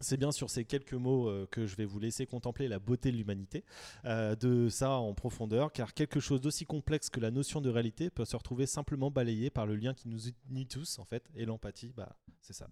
c'est 0.00 0.16
bien 0.16 0.32
sur 0.32 0.50
ces 0.50 0.64
quelques 0.64 0.94
mots 0.94 1.28
euh, 1.28 1.46
que 1.50 1.66
je 1.66 1.76
vais 1.76 1.84
vous 1.84 1.98
laisser 1.98 2.26
contempler 2.26 2.68
la 2.68 2.78
beauté 2.78 3.10
de 3.10 3.16
l'humanité, 3.16 3.64
euh, 4.04 4.34
de 4.36 4.68
ça 4.68 4.90
en 4.92 5.14
profondeur, 5.14 5.72
car 5.72 5.94
quelque 5.94 6.20
chose 6.20 6.40
d'aussi 6.40 6.64
complexe 6.66 7.10
que 7.10 7.20
la 7.20 7.30
notion 7.30 7.60
de 7.60 7.70
réalité 7.70 8.10
peut 8.10 8.24
se 8.24 8.36
retrouver 8.36 8.66
simplement 8.66 9.10
balayé 9.10 9.50
par 9.50 9.66
le 9.66 9.76
lien 9.76 9.94
qui 9.94 10.08
nous 10.08 10.28
unit 10.50 10.66
tous, 10.66 10.98
en 10.98 11.04
fait, 11.04 11.24
et 11.34 11.44
l'empathie, 11.44 11.92
bah, 11.96 12.16
c'est 12.40 12.52
ça. 12.52 12.68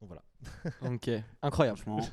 Donc 0.00 0.08
voilà. 0.08 0.24
Ok. 0.94 1.10
Incroyable. 1.42 1.78
Franchement. 1.78 2.08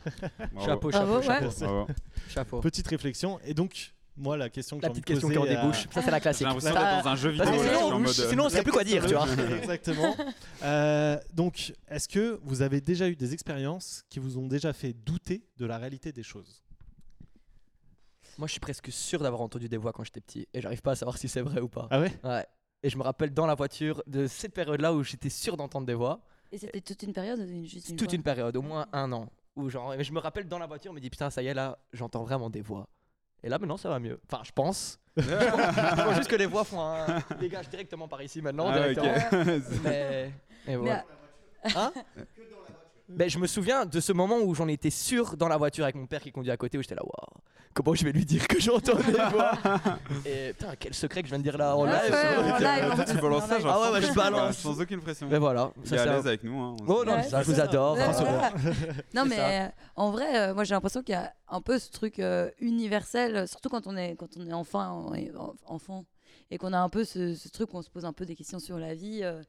Chapeau, 0.66 0.89
Bravo, 0.89 1.22
chapeau. 1.22 1.88
Chapeau. 2.28 2.60
Petite 2.62 2.88
réflexion, 2.88 3.39
et 3.43 3.53
donc, 3.53 3.93
moi, 4.20 4.38
la 4.38 4.49
question 4.49 4.78
que 4.78 4.82
La 4.84 4.88
j'ai 4.88 4.91
envie 4.91 5.01
petite 5.01 5.05
question 5.15 5.30
qui 5.30 5.38
en 5.38 5.43
à- 5.43 5.47
débouche. 5.47 5.88
Ça, 5.91 6.01
c'est 6.01 6.11
la 6.11 6.17
J'ai 6.17 6.22
classique. 6.22 6.45
l'impression 6.47 6.74
Ça- 6.74 6.80
d'être 6.95 7.03
dans 7.03 7.09
un 7.09 7.15
jeu 7.15 7.30
vidéo. 7.32 7.47
En 7.47 7.57
sinon, 7.57 7.99
mode, 7.99 8.07
sinon, 8.13 8.45
on 8.45 8.49
sait 8.49 8.63
plus 8.63 8.72
quoi 8.72 8.84
dire, 8.84 9.05
tu 9.05 9.13
vois. 9.15 9.28
Exactement. 9.57 10.15
Euh, 10.63 11.17
donc, 11.34 11.74
est-ce 11.88 12.07
que 12.07 12.39
vous 12.43 12.61
avez 12.61 12.82
déjà 12.82 13.07
eu 13.09 13.15
des 13.15 13.34
expériences 13.34 14.03
qui 14.09 14.20
vous 14.20 14.38
ont 14.38 14.47
déjà 14.47 14.74
fait 14.74 14.93
douter 14.93 15.43
de 15.57 15.65
la 15.65 15.78
réalité 15.78 16.11
des 16.11 16.24
choses? 16.24 16.61
Moi, 18.38 18.47
je 18.47 18.51
suis 18.53 18.59
presque 18.61 18.91
sûr 18.91 19.20
d'avoir 19.20 19.41
entendu 19.41 19.67
des 19.67 19.78
voix 19.78 19.91
quand 19.91 20.03
j'étais 20.03 20.22
petit 20.22 20.47
et 20.53 20.61
j'arrive 20.61 20.82
pas 20.82 20.91
à 20.91 20.95
savoir 20.95 21.17
si 21.17 21.28
c'est 21.28 21.41
vrai 21.41 21.59
ou 21.59 21.67
pas. 21.67 21.88
Ah 21.91 21.99
ouais? 21.99 22.11
Ouais. 22.24 22.45
Et 22.84 22.89
je 22.89 22.97
me 22.97 23.03
rappelle 23.03 23.34
dans 23.34 23.45
la 23.45 23.55
voiture 23.55 24.01
de 24.07 24.28
cette 24.28 24.53
période-là 24.53 24.93
où 24.93 25.03
j'étais 25.03 25.30
sûr 25.30 25.57
d'entendre 25.57 25.86
des 25.86 25.93
voix. 25.93 26.22
Et 26.51 26.57
c'était 26.57 26.80
toute 26.82 27.03
une 27.03 27.11
période 27.13 27.39
ou 27.39 27.65
juste 27.65 27.89
une 27.89 27.97
toute 27.97 28.13
une 28.13 28.24
période, 28.24 28.55
au 28.55 28.61
moins 28.61 28.88
un 28.93 29.11
an. 29.11 29.30
Où 29.57 29.70
genre, 29.70 29.93
mais 29.97 30.03
je 30.05 30.13
me 30.13 30.20
rappelle 30.20 30.47
dans 30.47 30.57
la 30.57 30.67
voiture, 30.67 30.91
je 30.91 30.95
me 30.95 31.01
dis 31.01 31.09
putain, 31.09 31.30
ça 31.30 31.43
y 31.43 31.47
est, 31.47 31.53
là, 31.53 31.78
j'entends 31.91 32.24
vraiment 32.24 32.49
des 32.49 32.61
voix. 32.61 32.88
Et 33.43 33.49
là, 33.49 33.57
maintenant, 33.57 33.77
ça 33.77 33.89
va 33.89 33.99
mieux. 33.99 34.19
Enfin, 34.29 34.43
je 34.43 34.51
pense. 34.51 34.99
je 35.17 36.03
pense 36.03 36.15
juste 36.15 36.29
que 36.29 36.35
les 36.35 36.45
voix 36.45 36.63
font 36.63 36.81
un. 36.81 37.05
dégage 37.39 37.69
directement 37.69 38.07
par 38.07 38.21
ici 38.21 38.41
maintenant. 38.41 38.67
Ah. 38.69 38.87
Mais. 39.83 40.31
Et 40.67 40.75
voilà. 40.75 41.05
Hein? 41.75 41.91
ben, 43.10 43.30
je 43.30 43.39
me 43.39 43.47
souviens 43.47 43.86
de 43.86 43.99
ce 43.99 44.14
moment 44.14 44.38
où 44.39 44.53
j'en 44.55 44.68
étais 44.68 44.89
sûr 44.89 45.36
dans 45.38 45.47
la 45.47 45.57
voiture 45.57 45.84
avec 45.84 45.95
mon 45.95 46.05
père 46.07 46.22
qui 46.22 46.32
conduit 46.32 46.51
à 46.51 46.57
côté 46.57 46.78
où 46.78 46.82
j'étais 46.82 46.95
là, 46.95 47.01
waouh, 47.03 47.41
comment 47.74 47.93
je 47.95 48.03
vais 48.05 48.12
lui 48.12 48.26
dire 48.26 48.47
que 48.47 48.60
j'entends 48.60 48.95
des 48.97 49.12
voix 49.32 49.51
Et 50.26 50.53
putain, 50.53 50.76
quel 50.80 50.93
secret 50.93 51.22
que 51.22 51.28
je 51.28 51.32
viens 51.32 51.39
de 51.39 51.43
dire 51.43 51.57
là 51.57 51.76
en 51.76 51.84
Ouais, 51.86 51.91
live. 51.91 53.05
tu 53.12 53.18
balances 53.22 53.47
ça, 53.47 53.60
genre, 53.60 53.72
Ah 53.74 53.80
ouais, 53.80 53.86
sans 53.88 53.93
ouais, 53.93 54.01
je 54.01 54.14
balance. 54.16 54.57
Sans 54.57 54.80
aucune 54.82 55.01
pression. 55.01 55.28
Mais 55.30 55.39
voilà, 55.39 55.72
Il 55.84 55.88
ça 55.89 55.95
est 55.95 55.99
à 55.99 56.03
c'est 56.03 56.10
l'aise 56.12 56.28
avec 56.28 56.43
nous. 56.43 56.60
hein, 56.60 56.76
Oh 56.88 57.03
non, 57.05 57.14
Ouais, 57.16 57.24
ça, 57.24 57.41
je 57.41 57.51
vous 57.51 57.60
adore. 57.60 57.95
Voilà. 57.95 58.51
Non, 59.14 59.26
mais 59.26 59.39
euh, 59.39 59.68
en 59.95 60.12
vrai, 60.12 60.38
euh, 60.49 60.53
moi 60.53 60.64
j'ai 60.64 60.74
l'impression 60.76 61.01
qu'il 61.01 61.14
y 61.14 61.18
a 61.18 61.34
un 61.47 61.62
peu 61.62 61.80
ce 61.80 61.89
truc 61.91 62.20
euh, 62.20 62.49
universel, 62.60 63.47
surtout 63.47 63.70
quand 63.70 63.88
on 63.88 63.97
est, 63.97 64.16
quand 64.16 64.30
on 64.38 64.45
est 64.47 64.53
enfant, 64.53 65.12
enfant 65.66 66.05
et 66.51 66.57
qu'on 66.57 66.74
a 66.74 66.80
un 66.80 66.89
peu 66.89 67.03
ce, 67.05 67.36
ce 67.36 67.47
truc 67.49 67.74
où 67.74 67.78
on 67.78 67.82
se 67.82 67.89
pose 67.89 68.05
un 68.05 68.14
peu 68.14 68.26
des 68.26 68.36
questions 68.36 68.60
sur 68.60 68.80
la 68.80 68.93
vie, 68.95 69.20
euh, 69.24 69.41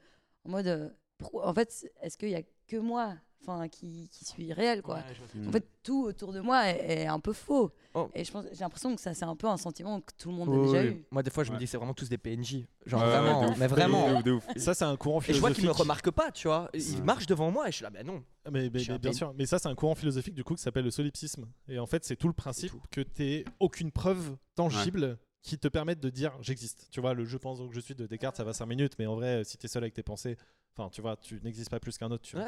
en 0.47 0.51
mode, 0.51 0.67
euh, 0.67 0.89
pourquoi, 1.19 1.47
en 1.49 1.55
fait, 1.55 1.73
est-ce 2.03 2.17
qu'il 2.19 2.29
y 2.31 2.35
a 2.35 2.43
que 2.69 2.77
moi 2.77 3.15
enfin, 3.43 3.68
qui, 3.68 4.09
qui 4.12 4.24
suis 4.24 4.53
réel 4.53 4.82
quoi 4.82 4.97
Ouais. 4.97 5.47
En 5.49 5.53
fait, 5.53 5.66
tout 5.82 6.05
autour 6.05 6.32
de 6.32 6.41
moi 6.41 6.68
est, 6.68 7.03
est 7.03 7.07
un 7.07 7.20
peu 7.20 7.32
faux. 7.32 7.70
Oh. 7.95 8.09
Et 8.14 8.24
je 8.24 8.30
pense, 8.30 8.45
j'ai 8.53 8.61
l'impression 8.61 8.95
que 8.95 9.01
ça, 9.01 9.14
c'est 9.14 9.24
un 9.24 9.34
peu 9.36 9.47
un 9.49 9.57
sentiment 9.57 10.01
que 10.01 10.12
tout 10.18 10.28
le 10.30 10.34
monde 10.36 10.49
a 10.53 10.66
déjà 10.66 10.80
oui. 10.82 10.88
eu. 10.97 11.05
Moi, 11.11 11.22
des 11.22 11.30
fois, 11.30 11.43
je 11.45 11.51
me 11.51 11.55
Ouais. 11.55 11.61
dis, 11.61 11.66
c'est 11.66 11.76
vraiment 11.76 11.95
tous 11.95 12.09
des 12.09 12.18
PNJ. 12.18 12.66
Genre 12.86 13.01
Ouais, 13.01 13.07
ouais, 13.07 13.12
vraiment, 13.20 13.49
ouf. 13.51 13.59
mais 13.59 13.66
vraiment. 13.66 14.09
De 14.09 14.14
ouf, 14.16 14.22
de 14.24 14.30
ouf. 14.32 14.59
Ça, 14.62 14.74
c'est 14.74 14.84
un 14.84 14.97
courant 14.97 15.18
Et 15.18 15.20
je 15.20 15.24
philosophique. 15.32 15.41
vois 15.41 15.55
qu'ils 15.55 15.66
me 15.66 15.70
remarquent 15.72 16.11
pas, 16.11 16.30
tu 16.30 16.49
vois. 16.49 16.68
Ils 16.74 16.97
Ouais. 16.97 17.03
marchent 17.03 17.26
devant 17.26 17.51
moi 17.51 17.68
et 17.68 17.70
je 17.72 17.76
suis 17.76 17.82
là, 17.84 17.91
bah 17.91 18.03
non. 18.03 18.22
Mais, 18.51 18.70
mais- 18.70 18.99
bien 18.99 19.12
sûr, 19.12 19.34
mais 19.36 19.47
ça 19.47 19.59
c'est 19.59 19.68
un 19.68 19.74
courant 19.74 19.95
philosophique 19.95 20.34
du 20.34 20.45
coup 20.45 20.55
qui 20.55 20.62
s'appelle 20.62 20.84
le 20.84 20.91
solipsisme. 20.91 21.47
Et 21.68 21.78
en 21.78 21.86
fait, 21.86 22.05
c'est 22.05 22.16
tout 22.16 22.28
le 22.28 22.32
principe 22.34 22.70
tout. 22.70 22.80
que 22.91 23.01
tu 23.01 23.45
aucune 23.59 23.91
preuve 23.93 24.36
tangible 24.55 25.18
qui 25.43 25.59
te 25.59 25.68
permettent 25.68 26.01
de 26.01 26.11
dire 26.11 26.36
j'existe. 26.41 26.88
Tu 26.91 27.01
vois, 27.01 27.14
le 27.14 27.24
je 27.24 27.36
pense 27.38 27.59
donc 27.59 27.72
je 27.72 27.80
suis 27.80 27.95
de 27.95 28.07
Descartes, 28.07 28.36
ça 28.36 28.45
va 28.45 28.53
5 28.53 28.66
minutes, 28.66 28.93
mais 28.99 29.07
en 29.07 29.14
vrai, 29.16 29.43
si 29.45 29.57
tu 29.59 29.66
es 29.66 29.68
seul 29.68 29.82
avec 29.84 29.95
tes 29.95 30.03
pensées, 30.03 30.36
enfin, 30.76 30.88
tu 30.91 31.01
vois, 31.01 31.16
tu 31.16 31.41
n'existes 31.43 31.70
pas 31.70 31.80
plus 31.80 31.97
qu'un 31.99 32.11
autre. 32.11 32.22
Tu 32.24 32.36
vois. 32.36 32.47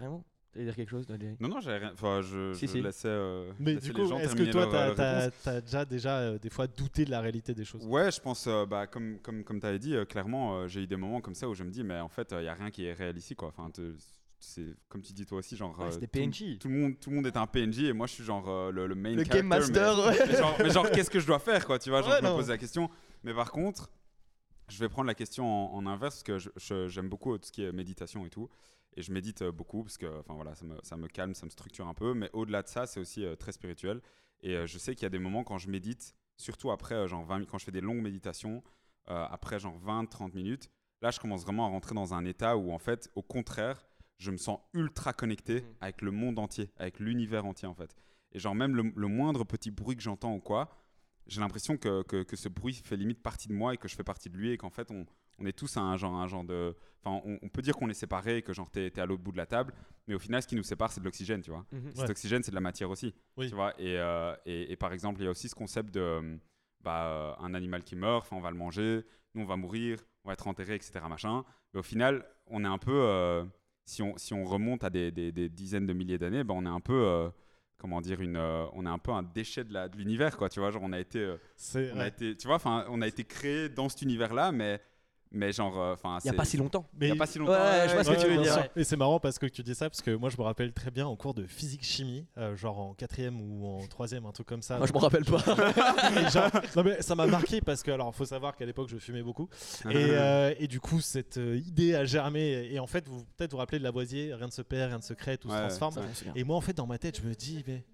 Carrément. 0.00 0.24
Tu 0.52 0.62
dire 0.64 0.74
quelque 0.74 0.88
chose, 0.88 1.06
Daniel 1.06 1.36
Non, 1.40 1.48
non, 1.48 1.60
j'avais 1.60 1.78
rien. 1.78 1.90
Enfin, 1.92 2.22
je, 2.22 2.52
Si, 2.54 2.66
je 2.66 2.72
si. 2.72 2.80
laissais. 2.80 3.08
euh, 3.08 3.52
Mais 3.58 3.74
laissais 3.74 3.88
du 3.88 3.92
les 3.92 4.02
coup, 4.02 4.08
gens 4.08 4.18
est-ce 4.18 4.28
que 4.34 4.44
terminer 4.44 4.50
toi, 4.52 4.60
leur, 4.62 4.70
t'as 4.70 4.88
euh, 4.88 4.94
t'as- 4.94 5.18
réponse. 5.20 5.40
t'as 5.42 5.60
déjà, 5.60 5.84
déjà 5.84 6.18
euh, 6.18 6.38
des 6.38 6.48
fois 6.50 6.66
douté 6.66 7.04
de 7.04 7.10
la 7.10 7.20
réalité 7.20 7.52
des 7.54 7.64
choses? 7.66 7.84
Ouais, 7.86 8.10
je 8.10 8.20
pense, 8.20 8.46
euh, 8.46 8.64
bah, 8.64 8.86
comme, 8.86 9.18
comme, 9.20 9.44
comme 9.44 9.60
tu 9.60 9.66
avais 9.66 9.78
dit, 9.78 9.94
euh, 9.94 10.04
clairement, 10.06 10.56
euh, 10.60 10.66
j'ai 10.68 10.80
eu 10.82 10.86
des 10.86 10.96
moments 10.96 11.20
comme 11.20 11.34
ça 11.34 11.46
où 11.48 11.54
je 11.54 11.62
me 11.62 11.70
dis, 11.70 11.82
mais 11.84 11.98
en 12.00 12.08
fait, 12.08 12.28
il 12.32 12.38
n'y 12.38 12.48
a 12.48 12.54
rien 12.54 12.70
qui 12.70 12.86
est 12.86 12.94
réel 12.94 13.16
ici. 13.18 13.34
Quoi. 13.36 13.48
Enfin, 13.48 13.70
te- 13.70 13.94
c'est 14.38 14.64
comme 14.88 15.02
tu 15.02 15.12
dis 15.12 15.26
toi 15.26 15.38
aussi, 15.38 15.56
genre. 15.56 15.78
Ouais, 15.78 15.86
euh, 15.86 15.90
C'était 15.90 16.06
tout- 16.06 16.18
PNJ. 16.30 16.58
Tout, 16.58 16.68
le 16.68 16.74
monde, 16.74 16.94
tout 17.00 17.10
le 17.10 17.16
monde 17.16 17.26
est 17.26 17.36
un 17.36 17.46
PNJ 17.46 17.80
et 17.84 17.92
moi 17.92 18.06
je 18.06 18.12
suis 18.12 18.24
genre 18.24 18.48
euh, 18.48 18.70
le, 18.70 18.86
le 18.86 18.94
main 18.94 19.10
Le 19.14 19.24
character, 19.24 19.36
Game 19.38 19.46
Master, 19.48 19.96
mais- 19.96 20.02
ouais. 20.06 20.26
Mais, 20.26 20.36
genre, 20.36 20.56
mais 20.58 20.70
genre, 20.70 20.90
qu'est-ce 20.90 21.10
que 21.10 21.20
je 21.20 21.26
dois 21.26 21.38
faire 21.38 21.66
quoi 21.66 21.78
Tu 21.78 21.90
vois, 21.90 22.00
genre, 22.02 22.10
Ouais, 22.12 22.16
je 22.20 22.24
me 22.24 22.28
non. 22.30 22.36
pose 22.36 22.48
la 22.48 22.56
question. 22.58 22.88
Mais 23.24 23.34
par 23.34 23.50
contre, 23.50 23.90
je 24.68 24.78
vais 24.78 24.88
prendre 24.88 25.06
la 25.06 25.14
question 25.14 25.44
en, 25.46 25.74
en 25.76 25.86
inverse 25.86 26.16
parce 26.16 26.22
que 26.22 26.38
je- 26.38 26.50
je- 26.56 26.88
j'aime 26.88 27.08
beaucoup 27.08 27.36
tout 27.36 27.46
ce 27.46 27.52
qui 27.52 27.62
est 27.64 27.72
méditation 27.72 28.24
et 28.24 28.30
tout. 28.30 28.48
Et 28.96 29.02
je 29.02 29.12
médite 29.12 29.42
euh, 29.42 29.52
beaucoup 29.52 29.82
parce 29.84 29.98
que 29.98 30.06
enfin, 30.20 30.34
voilà, 30.34 30.54
ça, 30.54 30.64
me, 30.64 30.76
ça 30.82 30.96
me 30.96 31.06
calme, 31.08 31.34
ça 31.34 31.44
me 31.46 31.50
structure 31.50 31.86
un 31.86 31.94
peu. 31.94 32.14
Mais 32.14 32.30
au-delà 32.32 32.62
de 32.62 32.68
ça, 32.68 32.86
c'est 32.86 32.98
aussi 33.00 33.24
euh, 33.24 33.36
très 33.36 33.52
spirituel. 33.52 34.00
Et 34.42 34.54
euh, 34.56 34.66
je 34.66 34.78
sais 34.78 34.94
qu'il 34.94 35.02
y 35.02 35.06
a 35.06 35.10
des 35.10 35.18
moments 35.18 35.44
quand 35.44 35.58
je 35.58 35.68
médite, 35.68 36.14
surtout 36.36 36.70
après 36.70 37.06
genre 37.08 37.24
20 37.24 37.40
mi- 37.40 37.46
quand 37.46 37.58
je 37.58 37.64
fais 37.64 37.72
des 37.72 37.80
longues 37.80 38.02
méditations, 38.02 38.62
après 39.08 39.60
genre 39.60 39.78
20-30 39.78 40.34
minutes, 40.34 40.68
là 41.00 41.10
je 41.12 41.20
commence 41.20 41.42
vraiment 41.44 41.66
à 41.66 41.68
rentrer 41.68 41.94
dans 41.94 42.12
un 42.12 42.24
état 42.24 42.56
où 42.56 42.72
en 42.72 42.78
fait, 42.78 43.08
au 43.14 43.22
contraire, 43.22 43.86
je 44.18 44.30
me 44.32 44.36
sens 44.36 44.58
ultra 44.74 45.12
connecté 45.12 45.60
Mhm. 45.60 45.74
avec 45.80 46.02
le 46.02 46.10
monde 46.10 46.38
entier, 46.38 46.70
avec 46.76 46.98
l'univers 46.98 47.44
entier 47.46 47.68
en 47.68 47.74
fait. 47.74 47.94
Et 48.32 48.38
genre 48.40 48.54
même 48.56 48.74
le, 48.74 48.92
le 48.96 49.06
moindre 49.06 49.44
petit 49.44 49.70
bruit 49.70 49.94
que 49.96 50.02
j'entends 50.02 50.34
ou 50.34 50.40
quoi, 50.40 50.70
j'ai 51.28 51.40
l'impression 51.40 51.76
que, 51.76 52.02
que, 52.02 52.22
que 52.24 52.34
ce 52.36 52.48
bruit 52.48 52.74
fait 52.74 52.96
limite 52.96 53.22
partie 53.22 53.46
de 53.48 53.52
moi 53.52 53.74
et 53.74 53.76
que 53.76 53.86
je 53.88 53.94
fais 53.94 54.02
partie 54.04 54.28
de 54.28 54.36
lui 54.36 54.50
et 54.50 54.56
qu'en 54.58 54.70
fait 54.70 54.90
on, 54.90 55.06
on 55.38 55.46
est 55.46 55.52
tous 55.52 55.76
un 55.76 55.96
genre, 55.96 56.14
un 56.14 56.26
genre 56.26 56.44
de... 56.44 56.74
Enfin, 57.04 57.20
on, 57.24 57.38
on 57.42 57.48
peut 57.48 57.62
dire 57.62 57.74
qu'on 57.76 57.88
est 57.90 57.94
séparés 57.94 58.38
et 58.38 58.42
que 58.42 58.52
genre 58.52 58.70
t'es 58.70 58.86
es 58.88 58.98
à 59.00 59.06
l'autre 59.06 59.22
bout 59.22 59.32
de 59.32 59.36
la 59.36 59.46
table, 59.46 59.72
mais 60.08 60.14
au 60.14 60.18
final 60.18 60.42
ce 60.42 60.48
qui 60.48 60.56
nous 60.56 60.62
sépare 60.62 60.90
c'est 60.90 61.00
de 61.00 61.04
l'oxygène, 61.04 61.40
tu 61.42 61.50
vois. 61.50 61.64
Mhm. 61.72 61.90
Cet 61.94 61.98
Ouais. 62.04 62.10
oxygène 62.10 62.42
c'est 62.42 62.50
de 62.50 62.56
la 62.56 62.60
matière 62.60 62.90
aussi, 62.90 63.14
Oui. 63.36 63.48
tu 63.48 63.54
vois. 63.54 63.72
Et, 63.80 63.96
euh, 63.98 64.34
et, 64.46 64.72
et 64.72 64.76
par 64.76 64.92
exemple 64.92 65.20
il 65.20 65.24
y 65.24 65.28
a 65.28 65.30
aussi 65.30 65.48
ce 65.48 65.54
concept 65.54 65.92
de... 65.94 66.00
euh, 66.00 66.36
Bah, 66.82 67.06
euh, 67.06 67.32
un 67.40 67.54
animal 67.54 67.82
qui 67.82 67.96
meurt, 67.96 68.28
on 68.30 68.40
va 68.40 68.50
le 68.50 68.56
manger, 68.56 69.04
nous 69.34 69.42
on 69.42 69.46
va 69.46 69.56
mourir, 69.56 69.98
on 70.24 70.28
va 70.28 70.34
être 70.34 70.46
enterré, 70.46 70.74
etc. 70.76 71.00
Machin. 71.08 71.44
Mais 71.74 71.80
au 71.80 71.82
final, 71.82 72.24
on 72.46 72.62
est 72.64 72.68
un 72.68 72.78
peu, 72.78 72.92
euh, 72.94 73.44
si, 73.84 74.02
on, 74.02 74.16
si 74.16 74.34
on 74.34 74.44
remonte 74.44 74.84
à 74.84 74.90
des, 74.90 75.10
des- 75.10 75.32
des 75.32 75.48
dizaines 75.48 75.86
de 75.86 75.92
milliers 75.92 76.18
d'années, 76.18 76.44
bah, 76.44 76.54
on 76.56 76.64
est 76.64 76.68
un 76.68 76.80
peu, 76.80 76.94
euh, 76.94 77.28
comment 77.76 78.00
dire, 78.00 78.20
une, 78.20 78.36
euh, 78.36 78.66
on 78.72 78.86
est 78.86 78.88
un 78.88 78.98
peu 78.98 79.10
un 79.10 79.22
déchet 79.24 79.64
de 79.64 79.96
l'univers, 79.96 80.36
quoi. 80.36 80.48
Tu 80.48 80.60
vois, 80.60 80.70
genre 80.70 80.82
on 80.84 80.92
a 80.92 81.00
été, 81.00 81.18
euh, 81.18 81.36
on 81.94 81.98
a 82.00 82.06
été, 82.06 82.36
tu 82.36 82.46
vois, 82.46 82.56
enfin, 82.56 82.84
on 82.88 83.02
a 83.02 83.06
été 83.08 83.24
créé 83.24 83.68
dans 83.68 83.88
cet 83.88 84.02
univers-là, 84.02 84.52
mais, 84.52 84.80
mais 85.32 85.52
genre, 85.52 85.78
euh, 85.78 85.92
enfin, 85.94 86.18
Il 86.24 86.30
n'y 86.30 86.34
a 86.36 86.38
pas 86.38 86.44
si 86.44 86.56
longtemps. 86.56 86.86
Il 87.00 87.08
y 87.08 87.10
a 87.10 87.16
pas 87.16 87.26
si 87.26 87.38
longtemps. 87.38 87.52
Ouais, 87.52 87.88
je 87.88 87.94
vois 87.94 88.04
ce 88.04 88.10
que 88.10 88.14
Ouais, 88.16 88.22
tu 88.24 88.30
veux 88.36 88.42
dire. 88.42 88.56
ouais. 88.56 88.70
Et 88.76 88.84
c'est 88.84 88.96
marrant 88.96 89.18
parce 89.20 89.38
que 89.38 89.46
tu 89.46 89.62
dis 89.62 89.74
ça, 89.74 89.88
parce 89.90 90.00
que 90.02 90.10
moi 90.14 90.30
je 90.30 90.36
me 90.36 90.42
rappelle 90.42 90.72
très 90.72 90.90
bien 90.90 91.06
en 91.06 91.16
cours 91.16 91.34
de 91.34 91.46
physique-chimie, 91.46 92.26
euh, 92.38 92.56
genre 92.56 92.78
en 92.78 92.94
quatrième 92.94 93.40
ou 93.40 93.66
en 93.66 93.86
troisième, 93.86 94.24
un 94.26 94.32
truc 94.32 94.46
comme 94.46 94.62
ça. 94.62 94.78
Moi, 94.78 94.86
je 94.86 94.92
me 94.92 94.98
rappelle 94.98 95.24
pas. 95.24 95.38
Genre- 96.30 96.50
non, 96.76 96.82
mais 96.84 97.02
ça 97.02 97.14
m'a 97.14 97.26
marqué 97.26 97.60
parce 97.60 97.82
que, 97.82 97.90
alors, 97.90 98.14
faut 98.14 98.24
savoir 98.24 98.56
qu'à 98.56 98.64
l'époque 98.66 98.88
je 98.88 98.96
fumais 98.98 99.22
beaucoup. 99.22 99.48
Et, 99.90 99.94
euh, 99.94 100.54
et 100.58 100.66
du 100.68 100.80
coup, 100.80 101.00
cette 101.00 101.36
idée 101.36 101.94
a 101.94 102.04
germé. 102.04 102.68
Et 102.72 102.78
en 102.78 102.86
fait, 102.86 103.06
vous 103.08 103.24
peut-être 103.36 103.52
vous 103.52 103.58
rappelez 103.58 103.78
de 103.78 103.84
Lavoisier, 103.84 104.32
rien 104.34 104.46
ne 104.46 104.50
se 104.52 104.62
perd, 104.62 104.88
rien 104.88 104.98
ne 104.98 105.02
se 105.02 105.12
crée, 105.14 105.36
tout 105.38 105.48
se 105.48 105.54
Ouais, 105.54 105.68
transforme. 105.68 105.94
Je. 106.14 106.38
Et 106.38 106.44
moi, 106.44 106.56
en 106.56 106.60
fait, 106.60 106.72
dans 106.74 106.86
ma 106.86 106.98
tête, 106.98 107.20
je 107.22 107.26
me 107.28 107.34
dis, 107.34 107.62
mais. 107.66 107.84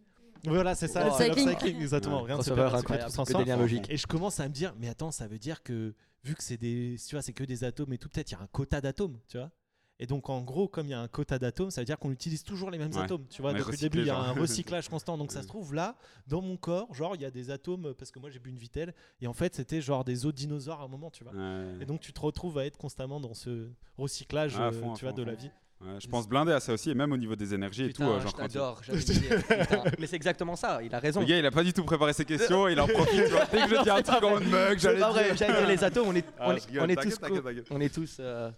Voilà, 0.44 0.74
c'est 0.74 0.88
ça, 0.88 1.10
cycling. 1.12 1.46
l'upcycling, 1.48 1.80
exactement. 1.80 2.22
Ouais. 2.22 2.32
Rien 2.32 2.38
crée, 2.42 2.54
tout 2.54 2.60
incroyable, 2.60 3.12
transforme. 3.12 3.44
des 3.44 3.50
liens 3.50 3.56
logiques. 3.56 3.90
Et 3.90 3.96
je 3.96 4.06
commence 4.06 4.40
à 4.40 4.48
me 4.48 4.52
dire, 4.54 4.74
mais 4.78 4.88
attends, 4.88 5.10
ça 5.10 5.26
veut 5.28 5.38
dire 5.38 5.62
que 5.62 5.94
vu 6.24 6.34
que 6.34 6.42
c'est 6.42 6.56
des, 6.56 6.96
tu 7.06 7.14
vois, 7.14 7.22
c'est 7.22 7.32
que 7.32 7.44
des 7.44 7.64
atomes 7.64 7.92
et 7.92 7.98
tout, 7.98 8.08
peut-être 8.08 8.30
il 8.30 8.34
y 8.34 8.36
a 8.36 8.40
un 8.40 8.46
quota 8.48 8.80
d'atomes, 8.80 9.18
tu 9.28 9.38
vois. 9.38 9.50
Et 9.98 10.06
donc 10.06 10.30
en 10.30 10.40
gros, 10.42 10.66
comme 10.66 10.86
il 10.86 10.90
y 10.90 10.94
a 10.94 11.00
un 11.00 11.06
quota 11.06 11.38
d'atomes, 11.38 11.70
ça 11.70 11.80
veut 11.80 11.84
dire 11.84 11.96
qu'on 11.96 12.10
utilise 12.10 12.42
toujours 12.42 12.72
les 12.72 12.78
mêmes 12.78 12.90
Ouais. 12.92 13.02
atomes, 13.02 13.24
tu 13.28 13.40
vois. 13.40 13.52
Depuis 13.52 13.70
le 13.72 13.76
début, 13.76 13.98
il 14.00 14.06
y 14.06 14.10
a 14.10 14.18
un 14.18 14.32
recyclage 14.40 14.88
constant. 14.88 15.16
Donc 15.16 15.30
ça 15.30 15.42
se 15.42 15.46
trouve 15.46 15.74
là, 15.74 15.96
dans 16.26 16.40
mon 16.42 16.56
corps, 16.56 16.92
genre 16.92 17.14
il 17.14 17.20
y 17.22 17.24
a 17.24 17.30
des 17.30 17.50
atomes 17.50 17.94
parce 17.94 18.10
que 18.10 18.18
moi 18.18 18.28
j'ai 18.28 18.40
bu 18.40 18.50
une 18.50 18.58
vitelle 18.58 18.94
et 19.20 19.28
en 19.28 19.32
fait 19.32 19.54
c'était 19.54 19.80
genre 19.80 20.02
des 20.04 20.26
os 20.26 20.32
de 20.32 20.36
dinosaures 20.38 20.80
à 20.80 20.84
un 20.84 20.88
moment, 20.88 21.10
tu 21.12 21.22
vois. 21.22 21.32
Ouais. 21.34 21.76
Et 21.82 21.84
donc 21.86 22.00
tu 22.00 22.12
te 22.12 22.20
retrouves 22.20 22.58
à 22.58 22.66
être 22.66 22.78
constamment 22.78 23.20
dans 23.20 23.34
ce 23.34 23.68
recyclage, 23.96 24.54
Ah, 24.58 24.68
euh, 24.68 24.70
tu 24.96 25.04
vois, 25.04 25.10
fond, 25.12 25.12
de 25.16 25.22
la 25.22 25.34
vie. 25.34 25.50
Ouais, 25.84 25.98
je 25.98 26.06
pense 26.08 26.28
blinder 26.28 26.52
à 26.52 26.60
ça 26.60 26.72
aussi, 26.72 26.90
et 26.90 26.94
même 26.94 27.10
au 27.12 27.16
niveau 27.16 27.34
des 27.34 27.52
énergies 27.54 27.86
et 27.86 27.92
tout. 27.92 28.04
euh, 28.04 28.18
je 28.18 28.22
genre 28.24 28.34
t'adore. 28.34 28.80
Mais 29.98 30.06
c'est 30.06 30.14
exactement 30.16 30.54
ça. 30.54 30.80
Il 30.82 30.94
a 30.94 31.00
raison. 31.00 31.20
Le 31.20 31.26
gars, 31.26 31.38
il 31.38 31.46
a 31.46 31.50
pas 31.50 31.64
du 31.64 31.72
tout 31.72 31.82
préparé 31.84 32.12
ses 32.12 32.24
questions, 32.24 32.68
il 32.68 32.78
en 32.80 32.86
profite. 32.88 33.28
vois. 33.28 33.44
Dès 33.46 33.62
que 33.66 33.76
je 33.76 33.82
dis 33.82 33.90
un 33.90 34.02
truc 34.02 34.22
en 34.22 34.40
mug, 34.40 34.74
C'est 34.74 34.78
j'allais 34.78 35.00
pas 35.00 35.10
vrai. 35.10 35.34
dire. 35.34 35.46
Dire 35.48 35.66
les 35.66 35.82
atomes. 35.84 36.06
On 36.08 36.14
est, 36.14 36.24
Ah, 36.38 36.48
on 36.48 36.52
je 36.52 36.56
est, 36.58 36.66
rigole, 36.66 36.82
on 36.82 36.88
est 36.88 36.94
t'inquiète, 36.96 37.20
tous, 37.20 37.64
on 37.74 37.80
est 37.80 37.94
tous 37.94 38.16
euh, 38.20 38.50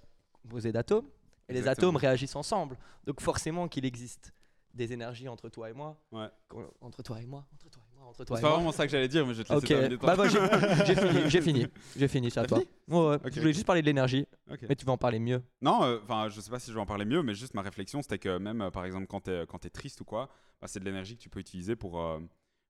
composés 0.43 0.73
d'atomes. 0.73 1.07
Et 1.49 1.53
les 1.55 1.59
Exactement. 1.61 1.89
atomes 1.91 1.97
réagissent 1.97 2.37
ensemble. 2.37 2.77
Donc 3.07 3.21
forcément 3.21 3.69
qu'il 3.69 3.85
existe 3.87 4.33
des 4.75 4.93
énergies 4.93 5.29
entre 5.29 5.49
toi 5.49 5.71
et 5.71 5.73
moi. 5.73 5.97
Ouais. 6.13 6.27
Qu'on- 6.49 6.71
Entre 6.81 7.03
toi 7.03 7.21
et 7.23 7.27
moi. 7.27 7.47
Entre 7.55 7.71
toi 7.71 7.83
et 7.83 7.84
moi. 7.84 7.84
Entre 8.07 8.25
toi 8.25 8.37
C'est 8.37 8.43
pas 8.43 8.55
vraiment 8.55 8.73
ça 8.73 8.85
que 8.87 8.93
j'allais 8.93 9.09
dire, 9.09 9.27
mais 9.27 9.35
je 9.35 9.39
vais 9.39 9.45
te 9.45 9.53
laisser 9.53 9.65
Ok, 9.65 9.69
terminer 9.69 9.99
toi. 9.99 10.15
bah, 10.15 10.25
bah, 10.25 10.85
j'ai 10.85 10.95
fini, 10.97 11.31
j'ai 11.31 11.41
fini, 11.41 11.67
j'ai 11.97 12.09
fini, 12.09 12.31
c'est 12.31 12.41
à 12.41 12.45
toi. 12.47 12.59
fini 12.61 12.71
Ouais, 12.89 13.07
ouais. 13.09 13.15
Ok. 13.17 13.33
Je 13.33 13.41
voulais 13.41 13.53
juste 13.53 13.67
parler 13.67 13.81
de 13.83 13.87
l'énergie, 13.87 14.27
Ok. 14.51 14.61
mais 14.69 14.77
tu 14.77 14.85
vas 14.85 14.93
en 14.93 14.99
parler 14.99 15.19
mieux. 15.19 15.43
Non, 15.63 15.83
euh, 15.85 15.99
enfin, 16.05 16.29
je 16.29 16.41
sais 16.41 16.51
pas 16.51 16.59
si 16.59 16.71
je 16.71 16.75
vais 16.75 16.81
en 16.81 16.87
parler 16.87 17.05
mieux, 17.05 17.23
mais 17.23 17.35
juste 17.35 17.55
ma 17.55 17.63
réflexion, 17.63 18.03
c'était 18.03 18.19
que 18.19 18.39
même, 18.39 18.61
euh, 18.61 18.71
par 18.71 18.85
exemple, 18.85 19.07
quand 19.07 19.21
t'es 19.21 19.45
quand 19.49 19.65
es 19.65 19.71
triste 19.71 20.01
ou 20.01 20.05
quoi, 20.05 20.29
bah, 20.61 20.69
c'est 20.69 20.81
de 20.81 20.85
l'énergie 20.85 21.17
que 21.17 21.23
tu 21.23 21.29
peux 21.31 21.41
utiliser 21.41 21.77
pour, 21.77 22.01
euh, 22.01 22.21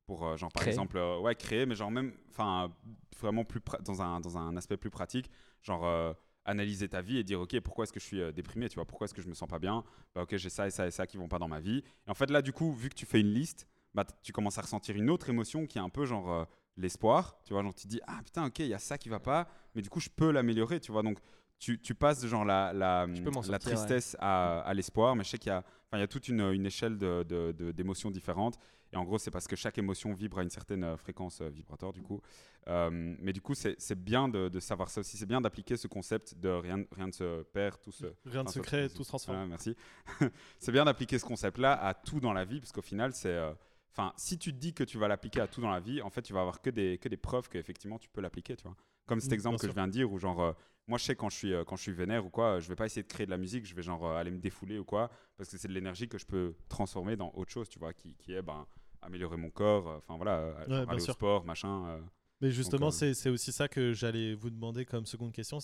pour 0.07 0.27
euh, 0.27 0.37
genre, 0.37 0.53
par 0.53 0.63
Créer. 0.63 0.73
exemple, 0.75 0.97
euh, 0.99 1.19
ouais, 1.21 1.35
créer, 1.35 1.67
mais 1.67 1.75
genre 1.75 1.91
même, 1.91 2.13
enfin, 2.31 2.73
vraiment 3.21 3.45
plus 3.45 3.61
dans 3.85 4.03
un 4.03 4.21
dans 4.21 4.39
un 4.39 4.57
aspect 4.57 4.77
plus 4.77 4.91
pratique, 4.91 5.31
genre. 5.63 5.85
euh, 5.87 6.13
analyser 6.47 6.91
ta 6.91 7.01
vie 7.01 7.17
et 7.17 7.25
dire 7.25 7.41
ok 7.41 7.59
pourquoi 7.61 7.85
est-ce 7.85 7.93
que 7.95 7.99
je 7.99 8.05
suis 8.05 8.21
euh, 8.21 8.31
déprimé 8.31 8.69
tu 8.69 8.75
vois 8.75 8.85
pourquoi 8.85 9.07
est-ce 9.07 9.15
que 9.15 9.23
je 9.23 9.29
me 9.29 9.33
sens 9.33 9.49
pas 9.49 9.59
bien 9.59 9.83
bah 10.15 10.25
ok 10.25 10.37
j'ai 10.37 10.51
ça 10.51 10.67
et 10.67 10.71
ça 10.71 10.87
et 10.87 10.91
ça 10.91 11.07
qui 11.07 11.17
vont 11.17 11.27
pas 11.27 11.39
dans 11.39 11.49
ma 11.49 11.59
vie 11.59 11.79
et 12.07 12.11
en 12.11 12.13
fait 12.13 12.29
là 12.31 12.43
du 12.43 12.53
coup 12.53 12.71
vu 12.75 12.91
que 12.91 12.95
tu 12.95 13.07
fais 13.07 13.19
une 13.21 13.33
liste 13.33 13.67
bah 13.95 14.05
tu 14.23 14.33
commences 14.33 14.59
à 14.59 14.63
ressentir 14.63 14.97
une 14.97 15.09
autre 15.11 15.29
émotion 15.31 15.67
qui 15.67 15.79
est 15.79 15.81
un 15.83 15.89
peu 15.89 16.05
genre 16.05 16.31
euh, 16.33 16.45
l'espoir 16.77 17.39
tu 17.45 17.53
vois 17.53 17.63
genre 17.63 17.75
tu 17.75 17.85
te 17.85 17.89
dis 17.89 18.01
ah 18.07 18.21
putain 18.25 18.47
ok 18.47 18.59
il 18.59 18.67
y 18.69 18.75
a 18.75 18.79
ça 18.79 18.99
qui 18.99 19.09
va 19.09 19.21
pas 19.21 19.47
mais 19.75 19.83
du 19.83 19.89
coup 19.89 20.01
je 20.01 20.09
peux 20.11 20.31
l'améliorer 20.33 20.81
tu 20.81 20.91
vois 20.93 21.03
donc 21.03 21.19
tu, 21.61 21.81
tu 21.81 21.95
passes 21.95 22.21
de 22.21 22.29
genre 22.29 22.45
la, 22.45 22.73
la, 22.73 23.07
la 23.07 23.25
sortir, 23.33 23.53
ouais. 23.53 23.59
tristesse 23.61 24.17
à, 24.19 24.61
à 24.63 24.75
l'espoir, 24.75 25.15
mais 25.17 25.23
je 25.25 25.31
sais 25.31 25.39
qu'il 25.39 25.51
y 25.51 25.55
a, 25.55 25.65
il 25.95 26.01
y 26.01 26.03
a 26.03 26.09
toute 26.09 26.29
une, 26.29 26.41
une 26.53 26.67
échelle 26.67 26.99
de- 26.99 27.23
de- 27.23 27.53
de- 27.53 27.71
d'émotions 27.71 28.11
différentes. 28.11 28.59
Et 28.93 28.97
en 28.97 29.05
gros, 29.05 29.17
c'est 29.19 29.31
parce 29.31 29.47
que 29.47 29.55
chaque 29.57 29.79
émotion 29.79 30.13
vibre 30.13 30.41
à 30.41 30.43
une 30.43 30.51
certaine 30.51 30.83
euh, 30.85 30.97
fréquence 30.97 31.41
euh, 31.41 31.49
vibratoire, 31.49 31.93
du 31.93 32.03
coup. 32.03 32.21
Euh, 32.67 32.91
mais 32.93 33.33
du 33.33 33.41
coup, 33.41 33.55
c'est 33.55 33.95
bien 33.95 34.29
de, 34.29 34.49
de 34.49 34.61
savoir 34.61 34.91
ça 34.91 35.01
aussi. 35.01 35.17
C'est 35.17 35.27
bien 35.27 35.41
d'appliquer 35.41 35.77
ce 35.77 35.87
concept 35.87 36.35
de 36.39 36.49
rien, 36.51 36.85
rien 36.91 37.07
ne 37.07 37.13
se 37.13 37.43
perd, 37.45 37.81
tout 37.81 37.93
se, 37.93 38.07
Rien 38.27 38.43
de 38.43 38.49
ça, 38.49 38.55
secret, 38.55 38.89
c'est- 38.89 38.97
tout 38.97 39.05
se 39.05 39.09
transforme. 39.09 39.37
voilà, 39.39 39.49
merci. 39.49 39.77
c'est 40.59 40.73
bien 40.73 40.85
d'appliquer 40.85 41.19
ce 41.19 41.25
concept-là 41.25 41.73
à 41.83 41.95
tout 41.95 42.21
dans 42.21 42.33
la 42.33 42.45
vie, 42.45 42.59
parce 42.61 42.73
qu'au 42.73 42.83
final, 42.83 43.15
c'est. 43.15 43.29
euh, 43.29 43.55
Enfin, 43.97 44.13
si 44.17 44.39
tu 44.39 44.53
te 44.53 44.59
dis 44.59 44.75
que 44.75 44.83
tu 44.85 44.99
vas 44.99 45.07
l'appliquer 45.09 45.41
à 45.41 45.47
tout 45.47 45.61
dans 45.61 45.71
la 45.71 45.79
vie, 45.81 46.03
en 46.03 46.11
fait, 46.11 46.23
tu 46.23 46.33
vas 46.33 46.41
avoir 46.41 46.61
que 46.61 46.71
des, 46.71 46.99
que 46.99 47.09
des 47.09 47.17
preuves 47.17 47.49
qu'effectivement 47.49 47.99
tu 47.99 48.09
peux 48.09 48.21
l'appliquer, 48.21 48.57
tu 48.57 48.65
vois. 48.65 48.77
Comme 49.07 49.21
cet 49.21 49.31
Mm, 49.31 49.35
exemple 49.35 49.53
bien 49.55 49.59
que 49.59 49.67
sûr. 49.67 49.71
je 49.71 49.75
viens 49.75 49.87
de 49.87 49.93
dire, 49.93 50.11
où 50.13 50.19
genre, 50.19 50.41
euh, 50.43 50.53
moi 50.89 50.99
je 50.99 51.05
sais 51.05 51.15
quand 51.15 51.29
je 51.31 51.37
suis, 51.37 51.53
euh, 51.55 51.63
quand 51.65 51.77
je 51.77 51.83
suis 51.83 51.93
vénère 51.93 52.27
ou 52.27 52.31
quoi, 52.31 52.59
je 52.59 52.69
vais 52.69 52.75
pas 52.75 52.87
essayer 52.87 53.03
de 53.03 53.09
créer 53.09 53.27
de 53.27 53.31
la 53.31 53.37
musique, 53.39 53.65
je 53.67 53.75
vais 53.75 53.83
genre 53.83 54.05
euh, 54.05 54.17
aller 54.17 54.31
me 54.33 54.39
défouler 54.39 54.79
ou 54.79 54.85
quoi, 54.85 55.11
parce 55.37 55.49
que 55.49 55.59
c'est 55.59 55.69
de 55.69 55.73
l'énergie 55.73 56.09
que 56.09 56.19
je 56.19 56.27
peux 56.27 56.55
transformer 56.69 57.17
dans 57.17 57.31
autre 57.35 57.53
chose, 57.53 57.69
tu 57.69 57.79
vois, 57.79 57.93
qui, 57.93 58.15
qui 58.17 58.33
est 58.33 58.43
ben, 58.43 58.67
améliorer 59.03 59.37
mon 59.37 59.51
corps, 59.51 59.87
enfin 59.99 60.17
voilà, 60.17 60.67
genre 60.69 60.91
aller 60.91 61.03
au 61.03 61.07
sport, 61.07 61.45
machin. 61.45 62.01
Mais 62.41 62.51
justement, 62.51 62.91
c'est 62.91 63.15
c'est 63.15 63.31
aussi 63.31 63.53
ça 63.53 63.69
que 63.69 63.93
j'allais 63.93 64.35
vous 64.35 64.51
demander 64.51 64.85
comme 64.85 65.07
seconde 65.07 65.33
question. 65.33 65.59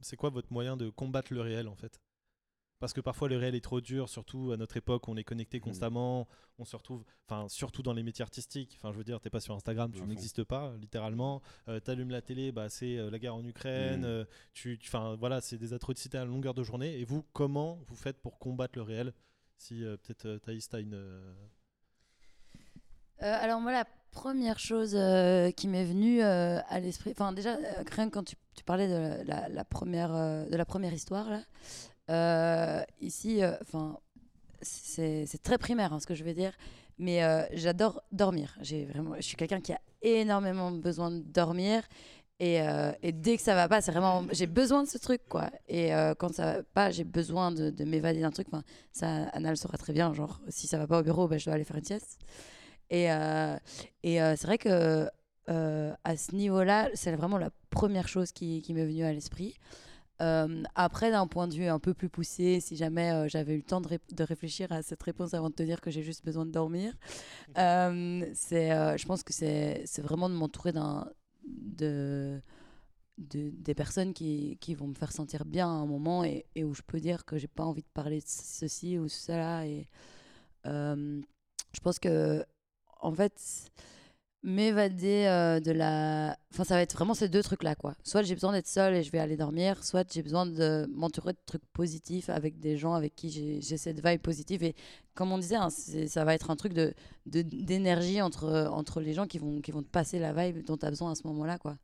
C'est 0.00 0.16
quoi 0.16 0.30
votre 0.30 0.52
moyen 0.52 0.76
de 0.76 0.88
combattre 0.90 1.34
le 1.34 1.40
réel 1.40 1.66
en 1.68 1.74
fait? 1.74 2.00
Parce 2.78 2.92
que 2.92 3.00
parfois 3.00 3.28
le 3.28 3.38
réel 3.38 3.54
est 3.54 3.62
trop 3.62 3.80
dur, 3.80 4.08
surtout 4.08 4.52
à 4.52 4.56
notre 4.58 4.76
époque, 4.76 5.08
on 5.08 5.16
est 5.16 5.24
connecté 5.24 5.60
constamment, 5.60 6.28
on 6.58 6.66
se 6.66 6.76
retrouve, 6.76 7.04
enfin 7.26 7.48
surtout 7.48 7.82
dans 7.82 7.94
les 7.94 8.02
métiers 8.02 8.22
artistiques. 8.22 8.76
Enfin, 8.78 8.92
je 8.92 8.98
veux 8.98 9.04
dire, 9.04 9.18
t'es 9.20 9.30
pas 9.30 9.40
sur 9.40 9.54
Instagram, 9.54 9.90
tu 9.92 10.02
n'existes 10.02 10.44
pas 10.44 10.74
littéralement. 10.78 11.40
Euh, 11.68 11.80
T'allumes 11.80 12.10
la 12.10 12.20
télé, 12.20 12.52
bah 12.52 12.68
c'est 12.68 12.98
euh, 12.98 13.10
la 13.10 13.18
guerre 13.18 13.34
en 13.34 13.44
Ukraine. 13.44 14.02
Mm. 14.02 14.04
euh, 14.04 14.24
tu, 14.52 14.78
enfin 14.84 15.16
voilà, 15.18 15.40
c'est 15.40 15.56
des 15.56 15.72
atrocités 15.72 16.18
à 16.18 16.24
longueur 16.26 16.52
de 16.52 16.62
journée. 16.62 16.98
Et 16.98 17.04
vous, 17.04 17.24
comment 17.32 17.78
vous 17.86 17.96
faites 17.96 18.20
pour 18.20 18.38
combattre 18.38 18.76
le 18.76 18.82
réel 18.82 19.14
Si 19.56 19.82
euh, 19.82 19.96
peut-être 19.96 20.26
euh, 20.26 20.38
Thaïs, 20.38 20.68
t'as 20.68 20.80
une. 20.80 21.00
alors 23.20 23.60
moi, 23.60 23.72
la 23.72 23.86
première 24.10 24.58
chose 24.58 24.94
euh, 24.94 25.50
qui 25.50 25.68
m'est 25.68 25.84
venue 25.84 26.22
euh, 26.22 26.58
à 26.68 26.80
l'esprit, 26.80 27.10
enfin 27.10 27.32
déjà, 27.32 27.56
euh, 27.56 27.82
rien 27.92 28.08
que 28.08 28.14
quand 28.14 28.24
tu, 28.24 28.36
tu 28.56 28.64
parlais 28.64 28.88
de 28.88 29.22
la, 29.28 29.48
la 29.48 29.64
première, 29.64 30.14
euh, 30.14 30.46
de 30.46 30.56
la 30.56 30.64
première 30.64 30.92
histoire, 30.92 31.28
là, 31.28 31.42
euh, 32.10 32.82
ici, 33.00 33.42
euh, 33.42 33.52
enfin, 33.62 33.98
c'est 34.62 35.42
très 35.42 35.58
primaire 35.58 35.92
hein, 35.92 36.00
ce 36.00 36.06
que 36.06 36.14
je 36.14 36.24
vais 36.24 36.34
dire, 36.34 36.52
mais 36.98 37.22
euh, 37.22 37.44
j'adore 37.52 38.02
dormir. 38.12 38.56
J'ai 38.62 38.86
vraiment, 38.86 39.14
je 39.16 39.22
suis 39.22 39.36
quelqu'un 39.36 39.60
qui 39.60 39.72
a 39.72 39.80
énormément 40.02 40.70
besoin 40.70 41.10
de 41.10 41.20
dormir. 41.20 41.82
Et, 42.38 42.60
dès 43.14 43.38
que 43.38 43.42
ça 43.42 43.54
va 43.54 43.66
pas, 43.66 43.80
c'est 43.80 43.92
vraiment, 43.92 44.26
j'ai 44.30 44.46
besoin 44.46 44.82
de 44.82 44.88
ce 44.88 44.98
truc, 44.98 45.22
quoi. 45.26 45.50
Et 45.68 45.90
quand 46.18 46.34
ça 46.34 46.56
va 46.56 46.62
pas, 46.62 46.90
j'ai 46.90 47.04
besoin 47.04 47.50
de, 47.50 47.70
de 47.70 47.84
m'évader 47.84 48.20
d'un 48.20 48.30
truc. 48.30 48.48
Ça, 48.92 49.24
Anna 49.32 49.48
le 49.48 49.56
saura 49.56 49.78
très 49.78 49.94
bien. 49.94 50.12
Genre, 50.12 50.38
si 50.48 50.66
ça 50.66 50.76
va 50.76 50.86
pas 50.86 51.00
au 51.00 51.02
bureau, 51.02 51.28
ben, 51.28 51.38
je 51.38 51.46
dois 51.46 51.54
aller 51.54 51.64
faire 51.64 51.78
une 51.78 51.84
sieste. 51.84 52.18
Et, 52.90 53.06
c'est 54.04 54.42
vrai 54.44 54.58
que 54.58 55.08
à 55.48 56.16
ce 56.18 56.34
niveau-là, 56.34 56.90
c'est 56.92 57.12
vraiment 57.12 57.38
la 57.38 57.48
première 57.70 58.06
chose 58.06 58.32
qui 58.32 58.62
m'est 58.68 58.84
venue 58.84 59.04
à 59.04 59.14
l'esprit. 59.14 59.54
Euh, 60.22 60.62
après, 60.74 61.10
d'un 61.10 61.26
point 61.26 61.46
de 61.48 61.54
vue 61.54 61.66
un 61.66 61.78
peu 61.78 61.94
plus 61.94 62.08
poussé, 62.08 62.60
si 62.60 62.76
jamais 62.76 63.12
euh, 63.12 63.28
j'avais 63.28 63.54
eu 63.54 63.58
le 63.58 63.62
temps 63.62 63.80
de, 63.82 63.88
ré- 63.88 64.00
de 64.12 64.24
réfléchir 64.24 64.72
à 64.72 64.82
cette 64.82 65.02
réponse 65.02 65.34
avant 65.34 65.50
de 65.50 65.54
te 65.54 65.62
dire 65.62 65.80
que 65.80 65.90
j'ai 65.90 66.02
juste 66.02 66.24
besoin 66.24 66.46
de 66.46 66.50
dormir, 66.52 66.94
euh, 67.58 68.26
c'est, 68.34 68.70
je 68.98 69.06
pense 69.06 69.22
que 69.22 69.32
c'est, 69.32 69.84
vraiment 69.98 70.28
de 70.30 70.34
m'entourer 70.34 70.72
d'un, 70.72 71.08
de, 71.46 72.40
de- 73.18 73.50
des 73.50 73.74
personnes 73.74 74.14
qui, 74.14 74.58
qui 74.60 74.74
vont 74.74 74.88
me 74.88 74.94
faire 74.94 75.12
sentir 75.12 75.44
bien 75.46 75.68
à 75.68 75.72
un 75.72 75.86
moment 75.86 76.24
et, 76.24 76.46
et 76.56 76.64
où 76.64 76.74
je 76.74 76.82
peux 76.82 77.00
dire 77.00 77.24
que 77.24 77.38
j'ai 77.38 77.48
pas 77.48 77.64
envie 77.64 77.82
de 77.82 77.88
parler 77.94 78.18
de 78.20 78.26
ceci 78.28 78.98
ou 78.98 79.08
cela. 79.08 79.66
Et 79.66 79.88
je 81.72 81.80
pense 81.80 81.98
que, 81.98 82.44
en 83.00 83.12
fait, 83.12 83.70
m'évader 84.46 85.26
euh, 85.26 85.60
de 85.60 85.72
la. 85.72 86.38
Enfin, 86.54 86.64
ça 86.64 86.76
va 86.76 86.80
être 86.82 86.94
vraiment 86.94 87.12
ces 87.14 87.28
deux 87.28 87.42
trucs-là, 87.42 87.74
quoi. 87.74 87.94
Soit 88.04 88.22
j'ai 88.22 88.34
besoin 88.34 88.52
d'être 88.52 88.68
seule 88.68 88.94
et 88.94 89.02
je 89.02 89.10
vais 89.10 89.18
aller 89.18 89.36
dormir, 89.36 89.84
soit 89.84 90.10
j'ai 90.10 90.22
besoin 90.22 90.46
de 90.46 90.88
m'entourer 90.94 91.32
de 91.34 91.38
trucs 91.44 91.64
positifs 91.72 92.30
avec 92.30 92.58
des 92.60 92.76
gens 92.78 92.94
avec 92.94 93.14
qui 93.14 93.60
j'ai 93.60 93.76
cette 93.76 94.06
vibe 94.06 94.20
positive. 94.22 94.62
Et 94.62 94.74
comme 95.14 95.32
on 95.32 95.38
disait, 95.38 95.56
hein, 95.56 95.68
ça 95.70 96.24
va 96.24 96.34
être 96.34 96.50
un 96.50 96.56
truc 96.56 96.72
de 96.72 96.94
de- 97.26 97.42
d'énergie 97.42 98.22
entre, 98.22 98.68
entre 98.72 99.00
les 99.00 99.12
gens 99.12 99.26
qui 99.26 99.38
vont, 99.38 99.60
qui 99.60 99.72
vont 99.72 99.82
te 99.82 99.90
passer 99.90 100.18
la 100.20 100.32
vibe 100.32 100.64
dont 100.64 100.76
tu 100.76 100.86
as 100.86 100.90
besoin 100.90 101.10
à 101.10 101.14
ce 101.16 101.26
moment-là, 101.26 101.58
quoi. 101.58 101.76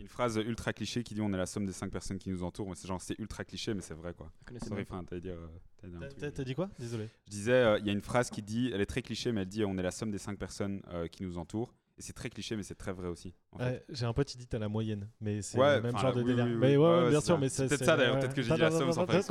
Une 0.00 0.08
phrase 0.08 0.36
ultra 0.36 0.72
cliché 0.72 1.02
qui 1.02 1.14
dit 1.14 1.20
on 1.20 1.32
est 1.32 1.36
la 1.36 1.46
somme 1.46 1.66
des 1.66 1.72
cinq 1.72 1.90
personnes 1.90 2.18
qui 2.18 2.30
nous 2.30 2.42
entourent. 2.42 2.68
Mais 2.68 2.74
c'est 2.74 2.88
genre 2.88 3.00
c'est 3.00 3.18
ultra 3.18 3.44
cliché, 3.44 3.74
mais 3.74 3.82
c'est 3.82 3.94
vrai 3.94 4.14
quoi. 4.14 4.30
Sorry, 4.66 4.82
enfin, 4.82 5.04
euh, 5.12 5.36
T'as- 5.82 5.88
truc. 5.88 6.16
T'as 6.18 6.30
t'as 6.30 6.44
dit 6.44 6.54
quoi? 6.54 6.70
Désolé. 6.78 7.08
Je 7.26 7.30
disais, 7.30 7.52
euh, 7.52 7.78
il 7.78 7.86
y 7.86 7.90
a 7.90 7.92
une 7.92 8.00
phrase 8.02 8.30
qui 8.30 8.42
dit, 8.42 8.70
elle 8.74 8.80
est 8.80 8.86
très 8.86 9.02
cliché, 9.02 9.30
mais 9.32 9.42
elle 9.42 9.48
dit 9.48 9.64
on 9.64 9.76
est 9.78 9.82
la 9.82 9.90
somme 9.90 10.10
des 10.10 10.18
cinq 10.18 10.38
personnes 10.38 10.82
euh, 10.88 11.06
qui 11.06 11.22
nous 11.22 11.38
entourent. 11.38 11.74
Et 11.98 12.02
c'est 12.02 12.14
très 12.14 12.30
cliché, 12.30 12.56
mais 12.56 12.62
c'est 12.62 12.74
très 12.76 12.92
vrai 12.94 13.08
aussi. 13.08 13.34
en 13.52 13.58
fait. 13.58 13.64
Ouais, 13.64 13.84
J'ai 13.90 14.06
un 14.06 14.14
pote, 14.14 14.32
il 14.34 14.38
dit 14.38 14.46
t'as 14.46 14.58
la 14.58 14.70
moyenne, 14.70 15.06
mais 15.20 15.42
c'est 15.42 15.58
Ouais, 15.58 15.76
le 15.76 15.82
même 15.82 15.98
genre 15.98 16.14
de 16.14 16.20
oui, 16.22 16.28
délire. 16.28 16.46
oui, 16.46 16.52
oui. 16.52 16.58
mais 16.58 16.76
ouais, 16.78 16.82
Ouais, 16.82 16.88
ouais, 16.96 17.02
ouais, 17.04 17.10
bien 17.10 17.20
c'est 17.20 17.26
sûr, 17.26 17.34
ça. 17.34 17.40
mais 17.40 17.48
C'est 17.50 17.56
c'est 17.56 17.68
peut-être 17.68 17.78
c'est- 17.80 17.84
ça, 17.84 17.96
d'ailleurs, 17.98 18.14
ouais. 18.14 18.20
peut-être 18.20 18.34
que 18.34 18.40
j'ai 18.42 18.48
Non, 18.48 18.54
dit 18.54 18.60
la 18.62 18.70
somme 18.70 18.92
sans 18.92 19.06
faire. 19.06 19.22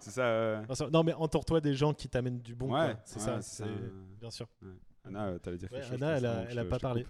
C'est 0.00 0.10
ça. 0.10 0.88
Non, 0.92 1.04
mais 1.04 1.12
entoure-toi 1.14 1.60
des 1.60 1.74
gens 1.74 1.94
qui 1.94 2.08
t'amènent 2.08 2.40
du 2.40 2.56
bon. 2.56 2.72
C'est- 3.04 3.20
ça. 3.20 3.38
bien 4.20 4.30
sûr. 4.30 4.48
Anna, 5.08 5.24
euh, 5.26 5.38
t'allais 5.38 5.56
dire 5.56 5.68
Ouais, 5.72 5.80
quelque 5.80 5.90
chose. 5.92 6.02
Anna, 6.02 6.16
elle 6.18 6.26
a, 6.26 6.34
elle 6.50 6.58
a 6.58 6.64
pas 6.64 6.78
parlé. 6.78 7.06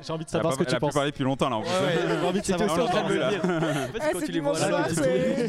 J'ai 0.00 0.12
envie 0.12 0.24
de 0.24 0.30
Elle 0.30 0.36
a 0.36 0.42
savoir 0.42 0.52
ce 0.54 0.58
que 0.58 0.62
elle 0.62 0.68
tu 0.68 0.74
a 0.74 0.78
plus 0.78 0.80
penses. 0.86 0.94
parlé 0.94 1.10
depuis 1.10 1.24
longtemps 1.24 1.48
là 1.48 1.56
en 1.56 1.62
plus. 1.62 1.70
Ouais, 1.70 1.76
ouais, 1.76 2.18
j'ai 2.20 2.26
envie 2.26 2.40
de 2.40 2.46
savoir 2.46 2.72
en 2.72 2.76
que 2.86 2.90
train 2.90 3.02
de 3.02 3.08
me 3.08 3.12
tu 3.12 3.18
le 3.18 3.20
penses. 3.20 3.30
dire. 3.30 3.44
En 3.44 3.92
fait, 3.92 3.98
Ah, 4.00 4.08
quand 4.12 4.20
tu 4.20 4.32
les 4.32 4.40
vois 4.40 4.58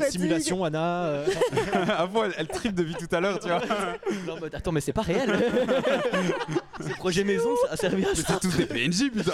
là. 0.01 0.09
Simulation, 0.09 0.63
Anna. 0.63 1.03
euh, 1.05 1.25
Avant, 1.97 2.23
elle, 2.25 2.33
elle 2.37 2.47
tripe 2.47 2.73
depuis 2.75 2.95
tout 2.95 3.15
à 3.15 3.19
l'heure, 3.19 3.39
tu 3.39 3.47
vois. 3.47 3.61
Non, 4.27 4.33
en 4.33 4.39
mode, 4.39 4.55
attends, 4.55 4.71
mais 4.71 4.81
c'est 4.81 4.93
pas 4.93 5.01
réel. 5.03 5.29
Ce 6.81 6.89
projet 6.95 7.23
maison, 7.23 7.49
ça 7.67 7.73
a 7.73 7.77
servi 7.77 8.05
à 8.05 8.09
Mais 8.09 8.15
ça. 8.15 8.33
c'est 8.33 8.39
tous 8.49 8.57
des 8.57 8.65
PNJ, 8.65 9.11
putain. 9.11 9.31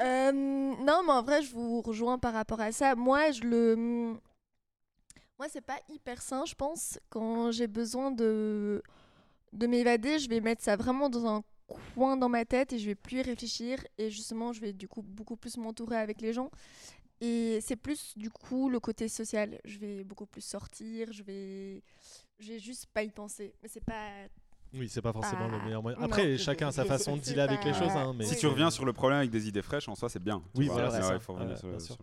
Euh, 0.00 0.32
non, 0.32 1.02
mais 1.06 1.12
en 1.12 1.22
vrai, 1.22 1.42
je 1.42 1.52
vous 1.52 1.82
rejoins 1.82 2.18
par 2.18 2.32
rapport 2.32 2.60
à 2.60 2.72
ça. 2.72 2.94
Moi, 2.94 3.32
je 3.32 3.42
le. 3.42 4.14
Moi, 5.40 5.48
c'est 5.48 5.62
pas 5.62 5.80
hyper 5.88 6.20
sain, 6.20 6.44
je 6.44 6.54
pense. 6.54 6.98
Quand 7.08 7.50
j'ai 7.50 7.66
besoin 7.66 8.10
de, 8.10 8.82
de 9.54 9.66
m'évader, 9.66 10.18
je 10.18 10.28
vais 10.28 10.38
mettre 10.42 10.62
ça 10.62 10.76
vraiment 10.76 11.08
dans 11.08 11.24
un 11.24 11.42
coin 11.94 12.18
dans 12.18 12.28
ma 12.28 12.44
tête 12.44 12.74
et 12.74 12.78
je 12.78 12.84
vais 12.84 12.94
plus 12.94 13.20
y 13.20 13.22
réfléchir. 13.22 13.82
Et 13.96 14.10
justement, 14.10 14.52
je 14.52 14.60
vais 14.60 14.74
du 14.74 14.86
coup 14.86 15.00
beaucoup 15.00 15.38
plus 15.38 15.56
m'entourer 15.56 15.96
avec 15.96 16.20
les 16.20 16.34
gens. 16.34 16.50
Et 17.22 17.58
c'est 17.62 17.76
plus 17.76 18.18
du 18.18 18.28
coup 18.28 18.68
le 18.68 18.80
côté 18.80 19.08
social. 19.08 19.58
Je 19.64 19.78
vais 19.78 20.04
beaucoup 20.04 20.26
plus 20.26 20.42
sortir, 20.42 21.10
je 21.10 21.22
vais, 21.22 21.82
je 22.38 22.52
vais 22.52 22.58
juste 22.58 22.84
pas 22.92 23.02
y 23.02 23.10
penser. 23.10 23.54
Mais 23.62 23.70
c'est 23.70 23.82
pas. 23.82 24.10
Oui, 24.72 24.88
c'est 24.88 25.02
pas 25.02 25.12
forcément 25.12 25.48
le 25.48 25.56
Ah, 25.60 25.64
meilleur 25.64 25.82
moyen. 25.82 25.98
non. 25.98 26.04
Après, 26.04 26.38
chacun 26.38 26.68
a 26.68 26.72
sa 26.72 26.84
façon 26.84 27.16
de 27.16 27.20
dealer 27.20 27.40
avec 27.48 27.64
les 27.64 27.74
choses. 27.74 27.90
hein, 27.96 28.12
mais 28.16 28.24
Si 28.24 28.36
tu 28.36 28.46
reviens 28.46 28.70
sur 28.70 28.84
le 28.84 28.92
problème 28.92 29.18
avec 29.18 29.30
des 29.30 29.48
idées 29.48 29.62
fraîches, 29.62 29.88
en 29.88 29.94
soi, 29.94 30.08
c'est 30.08 30.22
bien. 30.22 30.42
Oui, 30.54 30.68
voilà, 30.70 30.90
c'est 30.90 31.02
ça. 31.02 31.94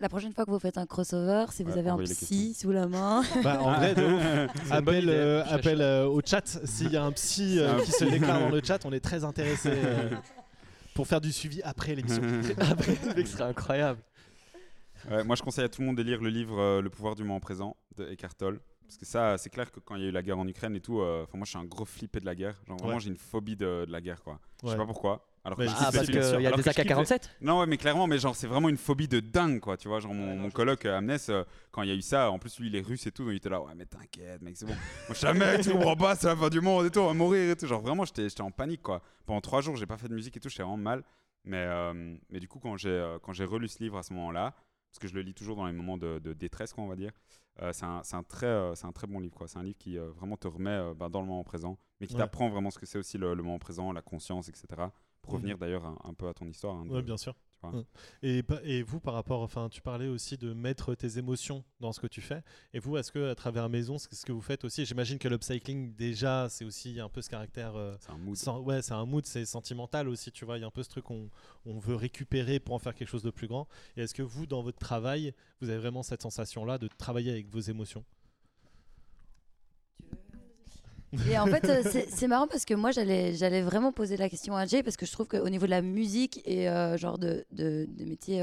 La 0.00 0.08
prochaine 0.10 0.32
fois 0.34 0.44
que 0.44 0.50
vous 0.50 0.58
faites 0.58 0.76
un 0.76 0.84
crossover, 0.86 1.46
si 1.50 1.64
vous 1.64 1.72
Ouais, 1.72 1.78
avez 1.78 1.88
un 1.88 1.96
psy 1.98 2.52
sous 2.54 2.70
la 2.70 2.86
main, 2.86 3.22
Bah, 3.42 3.60
en 3.62 3.72
vrai, 3.74 3.94
appel, 4.70 5.04
idée, 5.04 5.12
euh, 5.14 5.44
appel 5.46 5.80
euh, 5.80 6.06
au 6.06 6.20
chat. 6.24 6.46
S'il 6.64 6.92
y 6.92 6.96
a 6.98 7.02
un 7.02 7.12
psy 7.12 7.58
euh, 7.58 7.80
qui 7.80 7.90
se 7.90 8.04
déclare 8.04 8.40
dans 8.40 8.50
le 8.50 8.60
chat, 8.62 8.84
on 8.84 8.92
est 8.92 9.00
très 9.00 9.24
intéressé 9.24 9.70
euh, 9.74 10.10
pour 10.94 11.06
faire 11.06 11.20
du 11.22 11.32
suivi 11.32 11.62
après 11.62 11.94
l'émission. 11.94 12.22
Après, 12.58 12.94
ce 13.16 13.24
serait 13.24 13.44
incroyable. 13.44 14.00
Ouais, 15.10 15.24
moi, 15.24 15.34
je 15.34 15.42
conseille 15.42 15.64
à 15.64 15.68
tout 15.70 15.80
le 15.80 15.86
monde 15.86 15.96
de 15.96 16.02
lire 16.02 16.20
le 16.20 16.28
livre 16.28 16.60
euh, 16.60 16.82
Le 16.82 16.90
pouvoir 16.90 17.14
du 17.14 17.22
moment 17.24 17.40
présent 17.40 17.74
de 17.96 18.04
Eckhart 18.04 18.34
Tolle. 18.36 18.60
Parce 18.90 18.98
que 18.98 19.06
ça, 19.06 19.38
c'est 19.38 19.50
clair 19.50 19.70
que 19.70 19.78
quand 19.78 19.94
il 19.94 20.02
y 20.02 20.04
a 20.06 20.08
eu 20.08 20.12
la 20.12 20.20
guerre 20.22 20.38
en 20.38 20.48
Ukraine 20.48 20.74
et 20.74 20.80
tout, 20.80 21.00
euh, 21.00 21.24
moi, 21.32 21.44
je 21.44 21.50
suis 21.50 21.58
un 21.58 21.64
gros 21.64 21.84
flippé 21.84 22.18
de 22.18 22.26
la 22.26 22.34
guerre. 22.34 22.60
Genre, 22.66 22.76
vraiment, 22.76 22.94
Ouais. 22.94 23.00
j'ai 23.00 23.08
une 23.10 23.16
phobie 23.16 23.54
de, 23.56 23.84
de 23.86 23.92
la 23.92 24.00
guerre, 24.00 24.20
quoi. 24.22 24.40
Je 24.64 24.68
sais 24.70 24.76
pas 24.76 24.84
pourquoi. 24.86 25.24
Alors 25.44 25.56
que 25.56 25.62
Mais 25.62 25.68
je 25.68 25.74
Ah, 25.78 25.90
parce 25.92 26.04
qu'il 26.06 26.14
y 26.14 26.18
a 26.18 26.20
des 26.50 26.56
que 26.56 26.62
je 26.62 26.70
kiffe 26.70 26.76
les- 26.76 26.82
AK-47 26.92 27.30
Non, 27.40 27.60
ouais, 27.60 27.66
mais 27.66 27.76
clairement, 27.78 28.06
mais 28.08 28.18
genre, 28.18 28.34
c'est 28.36 28.48
vraiment 28.48 28.68
une 28.68 28.76
phobie 28.76 29.06
de 29.08 29.20
dingue, 29.20 29.60
quoi. 29.60 29.76
Tu 29.76 29.86
vois, 29.88 30.00
genre, 30.00 30.12
mon, 30.12 30.36
mon 30.36 30.50
coloc, 30.50 30.84
euh, 30.86 30.98
Amnes, 30.98 31.16
euh, 31.28 31.44
quand 31.70 31.82
il 31.82 31.88
y 31.88 31.92
a 31.92 31.94
eu 31.94 32.02
ça, 32.02 32.30
en 32.32 32.38
plus, 32.40 32.58
lui, 32.58 32.66
il 32.66 32.74
est 32.76 32.80
russe 32.80 33.06
et 33.06 33.12
tout, 33.12 33.22
donc 33.22 33.32
il 33.32 33.36
était 33.36 33.48
là, 33.48 33.60
ouais, 33.62 33.72
mais 33.76 33.86
t'inquiète, 33.86 34.42
mec, 34.42 34.56
c'est 34.56 34.66
bon. 34.66 34.74
Moi, 35.08 35.32
mec, 35.34 35.60
tu 35.62 35.70
comprends 35.70 35.96
pas, 35.96 36.16
c'est 36.16 36.26
la 36.26 36.36
fin 36.36 36.48
du 36.50 36.60
monde 36.60 36.84
et 36.86 36.90
tout, 36.90 36.98
on 36.98 37.06
va 37.06 37.14
mourir 37.14 37.48
et 37.52 37.56
tout. 37.56 37.66
Genre, 37.66 37.80
vraiment, 37.80 38.04
j'étais 38.04 38.40
en 38.42 38.50
panique, 38.50 38.82
quoi. 38.82 39.00
Pendant 39.24 39.40
trois 39.40 39.60
jours, 39.62 39.76
j'ai 39.76 39.86
pas 39.86 39.96
fait 39.98 40.08
de 40.08 40.14
musique 40.14 40.36
et 40.36 40.40
tout, 40.40 40.48
j'étais 40.50 40.62
vraiment 40.64 40.76
mal. 40.76 41.04
Mais, 41.44 41.56
euh, 41.64 42.16
mais 42.28 42.40
du 42.40 42.48
coup, 42.48 42.58
quand 42.58 42.76
j'ai 42.76 42.90
euh, 42.90 43.18
quand 43.22 43.32
j'ai 43.32 43.44
relu 43.44 43.66
ce 43.68 43.78
livre 43.82 43.96
à 43.96 44.02
ce 44.02 44.12
moment-là, 44.12 44.52
parce 44.90 44.98
que 44.98 45.06
je 45.08 45.14
le 45.14 45.22
lis 45.22 45.32
toujours 45.32 45.56
dans 45.56 45.66
les 45.66 45.72
moments 45.72 45.96
de, 45.96 46.18
de 46.18 46.32
détresse, 46.34 46.72
quoi, 46.74 46.84
on 46.84 46.88
va 46.88 46.96
dire, 46.96 47.12
c'est 47.72 47.84
un, 47.84 48.02
c'est 48.02 48.16
un, 48.16 48.22
très, 48.22 48.46
euh, 48.46 48.74
c'est 48.74 48.86
un 48.86 48.92
très 48.92 49.06
bon 49.06 49.20
livre, 49.20 49.34
quoi. 49.36 49.46
C'est 49.48 49.58
un 49.58 49.62
livre 49.62 49.78
qui 49.78 49.98
euh, 49.98 50.10
vraiment 50.12 50.36
te 50.36 50.48
remet 50.48 50.70
euh, 50.70 50.94
bah, 50.94 51.08
dans 51.08 51.20
le 51.20 51.26
moment 51.26 51.44
présent, 51.44 51.78
mais 52.00 52.06
qui 52.06 52.14
Ouais. 52.14 52.18
t'apprend 52.20 52.48
vraiment 52.48 52.70
ce 52.70 52.78
que 52.78 52.86
c'est 52.86 52.98
aussi 52.98 53.18
le, 53.18 53.34
le 53.34 53.42
moment 53.42 53.58
présent, 53.58 53.92
la 53.92 54.02
conscience, 54.02 54.48
etc. 54.48 54.66
Pour 55.22 55.32
Mhm. 55.32 55.36
revenir 55.38 55.58
d'ailleurs 55.58 55.84
un, 55.84 55.96
un 56.04 56.14
peu 56.14 56.28
à 56.28 56.34
ton 56.34 56.46
histoire. 56.46 56.76
hein, 56.76 56.86
de- 56.86 56.90
Ouais, 56.94 57.02
bien 57.02 57.16
sûr. 57.18 57.34
Ouais. 57.62 57.84
Et, 58.22 58.42
et 58.64 58.82
vous, 58.82 59.00
par 59.00 59.14
rapport, 59.14 59.40
enfin, 59.42 59.68
tu 59.68 59.82
parlais 59.82 60.08
aussi 60.08 60.36
de 60.38 60.52
mettre 60.52 60.94
tes 60.94 61.18
émotions 61.18 61.62
dans 61.80 61.92
ce 61.92 62.00
que 62.00 62.06
tu 62.06 62.20
fais. 62.20 62.42
Et 62.72 62.78
vous, 62.78 62.96
est-ce 62.96 63.12
que 63.12 63.30
à 63.30 63.34
travers 63.34 63.68
Maison, 63.68 63.98
c'est 63.98 64.14
ce 64.14 64.24
que 64.24 64.32
vous 64.32 64.40
faites 64.40 64.64
aussi? 64.64 64.86
J'imagine 64.86 65.18
que 65.18 65.28
l'upcycling, 65.28 65.94
déjà, 65.94 66.48
c'est 66.48 66.64
aussi 66.64 66.98
un 67.00 67.08
peu 67.08 67.20
ce 67.22 67.28
caractère. 67.28 67.76
euh, 67.76 67.96
C'est 68.00 68.10
un 68.10 68.16
mood. 68.18 68.66
ouais, 68.66 68.82
c'est 68.82 68.94
un 68.94 69.04
mood, 69.04 69.26
c'est 69.26 69.44
sentimental 69.44 70.08
aussi, 70.08 70.32
tu 70.32 70.44
vois. 70.44 70.56
Il 70.58 70.62
y 70.62 70.64
a 70.64 70.66
un 70.66 70.70
peu 70.70 70.82
ce 70.82 70.88
truc 70.88 71.04
qu'on 71.04 71.28
on 71.66 71.78
veut 71.78 71.96
récupérer 71.96 72.60
pour 72.60 72.74
en 72.74 72.78
faire 72.78 72.94
quelque 72.94 73.08
chose 73.08 73.22
de 73.22 73.30
plus 73.30 73.46
grand. 73.46 73.68
Et 73.96 74.02
est-ce 74.02 74.14
que 74.14 74.22
vous, 74.22 74.46
dans 74.46 74.62
votre 74.62 74.78
travail, 74.78 75.34
vous 75.60 75.68
avez 75.68 75.78
vraiment 75.78 76.02
cette 76.02 76.22
sensation-là 76.22 76.78
de 76.78 76.88
travailler 76.88 77.30
avec 77.30 77.48
vos 77.50 77.60
émotions? 77.60 78.04
Et 81.28 81.38
en 81.38 81.46
fait, 81.46 81.64
euh, 81.68 81.82
c'est 82.08 82.28
marrant 82.28 82.46
parce 82.46 82.64
que 82.64 82.74
moi, 82.74 82.90
j'allais 82.92 83.62
vraiment 83.62 83.92
poser 83.92 84.16
la 84.16 84.28
question 84.28 84.54
à 84.56 84.66
Jay 84.66 84.82
parce 84.82 84.96
que 84.96 85.06
je 85.06 85.12
trouve 85.12 85.26
qu'au 85.26 85.48
niveau 85.48 85.66
de 85.66 85.70
la 85.70 85.82
musique 85.82 86.40
et 86.44 86.68
euh, 86.68 86.96
genre 86.96 87.18
de, 87.18 87.44
de, 87.52 87.86
de 87.88 88.04
métiers 88.04 88.42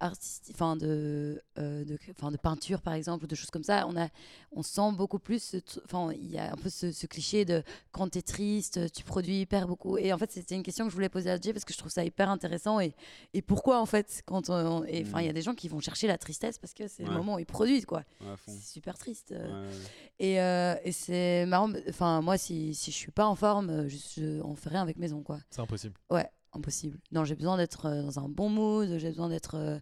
artistiques, 0.00 0.54
enfin 0.56 0.76
de, 0.76 1.42
euh, 1.58 1.84
de, 1.84 1.98
enfin 2.10 2.30
de 2.30 2.36
peinture 2.36 2.80
par 2.82 2.94
exemple, 2.94 3.24
ou 3.24 3.26
de 3.26 3.34
choses 3.34 3.50
comme 3.50 3.62
ça, 3.64 3.86
on, 3.86 3.96
a, 3.96 4.08
on 4.52 4.62
sent 4.62 4.92
beaucoup 4.94 5.18
plus, 5.18 5.56
enfin 5.84 6.10
il 6.12 6.30
y 6.30 6.38
a 6.38 6.52
un 6.52 6.56
peu 6.56 6.70
ce, 6.70 6.90
ce 6.90 7.06
cliché 7.06 7.44
de 7.44 7.62
quand 7.92 8.08
t'es 8.08 8.22
triste, 8.22 8.92
tu 8.92 9.04
produis 9.04 9.40
hyper 9.40 9.68
beaucoup. 9.68 9.98
Et 9.98 10.12
en 10.12 10.18
fait, 10.18 10.32
c'était 10.32 10.54
une 10.54 10.62
question 10.62 10.84
que 10.86 10.90
je 10.90 10.94
voulais 10.96 11.08
poser 11.08 11.30
à 11.30 11.40
Jay 11.40 11.52
parce 11.52 11.64
que 11.64 11.72
je 11.72 11.78
trouve 11.78 11.92
ça 11.92 12.04
hyper 12.04 12.30
intéressant. 12.30 12.80
Et, 12.80 12.94
et 13.34 13.42
pourquoi 13.42 13.80
en 13.80 13.86
fait, 13.86 14.22
quand 14.26 14.50
on, 14.50 14.84
et 14.84 15.04
enfin 15.06 15.20
il 15.20 15.26
y 15.26 15.30
a 15.30 15.32
des 15.34 15.42
gens 15.42 15.54
qui 15.54 15.68
vont 15.68 15.80
chercher 15.80 16.06
la 16.06 16.18
tristesse 16.18 16.58
parce 16.58 16.74
que 16.74 16.88
c'est 16.88 17.04
le 17.04 17.12
moment 17.12 17.34
où 17.34 17.38
ils 17.38 17.46
produisent 17.46 17.86
quoi. 17.86 18.02
Ouais. 18.20 18.34
C'est 18.46 18.62
super 18.72 18.96
triste. 18.98 19.32
euh. 19.32 19.68
Ouais. 19.68 19.76
Et, 20.18 20.40
euh, 20.40 20.74
et 20.84 20.92
c'est 20.92 21.46
marrant. 21.46 21.70
Enfin, 21.88 22.20
moi, 22.22 22.38
si, 22.38 22.74
si 22.74 22.90
je 22.90 22.96
suis 22.96 23.10
pas 23.12 23.26
en 23.26 23.34
forme, 23.34 23.88
je, 23.88 23.96
je, 24.16 24.40
on 24.42 24.54
fait 24.54 24.68
rien 24.70 24.82
avec 24.82 24.96
maison, 24.96 25.22
quoi. 25.22 25.38
C'est 25.50 25.60
impossible. 25.60 25.94
Ouais, 26.10 26.28
impossible. 26.52 26.98
Non, 27.12 27.24
j'ai 27.24 27.34
besoin 27.34 27.56
d'être 27.56 27.86
euh, 27.86 28.02
dans 28.02 28.18
un 28.18 28.28
bon 28.28 28.48
mood, 28.48 28.98
j'ai 28.98 29.08
besoin 29.08 29.28
d'être, 29.28 29.54
euh, 29.56 29.78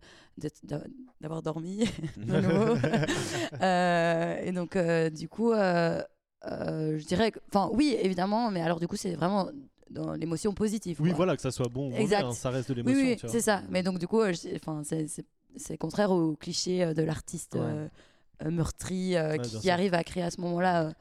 d'avoir 1.21 1.43
dormi, 1.43 1.85
de 2.17 2.41
nouveau. 2.41 2.75
Euh, 3.63 4.37
et 4.43 4.53
donc, 4.53 4.77
euh, 4.77 5.11
du 5.11 5.29
coup, 5.29 5.53
euh, 5.53 6.03
je 6.45 7.05
dirais 7.07 7.33
que, 7.33 7.39
enfin, 7.49 7.71
oui, 7.73 7.97
évidemment, 8.01 8.51
mais 8.51 8.61
alors, 8.61 8.79
du 8.81 8.87
coup, 8.87 8.97
c'est 8.97 9.15
vraiment 9.15 9.49
dans 9.91 10.13
l'émotion 10.13 10.53
positive. 10.53 11.01
Oui, 11.01 11.11
quoi. 11.11 11.17
voilà, 11.17 11.37
que 11.37 11.43
ça 11.43 11.51
soit 11.51 11.69
bon 11.69 11.91
ou 11.91 11.97
Exact. 11.97 12.25
hein, 12.25 12.33
ça 12.33 12.51
reste 12.51 12.71
de 12.71 12.83
Oui, 12.83 12.93
l'émotion. 12.93 13.07
oui, 13.09 13.17
vois. 13.21 13.31
c'est 13.31 13.41
ça. 13.41 13.63
Mais 13.71 13.83
donc, 13.83 13.99
du 13.99 14.07
coup, 14.07 14.21
enfin, 14.57 14.83
c'est, 14.85 15.79
contraire 15.79 16.11
au 16.11 16.37
cliché 16.37 16.93
de 16.95 17.03
l'artiste 17.03 17.57
Ouais. 17.59 18.51
meurtri 18.51 19.15
Ouais, 19.15 19.39
qui, 19.39 19.71
arrive 19.71 19.95
à 19.95 20.05
créer 20.05 20.23
à 20.23 20.31
ce 20.31 20.41
moment-là. 20.43 20.93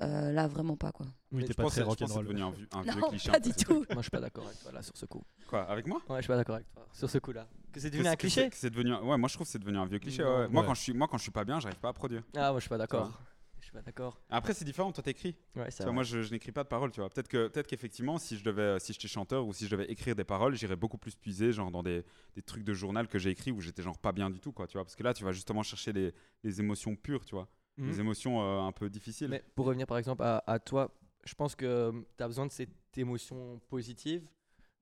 là, 0.00 0.46
vraiment 0.48 0.76
pas, 0.76 0.90
quoi. 0.92 1.06
Oui, 1.32 1.42
Je 1.42 1.46
t'es 1.46 1.54
pas 1.54 1.62
pense 1.64 1.72
très 1.72 1.82
rock'n'roll. 1.82 2.24
devenu 2.26 2.42
un, 2.42 2.50
vieux- 2.50 2.66
un 2.72 2.82
vieux 2.82 3.00
Non, 3.00 3.08
cliché. 3.08 3.30
pas 3.30 3.38
du 3.40 3.52
tout. 3.52 3.84
Moi, 3.90 3.96
je 3.98 4.02
suis 4.02 4.10
pas 4.10 4.20
d'accord 4.20 4.46
avec 4.46 4.58
toi 4.60 4.72
là 4.72 4.82
sur 4.82 4.96
ce 4.96 5.06
coup. 5.06 5.22
Quoi, 5.46 5.62
avec 5.62 5.86
moi? 5.86 6.00
Ouais, 6.08 6.16
je 6.16 6.22
suis 6.22 6.28
pas 6.28 6.36
d'accord 6.36 6.56
avec 6.56 6.70
toi 6.72 6.86
sur 6.92 7.08
ce 7.08 7.18
coup-là. 7.18 7.46
Que 7.72 7.78
c'est 7.80 7.88
devenu 7.90 8.04
Que 8.04 8.08
un 8.08 8.16
cliché 8.16 8.40
c'est- 8.42 8.50
que 8.50 8.56
c'est 8.56 8.70
devenu 8.70 8.92
un- 8.92 9.02
Ouais, 9.02 9.16
moi 9.16 9.28
je 9.28 9.34
trouve 9.34 9.46
que 9.46 9.50
c'est 9.52 9.58
devenu 9.60 9.78
un 9.78 9.86
vieux 9.86 9.98
cliché. 10.00 10.24
Ouais. 10.24 10.48
Moi, 10.48 10.64
quand 10.64 10.74
je 10.74 10.80
suis, 10.80 10.92
moi, 10.92 11.06
quand 11.08 11.18
je 11.18 11.22
suis 11.22 11.30
pas 11.30 11.44
bien, 11.44 11.60
j'arrive 11.60 11.78
pas 11.78 11.90
à 11.90 11.92
produire. 11.92 12.22
Ah, 12.36 12.50
moi, 12.50 12.58
je 12.58 12.62
suis 12.62 12.68
pas 12.68 12.78
d'accord. 12.78 13.12
Je 13.60 13.66
suis 13.66 13.72
pas 13.72 13.82
d'accord. 13.82 14.18
Après, 14.30 14.54
c'est 14.54 14.64
différent. 14.64 14.90
Toi, 14.90 15.04
t'écris. 15.04 15.36
Ouais, 15.54 15.68
Tu 15.70 15.82
vois, 15.82 15.92
moi, 15.92 16.02
je, 16.02 16.22
je 16.22 16.32
n'écris 16.32 16.50
pas 16.50 16.64
de 16.64 16.68
paroles. 16.68 16.90
Tu 16.90 16.98
vois, 17.00 17.10
peut-être 17.10 17.28
que, 17.28 17.46
peut-être 17.48 17.66
qu'effectivement, 17.68 18.16
si 18.18 18.36
je 18.38 18.42
devais, 18.42 18.80
si 18.80 18.92
j'étais 18.94 19.06
chanteur 19.06 19.46
ou 19.46 19.52
si 19.52 19.66
je 19.66 19.70
devais 19.70 19.84
écrire 19.84 20.16
des 20.16 20.24
paroles, 20.24 20.54
j'irais 20.56 20.76
beaucoup 20.76 20.96
plus 20.98 21.14
puiser, 21.14 21.52
genre 21.52 21.70
dans 21.70 21.82
des, 21.82 22.02
des 22.34 22.42
trucs 22.42 22.64
de 22.64 22.72
journal 22.72 23.06
que 23.06 23.18
j'ai 23.18 23.30
écrit 23.30 23.52
où 23.52 23.60
j'étais 23.60 23.82
genre 23.82 23.98
pas 23.98 24.12
bien 24.12 24.30
du 24.30 24.40
tout, 24.40 24.50
quoi. 24.50 24.66
Tu 24.66 24.72
vois, 24.78 24.84
parce 24.84 24.96
que 24.96 25.02
là, 25.02 25.12
tu 25.14 25.22
vas 25.24 25.32
justement 25.32 25.62
chercher 25.62 25.92
les, 25.92 26.12
les 26.42 26.58
émotions 26.60 26.96
pures, 26.96 27.24
tu 27.24 27.34
vois. 27.36 27.46
Mhm. 27.76 27.86
des 27.90 28.00
émotions 28.00 28.42
euh, 28.42 28.60
un 28.66 28.72
peu 28.72 28.90
difficiles. 28.90 29.28
Mais 29.28 29.42
pour 29.54 29.64
revenir 29.66 29.86
par 29.86 29.96
exemple 29.98 30.22
à, 30.22 30.42
à 30.46 30.58
toi, 30.58 30.92
je 31.24 31.34
pense 31.34 31.54
que 31.54 31.92
tu 32.16 32.22
as 32.24 32.26
besoin 32.26 32.46
de 32.46 32.52
cette 32.52 32.96
émotion 32.96 33.60
positive. 33.68 34.26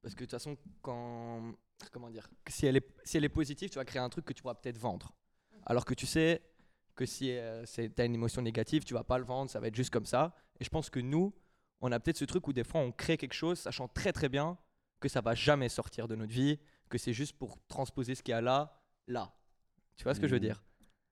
Parce 0.03 0.14
que 0.14 0.20
de 0.20 0.24
toute 0.26 0.30
façon, 0.32 0.57
quand. 0.82 1.53
Comment 1.93 2.11
dire 2.11 2.28
si, 2.49 2.66
elle 2.66 2.76
est, 2.76 2.86
si 3.05 3.16
elle 3.16 3.24
est 3.24 3.28
positive, 3.28 3.68
tu 3.70 3.76
vas 3.76 3.84
créer 3.84 4.03
un 4.03 4.09
truc 4.09 4.24
que 4.24 4.32
tu 4.32 4.43
pourras 4.43 4.55
peut-être 4.57 4.78
vendre. 4.78 5.12
Alors 5.66 5.84
que 5.84 5.95
tu 5.95 6.07
sais 6.07 6.43
que 6.97 7.07
si 7.07 7.36
tu 7.66 7.93
as 8.01 8.05
une 8.05 8.14
émotion 8.14 8.43
négative, 8.43 8.82
tu 8.84 8.95
vas 8.95 9.05
pas 9.05 9.18
le 9.18 9.24
vendre, 9.24 9.49
ça 9.51 9.61
va 9.61 9.68
être 9.68 9.76
juste 9.76 9.91
comme 9.91 10.07
ça. 10.07 10.34
Et 10.59 10.64
je 10.64 10.70
pense 10.70 10.91
que 10.91 10.99
nous, 10.99 11.32
on 11.80 11.93
a 11.93 12.01
peut-être 12.01 12.16
ce 12.16 12.24
truc 12.24 12.49
où 12.49 12.53
des 12.53 12.64
fois 12.64 12.80
on 12.80 12.91
crée 12.91 13.16
quelque 13.16 13.34
chose, 13.34 13.59
sachant 13.61 13.86
très 13.86 14.12
très 14.12 14.28
bien 14.28 14.59
que 14.99 15.09
ça 15.09 15.20
va 15.20 15.36
jamais 15.36 15.68
sortir 15.68 16.09
de 16.09 16.16
notre 16.16 16.32
vie, 16.32 16.59
que 16.89 16.99
c'est 16.99 17.12
juste 17.12 17.36
pour 17.39 17.57
transposer 17.68 18.16
ce 18.16 18.22
qu'il 18.24 18.32
y 18.32 18.34
a 18.34 18.41
là, 18.41 18.82
là. 19.07 19.32
Tu 19.97 20.03
vois 20.03 20.14
ce 20.14 20.20
que 20.20 20.26
je 20.26 20.32
veux 20.32 20.41
Mhm. 20.41 20.47
dire? 20.47 20.64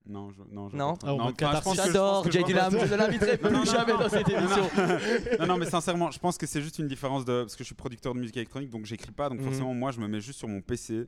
Non, 0.07 0.31
je, 0.31 0.41
non, 0.51 0.69
je 0.69 0.75
Non. 0.77 0.93
Ah, 1.03 1.31
J'adore, 1.75 2.31
Jay 2.31 2.43
je 2.47 2.53
ne 2.53 2.95
l'inviterai 2.97 3.39
Non, 3.43 3.51
non, 3.51 3.61
plus 3.61 3.71
jamais 3.71 3.91
dans 3.93 4.09
cette 4.09 4.27
non, 4.27 4.33
non. 4.35 4.39
émission. 4.39 5.37
non, 5.39 5.47
non, 5.47 5.57
mais 5.57 5.69
sincèrement, 5.69 6.11
je 6.11 6.19
pense 6.19 6.37
que 6.37 6.45
c'est 6.47 6.61
juste 6.61 6.79
une 6.79 6.87
différence 6.87 7.25
de. 7.25 7.41
Parce 7.43 7.55
que 7.55 7.63
je 7.63 7.67
suis 7.67 7.75
producteur 7.75 8.13
de 8.13 8.19
musique 8.19 8.37
électronique, 8.37 8.69
donc 8.69 8.85
j'écris 8.85 9.11
pas. 9.11 9.29
Donc 9.29 9.39
Mhm. 9.39 9.45
forcément, 9.45 9.73
moi, 9.73 9.91
je 9.91 9.99
me 9.99 10.07
mets 10.07 10.21
juste 10.21 10.39
sur 10.39 10.47
mon 10.47 10.61
PC 10.61 11.07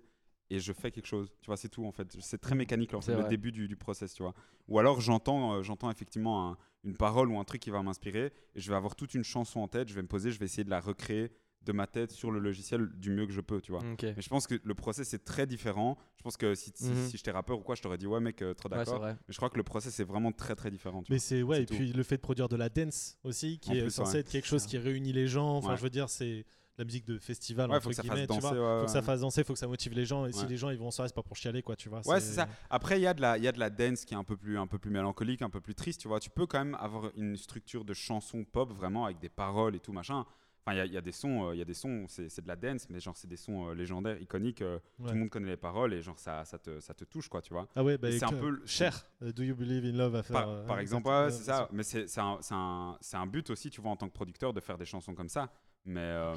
et 0.49 0.59
je 0.59 0.73
fais 0.73 0.91
quelque 0.91 1.05
chose. 1.07 1.31
Tu 1.41 1.47
vois, 1.47 1.57
c'est 1.57 1.69
tout 1.69 1.85
en 1.85 1.91
fait. 1.91 2.07
C'est 2.19 2.39
très 2.41 2.55
mécanique, 2.55 2.91
là, 2.91 2.99
C'est 3.01 3.15
le 3.15 3.23
début 3.27 3.51
du, 3.51 3.67
du 3.67 3.75
process, 3.75 4.13
tu 4.13 4.23
vois. 4.23 4.33
Ou 4.67 4.79
alors, 4.79 4.99
j'entends 5.01 5.53
euh, 5.55 5.63
j'entends 5.63 5.89
effectivement 5.91 6.49
un- 6.51 6.57
une 6.83 6.95
parole 6.95 7.29
ou 7.29 7.37
un 7.39 7.43
truc 7.43 7.61
qui 7.61 7.69
va 7.69 7.81
m'inspirer 7.83 8.31
et 8.55 8.59
je 8.59 8.69
vais 8.69 8.75
avoir 8.75 8.95
toute 8.95 9.13
une 9.13 9.23
chanson 9.23 9.59
en 9.61 9.67
tête. 9.67 9.87
Je 9.89 9.93
vais 9.93 10.01
me 10.01 10.07
poser, 10.07 10.31
je 10.31 10.39
vais 10.39 10.45
essayer 10.45 10.63
de 10.63 10.69
la 10.69 10.79
recréer 10.79 11.31
de 11.65 11.71
ma 11.73 11.87
tête 11.87 12.11
sur 12.11 12.31
le 12.31 12.39
logiciel 12.39 12.87
du 12.95 13.11
mieux 13.11 13.25
que 13.27 13.33
je 13.33 13.41
peux, 13.41 13.61
tu 13.61 13.71
vois. 13.71 13.81
Mais 13.83 14.15
je 14.21 14.29
pense 14.29 14.47
que 14.47 14.55
le 14.63 14.73
process 14.75 15.13
est 15.13 15.23
très 15.25 15.45
différent. 15.45 15.97
Je 16.17 16.23
pense 16.23 16.37
que 16.37 16.55
si, 16.55 16.71
si, 16.73 16.85
Mhm. 16.89 17.07
si 17.09 17.17
j'étais 17.17 17.31
rappeur 17.31 17.59
ou 17.59 17.61
quoi, 17.61 17.75
je 17.75 17.81
t'aurais 17.81 17.97
dit 17.97 18.07
ouais 18.07 18.19
mec, 18.19 18.41
euh, 18.41 18.53
trop 18.53 18.69
d'accord. 18.69 19.01
mais 19.03 19.15
je 19.27 19.37
crois 19.37 19.49
que 19.49 19.57
le 19.57 19.63
process 19.63 19.99
est 19.99 20.03
vraiment 20.05 20.31
très 20.31 20.55
très 20.55 20.71
différent. 20.71 21.03
tu 21.03 21.11
Mais 21.11 21.19
c'est 21.19 21.43
ouais 21.43 21.63
et 21.63 21.65
tout. 21.65 21.75
puis 21.75 21.91
le 21.93 22.03
fait 22.03 22.15
de 22.15 22.21
produire 22.21 22.47
de 22.49 22.55
la 22.55 22.69
dance 22.69 23.17
aussi 23.23 23.59
qui 23.59 23.71
En 23.71 23.73
est 23.75 23.81
plus, 23.81 23.91
censé 23.91 24.13
ouais. 24.13 24.19
être 24.21 24.29
quelque 24.29 24.47
chose 24.47 24.65
qui 24.65 24.77
réunit 24.77 25.11
les 25.13 25.27
gens 25.27 25.57
enfin 25.57 25.71
Ouais. 25.71 25.77
je 25.77 25.81
veux 25.83 25.89
dire 25.89 26.09
c'est 26.09 26.45
la 26.77 26.85
musique 26.85 27.05
de 27.05 27.19
festival 27.19 27.69
Ouais, 27.69 27.75
entre 27.75 27.83
faut 27.83 27.89
que 27.89 27.95
ça 27.95 28.03
fasse 28.03 28.11
guillemets 28.13 28.27
tu 28.27 28.39
danser, 28.39 28.55
vois 28.55 28.73
ouais, 28.75 28.79
faut 28.79 28.85
que 28.85 28.91
ça 28.91 29.01
fasse 29.01 29.19
danser 29.19 29.43
faut 29.43 29.51
que 29.53 29.59
ça 29.59 29.67
motive 29.67 29.93
les 29.93 30.05
gens 30.05 30.25
et 30.25 30.31
si 30.31 30.45
les 30.47 30.55
gens 30.55 30.69
ils 30.69 30.77
vont 30.77 30.87
en 30.87 30.91
soirée 30.91 31.09
c'est 31.09 31.13
pas 31.15 31.23
pour 31.23 31.35
chialer 31.35 31.61
quoi 31.61 31.75
tu 31.75 31.89
vois 31.89 32.01
Ouais, 32.07 32.21
c'est 32.21 32.33
ça. 32.33 32.47
Après, 32.69 32.97
il 32.99 33.03
y, 33.03 33.07
a 33.07 33.13
de 33.13 33.19
la- 33.21 33.37
il 33.37 33.43
y 33.43 33.47
a 33.49 33.51
de 33.51 33.59
la 33.59 33.69
dance 33.69 34.05
qui 34.05 34.13
est 34.13 34.17
un 34.17 34.23
peu, 34.23 34.37
plus, 34.37 34.57
un 34.57 34.65
peu 34.65 34.79
plus 34.79 34.89
mélancolique, 34.89 35.41
un 35.41 35.49
peu 35.49 35.59
plus 35.59 35.75
triste, 35.75 35.99
tu 35.99 36.07
vois. 36.07 36.21
Tu 36.21 36.29
peux 36.29 36.47
quand 36.47 36.59
même 36.59 36.75
avoir 36.79 37.11
une 37.17 37.35
structure 37.35 37.83
de 37.83 37.93
chanson 37.93 38.45
pop, 38.45 38.71
vraiment, 38.71 39.03
avec 39.05 39.19
des 39.19 39.27
paroles 39.27 39.75
et 39.75 39.79
tout, 39.81 39.91
machin. 39.91 40.25
Enfin, 40.65 40.73
il 40.75 40.77
y 40.77 40.81
a- 40.81 40.85
il 40.85 40.93
y, 40.93 40.97
a 40.97 41.01
des 41.01 41.11
sons, 41.11 41.47
euh, 41.49 41.55
il 41.55 41.59
y 41.59 41.61
a 41.61 41.65
des 41.65 41.73
sons, 41.73 42.05
c'est 42.07 42.41
de 42.41 42.47
la 42.47 42.55
dance, 42.55 42.87
mais 42.89 42.99
genre, 42.99 43.15
c'est 43.15 43.27
des 43.29 43.37
sons 43.37 43.69
euh, 43.69 43.73
légendaires, 43.73 44.21
iconiques. 44.21 44.61
euh, 44.61 44.77
Tout 44.97 45.13
le 45.13 45.19
monde 45.19 45.29
connaît 45.29 45.47
les 45.49 45.57
paroles 45.57 45.93
et 45.93 46.01
genre, 46.01 46.19
ça, 46.19 46.43
ça, 46.45 46.59
te, 46.59 46.79
ça 46.79 46.93
te 46.93 47.05
touche, 47.05 47.29
quoi, 47.29 47.41
tu 47.41 47.53
vois. 47.53 47.67
ah 47.75 47.83
ouais 47.83 47.97
bah, 47.97 48.11
c'est 48.11 48.23
un 48.25 48.33
peu 48.33 48.61
cher 48.65 49.05
euh, 49.23 49.31
Do 49.31 49.41
You 49.43 49.55
Believe 49.55 49.85
in 49.85 49.97
Love 49.97 50.15
à 50.15 50.23
faire 50.23 50.33
Par, 50.67 50.77
euh, 50.77 50.79
exemple, 50.79 51.07
ouais, 51.07 51.31
c'est 51.31 51.43
ça. 51.43 51.69
Mais 51.71 51.83
c'est 51.83 52.03
un, 52.19 52.37
c'est 52.41 52.53
un, 52.53 52.97
c'est 53.01 53.17
un 53.17 53.25
but 53.25 53.49
aussi, 53.49 53.69
tu 53.69 53.81
vois, 53.81 53.91
en 53.91 53.95
tant 53.95 54.07
que 54.07 54.13
producteur, 54.13 54.53
de 54.53 54.59
faire 54.59 54.77
des 54.77 54.85
chansons 54.85 55.15
comme 55.15 55.29
ça. 55.29 55.49
Mais, 55.85 56.01
euh, 56.01 56.35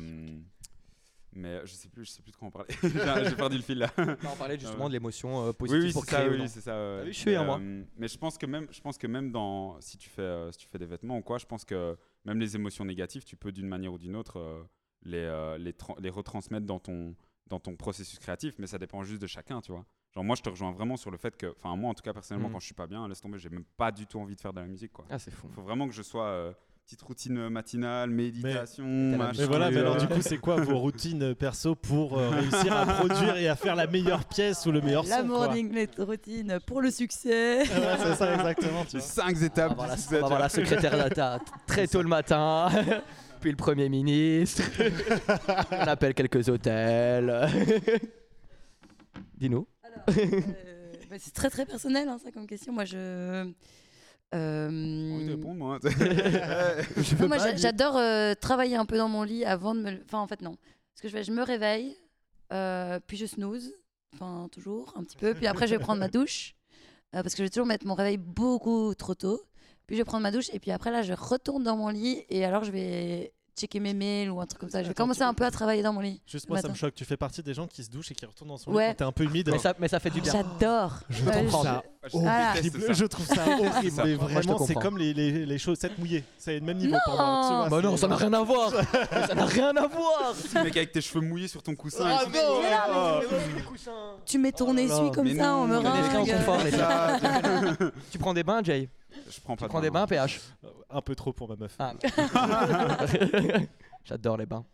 mais 1.34 1.60
je 1.64 1.72
sais 1.72 1.88
plus, 1.88 2.04
je 2.04 2.10
sais 2.10 2.22
plus 2.22 2.30
de 2.32 2.36
quoi 2.36 2.48
on 2.48 2.50
parlait. 2.50 2.68
J'ai 3.28 3.36
perdu 3.36 3.56
le 3.56 3.62
fil 3.62 3.78
là. 3.78 3.90
Non, 3.98 4.30
on 4.32 4.36
parlait 4.36 4.58
justement 4.58 4.88
de 4.88 4.92
l'émotion 4.92 5.40
euh, 5.46 5.46
Oui, 5.48 5.54
positive 5.54 5.82
oui, 5.86 5.92
pour 5.92 6.04
c'est 6.04 6.10
ça, 6.10 6.16
créer 6.18 6.28
ou 6.28 6.32
oui, 6.32 6.48
c'est 6.48 6.60
ça. 6.60 6.74
Ah 6.74 7.02
oui, 7.04 7.12
je 7.12 7.18
suis, 7.18 7.30
mais, 7.30 7.44
moi. 7.44 7.58
euh, 7.58 7.84
mais 7.96 8.08
je 8.08 8.18
pense 8.18 8.36
que 8.38 8.46
même, 8.46 8.66
je 8.70 8.80
pense 8.80 8.98
que 8.98 9.06
même 9.06 9.32
dans, 9.32 9.80
si 9.80 9.96
tu 9.98 10.08
fais, 10.10 10.22
euh, 10.22 10.52
si 10.52 10.58
tu 10.58 10.68
fais 10.68 10.78
des 10.78 10.86
vêtements 10.86 11.18
ou 11.18 11.22
quoi, 11.22 11.38
je 11.38 11.46
pense 11.46 11.64
que 11.64 11.96
même 12.24 12.38
les 12.40 12.54
émotions 12.56 12.84
négatives, 12.84 13.24
tu 13.24 13.36
peux 13.36 13.52
d'une 13.52 13.68
manière 13.68 13.92
ou 13.92 13.98
d'une 13.98 14.16
autre 14.16 14.38
euh, 14.38 14.62
les, 15.04 15.18
euh, 15.18 15.58
les, 15.58 15.72
tra- 15.72 16.00
les 16.00 16.10
retransmettre 16.10 16.66
dans 16.66 16.78
ton, 16.78 17.14
dans 17.48 17.58
ton 17.60 17.76
processus 17.76 18.18
créatif, 18.18 18.54
mais 18.58 18.66
ça 18.66 18.78
dépend 18.78 19.02
juste 19.02 19.20
de 19.22 19.26
chacun, 19.26 19.60
tu 19.60 19.72
vois. 19.72 19.84
Genre 20.14 20.22
moi, 20.24 20.36
je 20.36 20.42
te 20.42 20.48
rejoins 20.50 20.72
vraiment 20.72 20.96
sur 20.96 21.10
le 21.10 21.16
fait 21.16 21.36
que, 21.36 21.54
enfin 21.58 21.74
moi 21.74 21.90
en 21.90 21.94
tout 21.94 22.02
cas 22.02 22.12
personnellement, 22.12 22.48
Mhm. 22.48 22.52
quand 22.54 22.60
je 22.60 22.66
suis 22.66 22.74
pas 22.74 22.86
bien, 22.86 23.08
laisse 23.08 23.20
tomber, 23.20 23.38
j'ai 23.38 23.48
même 23.48 23.64
pas 23.76 23.90
du 23.90 24.06
tout 24.06 24.18
envie 24.20 24.36
de 24.36 24.40
faire 24.40 24.52
de 24.52 24.60
la 24.60 24.66
musique, 24.66 24.92
quoi. 24.92 25.06
Ah, 25.10 25.18
c'est 25.18 25.30
fou. 25.30 25.46
Il 25.50 25.54
faut 25.54 25.62
vraiment 25.62 25.86
que 25.88 25.94
je 25.94 26.02
sois 26.02 26.26
euh, 26.26 26.52
petite 26.84 27.02
routine 27.02 27.48
matinale, 27.48 28.10
méditation, 28.10 28.84
la 29.12 29.16
machin. 29.16 29.40
mais 29.42 29.46
voilà 29.46 29.70
mais 29.70 29.78
alors 29.78 29.96
du 29.96 30.04
euh, 30.04 30.08
coup 30.14 30.20
c'est 30.20 30.36
quoi 30.38 30.56
vos 30.56 30.78
routines 30.78 31.34
perso 31.34 31.74
pour 31.74 32.18
euh, 32.18 32.28
réussir 32.30 32.76
à 32.76 32.84
produire 32.84 33.36
et 33.36 33.48
à 33.48 33.56
faire 33.56 33.76
la 33.76 33.86
meilleure 33.86 34.24
pièce 34.26 34.66
ou 34.66 34.72
le 34.72 34.80
meilleur 34.82 35.04
La 35.04 35.20
son 35.22 35.28
quoi 35.28 35.38
morning 35.46 35.86
routine 35.98 36.58
pour 36.66 36.80
le 36.82 36.90
succès. 36.90 37.62
Ah 37.62 37.80
ouais, 37.80 37.96
c'est 38.04 38.14
ça 38.16 38.34
exactement 38.34 38.84
tu 38.84 38.96
les 38.96 39.02
vois. 39.02 39.08
cinq 39.08 39.36
On 39.38 39.42
étapes. 39.44 39.76
va 39.76 39.86
la, 39.86 39.94
on 39.94 39.96
va 39.96 40.18
tu 40.18 40.26
voir 40.26 40.38
la 40.40 40.48
secrétaire 40.48 41.02
d'État 41.08 41.38
très 41.66 41.86
tôt 41.86 42.02
le 42.02 42.08
matin, 42.08 42.68
puis 43.40 43.50
le 43.50 43.56
Premier 43.56 43.88
ministre. 43.88 44.62
on 45.70 45.74
appelle 45.86 46.14
quelques 46.14 46.48
hôtels. 46.48 47.48
Dis-nous. 49.38 49.66
Alors, 49.82 50.18
euh, 50.18 50.40
bah, 51.10 51.16
c'est 51.18 51.32
très 51.34 51.48
très 51.50 51.64
personnel 51.64 52.08
hein, 52.08 52.18
ça 52.22 52.30
comme 52.32 52.46
question. 52.46 52.72
Moi 52.72 52.84
je. 52.84 53.50
Euh, 54.34 54.70
moi. 54.70 55.78
Moi, 57.28 57.38
j'adore 57.56 57.96
euh, 57.96 58.34
travailler 58.34 58.76
un 58.76 58.86
peu 58.86 58.96
dans 58.96 59.08
mon 59.08 59.22
lit 59.22 59.44
avant 59.44 59.74
de 59.74 59.80
me. 59.80 60.02
Enfin, 60.04 60.20
en 60.20 60.26
fait, 60.26 60.40
non. 60.40 60.56
Ce 60.94 61.02
que 61.02 61.08
je 61.08 61.12
fais, 61.12 61.24
je 61.24 61.32
me 61.32 61.42
réveille, 61.42 61.96
euh, 62.52 63.00
puis 63.06 63.16
je 63.16 63.26
snooze, 63.26 63.72
enfin, 64.14 64.48
toujours, 64.52 64.92
un 64.96 65.04
petit 65.04 65.16
peu. 65.16 65.34
Puis 65.34 65.46
après, 65.46 65.66
je 65.66 65.74
vais 65.74 65.78
prendre 65.78 66.00
ma 66.00 66.08
douche, 66.08 66.54
euh, 67.14 67.22
parce 67.22 67.34
que 67.34 67.38
je 67.38 67.44
vais 67.44 67.50
toujours 67.50 67.66
mettre 67.66 67.86
mon 67.86 67.94
réveil 67.94 68.18
beaucoup 68.18 68.94
trop 68.94 69.14
tôt. 69.14 69.42
Puis 69.86 69.96
je 69.96 70.00
vais 70.00 70.04
prendre 70.04 70.22
ma 70.22 70.30
douche, 70.30 70.48
et 70.52 70.58
puis 70.58 70.70
après, 70.70 70.90
là, 70.90 71.02
je 71.02 71.12
retourne 71.12 71.62
dans 71.62 71.76
mon 71.76 71.88
lit, 71.88 72.24
et 72.28 72.44
alors, 72.44 72.64
je 72.64 72.72
vais 72.72 73.32
checker 73.58 73.80
mes 73.80 73.94
mails 73.94 74.30
ou 74.30 74.40
un 74.40 74.46
truc 74.46 74.60
comme 74.60 74.70
ça. 74.70 74.78
Je 74.80 74.84
vais 74.84 74.90
Attends, 74.92 75.04
commencer 75.04 75.18
tu- 75.20 75.24
un 75.24 75.34
peu 75.34 75.44
à 75.44 75.50
travailler 75.50 75.82
dans 75.82 75.92
mon 75.92 76.00
lit. 76.00 76.20
juste 76.26 76.46
le 76.46 76.52
moi 76.52 76.58
ça 76.58 76.62
matin. 76.68 76.72
me 76.74 76.78
choque 76.78 76.94
tu 76.94 77.04
fais 77.04 77.16
partie 77.16 77.42
des 77.42 77.54
gens 77.54 77.66
qui 77.66 77.84
se 77.84 77.90
douchent 77.90 78.10
et 78.10 78.14
qui 78.14 78.24
retournent 78.26 78.48
dans 78.48 78.56
son 78.56 78.70
Ouais. 78.72 78.84
lit 78.88 78.90
quand 78.92 78.96
t'es 78.98 79.04
un 79.04 79.12
peu 79.12 79.24
humide 79.24 79.50
Mais 79.52 79.58
ça, 79.58 79.74
mais 79.78 79.88
ça 79.88 80.00
fait 80.00 80.10
du 80.10 80.20
bien. 80.20 80.32
J'adore. 80.32 81.00
je 81.10 81.22
Euh, 81.22 81.48
ça 81.50 81.82
Voilà. 82.12 82.52
déteste 82.54 82.74
horrible. 82.74 82.86
ça. 82.86 82.92
Je 82.94 83.04
trouve 83.04 83.26
ça 83.26 83.44
horrible. 83.46 83.62
Mais 83.72 83.80
Moi, 83.82 83.94
je 84.04 84.16
te 84.16 84.24
vraiment, 84.24 84.58
c'est 84.66 84.74
comprends. 84.74 84.80
comme 84.80 84.98
les, 84.98 85.14
les, 85.14 85.46
les 85.46 85.58
chaussettes 85.58 85.96
mouillées. 85.98 86.24
C'est 86.38 86.54
le 86.58 86.64
même 86.66 86.78
niveau 86.78 86.96
pour 87.04 87.14
moi. 87.14 87.24
Non. 87.24 87.42
tu 87.48 87.54
vois, 87.54 87.68
Bah 87.68 87.82
non, 87.88 87.96
c'est- 87.96 88.00
ça 88.02 88.08
n'a 88.08 88.16
rien 88.16 88.32
à 88.32 88.42
voir. 88.42 88.70
ça 89.28 89.34
n'a 89.34 89.44
rien 89.46 89.76
à 89.76 89.86
voir. 89.86 90.34
Le 90.54 90.62
mec 90.64 90.76
avec 90.76 90.92
tes 90.92 91.00
cheveux 91.00 91.20
mouillés 91.24 91.48
sur 91.48 91.62
ton 91.62 91.74
coussin. 91.76 92.04
Ah 92.06 92.22
et 92.22 92.26
tout. 92.26 92.32
non, 92.32 92.58
Ouais, 92.60 92.66
ah. 92.72 93.20
Tu 94.26 94.38
mets 94.38 94.52
ton 94.52 94.70
Oh 94.70 94.72
là 94.72 94.82
essuie 94.82 95.10
comme 95.12 95.24
Mais 95.28 95.36
ça, 95.36 95.42
non, 95.42 95.62
on 95.62 95.66
me 95.66 95.76
les 95.76 95.82
gars. 96.70 97.18
Ça, 97.20 97.90
Tu 98.10 98.18
prends 98.18 98.34
des 98.34 98.42
bains, 98.42 98.62
Jay 98.64 98.88
Je 99.30 99.40
prends 99.40 99.54
pas 99.56 99.58
Tu 99.58 99.64
de 99.64 99.68
prends 99.68 99.80
des 99.80 99.90
bains, 99.90 100.06
PH 100.06 100.40
Un 100.90 101.00
peu 101.00 101.14
trop 101.14 101.32
pour 101.32 101.48
ma 101.48 101.56
meuf. 101.56 101.76
Ah. 101.78 101.94
J'adore 104.04 104.36
les 104.36 104.46
bains. 104.46 104.64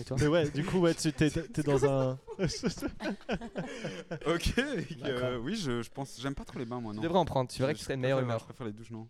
Et 0.00 0.04
toi 0.04 0.16
Mais 0.20 0.26
ouais, 0.26 0.50
du 0.50 0.64
coup, 0.64 0.78
ouais, 0.80 0.94
tu 0.94 1.12
t'es, 1.12 1.30
t'es 1.30 1.62
dans 1.62 1.84
un. 1.84 2.18
Ok, 4.26 4.56
mec, 4.56 4.96
euh, 5.04 5.38
oui, 5.38 5.54
je, 5.56 5.82
je 5.82 5.90
pense. 5.90 6.18
J'aime 6.20 6.34
pas 6.34 6.44
trop 6.44 6.58
les 6.58 6.64
bains, 6.64 6.80
moi, 6.80 6.92
Tu 6.92 6.96
non. 6.96 7.02
devrais 7.02 7.18
en 7.18 7.24
prendre, 7.24 7.48
tu 7.50 7.58
verrais 7.60 7.74
que 7.74 7.78
tu 7.78 7.84
serais 7.84 7.96
de 7.96 8.00
meilleure 8.02 8.20
humeur. 8.20 8.38
Je 8.40 8.44
préfère 8.44 8.66
les 8.66 8.72
douches, 8.72 8.90
non. 8.90 9.08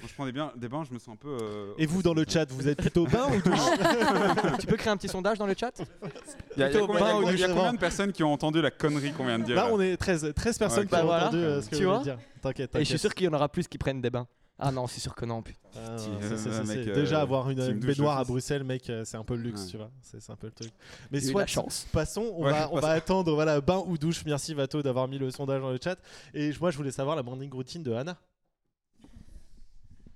Quand 0.00 0.06
je 0.06 0.14
prends 0.14 0.26
des, 0.26 0.32
bains, 0.32 0.52
des 0.56 0.68
bains, 0.68 0.84
je 0.88 0.94
me 0.94 0.98
sens 1.00 1.14
un 1.14 1.16
peu. 1.16 1.36
euh, 1.42 1.72
Et 1.76 1.84
vous, 1.86 2.02
dans 2.04 2.14
le 2.14 2.24
chat, 2.28 2.48
vous 2.52 2.68
êtes 2.68 2.78
plutôt 2.78 3.04
bain 3.04 3.26
ou 3.34 3.40
douche 3.42 3.58
tu 4.60 4.66
peux 4.68 4.76
créer 4.76 4.92
un 4.92 4.96
petit 4.96 5.08
sondage 5.08 5.38
dans 5.38 5.46
le 5.46 5.54
chat? 5.58 5.72
Il 6.56 6.60
y 6.60 6.62
a, 6.62 6.70
y 6.70 6.76
a 6.76 6.80
combien, 6.80 7.00
bain 7.00 7.16
ou 7.20 7.30
il 7.30 7.38
y 7.40 7.42
a 7.42 7.48
combien 7.48 7.72
de 7.72 7.78
personnes 7.80 8.12
qui 8.12 8.22
ont 8.22 8.32
entendu 8.32 8.62
la 8.62 8.70
connerie 8.70 9.10
qu'on 9.12 9.26
vient 9.26 9.40
de 9.40 9.44
dire 9.44 9.56
Là, 9.56 9.68
on 9.72 9.80
est 9.80 9.96
13, 9.96 10.32
13 10.36 10.58
personnes 10.58 10.80
Ouais, 10.82 10.86
qui 10.86 10.92
bah 10.92 11.02
ont 11.02 11.06
voilà. 11.06 11.26
entendu 11.26 11.42
euh, 11.42 11.60
ce 11.62 11.68
que 11.70 11.76
Tu 11.76 11.82
vous 11.84 11.90
vois 11.90 12.02
dire. 12.04 12.16
T'inquiète, 12.40 12.76
Et 12.76 12.80
je 12.80 12.84
suis 12.84 12.98
sûr 13.00 13.12
qu'il 13.12 13.26
y 13.26 13.28
en 13.28 13.32
aura 13.32 13.48
plus 13.48 13.66
qui 13.66 13.76
prennent 13.76 14.00
des 14.00 14.10
bains. 14.10 14.28
Ah 14.60 14.70
non, 14.70 14.86
c'est 14.86 15.00
sûr 15.00 15.16
que 15.16 15.24
non. 15.24 15.42
putain. 15.42 15.58
Ah, 15.76 15.96
c'est- 15.98 16.36
c'est- 16.36 16.48
euh, 16.48 16.64
mec, 16.64 16.88
euh, 16.88 16.94
Déjà, 16.94 17.20
avoir 17.20 17.50
une, 17.50 17.72
baignoire 17.80 18.18
à. 18.18 18.24
Bruxelles, 18.24 18.62
mec, 18.64 18.90
c'est 19.04 19.16
un 19.16 19.24
peu 19.24 19.34
le 19.34 19.42
luxe, 19.42 19.62
Ouais. 19.62 19.70
tu 19.70 19.76
vois. 19.78 19.90
C'est 20.02 20.20
c'est 20.20 20.30
un 20.32 20.36
peu 20.36 20.46
le 20.46 20.52
truc. 20.52 20.70
Mais 21.10 21.20
soit, 21.20 21.40
la 21.42 21.46
chance. 21.48 21.86
passons, 21.92 22.32
on 22.36 22.44
Ouais, 22.44 22.52
va, 22.52 22.68
on 22.70 22.76
va 22.76 22.80
passons. 22.82 22.92
attendre, 22.96 23.34
voilà, 23.34 23.60
bain 23.60 23.82
ou 23.86 23.98
douche. 23.98 24.22
Merci 24.26 24.54
Vato 24.54 24.80
d'avoir 24.82 25.06
mis 25.08 25.18
le 25.18 25.30
sondage 25.32 25.60
dans 25.60 25.70
le 25.70 25.78
chat. 25.82 25.96
Et 26.34 26.52
moi, 26.60 26.70
je 26.70 26.76
voulais 26.76 26.90
savoir 26.92 27.14
la 27.16 27.22
morning 27.24 27.52
routine 27.52 27.82
de 27.82 27.92
Anna. 27.92 28.16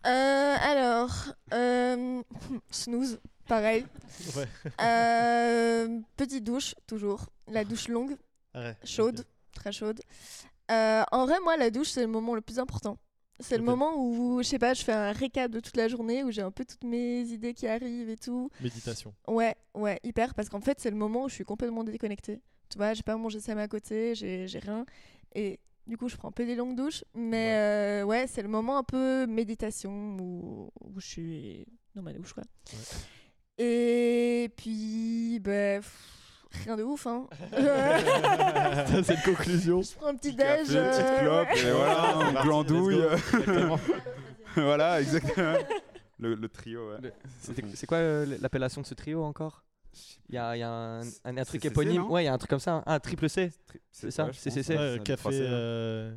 Euh, 0.07 0.57
alors, 0.61 1.15
euh, 1.55 2.23
snooze, 2.71 3.21
pareil. 3.47 3.87
Ouais. 4.37 4.47
Euh, 4.81 6.01
petite 6.17 6.45
douche, 6.45 6.75
toujours. 6.87 7.27
La 7.49 7.65
douche 7.65 7.89
longue, 7.89 8.17
Ouais. 8.55 8.77
chaude, 8.85 9.25
très 9.55 9.73
chaude. 9.73 10.01
En 10.69 11.27
vrai, 11.27 11.37
moi, 11.43 11.57
la 11.57 11.71
douche, 11.71 11.89
c'est 11.91 12.03
le 12.03 12.07
moment 12.09 12.35
le 12.35 12.41
plus 12.41 12.59
important. 12.59 12.99
C'est 13.41 13.57
le 13.57 13.65
moment 13.65 13.95
où, 13.97 14.41
je 14.43 14.49
sais 14.49 14.59
pas, 14.59 14.73
je 14.75 14.85
fais 14.85 14.93
un 14.93 15.11
récap 15.13 15.51
de 15.51 15.59
toute 15.61 15.77
la 15.77 15.89
journée, 15.89 16.23
où 16.23 16.31
j'ai 16.31 16.43
un 16.43 16.51
peu 16.53 16.65
toutes 16.65 16.85
mes 16.85 17.23
idées 17.23 17.55
qui 17.55 17.67
arrivent 17.67 18.09
et 18.11 18.17
tout. 18.17 18.51
Méditation. 18.61 19.13
Ouais, 19.27 19.57
ouais, 19.75 19.99
hyper, 20.05 20.35
parce 20.35 20.49
qu'en 20.49 20.61
fait, 20.61 20.79
c'est 20.81 20.91
le 20.91 20.97
moment 20.97 21.25
où 21.25 21.29
je 21.29 21.35
suis 21.35 21.45
complètement 21.45 21.83
déconnectée. 21.83 22.41
Tu 22.69 22.79
vois, 22.79 22.95
j'ai 22.95 23.03
pas 23.03 23.17
mangé 23.17 23.41
Sam 23.41 23.59
à 23.59 23.67
côté, 23.69 24.15
j'ai 24.15 24.47
j'ai 24.47 24.59
rien. 24.61 24.87
Et 25.35 25.59
du 25.87 25.97
coup, 25.97 26.09
je 26.09 26.17
prends 26.17 26.29
un 26.29 26.33
peu 26.33 26.47
des 26.47 26.55
longues 26.55 26.77
douches. 26.77 27.05
Mais 27.15 27.55
euh, 27.55 28.05
ouais, 28.05 28.27
c'est 28.27 28.43
le 28.43 28.49
moment 28.49 28.79
un 28.79 28.83
peu 28.85 29.27
méditation 29.27 30.17
où, 30.21 30.71
où 30.81 31.01
je 31.01 31.07
suis 31.07 31.67
dans 31.95 32.03
ma 32.03 32.13
douche, 32.13 32.33
quoi. 32.33 32.45
Et 33.59 34.51
puis, 34.57 35.39
bah, 35.41 35.77
pff, 35.77 36.47
rien 36.65 36.77
de 36.77 36.83
ouf, 36.83 37.07
hein. 37.07 37.27
Ça, 37.53 39.03
c'est 39.03 39.15
une 39.15 39.23
conclusion. 39.23 39.83
je 39.83 39.95
prends 39.95 40.07
un 40.09 40.17
petit 40.17 40.33
déj. 40.33 40.67
petite 40.67 40.77
euh, 40.77 41.21
clope, 41.21 41.49
ouais. 41.53 41.61
et 41.61 41.73
voilà, 41.73 42.17
un 42.17 42.43
glandouille. 42.43 43.03
voilà, 44.57 45.01
exactement. 45.01 45.59
Le, 46.19 46.35
le 46.35 46.49
trio, 46.49 46.91
ouais. 46.91 47.13
C'est 47.75 47.87
quoi 47.87 47.99
euh, 47.99 48.39
l'appellation 48.41 48.81
de 48.81 48.87
ce 48.87 48.95
trio 48.95 49.23
encore? 49.25 49.65
Il 50.29 50.35
y 50.35 50.39
a, 50.39 50.57
il 50.57 50.61
y 50.61 50.63
a 50.63 50.71
un, 50.71 51.01
un- 51.03 51.37
un 51.37 51.45
truc 51.45 51.65
éponyme. 51.65 52.11
Ouais, 52.11 52.23
il 52.23 52.27
y 52.27 52.29
a 52.29 52.33
un 52.33 52.39
truc 52.39 52.51
comme 52.51 52.59
ça. 52.61 52.83
Un 52.87 52.99
triple 53.01 53.29
C. 53.29 53.53
C'est 53.91 54.11
ça, 54.11 54.33
CCC. 54.33 54.77
Ouais, 54.77 55.01
café. 55.05 55.29
euh, 55.33 56.15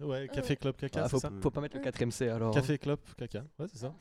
Ouais, 0.00 0.28
café, 0.32 0.56
club, 0.56 0.74
caca, 0.76 1.02
Ah, 1.04 1.08
faut, 1.08 1.18
ça 1.18 1.30
faut 1.42 1.50
pas 1.50 1.60
mettre 1.60 1.76
le 1.76 1.82
4 1.82 2.00
MC 2.00 2.22
alors. 2.30 2.54
Café, 2.54 2.78
club, 2.78 2.98
caca. 3.16 3.44
Ouais, 3.58 3.66
c'est 3.70 3.78
ça. 3.78 3.94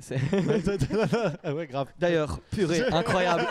C'est- 0.00 0.18
ah 1.44 1.54
ouais, 1.54 1.66
grave. 1.66 1.88
D'ailleurs, 1.98 2.40
purée, 2.50 2.82
incroyable. 2.92 3.46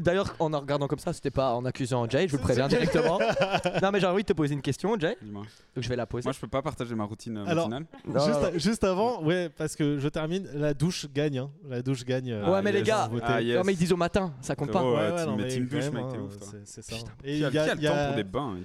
D'ailleurs, 0.00 0.34
en 0.38 0.52
en 0.52 0.60
regardant 0.60 0.86
comme 0.88 0.98
ça, 0.98 1.12
c'était 1.12 1.30
pas 1.30 1.52
en 1.54 1.64
accusant 1.64 2.08
Jay, 2.08 2.26
je 2.26 2.32
vous 2.32 2.38
le 2.38 2.42
préviens 2.42 2.68
directement. 2.68 3.18
non, 3.82 3.90
mais 3.92 4.00
j'ai 4.00 4.06
envie 4.06 4.22
de 4.22 4.28
te 4.28 4.32
poser 4.32 4.54
une 4.54 4.62
question, 4.62 4.98
Jay, 4.98 5.16
Dis-moi. 5.22 5.42
donc 5.74 5.84
je 5.84 5.88
vais 5.88 5.96
la 5.96 6.06
poser. 6.06 6.24
Moi, 6.26 6.32
je 6.32 6.40
peux 6.40 6.48
pas 6.48 6.62
partager 6.62 6.94
ma 6.94 7.04
routine 7.04 7.38
euh, 7.38 7.46
Alors, 7.46 7.68
matinale. 7.68 7.86
Non, 8.06 8.26
juste, 8.26 8.40
non, 8.42 8.58
juste 8.58 8.84
avant, 8.84 9.22
ouais, 9.22 9.48
parce 9.50 9.76
que 9.76 9.98
je 9.98 10.08
termine, 10.08 10.48
la 10.54 10.74
douche 10.74 11.06
gagne. 11.12 11.38
hein. 11.38 11.50
La 11.68 11.82
douche 11.82 12.04
gagne. 12.04 12.32
euh, 12.32 12.50
Ouais, 12.52 12.62
mais 12.62 12.72
les 12.72 12.82
gars. 12.82 13.10
Ah, 13.22 13.40
yes. 13.40 13.56
Non, 13.56 13.62
mais 13.64 13.72
ils 13.74 13.78
disent 13.78 13.92
au 13.92 13.96
matin, 13.96 14.34
ça 14.40 14.54
compte 14.56 14.72
pas. 14.72 14.82
Ouais, 14.82 14.88
ouais, 14.90 15.10
ouais, 15.12 15.16
team- 15.16 15.26
non, 15.26 15.36
mais 15.36 15.48
team 15.48 15.66
douche, 15.66 15.90
mec, 15.90 16.04
t'es 16.10 16.18
ouf, 16.18 16.38
toi. 16.38 16.48
c'est- 16.64 16.82
ça. 16.82 16.96
Putain. 16.96 17.12
Et 17.24 17.34
il 17.34 17.40
y 17.40 17.44
a- 17.44 17.74
le 17.74 17.80
temps 17.80 18.06
pour 18.08 18.16
des 18.16 18.24
bains 18.24 18.56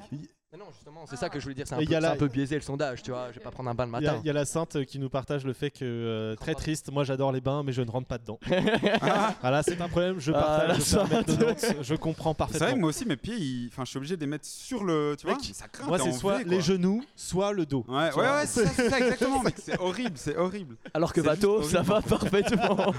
non, 0.58 0.66
justement, 0.72 1.06
c'est 1.08 1.16
ça 1.16 1.30
que 1.30 1.40
je 1.40 1.44
voulais 1.44 1.56
dire, 1.56 1.66
c'est 1.68 1.74
un, 1.76 1.80
Et 1.80 1.86
peu, 1.86 1.90
il 1.90 1.92
y 1.92 1.96
a 1.96 2.02
c'est 2.02 2.08
la- 2.08 2.14
un 2.14 2.18
peu 2.18 2.28
biaisé 2.28 2.56
le 2.56 2.62
sondage, 2.62 3.02
tu 3.02 3.12
vois. 3.12 3.30
Je 3.32 3.40
vais 3.40 3.44
pas 3.44 3.50
prendre 3.52 3.70
un 3.70 3.74
bain 3.74 3.86
le 3.86 3.92
matin. 3.92 4.20
il 4.24 4.28
y 4.28 4.30
a 4.30 4.34
la 4.34 4.46
sainte 4.46 4.86
qui 4.86 5.00
nous 5.00 5.10
partage 5.10 5.46
le 5.46 5.54
fait 5.54 5.72
que 5.72 5.80
euh, 5.84 6.36
très 6.36 6.54
triste, 6.54 6.92
moi 6.92 7.04
j'adore 7.04 7.32
les 7.32 7.42
bains 7.42 7.64
mais 7.64 7.72
je 7.74 7.82
ne 7.82 7.90
rentre 7.90 8.08
pas 8.08 8.18
dedans. 8.20 8.40
voilà, 9.42 9.64
c'est 9.64 9.80
un 9.82 9.88
problème, 9.90 10.20
je 10.20 10.32
Ah, 10.32 10.40
partage, 10.40 10.68
la 10.68 10.74
je, 10.76 10.82
fais 10.82 10.98
un 10.98 11.08
mètre 11.18 11.32
sainte. 11.32 11.62
90, 11.62 11.84
je 11.84 11.96
comprends 11.96 12.34
C'est 12.34 12.38
vrai 12.44 12.48
que 12.48 12.60
parfaitement. 12.60 12.80
moi 12.82 12.90
aussi, 12.90 13.06
mes 13.06 13.18
pieds, 13.18 13.36
ils- 13.36 13.68
enfin, 13.72 13.84
je 13.86 13.90
suis 13.90 13.98
obligé 13.98 14.16
de 14.16 14.22
les 14.22 14.28
mettre 14.28 14.46
sur 14.46 14.84
le. 14.84 15.16
Tu 15.20 15.26
vois 15.26 15.36
Mec, 15.36 15.44
Ça 15.54 15.68
craint. 15.68 15.88
Moi 15.88 15.98
c'est 16.00 16.12
soit 16.12 16.44
les 16.44 16.62
genoux, 16.62 17.04
soit 17.16 17.52
le 17.54 17.66
dos. 17.66 17.84
Ouais, 17.88 18.14
ouais, 18.14 18.22
ouais, 18.22 18.46
c'est 18.46 18.66
ça, 18.68 19.00
exactement, 19.00 19.40
mec. 19.44 19.56
C'est 19.58 19.80
horrible, 19.80 20.18
c'est 20.18 20.38
horrible. 20.38 20.76
Alors 20.94 21.14
que 21.14 21.22
Bateau, 21.22 21.64
ça 21.64 21.80
horrible. 21.80 21.94
va 21.94 22.02
parfaitement. 22.02 22.94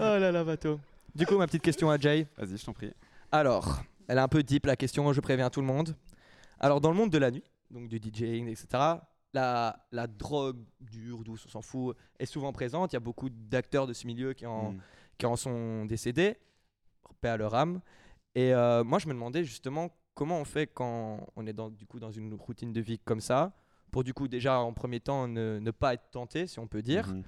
là 0.00 0.32
là, 0.32 0.44
Bateau. 0.44 0.80
Du 1.16 1.26
coup, 1.26 1.36
ma 1.38 1.46
petite 1.46 1.62
question 1.62 1.90
à 1.90 1.98
Jay. 1.98 2.26
Vas-y, 2.36 2.56
je 2.58 2.64
t'en 2.64 2.72
prie. 2.72 2.92
Alors, 3.32 3.82
elle 4.08 4.18
est 4.18 4.20
un 4.20 4.28
peu 4.28 4.42
deep 4.42 4.66
la 4.66 4.76
question, 4.76 5.12
je 5.12 5.20
préviens 5.20 5.50
tout 5.50 5.60
le 5.60 5.66
monde. 5.66 5.96
Alors, 6.60 6.80
dans 6.80 6.90
le 6.90 6.96
monde 6.96 7.10
de 7.10 7.18
la 7.18 7.30
nuit, 7.30 7.44
donc 7.70 7.88
du 7.88 7.98
DJing, 7.98 8.48
etc., 8.48 8.66
la, 9.32 9.86
la 9.92 10.06
drogue 10.06 10.58
dure, 10.80 11.22
douce, 11.24 11.44
on 11.46 11.48
s'en 11.50 11.62
fout, 11.62 11.96
est 12.18 12.26
souvent 12.26 12.52
présente. 12.52 12.92
Il 12.92 12.96
y 12.96 12.98
a 12.98 13.00
beaucoup 13.00 13.28
d'acteurs 13.30 13.86
de 13.86 13.92
ce 13.92 14.06
milieu 14.06 14.32
qui 14.34 14.46
en, 14.46 14.72
Mm. 14.72 14.80
qui 15.18 15.26
en 15.26 15.36
sont 15.36 15.84
décédés, 15.86 16.36
paix 17.20 17.28
à 17.30 17.36
leur 17.36 17.54
âme. 17.54 17.80
Et 18.34 18.52
euh, 18.54 18.84
moi, 18.84 18.98
je 18.98 19.08
me 19.08 19.14
demandais 19.14 19.44
justement 19.44 19.90
comment 20.14 20.38
on 20.40 20.44
fait 20.44 20.66
quand 20.66 21.26
on 21.36 21.46
est 21.46 21.52
dans, 21.52 21.70
du 21.70 21.86
coup, 21.86 21.98
dans 21.98 22.10
une 22.12 22.32
routine 22.34 22.72
de 22.72 22.80
vie 22.80 22.98
comme 22.98 23.20
ça, 23.20 23.52
pour 23.90 24.04
du 24.04 24.12
coup 24.14 24.28
déjà 24.28 24.58
en 24.60 24.72
premier 24.74 25.00
temps 25.00 25.28
ne, 25.28 25.58
ne 25.60 25.70
pas 25.70 25.94
être 25.94 26.10
tenté, 26.10 26.46
si 26.46 26.58
on 26.58 26.66
peut 26.66 26.82
dire, 26.82 27.08
Mhm. 27.08 27.22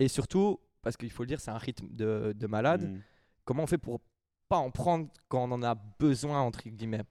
et 0.00 0.08
surtout, 0.08 0.60
parce 0.82 0.96
qu'il 0.96 1.10
faut 1.10 1.22
le 1.24 1.28
dire, 1.28 1.40
c'est 1.40 1.50
un 1.50 1.58
rythme 1.58 1.88
de, 1.90 2.32
de 2.36 2.46
malade, 2.46 2.90
Mhm. 2.90 3.00
Comment 3.44 3.64
on 3.64 3.66
fait 3.66 3.78
pour 3.78 4.00
pas 4.48 4.58
en 4.58 4.70
prendre 4.70 5.08
quand 5.28 5.44
on 5.48 5.52
en 5.52 5.62
a 5.62 5.74
besoin, 5.74 6.40
entre 6.40 6.62
guillemets? 6.68 7.02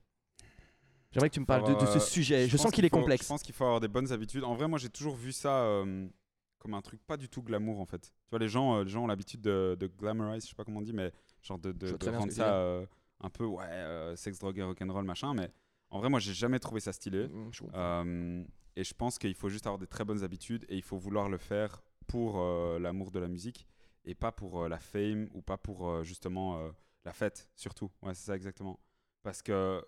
J'aimerais 1.10 1.28
que 1.28 1.34
tu 1.34 1.40
me 1.40 1.46
parles 1.46 1.66
de, 1.66 1.74
de 1.74 1.86
ce 1.86 1.96
Euh, 1.98 2.00
sujet. 2.00 2.48
Je, 2.48 2.56
sens 2.56 2.70
qu'il 2.70 2.84
est 2.84 2.88
faut- 2.88 2.98
complexe. 2.98 3.24
Je 3.24 3.28
pense 3.28 3.42
qu'il 3.42 3.54
faut 3.54 3.64
avoir 3.64 3.80
des 3.80 3.88
bonnes 3.88 4.10
habitudes. 4.12 4.44
En 4.44 4.54
vrai, 4.54 4.66
moi, 4.66 4.78
j'ai 4.78 4.88
toujours 4.88 5.14
vu 5.14 5.32
ça 5.32 5.62
euh, 5.64 6.08
comme 6.58 6.72
un 6.74 6.80
truc 6.80 7.04
pas 7.06 7.16
du 7.18 7.28
tout 7.28 7.42
glamour, 7.42 7.80
en 7.80 7.84
fait. 7.86 8.00
Tu 8.00 8.30
vois, 8.30 8.38
les 8.38 8.48
gens, 8.48 8.76
euh, 8.78 8.84
les 8.84 8.90
gens 8.90 9.04
ont 9.04 9.06
l'habitude 9.06 9.42
de, 9.42 9.76
de 9.78 9.86
glamorize, 9.88 10.44
je 10.44 10.48
sais 10.50 10.54
pas 10.54 10.64
comment 10.64 10.78
on 10.78 10.82
dit, 10.82 10.94
mais 10.94 11.12
genre 11.42 11.58
de, 11.58 11.72
de- 11.72 11.96
de 11.96 12.08
rendre 12.10 12.32
ça 12.32 12.54
euh, 12.54 12.86
un 13.20 13.28
peu, 13.28 13.44
ouais, 13.44 14.14
sexe, 14.16 14.38
drogue 14.38 14.58
et 14.58 14.62
rock'n'roll, 14.62 15.04
machin. 15.04 15.34
Mais 15.34 15.50
en 15.90 15.98
vrai, 15.98 16.08
moi, 16.08 16.18
j'ai 16.18 16.32
jamais 16.32 16.58
trouvé 16.58 16.80
ça 16.80 16.92
stylé. 16.94 17.28
Mm, 17.28 18.44
et 18.74 18.84
je 18.84 18.94
pense 18.94 19.18
qu'il 19.18 19.34
faut 19.34 19.50
juste 19.50 19.66
avoir 19.66 19.78
des 19.78 19.86
très 19.86 20.04
bonnes 20.06 20.24
habitudes 20.24 20.64
et 20.70 20.76
il 20.76 20.82
faut 20.82 20.96
vouloir 20.96 21.28
le 21.28 21.36
faire 21.36 21.82
pour 22.06 22.38
l'amour 22.78 23.10
de 23.10 23.18
la 23.20 23.28
musique 23.28 23.66
et 24.04 24.14
pas 24.14 24.32
pour 24.32 24.62
euh, 24.62 24.68
la 24.68 24.78
fame 24.78 25.28
ou 25.32 25.42
pas 25.42 25.56
pour 25.58 25.88
euh, 25.88 26.02
justement 26.04 26.58
euh, 26.58 26.70
la 27.04 27.12
fête, 27.12 27.50
surtout. 27.54 27.90
Ouais, 28.02 28.14
c'est 28.14 28.26
ça 28.26 28.36
exactement. 28.36 28.78
Parce 29.22 29.42
que, 29.42 29.84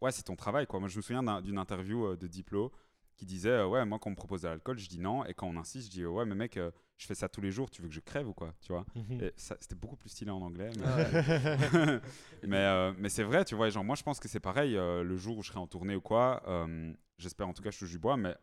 ouais, 0.00 0.10
c'est 0.12 0.22
ton 0.22 0.36
travail, 0.36 0.66
quoi. 0.66 0.80
Moi, 0.80 0.88
je 0.88 0.96
me 0.96 1.02
souviens 1.02 1.22
d'un- 1.22 1.42
d'une 1.42 1.58
interview 1.58 2.06
euh, 2.06 2.16
de 2.16 2.26
Diplo 2.26 2.72
qui 3.16 3.26
disait, 3.26 3.50
euh, 3.50 3.66
ouais, 3.66 3.84
moi, 3.84 3.98
quand 3.98 4.08
on 4.08 4.12
me 4.12 4.16
propose 4.16 4.42
de 4.42 4.48
l'alcool, 4.48 4.78
je 4.78 4.88
dis 4.88 5.00
non. 5.00 5.24
Et 5.24 5.34
quand 5.34 5.46
on 5.48 5.56
insiste, 5.56 5.86
je 5.88 5.90
dis, 5.90 6.06
ouais, 6.06 6.24
mais 6.24 6.34
mec, 6.36 6.56
euh, 6.56 6.70
je 6.96 7.06
fais 7.06 7.14
ça 7.14 7.28
tous 7.28 7.40
les 7.40 7.50
jours, 7.50 7.68
tu 7.70 7.82
veux 7.82 7.88
que 7.88 7.94
je 7.94 8.00
crève 8.00 8.28
ou 8.28 8.32
quoi, 8.34 8.54
tu 8.60 8.72
vois? 8.72 8.86
Mhm. 8.94 9.30
C'était 9.36 9.74
beaucoup 9.74 9.96
plus 9.96 10.08
stylé 10.08 10.30
en 10.30 10.40
anglais. 10.40 10.70
Mais, 10.76 10.84
Ah 10.86 12.00
mais, 12.46 12.56
euh, 12.56 12.92
mais 12.96 13.08
c'est 13.08 13.22
vrai, 13.24 13.44
tu 13.44 13.54
vois, 13.54 13.68
genre 13.70 13.84
moi 13.84 13.96
je 13.96 14.02
pense 14.02 14.18
que 14.20 14.28
c'est 14.28 14.40
pareil, 14.40 14.76
euh, 14.76 15.02
le 15.02 15.16
jour 15.16 15.36
où 15.38 15.42
je 15.42 15.48
serai 15.48 15.58
en 15.58 15.66
tournée 15.66 15.94
ou 15.96 16.00
quoi, 16.00 16.42
euh, 16.46 16.92
j'espère 17.18 17.48
en 17.48 17.52
tout 17.52 17.62
cas 17.62 17.70
je 17.70 17.78
touche 17.78 17.90
du 17.90 17.98
bois, 17.98 18.16
mais 18.16 18.34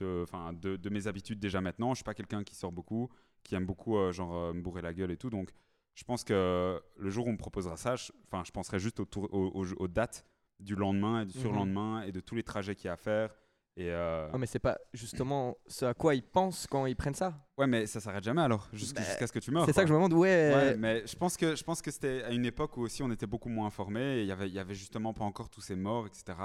de, 0.00 0.76
de 0.76 0.90
mes 0.90 1.06
habitudes 1.06 1.38
déjà 1.38 1.60
maintenant, 1.60 1.90
je 1.90 1.96
suis 1.96 2.04
pas 2.04 2.14
quelqu'un 2.14 2.42
qui 2.42 2.54
sort 2.54 2.72
beaucoup, 2.72 3.10
qui 3.42 3.54
aime 3.54 3.66
beaucoup 3.66 3.96
euh, 3.98 4.12
genre 4.12 4.34
euh, 4.34 4.52
me 4.52 4.60
bourrer 4.62 4.82
la 4.82 4.92
gueule 4.92 5.10
et 5.10 5.16
tout, 5.16 5.30
donc 5.30 5.50
je 5.94 6.04
pense 6.04 6.24
que 6.24 6.80
le 6.96 7.10
jour 7.10 7.26
où 7.26 7.30
on 7.30 7.32
me 7.32 7.38
proposera 7.38 7.76
ça, 7.76 7.96
je, 7.96 8.12
je 8.44 8.50
penserai 8.52 8.78
juste 8.78 9.00
au 9.00 9.04
tour- 9.04 9.28
aux, 9.32 9.48
aux- 9.54 9.72
aux 9.82 9.88
dates 9.88 10.24
du 10.58 10.74
lendemain 10.76 11.22
et 11.22 11.26
du 11.26 11.34
Mhm. 11.36 11.40
surlendemain 11.42 12.02
et 12.02 12.12
de 12.12 12.20
tous 12.20 12.34
les 12.34 12.42
trajets 12.42 12.74
qu'il 12.74 12.86
y 12.86 12.88
a 12.90 12.94
à 12.94 12.96
faire. 12.96 13.30
Et 13.76 13.88
euh, 13.90 14.28
Ah, 14.32 14.36
mais 14.38 14.46
c'est 14.46 14.58
pas 14.58 14.78
justement 14.92 15.56
ce 15.66 15.84
à 15.86 15.94
quoi 15.94 16.14
ils 16.14 16.22
pensent 16.22 16.66
quand 16.66 16.86
ils 16.86 16.96
prennent 16.96 17.14
ça. 17.14 17.46
ouais, 17.56 17.66
mais 17.66 17.86
ça 17.86 18.00
s'arrête 18.00 18.24
jamais 18.24 18.42
alors, 18.42 18.68
jusqu'à 18.72 19.00
Bah, 19.00 19.06
jusqu'à 19.06 19.26
ce 19.26 19.32
que 19.32 19.38
tu 19.38 19.50
meurs. 19.52 19.64
C'est 19.64 19.72
ça 19.72 19.82
que 19.82 19.88
je 19.88 19.94
me 19.94 19.98
demande. 19.98 20.12
Ouais. 20.14 20.52
Ouais, 20.54 20.76
mais 20.76 21.06
je 21.06 21.16
pense 21.16 21.36
que 21.36 21.54
je 21.56 21.64
pense 21.64 21.80
que 21.80 21.90
c'était 21.90 22.22
à 22.24 22.30
une 22.30 22.44
époque 22.44 22.76
où 22.76 22.82
aussi 22.82 23.02
on 23.02 23.10
était 23.10 23.26
beaucoup 23.26 23.48
moins 23.48 23.66
informés. 23.68 24.18
et 24.18 24.22
Il 24.22 24.26
y 24.26 24.32
avait 24.32 24.48
il 24.48 24.54
y 24.54 24.58
avait 24.58 24.74
justement 24.74 25.14
pas 25.14 25.24
encore 25.24 25.48
tous 25.50 25.60
ces 25.62 25.76
morts, 25.76 26.06
etc. 26.06 26.36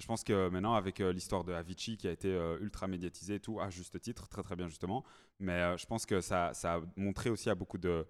Je 0.00 0.06
pense 0.06 0.24
que 0.24 0.48
maintenant 0.48 0.74
avec 0.74 1.00
euh, 1.00 1.12
l'histoire 1.12 1.44
de 1.44 1.52
Avicii 1.52 1.98
qui 1.98 2.08
a 2.08 2.10
été 2.10 2.28
euh, 2.28 2.58
ultra 2.60 2.88
médiatisée 2.88 3.34
et 3.34 3.40
tout 3.40 3.60
à 3.60 3.68
juste 3.68 4.00
titre, 4.00 4.28
très 4.28 4.42
très 4.42 4.56
bien 4.56 4.66
justement. 4.66 5.04
Mais 5.38 5.52
euh, 5.52 5.76
je 5.76 5.84
pense 5.86 6.06
que 6.06 6.22
ça 6.22 6.52
a 6.64 6.80
montré 6.96 7.28
aussi 7.28 7.50
à 7.50 7.54
beaucoup 7.54 7.76
de, 7.76 8.06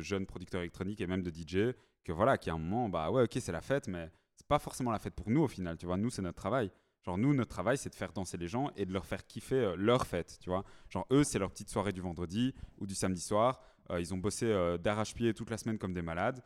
jeunes 0.00 0.26
producteurs 0.26 0.60
électroniques 0.60 1.00
et 1.00 1.08
même 1.08 1.22
de 1.22 1.30
DJ 1.30 1.74
que 2.04 2.12
voilà 2.12 2.38
qu'à 2.38 2.52
un 2.52 2.58
moment 2.58 2.88
bah 2.88 3.10
ouais 3.10 3.24
ok 3.24 3.36
c'est 3.40 3.52
la 3.52 3.60
fête 3.60 3.88
mais 3.88 4.08
c'est 4.36 4.46
pas 4.46 4.60
forcément 4.60 4.92
la 4.92 5.00
fête 5.00 5.14
pour 5.14 5.28
nous 5.28 5.42
au 5.42 5.48
final. 5.48 5.76
Tu 5.76 5.86
vois 5.86 5.96
nous 5.96 6.10
c'est 6.10 6.22
notre 6.22 6.38
travail. 6.38 6.70
Genre 7.04 7.18
nous 7.18 7.34
notre 7.34 7.50
travail 7.50 7.76
c'est 7.76 7.90
de 7.90 7.96
faire 7.96 8.12
danser 8.12 8.36
les 8.36 8.48
gens 8.48 8.70
et 8.76 8.86
de 8.86 8.92
leur 8.92 9.04
faire 9.04 9.26
kiffer 9.26 9.74
leur 9.76 10.06
fête. 10.06 10.38
Tu 10.40 10.50
vois 10.50 10.64
genre 10.88 11.06
eux 11.10 11.24
c'est 11.24 11.40
leur 11.40 11.50
petite 11.50 11.68
soirée 11.68 11.92
du 11.92 12.00
vendredi 12.00 12.54
ou 12.78 12.86
du 12.86 12.94
samedi 12.94 13.20
soir. 13.20 13.60
Ils 13.98 14.14
ont 14.14 14.18
bossé 14.18 14.46
d'arrache-pied 14.80 15.34
toute 15.34 15.50
la 15.50 15.56
semaine 15.56 15.78
comme 15.78 15.94
des 15.94 16.02
malades. 16.02 16.44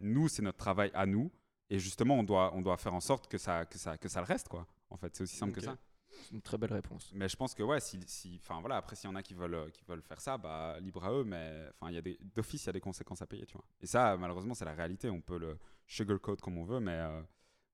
Nous, 0.00 0.28
c'est 0.28 0.40
notre 0.40 0.56
travail 0.56 0.90
à 0.94 1.04
nous. 1.04 1.30
Et 1.72 1.78
justement, 1.78 2.16
on 2.18 2.22
doit, 2.22 2.54
on 2.54 2.60
doit 2.60 2.76
faire 2.76 2.92
en 2.92 3.00
sorte 3.00 3.28
que 3.28 3.38
ça, 3.38 3.64
que 3.64 3.78
ça, 3.78 3.96
que 3.96 4.06
ça 4.06 4.20
le 4.20 4.26
reste, 4.26 4.46
quoi. 4.46 4.66
En 4.90 4.98
fait, 4.98 5.16
c'est 5.16 5.22
aussi 5.22 5.36
simple 5.36 5.54
que 5.54 5.62
ça. 5.62 5.74
C'est 6.10 6.34
une 6.34 6.42
très 6.42 6.58
belle 6.58 6.74
réponse. 6.74 7.10
Mais 7.14 7.26
je 7.30 7.34
pense 7.34 7.54
que, 7.54 7.62
ouais, 7.62 7.80
si, 7.80 7.98
si, 8.06 8.38
voilà, 8.46 8.76
après, 8.76 8.94
s'il 8.94 9.08
y 9.08 9.12
en 9.12 9.16
a 9.16 9.22
qui 9.22 9.32
veulent, 9.32 9.54
euh, 9.54 9.70
qui 9.70 9.82
veulent 9.88 10.02
faire 10.02 10.20
ça, 10.20 10.36
bah, 10.36 10.78
libre 10.80 11.02
à 11.02 11.10
eux. 11.12 11.24
Mais 11.24 11.64
enfin, 11.70 11.90
il 11.90 11.94
y 11.94 11.98
a 11.98 12.02
des, 12.02 12.18
d'office, 12.34 12.64
il 12.64 12.66
y 12.66 12.68
a 12.68 12.74
des 12.74 12.82
conséquences 12.82 13.22
à 13.22 13.26
payer, 13.26 13.46
tu 13.46 13.54
vois. 13.54 13.64
Et 13.80 13.86
ça, 13.86 14.18
malheureusement, 14.18 14.52
c'est 14.52 14.66
la 14.66 14.74
réalité. 14.74 15.08
On 15.08 15.22
peut 15.22 15.38
le 15.38 15.58
sugarcoat 15.86 16.36
comme 16.36 16.58
on 16.58 16.64
veut, 16.64 16.78
mais, 16.78 16.92
euh, 16.92 17.22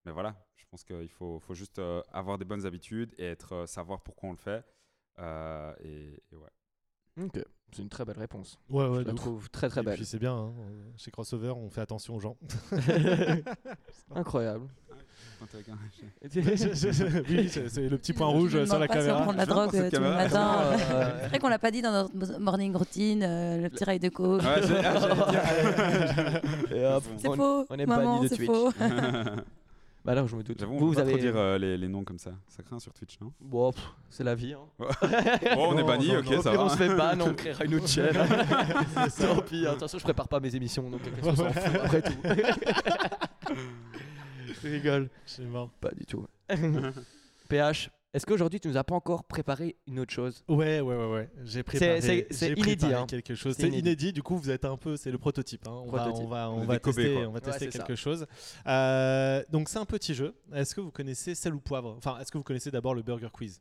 mais 0.05 0.12
voilà, 0.12 0.46
je 0.55 0.64
pense 0.70 0.84
qu'il 0.84 1.11
faut, 1.11 1.40
faut 1.40 1.55
juste 1.55 1.80
euh, 1.80 2.01
avoir 2.12 2.38
des 2.38 2.44
bonnes 2.44 2.66
habitudes 2.66 3.12
et 3.18 3.24
être, 3.24 3.53
euh, 3.53 3.66
savoir 3.66 4.01
pourquoi 4.05 4.28
on 4.28 4.32
le 4.32 4.38
fait. 4.38 4.64
Et, 5.18 6.22
et 6.30 6.36
ouais. 6.36 6.51
Ok. 7.23 7.45
C'est 7.73 7.83
une 7.83 7.91
très 7.91 8.07
belle 8.07 8.19
réponse. 8.19 8.59
Ouais, 8.71 8.87
ouais, 8.89 9.01
je 9.03 9.09
la 9.09 9.12
ouf. 9.12 9.21
trouve 9.21 9.51
très 9.51 9.69
très 9.69 9.83
Et 9.83 9.85
belle. 9.85 9.97
puis 9.97 10.07
c'est 10.07 10.19
bien, 10.19 10.33
hein, 10.35 10.53
chez 10.97 11.11
Crossover, 11.11 11.51
on 11.51 11.69
fait 11.69 11.83
attention 11.83 12.16
aux 12.16 12.21
gens. 12.21 12.39
Incroyable. 14.14 14.66
oui, 16.35 17.49
c'est 17.49 17.89
le 17.89 17.97
petit 17.99 18.12
point 18.12 18.31
Je 18.31 18.37
rouge 18.37 18.53
demande 18.55 18.66
sur 18.69 18.79
la 18.79 18.89
pas 18.89 18.95
si 18.95 19.01
on 19.01 19.03
caméra. 19.07 19.23
prend 19.23 19.33
de 19.33 19.39
la 19.39 19.45
Je 19.45 19.49
drogue 19.51 19.69
euh, 19.75 19.79
tous 19.79 19.85
les 19.85 19.91
caméra. 19.91 20.14
matins. 20.16 20.61
Euh, 20.62 20.77
C'est 21.23 21.29
vrai 21.29 21.39
qu'on 21.39 21.49
l'a 21.49 21.59
pas 21.59 21.71
dit 21.71 21.83
dans 21.83 21.93
notre 21.93 22.39
morning 22.41 22.75
routine, 22.75 23.23
euh, 23.23 23.59
le 23.62 23.69
petit 23.69 23.85
rail 23.85 24.01
de 24.01 24.09
coke. 24.09 24.43
Ouais, 24.43 24.49
ah. 24.85 24.95
Et 26.73 26.99
C'est 27.19 27.29
on- 27.29 27.35
faux. 27.37 27.66
on 27.71 27.79
est 27.79 27.87
maman, 27.87 28.16
banni 28.16 28.29
de 28.29 28.35
c'est 28.35 28.37
Twitch. 28.37 28.51
Bah 30.05 30.12
alors, 30.12 30.26
je 30.28 30.36
me 30.36 30.42
doute. 30.42 30.59
J'avoue, 30.59 30.74
on 30.74 30.78
vous, 30.78 30.84
peut 30.86 30.90
vous 30.90 30.94
pas 30.94 31.01
avez. 31.03 31.11
trop 31.12 31.20
dire 31.20 31.36
euh, 31.36 31.59
les, 31.59 31.76
les 31.76 31.88
noms 31.88 32.03
comme 32.05 32.18
ça. 32.18 32.30
Ça 32.49 32.62
craint 32.62 32.78
sur 32.78 32.92
Twitch, 32.94 33.20
non? 33.20 33.32
Bon, 33.40 33.72
c'est 34.09 34.24
la 34.24 34.34
vie. 34.34 34.55
Hein. 34.55 34.61
Oh, 35.57 35.66
on 35.70 35.78
est 35.78 35.82
banni, 35.84 36.09
non, 36.09 36.18
ok, 36.20 36.30
non, 36.30 36.42
ça 36.42 36.53
va. 36.53 36.64
on 36.64 36.68
se 36.68 36.76
fait 36.76 36.94
ban, 36.94 37.20
on 37.20 37.34
créera 37.34 37.64
une 37.64 37.74
autre 37.74 37.88
chaîne. 37.88 38.14
Tant 39.18 39.40
pis, 39.42 39.57
hein. 39.59 39.62
de 39.64 39.70
toute 39.72 39.80
façon, 39.80 39.99
je 39.99 40.05
prépare 40.05 40.28
pas 40.28 40.40
mes 40.40 40.55
émissions, 40.55 40.88
donc 40.88 41.03
qu'est-ce 41.03 41.20
qu'on 41.20 41.36
s'en 41.36 41.53
fout 41.53 41.74
après 41.82 42.03
tout. 42.03 42.12
je 44.62 44.68
rigole. 44.68 45.11
C'est 45.26 45.44
mort. 45.44 45.70
Pas 45.80 45.90
du 45.90 46.07
tout. 46.07 46.26
PH, 47.49 47.91
est-ce 48.14 48.25
qu'aujourd'hui 48.26 48.59
tu 48.61 48.68
nous 48.68 48.76
as 48.76 48.85
pas 48.85 48.95
encore 48.95 49.25
préparé 49.25 49.76
une 49.87 50.01
autre 50.01 50.13
chose? 50.13 50.43
Ouais, 50.49 50.80
ouais, 50.80 50.97
ouais, 50.97 51.11
ouais. 51.13 51.30
J'ai 51.45 51.63
préparé. 51.63 52.01
c'est- 52.01 52.26
c'est 52.30 52.47
j'ai 52.49 52.53
inédit, 52.55 52.76
préparé 52.76 52.95
hein. 52.95 53.07
quelque 53.07 53.35
chose. 53.35 53.55
C'est 53.57 53.64
inédit. 53.68 53.79
inédit. 53.80 54.13
Du 54.13 54.22
coup, 54.22 54.37
vous 54.39 54.51
êtes 54.51 54.64
un 54.64 54.76
peu. 54.76 54.97
C'est 54.97 55.11
le 55.11 55.18
prototype. 55.18 55.67
hein. 55.68 55.72
On, 55.85 55.87
Prototype. 55.87 56.26
va, 56.29 56.51
on 56.51 56.57
va, 56.59 56.63
on 56.63 56.64
va 56.67 56.79
tester, 56.79 57.13
quoi. 57.14 57.22
on 57.22 57.26
va 57.26 57.33
Ouais, 57.35 57.41
tester 57.41 57.64
c'est 57.67 57.71
ça. 57.72 57.79
quelque 57.85 57.97
chose. 57.97 58.26
Euh, 58.67 59.45
donc 59.51 59.68
c'est 59.68 59.79
un 59.79 59.85
petit 59.85 60.14
jeu. 60.14 60.35
Est-ce 60.55 60.75
que 60.75 60.80
vous 60.80 60.91
connaissez 60.91 61.35
sel 61.35 61.55
ou 61.55 61.61
poivre? 61.61 61.95
Enfin, 61.99 62.18
est-ce 62.21 62.33
que 62.33 62.39
vous 62.39 62.45
connaissez 62.45 62.71
d'abord 62.71 62.95
le 62.95 63.03
Burger 63.03 63.29
Quiz? 63.33 63.61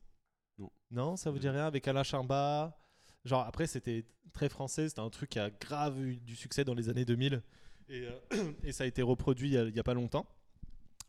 Non. 0.57 0.69
Non, 0.91 1.15
ça 1.18 1.30
vous 1.30 1.40
dit 1.40 1.49
rien 1.49 1.65
avec 1.68 1.88
Alain 1.88 2.03
Charbat. 2.03 2.78
Genre 3.26 3.41
après, 3.45 3.68
c'était 3.68 4.06
très 4.34 4.48
français. 4.49 4.88
C'était 4.90 5.02
un 5.02 5.10
truc 5.10 5.30
qui 5.32 5.40
a 5.40 5.49
grave 5.49 5.99
eu 6.02 6.15
du 6.18 6.36
succès 6.36 6.64
dans 6.64 6.74
les 6.74 6.88
années 6.90 7.03
2000 7.06 7.41
et, 7.90 8.06
euh, 8.07 8.52
et 8.64 8.72
ça 8.72 8.86
a 8.86 8.88
été 8.88 9.02
reproduit 9.02 9.49
il 9.49 9.53
y 9.53 9.57
a, 9.57 9.64
il 9.64 9.76
y 9.76 9.80
a 9.80 9.84
pas 9.84 9.94
longtemps. 9.94 10.26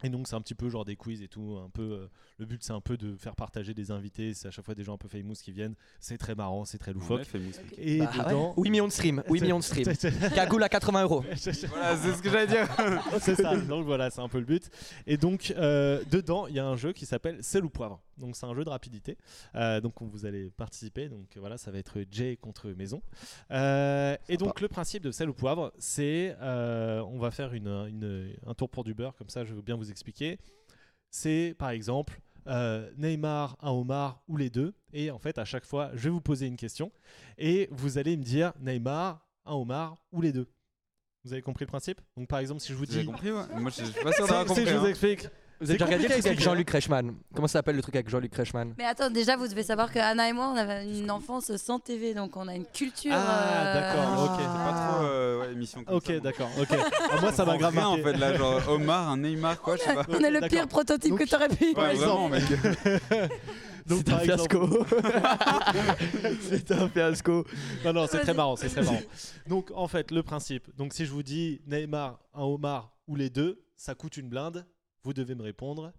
Et 0.04 0.10
donc 0.10 0.28
c'est 0.28 0.36
un 0.36 0.40
petit 0.40 0.54
peu 0.54 0.68
genre 0.68 0.84
des 0.84 0.94
quiz 0.96 1.22
et 1.22 1.28
tout, 1.28 1.58
un 1.64 1.70
peu. 1.70 1.82
euh, 1.82 2.06
le 2.38 2.46
but 2.46 2.62
c'est 2.62 2.72
un 2.72 2.80
peu 2.80 2.96
de 2.96 3.16
faire 3.16 3.34
partager 3.34 3.74
des 3.74 3.90
invités. 3.90 4.32
C'est 4.32 4.46
à 4.48 4.50
chaque 4.52 4.64
fois 4.64 4.74
des 4.76 4.84
gens 4.84 4.94
un 4.94 4.98
peu 4.98 5.08
famous 5.08 5.34
qui 5.42 5.50
viennent. 5.50 5.74
C'est 5.98 6.18
très 6.18 6.34
marrant, 6.36 6.64
c'est 6.64 6.78
très 6.78 6.92
Ouais, 6.92 6.98
loufoque. 7.00 7.26
Et 7.78 7.98
Bah, 7.98 8.10
ouais. 8.16 8.24
dedans, 8.24 8.54
8 8.58 8.70
millions 8.70 8.86
de 8.86 8.92
streams. 8.92 9.22
8 9.28 9.40
millions 9.40 9.58
de 9.58 9.64
streams. 9.64 9.92
Cagoule 10.34 10.62
à 10.62 10.68
80 10.68 11.02
euros. 11.02 11.24
Voilà, 11.68 11.96
c'est 11.96 12.12
ce 12.12 12.22
que 12.22 12.30
j'allais 12.30 12.46
dire. 12.46 12.68
c'est 13.20 13.34
ça. 13.34 13.56
Donc 13.56 13.84
voilà, 13.86 14.10
c'est 14.10 14.20
un 14.20 14.28
peu 14.28 14.38
le 14.38 14.44
but. 14.44 14.70
Et 15.06 15.16
donc 15.16 15.52
euh, 15.56 16.00
dedans, 16.10 16.46
il 16.46 16.54
y 16.54 16.58
a 16.60 16.66
un 16.66 16.76
jeu 16.76 16.92
qui 16.92 17.04
s'appelle 17.06 17.42
Sel 17.42 17.64
ou 17.64 17.70
poivre. 17.70 18.00
Donc 18.18 18.36
c'est 18.36 18.46
un 18.46 18.54
jeu 18.54 18.64
de 18.64 18.70
rapidité. 18.70 19.16
Euh, 19.54 19.80
donc 19.80 20.00
on- 20.02 20.06
vous 20.06 20.26
allez 20.26 20.50
participer. 20.50 21.08
Donc 21.08 21.36
voilà, 21.36 21.56
ça 21.58 21.70
va 21.70 21.78
être 21.78 21.98
Jay 22.10 22.36
contre 22.36 22.68
Maison. 22.70 23.02
Euh, 23.50 24.16
et 24.28 24.36
donc 24.36 24.60
le 24.60 24.68
principe 24.68 25.02
de 25.02 25.10
Sel 25.10 25.28
ou 25.30 25.34
poivre, 25.34 25.72
c'est 25.78 26.36
euh, 26.40 27.00
on 27.02 27.18
va 27.18 27.30
faire 27.30 27.54
une, 27.54 27.68
une- 27.68 28.34
un 28.46 28.54
tour 28.54 28.68
pour 28.68 28.84
du 28.84 28.94
beurre. 28.94 29.14
Comme 29.16 29.28
ça, 29.28 29.44
je 29.44 29.54
veux 29.54 29.62
bien 29.62 29.76
vous 29.76 29.90
expliquer. 29.90 30.38
C'est 31.10 31.54
par 31.58 31.70
exemple. 31.70 32.20
euh, 32.46 32.90
Neymar, 32.96 33.58
un 33.60 33.70
homard 33.72 34.22
ou 34.26 34.38
les 34.38 34.48
deux. 34.48 34.72
Et 34.94 35.10
en 35.10 35.18
fait, 35.18 35.36
à 35.36 35.44
chaque 35.44 35.66
fois, 35.66 35.90
je 35.94 36.04
vais 36.04 36.08
vous 36.10 36.22
poser 36.22 36.46
une 36.46 36.56
question 36.56 36.90
et 37.36 37.68
vous 37.70 37.98
allez 37.98 38.16
me 38.16 38.22
dire 38.22 38.54
Neymar, 38.60 39.28
un 39.44 39.52
homard 39.52 39.96
ou 40.12 40.22
les 40.22 40.32
deux. 40.32 40.46
Vous 41.24 41.32
avez 41.34 41.42
compris 41.42 41.64
le 41.66 41.68
principe? 41.68 42.00
Donc 42.16 42.26
par 42.26 42.38
exemple, 42.38 42.60
si 42.62 42.68
je 42.72 42.74
vous 42.78 42.86
dis 42.86 43.04
compris 43.04 43.30
ouais 43.32 43.42
Moi, 43.56 43.70
je 43.70 43.84
suis 43.84 44.02
pas 44.02 44.12
sûr 44.12 44.26
d'avoir 44.26 44.46
compris. 44.46 44.64
je 44.64 44.74
vous 44.76 44.86
hein. 44.86 44.88
explique. 44.88 45.26
Vous 45.60 45.70
avez 45.70 45.74
déjà 45.78 45.86
regardé 45.86 46.06
le 46.06 46.14
truc 46.14 46.26
avec. 46.26 46.40
Jean-Luc 46.40 46.70
Reichmann? 46.70 47.14
Comment 47.34 47.48
ça 47.48 47.54
s'appelle 47.54 47.76
le 47.76 47.82
truc 47.82 47.96
avec 47.96 48.08
Jean-Luc 48.08 48.34
Reichmann? 48.34 48.74
Mais 48.78 48.84
attends, 48.84 49.10
déjà, 49.10 49.36
vous 49.36 49.48
devez 49.48 49.64
savoir 49.64 49.92
que 49.92 49.98
Anna 49.98 50.28
et 50.28 50.32
moi, 50.32 50.52
on 50.54 50.56
avait 50.56 50.84
une 50.86 51.10
enfance 51.10 51.54
sans 51.56 51.80
TV, 51.80 52.14
donc 52.14 52.36
on 52.36 52.46
a 52.46 52.54
une 52.54 52.66
culture. 52.66 53.12
Ah, 53.14 53.64
euh, 53.66 53.74
d'accord, 53.74 54.22
ok. 54.24 54.40
C'est 54.40 54.46
pas 54.46 54.92
trop 54.94 55.04
euh, 55.04 55.40
ouais, 55.40 55.52
émission 55.52 55.82
comme 55.82 55.96
Ok, 55.96 56.20
d'accord. 56.20 56.50
Ok. 56.60 56.68
Ah, 57.10 57.20
moi, 57.20 57.32
ça 57.32 57.44
m'a 57.44 57.56
grave 57.56 57.74
marqué. 57.74 58.00
en 58.00 58.04
fait 58.04 58.16
là, 58.16 58.34
genre 58.36 58.68
Omar, 58.68 59.08
un 59.08 59.16
Neymar, 59.16 59.60
quoi, 59.60 59.76
je 59.76 59.82
sais 59.82 59.94
pas. 59.94 60.06
On 60.08 60.20
est 60.20 60.30
le 60.30 60.46
pire 60.48 60.68
prototype 60.68 61.10
Donc- 61.10 61.20
que 61.20 61.28
t'aurais 61.28 61.48
pu. 61.48 61.74
Ouais, 61.76 61.94
vraiment, 61.94 62.28
mec. 62.28 62.42
C'est 63.88 64.12
un 64.12 64.18
fiasco. 64.18 64.68
C'est 66.42 66.72
un 66.72 66.88
fiasco. 66.88 67.44
Non, 67.84 67.92
non, 67.94 68.06
c'est 68.06 68.20
très 68.20 68.34
marrant, 68.34 68.54
c'est 68.54 68.68
très 68.68 68.82
marrant. 68.82 69.00
Donc, 69.46 69.70
en 69.74 69.88
fait, 69.88 70.10
le 70.10 70.22
principe. 70.22 70.68
Donc, 70.76 70.92
si 70.92 71.06
je 71.06 71.10
vous 71.10 71.22
dis 71.22 71.62
Neymar, 71.66 72.18
un 72.34 72.42
homard 72.42 72.92
ou 73.06 73.16
les 73.16 73.30
deux, 73.30 73.64
ça 73.76 73.94
coûte 73.94 74.18
une 74.18 74.28
blinde. 74.28 74.66
Vous 75.08 75.14
devez 75.14 75.34
me 75.34 75.42
répondre. 75.42 75.90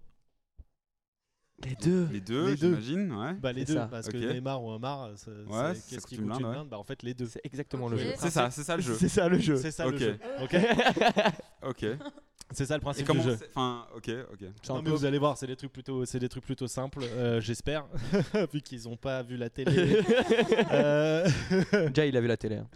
Les 1.66 1.74
deux. 1.74 2.08
Les 2.12 2.22
deux, 2.22 2.50
Les 2.52 2.56
deux. 2.56 2.80
j'imagine, 2.80 3.12
ouais. 3.12 3.34
Bah, 3.34 3.52
les 3.52 3.66
deux. 3.66 3.74
ça. 3.74 3.88
Parce 3.90 4.06
Ok. 4.06 4.14
que 4.14 4.18
Neymar 4.18 4.64
ou 4.64 4.76
Ouais, 4.76 4.80
c'est- 5.16 5.26
ça 5.48 5.74
qu'est-ce 5.90 6.06
qui 6.06 6.16
coûte 6.18 6.20
une 6.20 6.26
blinde, 6.28 6.44
ouais. 6.44 6.52
blinde 6.52 6.70
Bah, 6.70 6.78
en 6.78 6.84
fait, 6.84 7.02
les 7.02 7.16
deux. 7.16 7.26
C'est 7.26 7.42
exactement 7.44 7.90
le 7.90 7.98
jeu. 7.98 8.14
C'est 8.20 8.30
ça, 8.30 8.52
c'est 8.52 8.62
ça 8.62 8.76
le 8.76 8.84
jeu. 8.84 8.94
C'est 9.00 9.10
ça 9.10 9.28
le 9.28 9.40
jeu. 9.40 9.56
C'est 9.58 9.72
ça 9.72 9.88
Ok. 9.88 9.94
le 9.94 9.98
jeu. 9.98 10.20
Ok. 10.44 10.56
Ok. 11.64 11.86
C'est 12.52 12.66
ça 12.68 12.76
le 12.76 12.82
principe 12.82 13.12
du 13.12 13.20
jeu. 13.22 13.38
Enfin, 13.56 13.88
ok, 13.96 14.12
ok. 14.32 14.40
Non, 14.70 14.82
mais 14.84 14.92
vous 14.92 15.06
allez 15.06 15.18
voir, 15.18 15.38
c'est 15.38 15.48
des 15.48 15.56
trucs 15.56 15.72
plutôt, 15.74 16.06
c'est 16.06 16.20
des 16.20 16.30
trucs 16.30 16.44
plutôt 16.46 16.68
simples, 16.68 17.02
euh, 17.04 17.40
j'espère, 17.42 17.86
vu 18.54 18.62
qu'ils 18.62 18.84
n'ont 18.84 18.96
pas 18.98 19.22
vu 19.24 19.38
la 19.38 19.50
télé. 19.50 20.02
Euh, 20.72 21.28
Déjà, 21.90 22.06
il 22.06 22.16
a 22.16 22.22
vu 22.22 22.28
la 22.28 22.38
télé. 22.38 22.58
hein. 22.58 22.68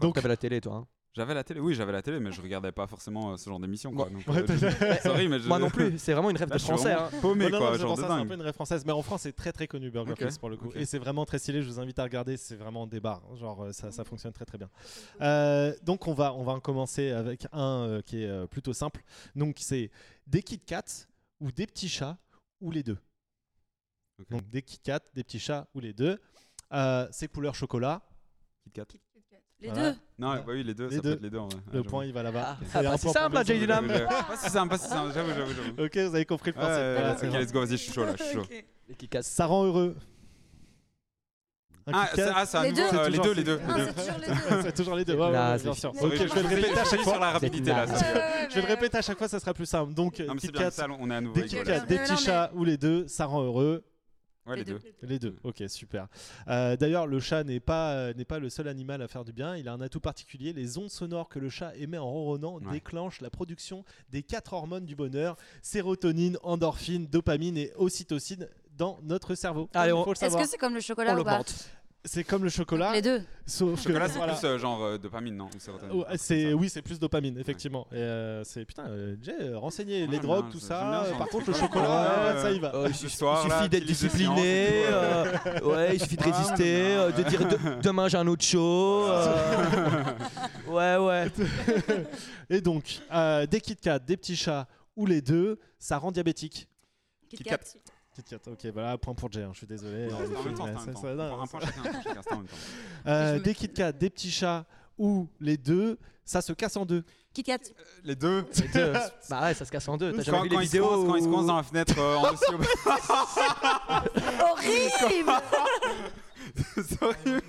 Donc- 0.00 0.14
T'avais 0.14 0.28
la 0.28 0.36
télé, 0.36 0.60
toi. 0.60 0.74
hein. 0.76 0.86
J'avais 1.16 1.32
la 1.32 1.42
télé, 1.42 1.60
oui, 1.60 1.74
j'avais 1.74 1.92
la 1.92 2.02
télé, 2.02 2.20
mais 2.20 2.30
je 2.30 2.42
regardais 2.42 2.72
pas 2.72 2.86
forcément 2.86 3.32
euh, 3.32 3.36
ce 3.38 3.48
genre 3.48 3.58
d'émission, 3.58 3.90
quoi. 3.92 4.10
Donc, 4.10 4.26
Ouais, 4.28 4.44
euh, 4.50 4.56
je- 4.58 5.02
Sorry, 5.02 5.28
mais 5.28 5.38
je... 5.40 5.48
Moi 5.48 5.58
non 5.58 5.70
plus. 5.70 5.98
C'est 5.98 6.12
vraiment 6.12 6.28
une 6.28 6.36
rêve 6.36 6.50
Là, 6.50 6.56
de 6.56 6.60
je 6.60 6.64
suis 6.64 6.72
français. 6.74 6.92
vraiment 6.94 7.06
hein. 7.08 7.20
paumé, 7.22 7.44
Ouais, 7.46 7.50
non, 7.50 7.58
quoi, 7.58 7.66
non, 7.68 7.72
c'est 7.74 7.80
genre 7.80 7.88
pour 7.88 7.96
de 7.96 8.02
ça, 8.02 8.06
c'est 8.08 8.12
un 8.12 8.16
dingue. 8.18 8.28
peu 8.28 8.34
une 8.34 8.42
rêve 8.42 8.54
française, 8.54 8.84
mais 8.84 8.92
en 8.92 9.02
France 9.02 9.22
c'est 9.22 9.32
très 9.32 9.50
très 9.52 9.66
connu 9.66 9.90
Burger 9.90 10.12
Ok, 10.12 10.38
pour 10.38 10.50
le 10.50 10.56
coup, 10.58 10.66
ok. 10.68 10.76
et 10.76 10.84
c'est 10.84 10.98
vraiment 10.98 11.24
très 11.24 11.38
stylé. 11.38 11.62
Je 11.62 11.68
vous 11.68 11.80
invite 11.80 11.98
à 11.98 12.02
regarder, 12.02 12.36
c'est 12.36 12.56
vraiment 12.56 12.86
des 12.86 13.00
bars, 13.00 13.22
genre 13.36 13.62
euh, 13.64 13.72
ça, 13.72 13.90
ça 13.90 14.04
fonctionne 14.04 14.32
très 14.32 14.44
très 14.44 14.58
bien. 14.58 14.68
Euh, 15.22 15.74
donc 15.84 16.06
on 16.06 16.12
va 16.12 16.34
on 16.34 16.42
va 16.44 16.60
commencer 16.60 17.10
avec 17.10 17.46
un 17.52 17.84
euh, 17.86 18.02
qui 18.02 18.22
est 18.22 18.28
euh, 18.28 18.46
plutôt 18.46 18.74
simple. 18.74 19.02
Donc 19.34 19.56
c'est 19.60 19.90
des 20.26 20.42
Kit 20.42 20.58
Kat 20.58 20.84
ou 21.40 21.50
des 21.50 21.66
petits 21.66 21.88
chats 21.88 22.18
ou 22.60 22.70
les 22.70 22.82
deux. 22.82 22.98
Ok. 24.18 24.28
Donc 24.30 24.48
des 24.50 24.60
Kit 24.62 24.78
Kat, 24.82 25.00
des 25.14 25.24
petits 25.24 25.38
chats 25.40 25.66
ou 25.74 25.80
les 25.80 25.92
deux. 25.94 26.18
Euh, 26.72 27.06
c'est 27.10 27.28
couleur 27.28 27.54
chocolat. 27.54 28.02
Kit 28.64 28.72
Kat. 28.72 28.86
Les 29.60 29.68
Voilà. 29.70 29.90
deux. 29.92 29.96
Non, 30.18 30.34
bah 30.34 30.42
oui, 30.48 30.62
les 30.64 30.74
deux, 30.74 30.88
Les 30.88 30.96
ça 30.96 31.02
deux. 31.02 31.08
peut 31.10 31.14
être 31.16 31.22
les 31.22 31.30
deux 31.30 31.38
en 31.38 31.48
vrai. 31.48 31.60
Le 31.72 31.80
Ouais, 31.80 31.86
point 31.86 32.04
il 32.04 32.12
va 32.12 32.22
là-bas. 32.22 32.56
Ah, 32.74 32.82
Et 32.82 32.86
ah, 32.86 32.92
un 32.92 32.96
c'est 32.96 33.02
pour 33.04 33.12
simple, 33.14 33.36
j'avoue, 33.46 33.66
j'avoue. 33.66 33.88
Pas 33.88 34.36
si 34.36 34.50
simple, 34.50 34.68
pas 34.70 34.78
si 34.78 34.88
simple, 34.88 35.12
j'avoue, 35.14 35.30
j'avoue. 35.30 35.82
Ok, 35.84 35.96
vous 35.96 36.14
avez 36.14 36.24
compris 36.26 36.50
le 36.52 36.56
Ouais, 36.58 36.62
principe. 36.62 36.82
ouais, 36.82 36.92
Voilà, 36.94 37.10
ouais, 37.12 37.16
c'est 37.20 37.28
ok, 37.28 37.34
let's 37.40 37.52
go, 37.52 37.60
vas-y, 37.60 37.70
je 37.70 37.76
suis 37.76 37.92
chaud 37.92 38.04
là, 38.04 38.12
je 38.18 38.22
suis 38.22 38.34
chaud. 38.34 38.40
Ok. 38.42 38.64
Les 38.88 38.94
qui 38.94 39.08
cassent. 39.08 39.26
Ça 39.28 39.46
rend 39.46 39.64
heureux. 39.64 39.96
Un 41.88 41.92
Ah, 41.94 42.06
Kit 42.08 42.16
c'est 42.16 42.30
ah, 42.34 42.46
c'est 42.46 42.56
à 42.58 42.62
Les 42.64 42.72
nouveau, 42.72 42.90
deux 42.90 42.98
euh, 42.98 43.08
les 43.08 43.16
C'est 43.16 43.22
deux, 43.22 43.32
les 43.34 43.44
deux. 43.44 43.60
Ah, 43.68 43.78
les 43.78 43.84
deux. 43.86 43.92
c'est 43.94 43.94
toujours 44.02 44.16
les 44.18 44.26
deux. 44.26 44.62
c'est 44.62 44.72
toujours 44.74 44.96
les 44.96 45.04
deux. 45.04 45.14
Ouais, 45.14 45.30
ouais, 45.30 45.58
bien 45.62 45.72
sûr. 45.74 45.90
Ok, 46.02 46.12
je 46.16 46.34
vais 46.34 46.42
le 46.42 46.48
répéter 46.48 46.72
à 46.80 46.84
chaque 46.84 47.00
sur 47.00 47.02
fois. 47.04 47.18
la 47.18 47.30
rapidité 47.30 47.70
là. 47.70 47.86
Ouais, 47.86 47.92
Je 48.50 48.54
vais 48.56 48.60
le 48.62 48.66
répéter 48.66 48.98
à 48.98 49.02
chaque 49.02 49.18
fois, 49.18 49.28
ça 49.28 49.38
sera 49.40 49.54
plus 49.54 49.66
simple. 49.66 49.94
Donc, 49.94 50.18
Non, 50.18 50.34
Kit 50.34 50.48
c'est 50.48 50.52
Kat, 50.52 50.70
des 51.32 51.42
Kit 51.46 51.62
Kat, 51.64 51.80
des 51.86 51.98
petits 51.98 52.10
non, 52.12 52.16
chats 52.18 52.50
ou 52.54 52.64
les 52.64 52.76
deux, 52.76 53.06
ça 53.08 53.26
rend 53.26 53.42
heureux. 53.42 53.84
Ouais, 54.46 54.56
les 54.56 54.64
Les 54.64 54.64
deux. 54.72 54.78
deux. 54.78 54.92
Les 55.08 55.18
deux, 55.18 55.36
ok, 55.42 55.64
super. 55.68 56.06
Euh, 56.48 56.76
D'ailleurs, 56.76 57.06
le 57.06 57.18
chat 57.20 57.42
n'est 57.44 57.60
pas, 57.60 57.92
euh, 57.94 58.14
n'est 58.14 58.24
pas 58.24 58.38
le 58.38 58.48
seul 58.48 58.68
animal 58.68 59.02
à 59.02 59.08
faire 59.08 59.24
du 59.24 59.32
bien. 59.32 59.56
Il 59.56 59.68
a 59.68 59.72
un 59.72 59.80
atout 59.80 60.00
particulier. 60.00 60.52
Les 60.52 60.78
ondes 60.78 60.90
sonores 60.90 61.28
que 61.28 61.38
le 61.38 61.48
chat 61.50 61.74
émet 61.76 61.98
en 61.98 62.08
ronronnant 62.10 62.54
Ouais. 62.60 62.72
déclenchent 62.72 63.20
la 63.20 63.30
production 63.30 63.84
des 64.10 64.22
quatre 64.22 64.52
hormones 64.52 64.86
du 64.86 64.94
bonheur 64.94 65.36
sérotonine, 65.62 66.38
endorphine, 66.42 67.06
dopamine 67.06 67.56
et 67.58 67.72
ocytocine 67.76 68.48
dans 68.76 68.98
notre 69.02 69.34
cerveau. 69.34 69.68
Allez, 69.74 69.92
on- 69.92 70.04
Est-ce 70.12 70.36
que 70.36 70.46
c'est 70.46 70.58
comme 70.58 70.74
le 70.74 70.78
On 70.78 70.82
chocolat 70.82 71.18
ou 71.18 71.24
pas. 71.24 71.42
C'est 72.08 72.22
comme 72.24 72.44
le 72.44 72.50
chocolat, 72.50 72.92
Les 72.92 73.02
deux. 73.02 73.20
sauf 73.46 73.76
que 73.82 73.88
Chocolat, 73.88 74.08
c'est 74.08 74.16
voilà. 74.16 74.34
plus 74.34 74.44
euh, 74.46 74.58
genre 74.58 74.82
euh, 74.82 74.96
dopamine, 74.96 75.36
non 75.36 75.48
Ou 75.92 75.98
Ouais, 76.02 76.16
c'est 76.16 76.52
oui, 76.52 76.68
c'est 76.68 76.80
plus 76.80 76.98
dopamine 77.00 77.36
effectivement. 77.38 77.86
Et 77.92 77.96
euh, 77.96 78.44
c'est 78.44 78.64
putain, 78.64 78.86
euh, 78.86 79.16
Jay, 79.20 79.34
euh, 79.40 79.58
renseigné 79.58 80.06
les 80.06 80.18
Ah, 80.18 80.20
drogues, 80.20 80.44
non, 80.46 80.50
tout 80.52 80.60
ça. 80.60 80.88
bien 80.88 81.04
ce 81.04 81.08
genre 81.10 81.18
Par 81.18 81.28
contre, 81.28 81.50
le 81.50 81.56
chocolat, 81.56 82.28
Ouais, 82.28 82.34
ouais, 82.36 82.42
ça 82.42 82.52
y 82.52 82.58
va. 82.60 82.74
Euh, 82.76 82.86
il 82.88 82.94
suffit, 82.94 83.68
d'être 83.68 83.84
discipliné. 83.84 84.70
euh, 84.86 85.24
ouais, 85.64 85.94
il 85.96 86.00
suffit 86.00 86.16
de 86.16 86.22
Ah, 86.24 86.30
résister, 86.36 86.96
euh, 86.96 87.10
de 87.10 87.22
ouais. 87.22 87.28
dire 87.28 87.40
de- 87.48 87.82
demain 87.82 88.08
j'ai 88.08 88.18
un 88.18 88.26
autre 88.28 88.44
show. 88.44 89.04
euh, 89.08 90.04
ouais, 90.68 90.96
ouais. 90.96 91.26
Et 92.50 92.60
donc, 92.60 93.00
euh, 93.12 93.46
des 93.46 93.60
Kit 93.60 93.74
Kat, 93.76 93.98
des 93.98 94.16
petits 94.16 94.36
chats 94.36 94.68
ou 94.94 95.06
les 95.06 95.20
deux, 95.20 95.58
ça 95.78 95.98
rend 95.98 96.12
diabétique. 96.12 96.68
Kit 97.28 97.38
Kat. 97.42 97.58
Kat. 98.22 98.22
Kit 98.22 98.38
Kat, 98.38 98.50
ok, 98.50 98.66
voilà, 98.72 98.98
point 98.98 99.14
pour 99.14 99.30
Jay, 99.30 99.42
hein, 99.42 99.50
je 99.52 99.58
suis 99.58 99.66
désolé. 99.66 100.06
Non, 100.08 100.18
euh, 100.20 100.36
en 100.38 100.42
même 100.44 100.54
temps, 100.54 100.66
un 100.66 101.46
point 101.46 101.60
chacun, 101.60 101.82
chacun, 102.02 102.22
c'était 102.22 102.32
en 102.32 102.36
même 102.38 102.46
temps. 102.46 102.56
Euh, 103.06 103.38
Des 103.40 103.54
Kit 103.54 103.68
Kat, 103.68 103.92
des 103.92 104.10
petits 104.10 104.30
chats 104.30 104.64
ou 104.98 105.28
les 105.40 105.56
deux, 105.56 105.98
ça 106.24 106.40
se 106.40 106.52
casse 106.52 106.76
en 106.76 106.86
deux. 106.86 107.04
Kit 107.34 107.42
Kat. 107.42 107.58
Les 108.04 108.16
deux. 108.16 108.46
Les 108.60 108.68
deux. 108.68 108.92
Bah 109.30 109.42
ouais, 109.42 109.54
ça 109.54 109.64
se 109.64 109.70
casse 109.70 109.86
en 109.88 109.96
deux. 109.96 110.12
T'as 110.12 110.22
jamais 110.22 110.42
vu 110.42 110.48
les 110.48 110.58
vidéos 110.62 110.86
coincent, 110.88 111.06
quand 111.06 111.16
ils 111.16 111.22
se 111.22 111.28
où- 111.28 111.32
coincent 111.32 111.46
dans 111.46 111.56
la 111.56 111.62
fenêtre 111.62 111.94
euh, 111.98 112.16
en 112.16 112.32
dessus. 112.32 112.44
Horrible 114.40 115.32
c'est 116.88 117.02
horrible. 117.02 117.42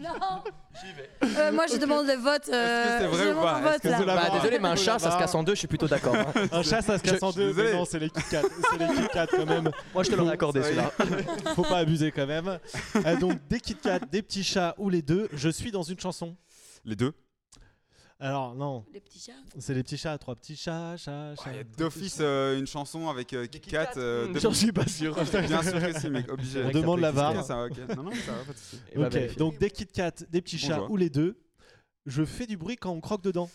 Non 0.00 0.10
Euh, 1.38 1.52
Moi, 1.52 1.66
je 1.72 1.76
demande 1.76 2.06
le 2.06 2.14
vote. 2.14 2.48
euh, 2.52 2.98
c'est 3.00 3.06
vrai 3.06 3.18
je 3.24 3.28
ou 3.28 3.30
demande 3.30 3.44
pas 3.44 3.58
Est-ce 3.60 3.68
vote, 3.72 3.82
que 3.82 3.88
là. 3.88 4.14
Bah 4.16 4.30
désolé, 4.34 4.58
mais 4.58 4.68
un 4.68 4.76
chat, 4.76 4.98
ça 4.98 5.10
se 5.12 5.18
casse 5.18 5.34
en 5.34 5.42
deux, 5.44 5.54
je 5.54 5.58
suis 5.60 5.68
plutôt 5.68 5.86
d'accord. 5.88 6.16
hein. 6.16 6.32
Un 6.52 6.62
chat, 6.62 6.82
ça 6.82 6.98
se 6.98 7.02
casse 7.02 7.22
en 7.22 7.30
deux, 7.30 7.48
mais 7.48 7.62
désolé. 7.62 7.72
non, 7.74 7.84
c'est 7.84 7.98
les 8.00 8.10
Kit 8.10 8.22
Kat. 8.30 8.42
C'est 8.70 8.78
les 8.78 8.86
Kit 8.94 9.08
Kat 9.12 9.26
quand 9.28 9.46
même. 9.46 9.70
Moi, 9.94 10.02
je 10.02 10.10
te 10.10 10.14
l'aurais 10.16 10.32
accordé 10.32 10.62
celui-là. 10.62 10.90
Faut 11.54 11.62
pas 11.62 11.78
abuser 11.78 12.10
quand 12.12 12.26
même. 12.26 12.58
Euh, 12.96 13.16
donc, 13.16 13.38
des 13.48 13.60
Kit 13.60 13.76
Kat, 13.76 14.00
des 14.10 14.22
petits 14.22 14.44
chats 14.44 14.74
ou 14.78 14.90
les 14.90 15.02
deux, 15.02 15.28
je 15.32 15.48
suis 15.48 15.70
dans 15.70 15.82
une 15.82 15.98
chanson. 16.00 16.36
Les 16.84 16.96
deux. 16.96 17.12
Alors, 18.20 18.54
non, 18.54 18.84
Les 18.92 19.00
petits 19.00 19.18
chats. 19.18 19.32
c'est 19.58 19.74
les 19.74 19.82
petits 19.82 19.96
chats, 19.98 20.16
trois 20.18 20.34
petits 20.36 20.56
chats, 20.56 20.96
chats, 20.96 21.34
chats. 21.34 21.50
Il 21.50 21.56
y 21.56 21.60
a 21.60 21.64
d'office 21.64 22.18
euh, 22.20 22.58
une 22.58 22.66
chanson 22.66 23.08
avec 23.08 23.32
euh, 23.32 23.46
Kit 23.46 23.60
Kat. 23.60 23.90
euh, 23.96 24.28
Mmh, 24.28 24.32
de- 24.34 24.38
J'en 24.38 24.52
suis 24.54 24.72
pas 24.72 24.86
sûr. 24.86 25.14
Bien 25.32 25.62
sûr 25.62 25.72
que 25.80 26.00
si, 26.00 26.08
mec, 26.10 26.30
obligé. 26.30 26.62
On 26.64 26.70
demande 26.70 27.00
la. 27.00 27.10
Ok, 27.10 27.44
ça 27.44 27.56
va, 27.56 27.66
ok. 27.66 27.78
Non, 27.96 28.04
non, 28.04 28.12
ça 28.12 28.32
va, 28.32 28.38
pas 28.44 28.52
de 28.52 28.98
bah, 29.00 29.06
Ok, 29.08 29.12
vérifier. 29.12 29.36
donc 29.36 29.58
des 29.58 29.68
Kit 29.70 29.86
Kat, 29.86 30.12
des 30.30 30.40
petits 30.40 30.58
chats 30.58 30.76
Bonjour. 30.76 30.92
ou 30.92 30.96
les 30.96 31.10
deux, 31.10 31.36
je 32.06 32.24
fais 32.24 32.46
du 32.46 32.56
bruit 32.56 32.76
quand 32.76 32.92
on 32.92 33.00
croque 33.00 33.22
dedans. 33.22 33.50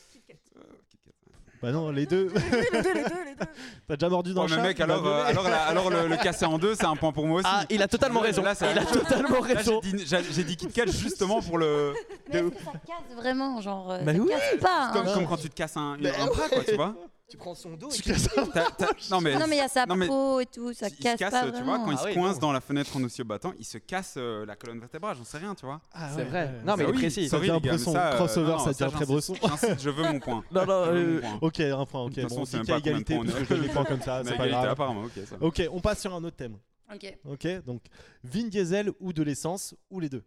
Bah 1.61 1.71
non, 1.71 1.91
les 1.91 2.05
deux. 2.05 2.31
les 2.33 2.81
deux, 2.81 2.93
les 2.93 3.03
deux, 3.03 3.25
les 3.25 3.35
deux. 3.35 3.45
T'as 3.87 3.95
déjà 3.97 4.09
mordu 4.09 4.33
dans 4.33 4.43
Oh, 4.43 4.47
le 4.47 4.55
chat 4.55 4.61
mec, 4.61 4.79
alors, 4.79 5.05
euh, 5.05 5.23
alors, 5.25 5.43
la- 5.49 5.63
alors 5.63 5.89
le, 5.89 6.07
le 6.07 6.15
casser 6.23 6.45
en 6.45 6.57
deux, 6.57 6.73
c'est 6.75 6.85
un 6.85 6.95
point 6.95 7.11
pour 7.11 7.25
moi 7.27 7.39
aussi. 7.39 7.49
Ah, 7.51 7.63
il 7.69 7.81
a 7.81 7.87
totalement 7.87 8.21
raison. 8.21 8.43
Là, 8.43 8.53
Il 8.61 8.77
a 8.79 8.85
totalement 8.85 9.39
Là, 9.41 9.55
raison. 9.55 9.81
j'ai 9.83 9.91
dit, 9.93 10.05
j'ai- 10.07 10.23
j'ai 10.31 10.43
dit 10.43 10.55
Kit 10.55 10.67
Kat 10.67 10.85
justement 10.87 11.41
pour 11.41 11.57
le. 11.57 11.93
Mais 12.31 12.39
est-ce 12.39 12.47
que 12.49 12.63
ça 12.63 12.71
casse 12.87 13.15
vraiment 13.17 13.59
Genre, 13.61 13.91
euh, 13.91 13.99
Mais 14.05 14.15
ça 14.15 14.21
oui. 14.21 14.29
casse 14.29 14.59
pas. 14.61 14.69
hein. 14.85 14.89
Comme, 14.93 15.13
comme 15.13 15.27
quand 15.27 15.37
tu 15.37 15.49
te 15.49 15.55
casses 15.55 15.75
un, 15.77 15.93
un 15.93 16.25
bras, 16.27 16.47
quoi, 16.49 16.63
tu 16.65 16.75
vois. 16.75 16.95
Tu 17.29 17.37
prends 17.37 17.53
son 17.53 17.75
dos 17.75 17.89
Tu 17.91 18.01
casses 18.01 18.27
un- 18.37 18.45
T'as- 18.53 18.71
t'as- 18.71 18.87
Non, 19.11 19.21
mais. 19.21 19.37
Non, 19.37 19.45
mais 19.47 19.57
il 19.57 19.59
y 19.59 19.61
a 19.61 19.67
sa 19.67 19.85
Non, 19.85 19.95
mais- 19.95 20.07
peau 20.07 20.39
et 20.39 20.47
tout, 20.47 20.73
ça 20.73 20.87
il 20.87 20.95
se 20.95 21.01
casse 21.01 21.19
casse, 21.19 21.29
pas 21.31 21.51
tu 21.51 21.61
vois, 21.63 21.77
quand 21.77 21.91
il 21.91 21.97
Ah 21.99 22.01
se 22.01 22.07
oui, 22.07 22.13
coince 22.15 22.33
non. 22.35 22.39
dans 22.41 22.51
la 22.51 22.59
fenêtre 22.61 22.97
en 22.97 23.03
oscillobattant, 23.03 23.53
il 23.59 23.65
se 23.65 23.77
casse 23.77 24.15
euh, 24.17 24.45
la 24.47 24.55
colonne 24.55 24.79
vertébrale, 24.79 25.15
j'en 25.15 25.23
sais 25.23 25.37
rien, 25.37 25.53
tu 25.53 25.65
vois. 25.65 25.79
Ah 25.93 26.09
C'est 26.09 26.17
ouais, 26.17 26.23
vrai. 26.25 26.45
ouais. 26.45 26.51
Non, 26.65 26.75
mais 26.75 26.83
Bah 26.85 26.89
il 26.89 26.95
oui, 26.95 26.97
précis. 26.97 27.25
Ça 27.25 27.37
sorry, 27.37 27.47
devient 27.49 27.59
les 27.61 27.69
gars, 27.69 27.75
bresson. 27.75 27.91
mais 27.91 27.97
ça, 27.99 28.11
euh, 28.13 28.15
Crossover, 28.15 28.47
non, 28.51 28.57
non, 28.57 28.63
ça 28.73 28.85
devient 28.85 28.95
très 28.95 29.05
bresson. 29.05 29.35
je 29.79 29.89
veux 29.91 30.03
mon 30.11 30.19
point. 30.19 30.43
Non, 30.51 30.65
non, 30.65 30.83
euh. 30.87 31.21
Ok, 31.41 31.59
un 31.59 31.85
point, 31.85 32.01
ok. 32.05 32.19
Bon, 32.29 32.45
c'est 32.45 32.57
de 32.65 32.73
égalité 32.73 33.13
est. 33.13 33.45
je 33.47 33.53
les 33.53 33.67
points 33.69 33.85
comme 33.85 34.01
ça, 34.01 34.21
Mais 34.23 34.31
c'est 34.31 34.37
pas 34.37 34.47
grave. 34.47 34.69
apparemment, 34.69 35.03
ok, 35.41 35.61
on 35.71 35.79
passe 35.81 36.01
sur 36.01 36.13
un 36.15 36.23
autre 36.23 36.35
thème. 36.35 36.57
Ok, 36.91 37.17
Ok, 37.25 37.47
donc 37.67 37.83
Vin 38.23 38.47
Diesel 38.47 38.91
ou 38.99 39.13
de 39.13 39.21
l'essence 39.21 39.75
ou 39.91 39.99
les 39.99 40.09
deux. 40.09 40.23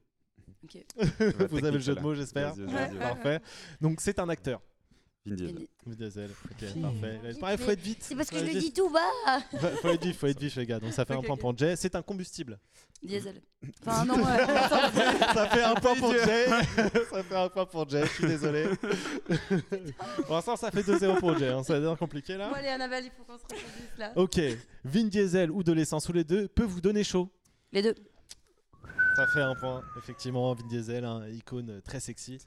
ok. 0.62 0.76
Vous 1.50 1.58
avez 1.58 1.72
le 1.72 1.78
jeu 1.80 1.96
de 1.96 2.00
mots, 2.00 2.14
j'espère. 2.14 2.54
Parfait. 3.00 3.40
Donc 3.80 4.00
c'est 4.00 4.20
un 4.20 4.28
acteur. 4.28 4.60
Vin 5.24 5.34
Diesel. 5.36 5.66
Vin 5.86 5.94
Diesel. 5.94 6.30
Ok, 6.50 6.80
parfait. 6.82 7.20
Pareil, 7.40 7.58
faut 7.58 7.70
être 7.70 7.80
vite. 7.80 7.98
C'est 8.00 8.16
parce 8.16 8.28
que 8.28 8.38
je 8.38 8.44
le 8.44 8.58
dis 8.58 8.72
tout 8.72 8.90
bas. 8.90 9.00
Faut 9.52 9.66
faut 9.80 9.88
être 9.90 10.04
vite, 10.04 10.16
faut 10.16 10.26
être 10.26 10.40
vite, 10.40 10.56
les 10.56 10.66
gars. 10.66 10.80
Donc 10.80 10.92
ça 10.92 11.04
fait 11.04 11.14
un 11.14 11.22
point 11.22 11.36
pour 11.36 11.56
Jay. 11.56 11.76
C'est 11.76 11.94
un 11.94 12.02
combustible. 12.02 12.58
Diesel. 13.02 13.40
Enfin, 13.86 14.04
non, 14.04 14.16
ça 14.24 15.48
fait 15.48 15.62
un 15.62 15.74
point 15.74 15.94
pour 15.94 16.12
Jay. 16.12 16.46
ça 17.10 17.22
fait 17.22 17.36
un 17.36 17.48
point 17.48 17.66
pour 17.66 17.88
Jay. 17.88 18.02
Je 18.04 18.12
suis 18.12 18.26
désolé. 18.26 18.64
pour 20.26 20.34
l'instant, 20.34 20.56
ça 20.56 20.70
fait 20.72 20.82
2-0 20.82 21.18
pour 21.20 21.38
Jay. 21.38 21.48
hein. 21.48 21.62
Ça 21.62 21.74
va 21.74 21.78
devenir 21.80 21.98
compliqué 21.98 22.36
là. 22.36 22.48
Bon, 22.48 22.54
allez, 22.54 22.68
Annabelle, 22.68 23.04
il 23.04 23.10
faut 23.10 23.22
qu'on 23.24 23.38
se 23.38 23.42
reproduise 23.44 23.98
là. 23.98 24.12
Ok. 24.16 24.40
Vin 24.84 25.04
Diesel 25.04 25.50
ou 25.52 25.62
de 25.62 25.72
l'essence 25.72 26.08
ou 26.08 26.12
les 26.12 26.24
deux 26.24 26.48
peut 26.48 26.64
vous 26.64 26.80
donner 26.80 27.04
chaud. 27.04 27.28
Les 27.72 27.82
deux. 27.82 27.94
Ça 29.16 29.26
fait 29.26 29.42
un 29.42 29.54
point. 29.54 29.82
Effectivement, 29.98 30.54
Vin 30.54 30.66
Diesel, 30.66 31.04
un 31.04 31.28
icône 31.28 31.82
très 31.82 32.00
sexy. 32.00 32.38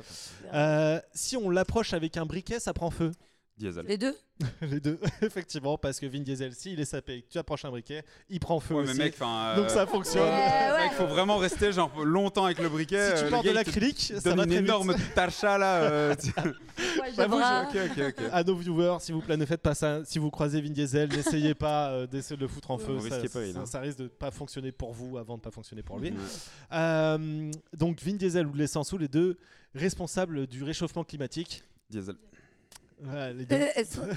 Euh, 0.53 0.99
si 1.13 1.37
on 1.37 1.49
l'approche 1.49 1.93
avec 1.93 2.17
un 2.17 2.25
briquet, 2.25 2.59
ça 2.59 2.73
prend 2.73 2.89
feu. 2.89 3.11
Diesel. 3.57 3.85
Les 3.87 3.97
deux 3.97 4.13
Les 4.61 4.81
deux, 4.81 4.99
effectivement, 5.21 5.77
parce 5.77 5.97
que 5.99 6.05
Vin 6.07 6.19
Diesel, 6.19 6.53
s'il 6.53 6.77
est 6.81 6.85
sapé 6.85 7.13
et 7.15 7.21
que 7.21 7.29
tu 7.31 7.37
approches 7.37 7.63
un 7.63 7.69
briquet, 7.69 8.03
il 8.29 8.39
prend 8.41 8.59
feu 8.59 8.75
Ouais, 8.75 8.83
mais 8.85 8.93
mec, 8.93 9.13
enfin. 9.17 9.55
Donc 9.55 9.67
euh, 9.67 9.69
ça 9.69 9.85
fonctionne. 9.87 10.23
Ouais, 10.23 10.71
ouais. 10.73 10.83
Mec, 10.83 10.91
faut 10.97 11.07
vraiment 11.07 11.37
rester 11.37 11.71
genre 11.71 12.03
longtemps 12.03 12.43
avec 12.43 12.59
le 12.59 12.67
briquet. 12.67 13.15
Si 13.15 13.21
tu 13.21 13.27
euh, 13.27 13.29
pars 13.29 13.43
de 13.43 13.51
l'acrylique, 13.51 13.97
ça 14.17 14.19
donne 14.19 14.37
va 14.37 14.43
une 14.43 14.49
très 14.49 14.59
vite. 14.59 14.67
énorme 14.67 14.95
tarcha 15.15 15.57
là. 15.57 15.75
euh, 15.83 16.15
J'avoue, 17.15 17.37
bras. 17.37 17.63
ok, 17.69 17.77
ok, 17.97 18.03
ok. 18.09 18.25
À 18.33 18.43
nos 18.43 18.55
viewers, 18.57 18.97
s'il 18.99 19.15
vous 19.15 19.21
plaît, 19.21 19.37
ne 19.37 19.45
faites 19.45 19.61
pas 19.61 19.73
ça. 19.73 20.03
Si 20.03 20.19
vous 20.19 20.29
croisez 20.31 20.59
Vin 20.59 20.71
Diesel, 20.71 21.07
n'essayez 21.09 21.53
pas 21.53 21.91
euh, 21.91 22.07
d'essayer 22.07 22.35
de 22.35 22.41
le 22.41 22.49
foutre 22.49 22.71
en 22.71 22.77
feu. 22.77 22.99
Ça, 22.99 23.19
pas, 23.21 23.27
ça- 23.29 23.39
hein. 23.39 23.65
ça 23.65 23.79
risque 23.79 23.99
de 23.99 24.07
pas 24.07 24.31
fonctionner 24.31 24.73
pour 24.73 24.91
vous 24.91 25.17
avant 25.17 25.37
de 25.37 25.41
pas 25.41 25.51
fonctionner 25.51 25.81
pour 25.81 25.97
lui. 25.99 26.13
Euh, 26.73 27.51
donc 27.77 28.01
Vin 28.01 28.15
Diesel 28.15 28.47
ou 28.47 28.51
de 28.51 28.57
l'essence 28.57 28.91
ou 28.91 28.97
les 28.97 29.07
deux 29.07 29.37
responsables 29.73 30.45
du 30.47 30.63
réchauffement 30.63 31.05
climatique. 31.05 31.63
Diesel. 31.89 32.15
Ouais, 33.03 33.33
les 33.33 33.45
deux. 33.45 33.55
Euh, 33.55 33.67
elles 33.75 33.85
sont- 33.85 34.01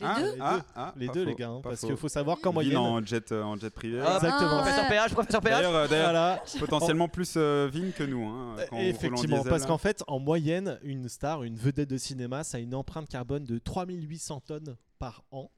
Les 0.00 0.06
Ah, 0.06 0.16
deux 0.20 0.32
Les 0.34 0.38
ah, 0.40 0.56
deux. 0.56 0.62
ah, 0.74 0.94
Les 0.96 1.06
pas 1.06 1.12
deux, 1.12 1.22
faux, 1.22 1.28
les 1.30 1.34
gars, 1.36 1.48
hein, 1.50 1.60
pas 1.60 1.68
parce 1.70 1.80
faux. 1.82 1.86
qu'il 1.86 1.96
faut 1.96 2.08
savoir 2.08 2.40
qu'en 2.40 2.50
Vin 2.50 2.54
moyenne. 2.54 2.76
en 2.78 3.04
jet, 3.06 3.30
euh, 3.30 3.44
en 3.44 3.56
jet 3.56 3.70
privé. 3.70 4.00
Ah, 4.04 4.16
Exactement. 4.16 4.50
Ah, 4.58 4.62
Professeur. 4.62 4.88
PH, 4.88 5.12
professeur 5.12 5.40
PH. 5.40 5.52
D'ailleurs, 5.54 5.74
euh, 5.76 5.86
d'ailleurs, 5.88 6.10
Voilà. 6.10 6.42
potentiellement 6.58 7.08
plus 7.08 7.34
euh, 7.36 7.70
Vin 7.72 7.90
que 7.92 8.02
nous. 8.02 8.26
Hein, 8.26 8.56
quand 8.68 8.74
on 8.74 8.76
roule 8.76 8.84
en 8.86 8.88
Effectivement, 8.88 9.36
diesel, 9.36 9.48
parce 9.50 9.62
là. 9.62 9.68
qu'en 9.68 9.78
fait, 9.78 10.02
en 10.08 10.18
moyenne, 10.18 10.80
une 10.82 11.08
star, 11.08 11.44
une 11.44 11.54
vedette 11.56 11.88
de 11.90 11.96
cinéma, 11.96 12.42
ça 12.42 12.56
a 12.56 12.60
une 12.60 12.74
empreinte 12.74 13.08
carbone 13.08 13.44
de 13.44 13.58
3800 13.60 14.40
tonnes 14.40 14.76
par 14.98 15.22
an. 15.30 15.48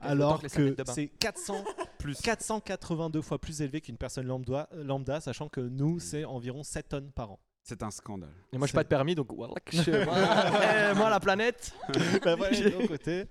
autant 0.00 0.08
Alors 0.10 0.38
que 0.40 0.46
les 0.46 0.50
que 0.50 0.62
de 0.76 0.82
bain. 0.82 0.92
c'est 0.92 1.06
400, 1.06 1.64
plus. 2.00 2.20
482 2.20 3.22
fois 3.22 3.38
plus 3.38 3.62
élevé 3.62 3.80
qu'une 3.80 3.96
personne 3.96 4.26
lambda, 4.26 4.68
lambda, 4.74 5.20
sachant 5.20 5.48
que 5.48 5.60
nous, 5.60 6.00
c'est 6.00 6.24
environ 6.24 6.64
7 6.64 6.88
tonnes 6.88 7.12
par 7.12 7.30
an. 7.30 7.38
C'est 7.64 7.82
un 7.84 7.90
scandale. 7.92 8.32
Et 8.52 8.58
moi, 8.58 8.66
je 8.66 8.72
pas 8.72 8.82
de 8.82 8.88
permis, 8.88 9.14
donc 9.14 9.32
voilà. 9.32 9.54
que 9.64 9.76
je- 9.76 9.90
moi, 10.04 10.16
eh, 10.90 10.94
moi, 10.96 11.08
la 11.10 11.20
planète. 11.20 11.72
Bah 12.24 12.34
voilà, 12.34 12.50
les 12.58 12.70
deux 12.70 12.86
côtés. 12.88 13.24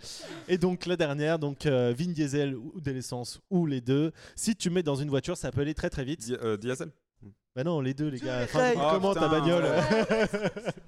Et 0.48 0.58
donc 0.58 0.86
la 0.86 0.95
dernière, 0.95 1.38
donc 1.38 1.66
euh, 1.66 1.94
Vin 1.98 2.08
Diesel 2.12 2.56
ou 2.56 2.80
de 2.80 2.91
l'essence 2.91 3.40
ou 3.49 3.66
les 3.66 3.82
deux. 3.82 4.12
Si 4.36 4.56
tu 4.56 4.70
mets 4.70 4.84
dans 4.84 4.95
une 4.95 5.10
voiture, 5.10 5.36
ça 5.36 5.52
peut 5.52 5.62
aller 5.62 5.74
très 5.74 5.90
très 5.90 6.06
vite. 6.06 6.22
Di- 6.22 6.36
euh, 6.41 6.56
diesel. 6.58 6.91
Bah 7.56 7.66
non, 7.66 7.82
les 7.82 7.94
deux 7.94 8.08
les 8.08 8.20
gars. 8.20 8.44
Enfin, 8.45 8.72
comment 8.76 9.10
Oh, 9.10 9.14
ta 9.14 9.28
bagnole 9.28 9.64
ouais. 9.66 10.28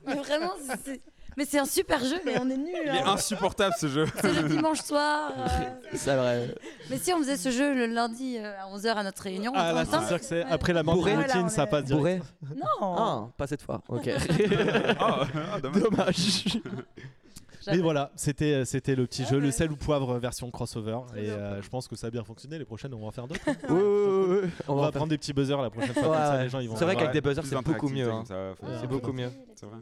Mais 0.06 0.16
vraiment, 0.16 0.54
c'est- 0.86 1.02
mais 1.38 1.46
c'est 1.46 1.60
un 1.60 1.66
super 1.66 2.00
jeu, 2.04 2.20
mais 2.26 2.34
on 2.40 2.50
est 2.50 2.58
nuls. 2.58 2.70
Il 2.86 2.90
est 2.90 3.00
hein. 3.02 3.14
insupportable 3.14 3.74
ce 3.80 3.88
jeu. 3.88 4.06
C'est 4.22 4.34
le 4.34 4.50
dimanche 4.50 4.82
soir. 4.82 5.32
euh. 5.38 5.48
C'est 5.94 6.16
vrai. 6.16 6.56
Mais 6.90 6.98
si 6.98 7.14
on 7.14 7.20
faisait 7.20 7.38
ce 7.38 7.50
jeu 7.52 7.74
le 7.74 7.86
lundi 7.88 8.38
euh, 8.38 8.54
à 8.62 8.76
11h 8.76 8.88
à 8.96 9.04
notre 9.04 9.22
réunion, 9.24 9.52
Ah 9.56 9.72
on 9.72 9.76
là, 9.76 9.86
c'est 9.86 10.08
sûr 10.08 10.20
que 10.20 10.26
c'est 10.26 10.44
après 10.44 10.74
la 10.74 10.84
Bourré. 10.84 10.96
morning 11.14 11.16
routine, 11.18 11.32
Voilà, 11.34 11.46
on 11.46 11.50
ça 11.50 11.64
est- 11.64 11.68
passe 11.70 11.84
direct. 11.86 12.24
Bourré 12.42 12.56
Non. 12.82 12.96
Ah, 12.98 13.28
pas 13.38 13.48
cette 13.48 13.62
fois. 13.62 13.82
Ok. 13.88 14.10
Ah, 15.00 15.26
ah, 15.56 15.60
dommage. 15.60 15.82
Dommage. 15.84 16.60
Mais 17.68 17.78
voilà, 17.78 18.12
c'était 18.18 18.54
euh, 18.56 18.66
c'était 18.66 18.94
le 18.94 19.06
petit 19.08 19.24
Ah 19.26 19.30
jeu, 19.32 19.40
le 19.40 19.50
sel 19.50 19.72
ou 19.72 19.78
poivre 19.78 20.18
version 20.20 20.52
crossover. 20.52 20.98
Très 21.08 21.24
Et 21.24 21.30
euh, 21.30 21.62
je 21.62 21.70
pense 21.70 21.88
que 21.88 21.96
ça 21.96 22.08
a 22.08 22.10
bien 22.10 22.24
fonctionné. 22.26 22.60
Les 22.60 22.66
prochaines, 22.66 22.94
on 22.94 23.00
va 23.00 23.06
en 23.08 23.12
faire 23.12 23.26
d'autres. 23.26 23.40
Ouais, 23.46 23.56
ouais, 23.72 24.36
ouais, 24.38 24.42
ouais. 24.44 24.50
On, 24.68 24.76
va 24.76 24.92
prendre 24.92 25.08
des 25.08 25.18
petits 25.18 25.32
buzzers 25.32 25.62
la 25.62 25.70
prochaine 25.70 25.94
fois. 25.94 26.02
Ouais, 26.04 26.10
comme 26.10 26.18
ça, 26.18 26.36
ouais. 26.36 26.44
les 26.44 26.50
gens, 26.50 26.60
ils 26.60 26.68
vont 26.68 26.76
C'est 26.76 26.84
vrai 26.84 26.96
qu'avec 26.98 27.14
des 27.14 27.22
buzzers, 27.22 27.42
Plus 27.42 27.50
c'est 27.56 27.64
beaucoup 27.64 27.88
mieux. 27.88 28.06
comme 28.08 28.16
hein. 28.16 28.24
ça, 28.28 28.36
faut- 28.60 28.66
Ouais, 28.68 28.74
C'est 28.82 28.88
beaucoup 28.88 29.14
mieux. 29.14 29.32
C'est 29.56 29.66
vrai. 29.66 29.78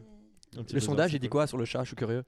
Le 0.72 0.80
sondage, 0.80 1.14
il 1.14 1.18
dit 1.18 1.28
quoi 1.28 1.46
sur 1.46 1.56
le 1.56 1.64
chat? 1.64 1.80
Je 1.82 1.88
suis 1.88 1.96
curieux. 1.96 2.24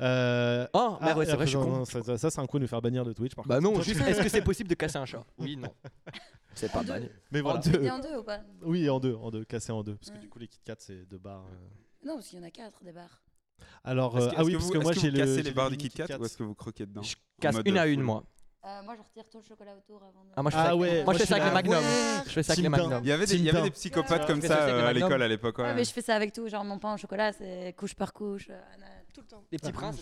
Euh, 0.00 0.66
Oh, 0.72 0.96
ah, 1.00 1.04
merde, 1.04 1.18
ouais, 1.18 1.24
et 1.24 1.28
c'est 1.28 1.34
vrai, 1.36 1.46
je 1.46 1.50
suis 1.50 1.58
con. 1.58 1.84
ça, 1.84 2.02
ça, 2.02 2.18
ça, 2.18 2.30
c'est 2.30 2.40
un 2.40 2.46
coup 2.46 2.58
de 2.58 2.62
nous 2.62 2.68
faire 2.68 2.80
bannir 2.82 3.04
de 3.04 3.12
Twitch. 3.12 3.34
Par 3.34 3.44
Bah 3.46 3.56
contre. 3.60 3.70
non, 3.78 3.80
juste, 3.82 4.00
est-ce 4.02 4.22
que 4.22 4.28
c'est 4.28 4.42
possible 4.42 4.68
de 4.70 4.74
casser 4.74 4.98
un 4.98 5.04
chat? 5.06 5.24
Oui, 5.38 5.56
non. 5.56 5.68
C'est 6.54 6.72
pas 6.72 6.82
mal. 6.82 7.10
Mais 7.32 7.42
voilà. 7.42 7.58
En 7.58 7.62
deux. 7.62 7.82
Et 7.82 7.90
en 7.90 7.98
deux 7.98 8.16
ou 8.16 8.22
pas? 8.22 8.40
Oui, 8.62 8.88
en 8.88 8.98
deux, 8.98 9.14
en 9.14 9.30
deux, 9.30 9.44
cassé 9.44 9.72
en 9.72 9.82
deux. 9.82 9.96
Parce 9.96 10.08
que 10.10 10.14
Ouais. 10.14 10.20
du 10.22 10.28
coup, 10.30 10.38
les 10.38 10.48
Kit 10.48 10.58
Kat, 10.64 10.76
c'est 10.78 11.04
deux 11.06 11.18
barres. 11.18 11.44
euh. 11.52 12.06
Non, 12.06 12.14
parce 12.14 12.28
qu'il 12.28 12.38
y 12.38 12.42
en 12.42 12.46
a 12.46 12.50
quatre 12.50 12.82
des 12.82 12.92
bars. 12.92 13.22
Alors, 13.84 14.16
Est-ce 14.16 14.26
euh, 14.26 14.30
que- 14.30 14.34
ah 14.38 14.44
oui, 14.44 14.52
que 14.52 14.56
parce 14.56 14.66
vous- 14.68 14.72
que 14.72 14.78
moi 14.78 14.92
j'ai 14.92 15.00
vous 15.10 15.16
le. 15.16 15.18
cassez 15.22 15.34
j'ai 15.36 15.42
les 15.42 15.50
le 15.50 15.54
barres 15.54 15.68
des 15.70 15.76
Kit 15.76 15.90
Kat 15.90 16.06
ou 16.18 16.24
est-ce 16.24 16.36
que 16.38 16.42
vous 16.44 16.54
croquez 16.54 16.86
dedans? 16.86 17.02
Je 17.02 17.14
casse 17.40 17.56
une 17.66 17.76
à 17.76 17.86
une, 17.86 18.00
moi. 18.00 18.24
Euh, 18.66 18.82
moi, 18.82 18.94
je 18.96 19.00
retire 19.02 19.24
tout 19.30 19.38
le 19.38 19.44
chocolat 19.44 19.76
autour 19.76 20.02
avant 20.02 20.24
de. 20.24 20.30
Ah, 20.34 20.42
moi, 20.42 20.50
je 20.50 20.56
fais 20.56 20.60
Ah 20.62 20.64
ça 20.66 20.70
avec- 20.72 20.80
ouais, 20.80 21.04
moi, 21.04 21.14
je 21.14 21.18
fais 21.20 21.26
ça 21.26 21.34
avec 21.36 21.44
fais 21.44 21.48
les 21.50 21.54
la- 21.54 21.62
magnums. 21.62 21.84
Ouais. 21.84 22.22
Je 22.26 22.30
fais 22.32 22.42
ça 22.42 22.52
avec 22.52 22.56
les 22.64 22.70
Team 22.70 22.70
magnums. 22.72 23.00
Il 23.04 23.08
y 23.08 23.12
avait 23.12 23.26
des, 23.26 23.34
il 23.36 23.44
y 23.44 23.50
avait 23.50 23.62
des 23.62 23.70
psychopathes 23.70 24.20
Ouais. 24.22 24.26
comme 24.26 24.40
ça 24.42 24.62
euh, 24.62 24.80
à 24.80 24.82
Magnum. 24.86 25.02
l'école 25.04 25.22
à 25.22 25.28
l'époque. 25.28 25.58
Ouais, 25.58 25.64
ouais. 25.66 25.74
mais 25.74 25.84
je 25.84 25.92
fais 25.92 26.02
ça 26.02 26.16
avec 26.16 26.32
tout. 26.32 26.48
Genre, 26.48 26.64
mon 26.64 26.78
pain 26.80 26.94
au 26.94 26.96
chocolat, 26.96 27.32
c'est 27.32 27.72
couche 27.78 27.94
par 27.94 28.12
couche. 28.12 28.48
euh, 28.50 28.60
Tout 29.14 29.20
le 29.20 29.26
temps. 29.28 29.44
Les 29.52 29.58
petits 29.58 29.70
Ah, 29.70 29.72
princes, 29.72 29.96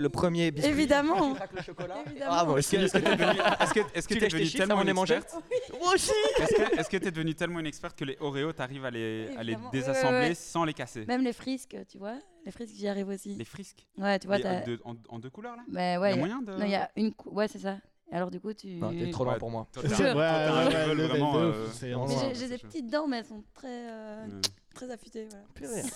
le 0.00 0.08
premier 0.08 0.50
biscuit 0.50 0.70
Évidemment. 0.70 1.34
Le 1.54 1.62
chocolat. 1.62 2.02
Ah, 2.28 2.46
Est-ce 2.56 2.70
que 2.70 2.76
est-ce 2.76 2.92
que 2.92 2.98
t'es 2.98 3.16
devenu, 3.16 3.40
est-ce 3.60 3.74
que, 3.74 3.80
est-ce 3.94 4.08
que 4.08 4.14
Tu 4.14 4.20
t'es 4.20 4.20
lèches 4.20 4.20
tes 4.20 4.28
devenu 4.38 4.44
chiffres 4.46 4.58
tellement 4.66 4.82
une 4.82 4.88
experte? 4.88 5.34
Moi 5.82 5.94
aussi 5.94 6.10
Est-ce 6.38 6.54
que 6.54 6.80
est-ce 6.80 6.88
que 6.90 6.96
t'es 6.96 7.10
devenu 7.10 7.34
tellement 7.34 7.60
une 7.60 7.66
experte 7.66 7.98
que 7.98 8.04
les 8.04 8.16
Oreos 8.20 8.52
t'arrives 8.52 8.84
à 8.84 8.90
les, 8.90 9.28
à 9.36 9.42
les 9.42 9.52
Évidemment. 9.52 9.70
Ouais, 9.70 9.78
ouais, 9.78 9.80
désassembler 9.80 10.18
ouais. 10.28 10.34
sans 10.34 10.64
les 10.64 10.74
casser? 10.74 11.04
Même 11.06 11.22
les 11.22 11.32
frisques, 11.32 11.76
tu 11.90 11.98
vois. 11.98 12.18
Les 12.46 12.52
frisques, 12.52 12.74
j'y 12.76 12.88
arrive 12.88 13.08
aussi. 13.08 13.34
Les 13.34 13.44
frisques? 13.44 13.86
Ouais, 13.98 14.18
tu 14.18 14.26
vois. 14.26 14.38
Les- 14.38 14.42
t'as- 14.42 14.60
de- 14.62 14.80
en, 14.84 14.94
en 15.08 15.18
deux 15.18 15.30
couleurs 15.30 15.56
là? 15.56 15.62
Mais 15.68 15.94
Il 15.94 15.98
ouais. 15.98 16.10
y 16.10 16.12
a 16.12 16.16
y 16.16 16.18
a- 16.18 16.18
moyen 16.18 16.42
de. 16.42 16.52
Non, 16.52 16.64
il 16.64 16.70
y 16.70 16.74
a 16.74 16.90
une. 16.96 17.12
cou- 17.12 17.30
Ouais, 17.30 17.48
c'est 17.48 17.58
ça. 17.58 17.76
Et 18.12 18.16
alors, 18.16 18.30
du 18.30 18.40
coup, 18.40 18.52
tu. 18.52 18.68
Non, 18.74 18.90
t'es 18.90 19.10
trop 19.10 19.24
loin 19.24 19.38
pour 19.38 19.50
moi. 19.50 19.66
Toi, 19.72 19.82
toi, 19.84 20.26
un 20.26 20.64
level 20.64 21.06
vraiment, 21.06 21.36
euh, 21.36 21.66
c'est 21.72 21.94
Mais 21.94 22.06
j'ai- 22.08 22.34
j'ai 22.34 22.48
des 22.48 22.56
c'est 22.58 22.66
petites 22.66 22.90
dents, 22.90 23.06
mais 23.06 23.18
elles 23.18 23.24
sont 23.24 23.44
très, 23.54 23.68
euh, 23.68 24.26
très 24.74 24.90
affûtées. 24.90 25.28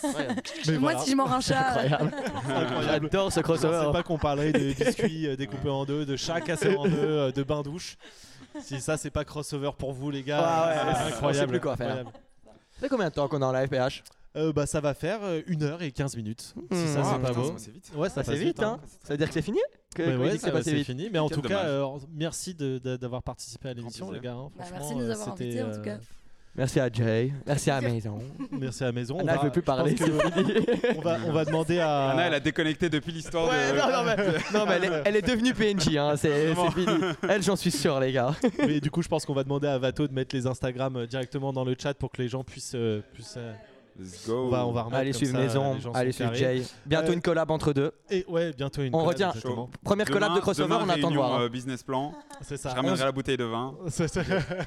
Voilà. 0.02 0.28
Et 0.66 0.70
Moi, 0.78 0.92
voilà. 0.92 0.98
si 1.00 1.10
je 1.10 1.16
mords 1.16 1.32
un 1.32 1.40
chat. 1.40 1.70
Incroyable. 1.70 2.14
Incroyable. 2.48 3.08
J'adore 3.12 3.32
ce 3.32 3.40
Je 3.40 3.44
pensais 3.44 3.66
crossover. 3.66 3.92
pas 3.92 4.02
qu'on 4.04 4.18
parlerait 4.18 4.52
de 4.52 4.72
biscuits 4.72 5.26
euh, 5.26 5.36
découpés 5.36 5.70
en 5.70 5.84
deux, 5.84 6.06
de 6.06 6.14
chats 6.16 6.40
cassés 6.40 6.76
en 6.76 6.84
deux, 6.84 6.92
euh, 7.00 7.32
de 7.32 7.42
bains 7.42 7.62
douche. 7.62 7.96
Si 8.60 8.80
ça 8.80 8.96
c'est 8.96 9.10
pas 9.10 9.24
crossover 9.24 9.70
pour 9.76 9.92
vous 9.92 10.10
les 10.12 10.22
gars, 10.22 10.38
Ah 10.40 10.68
ouais, 10.68 10.92
c'est 10.94 11.24
ouais, 11.24 11.30
on 11.30 11.34
sait 11.34 11.46
plus 11.48 11.58
quoi 11.60 11.76
faire. 11.76 11.86
incroyable. 11.88 12.12
Ça 12.74 12.80
fait 12.80 12.88
combien 12.88 13.08
de 13.08 13.14
temps 13.14 13.26
qu'on 13.26 13.40
est 13.42 13.44
en 13.44 13.52
live, 13.52 13.68
PH 13.68 14.04
Euh, 14.36 14.52
bah 14.52 14.66
ça 14.66 14.80
va 14.80 14.94
faire 14.94 15.20
1h 15.48 15.80
et 15.82 15.90
15 15.90 16.16
minutes. 16.16 16.40
Si 16.42 16.54
Hmm. 16.60 16.86
ça 16.86 17.00
Ah, 17.04 17.10
c'est 17.14 17.20
pas 17.22 17.28
putain, 17.28 17.40
beau. 17.40 17.46
ça 17.46 17.52
passe 17.54 17.68
vite. 17.68 17.90
Ouais, 17.96 18.08
ça 18.08 18.14
passe 18.16 18.26
c'est 18.26 18.36
vite, 18.36 18.62
hein 18.62 18.78
Ça 19.02 19.14
veut 19.14 19.16
dire 19.18 19.26
que 19.28 19.34
c'est 19.34 19.42
fini? 19.42 19.58
Que, 19.94 20.02
Mais 20.02 20.16
qu'on 20.16 20.22
ouais, 20.24 20.38
c'est 20.38 20.50
passé 20.52 20.74
vite. 20.74 20.86
fini. 20.86 21.08
Mais 21.12 21.18
en 21.18 21.28
tout 21.30 21.40
cas, 21.42 21.64
euh, 21.64 21.86
merci 22.14 22.54
d'avoir 22.54 23.22
participé 23.22 23.70
à 23.70 23.74
l'émission, 23.74 24.10
les 24.10 24.20
gars. 24.20 24.32
hein. 24.34 24.50
Bah, 24.58 24.64
merci 24.72 24.94
de 24.94 24.98
nous 24.98 25.04
euh, 25.08 25.12
avoir 25.12 25.28
invités, 25.30 25.62
en 25.62 25.70
tout 25.70 25.78
euh, 25.78 25.82
cas. 25.84 25.98
Merci 26.56 26.78
à 26.78 26.88
Jay. 26.88 27.32
Merci 27.46 27.70
à 27.72 27.80
Maison. 27.80 28.18
Merci 28.52 28.84
à 28.84 28.86
la 28.86 28.92
maison. 28.92 29.18
Anna, 29.18 29.24
on 29.24 29.34
elle 29.34 29.38
va, 29.38 29.44
veut 29.46 29.50
plus 29.50 29.62
parler. 29.62 29.96
on, 30.96 31.00
va, 31.00 31.18
on 31.26 31.32
va 31.32 31.44
demander 31.44 31.80
à. 31.80 32.10
Anna, 32.10 32.26
elle 32.28 32.34
a 32.34 32.38
déconnecté 32.40 32.88
depuis 32.88 33.10
l'histoire 33.10 33.48
Ouais, 33.50 33.72
de. 33.72 33.76
non, 33.76 33.90
non, 33.90 34.04
mais, 34.04 34.16
non, 34.58 34.64
mais 34.66 34.74
elle, 34.76 34.84
est, 34.84 35.02
elle 35.06 35.16
est 35.16 35.22
devenue 35.28 35.52
PNJ, 35.52 35.96
hein, 35.96 36.14
c'est 36.16 36.54
fini. 36.54 36.86
Elle, 37.28 37.42
j'en 37.42 37.56
suis 37.56 37.72
sûr, 37.72 37.98
les 37.98 38.12
gars. 38.12 38.36
Mais 38.58 38.78
du 38.80 38.88
coup, 38.90 39.02
je 39.02 39.08
pense 39.08 39.26
qu'on 39.26 39.34
va 39.34 39.42
demander 39.42 39.66
à 39.66 39.78
Vato 39.78 40.06
de 40.06 40.12
mettre 40.12 40.36
les 40.36 40.46
Instagram 40.46 40.94
euh, 40.96 41.06
directement 41.08 41.52
dans 41.52 41.64
le 41.64 41.74
chat 41.76 41.94
pour 41.94 42.12
que 42.12 42.22
les 42.22 42.28
gens 42.28 42.44
puissent. 42.44 42.74
euh, 42.76 43.00
puissent, 43.14 43.34
euh, 43.36 43.52
Let's 43.98 44.26
go. 44.26 44.46
on 44.46 44.50
va, 44.50 44.66
on 44.66 44.72
va 44.72 44.82
remettre 44.82 45.00
Allez 45.00 45.10
comme 45.12 45.18
suivre 45.18 45.32
ça, 45.32 45.38
Maison, 45.38 45.74
les 45.74 45.80
gens 45.80 45.92
allez 45.92 46.12
sont 46.12 46.16
suivre 46.28 46.32
carrés. 46.32 46.56
Jay. 46.58 46.66
Bientôt 46.84 47.10
Euh, 47.10 47.14
une 47.14 47.20
collab 47.22 47.50
entre 47.50 47.72
deux. 47.72 47.92
Et 48.10 48.24
ouais, 48.28 48.52
bientôt 48.52 48.82
une. 48.82 48.88
On 48.94 48.98
collab, 48.98 49.08
retient. 49.12 49.28
exactement. 49.30 49.70
Première 49.84 50.10
collab 50.10 50.34
de 50.34 50.40
crossover, 50.40 50.68
demain, 50.68 50.80
on 50.84 50.88
attend 50.88 50.96
de 50.96 51.02
réunion, 51.06 51.20
voir. 51.26 51.40
euh, 51.42 51.48
business 51.48 51.82
plan. 51.82 52.12
C'est 52.40 52.56
ça. 52.56 52.70
Je 52.70 52.74
ramènerai 52.74 53.04
la 53.04 53.12
bouteille 53.12 53.36
de 53.36 53.44
vin. 53.44 53.74
C'est 53.88 54.08
ça. 54.08 54.22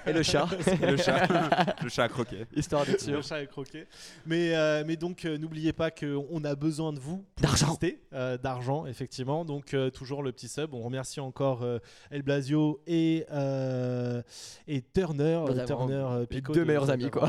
Et 0.05 0.13
le 0.13 0.23
chat, 0.23 0.47
Et 0.81 0.85
le 0.91 0.97
chat. 0.97 1.27
le 1.83 1.89
chat 1.89 2.03
à 2.03 2.07
croquer. 2.09 2.45
histoire 2.55 2.85
d'être 2.85 3.01
sûr. 3.01 3.15
Le 3.15 3.21
chat 3.21 3.41
est 3.41 3.47
croqué. 3.47 3.85
Mais, 4.25 4.55
euh, 4.55 4.83
mais 4.87 4.95
donc, 4.95 5.25
euh, 5.25 5.37
n'oubliez 5.37 5.73
pas 5.73 5.91
qu'on 5.91 6.43
a 6.45 6.55
besoin 6.55 6.93
de 6.93 6.99
vous. 6.99 7.25
pour 7.35 7.45
D'argent. 7.47 7.65
exister, 7.67 7.99
euh, 8.13 8.37
D'argent, 8.37 8.85
effectivement. 8.85 9.43
Donc, 9.43 9.73
euh, 9.73 9.89
toujours 9.89 10.23
le 10.23 10.31
petit 10.31 10.47
sub. 10.47 10.73
On 10.73 10.81
remercie 10.83 11.19
encore 11.19 11.63
euh, 11.63 11.79
El 12.11 12.21
Blasio 12.21 12.79
et, 12.87 13.25
euh, 13.31 14.21
et 14.67 14.81
Turner. 14.81 15.41
euh, 15.49 15.65
Turner 15.65 15.93
euh, 16.11 16.25
deux 16.53 16.53
de- 16.61 16.63
meilleurs 16.63 16.89
amis, 16.89 17.09
quoi. 17.09 17.27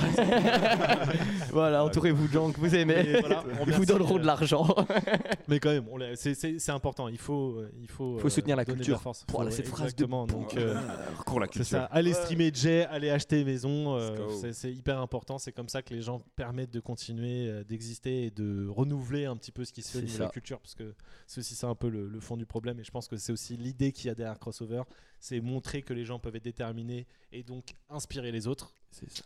voilà, 1.50 1.84
entourez-vous 1.88 2.28
de 2.28 2.32
gens 2.32 2.52
que 2.52 2.60
vous 2.60 2.74
aimez. 2.74 3.20
Voilà, 3.20 3.44
on 3.60 3.64
Ils 3.66 3.72
vous 3.72 3.84
donneront 3.86 4.16
euh, 4.16 4.20
de 4.20 4.26
l'argent. 4.26 4.66
Mais 5.48 5.58
quand 5.60 5.70
même, 5.70 5.86
l'a- 5.98 6.16
c'est- 6.16 6.34
c'est 6.34 6.58
c'est 6.58 6.72
important. 6.72 7.08
Il 7.08 7.18
faut, 7.18 7.56
euh, 7.58 7.70
il 7.80 7.88
faut, 7.88 8.18
Faut 8.18 8.28
soutenir 8.28 8.56
la 8.56 8.64
donner 8.64 8.78
de 8.78 8.84
culture. 8.84 9.00
force. 9.02 9.24
Voilà, 9.30 9.50
Faut- 9.50 9.56
cette 9.56 9.68
phrase 9.68 9.94
de. 9.94 10.04
Donc, 10.06 10.54
euh, 10.56 10.74
Recours 11.18 11.40
la 11.40 11.46
c'est 11.46 11.52
culture. 11.52 11.66
ça. 11.78 11.84
Allez 11.86 12.12
streamer 12.12 12.50
Jay, 12.54 12.84
allez 12.90 13.10
acheter 13.10 13.44
maison. 13.44 13.96
euh, 13.96 14.28
c'est- 14.40 14.52
c'est 14.52 14.72
hyper 14.72 14.98
important. 15.00 15.38
C'est 15.38 15.52
comme 15.52 15.68
ça 15.68 15.82
que 15.82 15.92
les 15.94 16.00
gens 16.02 16.22
permettent 16.36 16.72
de 16.72 16.80
continuer 16.80 17.48
euh, 17.48 17.64
d'exister 17.64 18.24
et 18.26 18.30
de 18.30 18.66
renouveler 18.68 19.26
un 19.26 19.36
petit 19.36 19.52
peu 19.52 19.64
ce 19.64 19.72
qui 19.72 19.82
se 19.82 19.90
fait 19.92 19.98
au 19.98 20.00
C'est 20.00 20.06
niveau 20.06 20.18
de 20.18 20.22
la 20.24 20.30
culture. 20.30 20.60
Parce 20.60 20.74
que 20.74 20.94
c'est 21.26 21.40
aussi 21.40 21.54
ça 21.54 21.68
un 21.68 21.74
peu 21.74 21.88
le, 21.88 22.08
le 22.08 22.20
fond 22.20 22.36
du 22.36 22.46
problème. 22.46 22.78
Et 22.80 22.84
je 22.84 22.90
pense 22.90 23.08
que 23.08 23.16
c'est 23.16 23.32
aussi 23.32 23.56
l'idée 23.56 23.92
qu'il 23.92 24.06
y 24.06 24.10
a 24.10 24.14
derrière 24.14 24.38
Crossover. 24.38 24.82
C'est 25.20 25.40
montrer 25.40 25.82
que 25.82 25.92
les 25.92 26.04
gens 26.04 26.18
peuvent 26.18 26.36
être 26.36 26.44
déterminés 26.44 27.06
et 27.32 27.42
donc 27.42 27.64
inspirer 27.90 28.30
les 28.32 28.46
autres. 28.46 28.72
C'est 28.90 29.10
ça. 29.10 29.22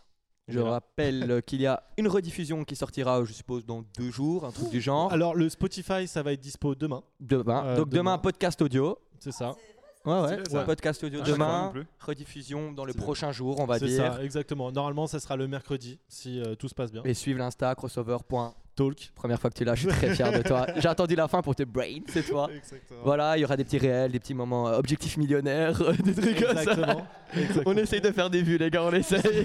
Je 0.48 0.58
rappelle 0.58 1.30
euh, 1.30 1.40
qu'il 1.40 1.60
y 1.60 1.66
a 1.66 1.82
une 1.96 2.08
rediffusion 2.08 2.64
qui 2.64 2.74
sortira, 2.76 3.24
je 3.24 3.32
suppose, 3.32 3.64
dans 3.64 3.84
deux 3.96 4.10
jours, 4.10 4.44
un 4.44 4.50
truc 4.50 4.70
du 4.70 4.80
genre. 4.80 5.12
Alors, 5.12 5.34
le 5.34 5.48
Spotify, 5.48 6.06
ça 6.08 6.22
va 6.22 6.32
être 6.32 6.40
dispo 6.40 6.74
demain. 6.74 7.02
Demain. 7.20 7.64
Euh, 7.64 7.76
Donc 7.76 7.88
demain, 7.90 8.12
demain. 8.12 8.18
podcast 8.18 8.60
audio. 8.60 8.98
C'est 9.20 9.32
ça. 9.32 9.54
Ouais, 10.04 10.20
ouais. 10.20 10.42
Ça. 10.50 10.64
Podcast 10.64 11.04
audio 11.04 11.20
Ah, 11.22 11.26
demain. 11.28 11.72
Rediffusion 12.00 12.72
dans 12.72 12.84
le 12.84 12.92
prochain 12.92 13.30
jour, 13.30 13.60
on 13.60 13.66
va 13.66 13.78
C'est 13.78 13.86
dire. 13.86 14.14
ça, 14.14 14.24
exactement. 14.24 14.72
Normalement, 14.72 15.06
ça 15.06 15.20
sera 15.20 15.36
le 15.36 15.46
mercredi, 15.46 16.00
si 16.08 16.40
euh, 16.40 16.56
tout 16.56 16.66
se 16.68 16.74
passe 16.74 16.90
bien. 16.90 17.02
Et 17.04 17.14
suivre 17.14 17.38
l'Insta, 17.38 17.72
crossover. 17.76 18.16
Talk. 18.74 19.10
Première 19.14 19.40
fois 19.40 19.50
que 19.50 19.56
tu 19.56 19.64
là, 19.64 19.74
je 19.74 19.88
suis 19.88 19.98
très 19.98 20.14
fier 20.14 20.32
de 20.32 20.42
toi. 20.42 20.66
J'ai 20.76 20.88
attendu 20.88 21.14
la 21.14 21.28
fin 21.28 21.42
pour 21.42 21.54
te 21.54 21.62
brain, 21.62 22.00
c'est 22.08 22.22
toi. 22.26 22.48
Exactement. 22.54 23.00
Voilà, 23.04 23.36
il 23.36 23.40
y 23.40 23.44
aura 23.44 23.56
des 23.56 23.64
petits 23.64 23.78
réels, 23.78 24.12
des 24.12 24.20
petits 24.20 24.34
moments 24.34 24.68
euh, 24.68 24.78
objectifs 24.78 25.16
millionnaires, 25.16 25.80
euh, 25.82 25.92
des 25.92 26.14
trucs 26.14 26.40
comme 26.44 26.56
ça. 26.56 26.96
On 27.66 27.76
essaye 27.76 28.00
de 28.00 28.10
faire 28.12 28.30
des 28.30 28.42
vues, 28.42 28.58
les 28.58 28.70
gars, 28.70 28.84
on 28.84 28.92
essaye. 28.92 29.20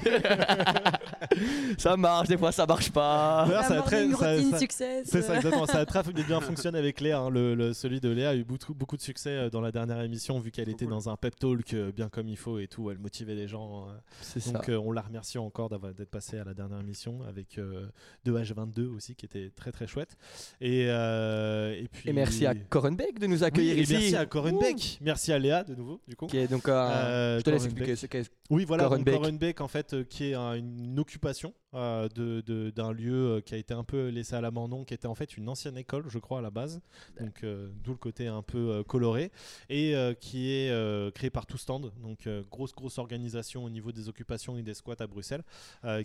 ça 1.77 1.97
marche, 1.97 2.27
des 2.27 2.37
fois 2.37 2.51
ça 2.51 2.65
marche 2.65 2.91
pas. 2.91 3.45
D'ailleurs, 3.47 3.63
ça 3.63 3.79
a 3.79 3.81
très- 3.81 4.07
morning 4.07 4.17
ça- 4.19 4.31
routine 4.33 4.51
ça- 4.51 4.59
success. 4.59 5.07
C'est 5.09 5.21
ça, 5.21 5.35
exactement. 5.35 5.65
Ça 5.65 5.79
a 5.79 5.85
très 5.85 6.03
bien 6.13 6.39
fonctionné 6.41 6.79
avec 6.79 6.99
Léa. 7.01 7.19
hein. 7.19 7.29
Le, 7.29 7.55
le- 7.55 7.73
celui 7.73 7.99
de 7.99 8.09
Léa 8.09 8.29
a 8.29 8.35
eu 8.35 8.43
beaucoup, 8.43 8.73
beaucoup 8.73 8.97
de 8.97 9.01
succès 9.01 9.29
euh, 9.31 9.49
dans 9.49 9.61
la 9.61 9.71
dernière 9.71 10.01
émission, 10.01 10.39
vu 10.39 10.51
qu'elle 10.51 10.69
était 10.69 10.85
cool. 10.85 10.93
dans 10.93 11.09
un 11.09 11.15
pep 11.17 11.35
talk 11.37 11.73
euh, 11.73 11.91
bien 11.91 12.09
comme 12.09 12.27
il 12.27 12.37
faut 12.37 12.59
et 12.59 12.67
tout. 12.67 12.89
Elle 12.91 12.99
motivait 12.99 13.35
les 13.35 13.47
gens. 13.47 13.87
euh. 13.89 13.93
Ça. 14.21 14.51
Donc, 14.51 14.69
euh, 14.69 14.77
on 14.77 14.91
la 14.91 15.01
remercie 15.01 15.37
encore 15.37 15.69
d'avoir- 15.69 15.93
d'être 15.93 16.09
passée 16.11 16.37
à 16.39 16.43
la 16.43 16.53
dernière 16.53 16.79
émission 16.79 17.21
avec 17.27 17.57
euh, 17.57 17.87
2H22 18.25 18.87
aussi, 18.95 19.15
qui 19.17 19.25
était 19.25 19.49
très 19.55 19.71
très 19.71 19.87
chouette. 19.87 20.15
Et, 20.61 20.85
euh, 20.87 21.73
et 21.73 21.87
puis. 21.91 22.09
Et 22.09 22.13
merci 22.13 22.45
à 22.45 22.53
Coren 22.55 22.95
Beck 22.95 23.19
de 23.19 23.27
nous 23.27 23.37
Oui, 23.39 23.43
accueillir 23.43 23.77
et 23.77 23.81
ici. 23.81 23.93
Merci 23.93 24.15
à 24.15 24.25
Corinne 24.25 24.55
Ouh. 24.55 24.59
Beck. 24.61 24.99
Merci 25.01 25.33
à 25.33 25.39
Léa 25.39 25.63
de 25.63 25.75
nouveau, 25.75 25.99
du 26.07 26.15
coup. 26.15 26.27
Qui 26.27 26.37
est 26.37 26.47
donc 26.47 26.69
un- 26.69 26.91
Euh, 26.91 27.37
Je 27.39 27.43
te 27.43 27.49
laisse 27.49 27.65
expliquer 27.65 27.95
ce 27.95 28.05
qu'est. 28.05 28.29
Oui, 28.49 28.63
voilà, 28.65 28.83
Coren 28.85 28.97
donc 28.99 29.05
Beck. 29.05 29.15
Coren 29.15 29.37
Beck, 29.37 29.61
en 29.61 29.67
fait, 29.67 29.93
euh, 29.93 30.03
qui 30.03 30.29
est 30.29 30.33
un- 30.35 30.53
une 30.53 30.99
occupation 30.99 31.53
euh, 31.77 32.71
d'un 32.71 32.91
lieu 32.91 33.35
euh, 33.35 33.41
qui 33.41 33.53
a 33.53 33.57
été 33.57 33.73
un 33.73 33.83
peu 33.83 34.07
laissé 34.07 34.35
à 34.35 34.41
l'abandon, 34.41 34.83
qui 34.83 34.93
était 34.93 35.07
en 35.07 35.13
fait 35.13 35.37
une 35.37 35.47
ancienne 35.47 35.77
école, 35.77 36.05
je 36.07 36.17
crois, 36.17 36.39
à 36.39 36.41
la 36.41 36.49
base. 36.49 36.81
Donc, 37.19 37.43
euh, 37.43 37.69
d'où 37.83 37.91
le 37.91 37.97
côté 37.97 38.27
un 38.27 38.41
peu 38.41 38.83
coloré. 38.87 39.31
Et 39.69 39.95
qui 40.19 40.49
est 40.51 41.13
créé 41.13 41.29
par 41.29 41.45
Tout 41.45 41.57
Stand. 41.57 41.91
Donc, 42.01 42.27
grosse, 42.49 42.73
grosse 42.73 42.97
organisation 42.97 43.63
au 43.63 43.69
niveau 43.69 43.91
des 43.91 44.09
occupations 44.09 44.57
et 44.57 44.63
des 44.63 44.73
squats 44.73 44.95
à 44.99 45.07
Bruxelles, 45.07 45.43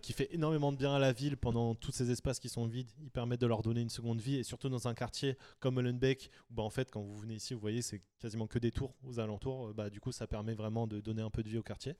qui 0.01 0.13
fait 0.13 0.29
énormément 0.33 0.73
de 0.73 0.77
bien 0.77 0.95
à 0.95 0.99
la 0.99 1.13
ville 1.13 1.37
pendant 1.37 1.75
tous 1.75 1.93
ces 1.93 2.11
espaces 2.11 2.39
qui 2.39 2.49
sont 2.49 2.67
vides. 2.67 2.91
Ils 3.03 3.11
permettent 3.11 3.41
de 3.41 3.47
leur 3.47 3.63
donner 3.63 3.81
une 3.81 3.91
seconde 3.91 4.21
vie, 4.21 4.37
et 4.37 4.43
surtout 4.43 4.69
dans 4.69 4.89
un 4.89 4.95
quartier 4.95 5.37
comme 5.61 5.75
Molenbeek, 5.75 6.31
où 6.51 6.55
bah, 6.55 6.63
en 6.63 6.71
fait, 6.71 6.91
quand 6.91 7.01
vous 7.01 7.17
venez 7.19 7.35
ici, 7.35 7.55
vous 7.55 7.61
voyez, 7.61 7.83
c'est 7.83 8.03
quasiment 8.19 8.47
que 8.47 8.59
des 8.59 8.71
tours 8.71 8.95
aux 9.05 9.19
alentours. 9.21 9.73
Bah, 9.75 9.91
du 9.91 10.01
coup, 10.01 10.13
ça 10.13 10.27
permet 10.27 10.55
vraiment 10.55 10.87
de 10.87 11.01
donner 11.01 11.23
un 11.23 11.31
peu 11.31 11.43
de 11.43 11.49
vie 11.49 11.59
au 11.59 11.63
quartier. 11.63 11.95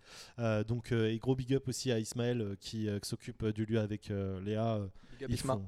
Donc, 0.67 0.93
et 0.93 1.19
gros 1.19 1.35
big 1.35 1.55
up 1.55 1.69
aussi 1.69 1.91
à 1.93 1.99
Ismaël 1.99 2.57
qui, 2.61 2.89
s'occupe 3.13 3.43
euh, 3.43 3.53
du 3.65 3.73
lieu 3.73 3.81
avec 3.81 4.11
euh, 4.11 4.41
Léa. 4.41 4.75
euh, 4.77 4.87
ils, 5.29 5.37
font, 5.39 5.63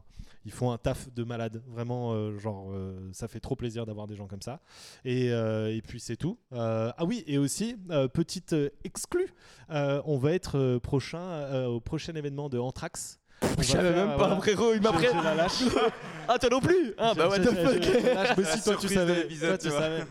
ils 0.44 0.52
font 0.52 0.70
un 0.72 0.78
taf 0.78 1.12
de 1.12 1.22
malade. 1.24 1.62
Vraiment, 1.68 2.12
euh, 2.12 2.38
genre, 2.38 2.70
euh, 2.72 3.08
ça 3.12 3.28
fait 3.28 3.40
trop 3.40 3.56
plaisir 3.56 3.86
d'avoir 3.86 4.06
des 4.06 4.16
gens 4.16 4.26
comme 4.26 4.42
ça. 4.42 4.60
Et, 5.04 5.30
euh, 5.32 5.74
et 5.74 5.80
puis, 5.82 6.00
c'est 6.00 6.16
tout. 6.16 6.38
Euh, 6.52 6.90
ah 6.96 7.04
oui, 7.04 7.22
et 7.26 7.38
aussi, 7.38 7.76
euh, 7.90 8.08
petite 8.08 8.52
euh, 8.52 8.70
exclue, 8.84 9.32
euh, 9.70 10.02
on 10.06 10.18
va 10.18 10.32
être 10.32 10.58
euh, 10.58 10.80
prochain 10.80 11.18
euh, 11.20 11.66
au 11.66 11.80
prochain 11.80 12.14
événement 12.14 12.48
de 12.48 12.58
Anthrax. 12.58 13.20
On 13.42 13.60
Je 13.62 13.68
savais 13.68 13.92
même 13.94 14.08
pas, 14.08 14.16
voilà. 14.16 14.36
frérot, 14.36 14.72
il 14.74 14.80
m'a 14.82 14.92
pris. 14.92 15.06
Ah, 16.28 16.38
toi 16.38 16.48
non 16.50 16.60
plus 16.60 16.94
Ah, 16.96 17.12
bah, 17.14 17.28
what 17.28 17.38
the 17.40 17.50
fuck 17.50 17.82
je- 17.82 17.90
si, 17.90 18.02
La 18.14 18.34
toi, 18.64 18.76
tu 18.80 18.88
savais. 18.88 19.28
Toi, 19.28 19.58
tu 19.58 19.68
savais. 19.68 20.04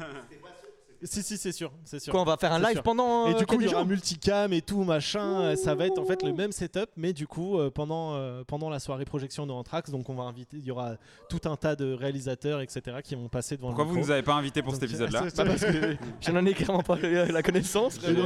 Si, 1.03 1.21
si, 1.23 1.37
c'est 1.37 1.51
sûr. 1.51 1.71
C'est 1.83 1.99
sûr. 1.99 2.11
Quoi, 2.11 2.21
on 2.21 2.25
va 2.25 2.37
faire 2.37 2.51
un 2.53 2.59
live 2.59 2.73
sûr. 2.73 2.83
pendant. 2.83 3.27
Et 3.27 3.33
euh, 3.33 3.37
du 3.37 3.45
coup, 3.45 3.59
il 3.59 3.67
y 3.67 3.73
aura 3.73 3.83
multicam 3.85 4.53
et 4.53 4.61
tout, 4.61 4.83
machin. 4.83 5.41
euh, 5.41 5.55
Ça 5.55 5.75
va 5.75 5.85
être 5.87 5.99
en 5.99 6.05
fait 6.05 6.23
le 6.23 6.33
même 6.33 6.51
setup, 6.51 6.89
mais 6.95 7.13
du 7.13 7.27
coup, 7.27 7.57
euh, 7.59 7.69
pendant, 7.69 8.43
pendant 8.45 8.69
la 8.69 8.79
soirée 8.79 9.05
projection 9.05 9.45
de 9.45 9.51
Anthrax, 9.51 9.89
donc 9.91 10.09
on 10.09 10.13
va 10.15 10.23
inviter, 10.23 10.57
il 10.57 10.63
y 10.65 10.71
aura 10.71 10.95
tout 11.29 11.41
un 11.45 11.55
tas 11.55 11.75
de 11.75 11.93
réalisateurs, 11.93 12.61
etc., 12.61 12.97
qui 13.03 13.15
vont 13.15 13.27
passer 13.29 13.57
devant 13.57 13.67
Pourquoi 13.69 13.85
le 13.85 13.89
vous 13.89 13.95
micro. 13.97 14.07
nous 14.07 14.11
avez 14.13 14.23
pas 14.23 14.33
invités 14.35 14.61
pour 14.61 14.71
Donc, 14.71 14.81
cet 14.81 14.89
épisode-là 14.89 15.23
Je 16.21 16.31
n'en 16.31 16.45
ai 16.45 16.53
clairement 16.53 16.83
pas 16.83 16.97
la 16.97 17.43
connaissance. 17.43 17.99
Donc, 17.99 18.17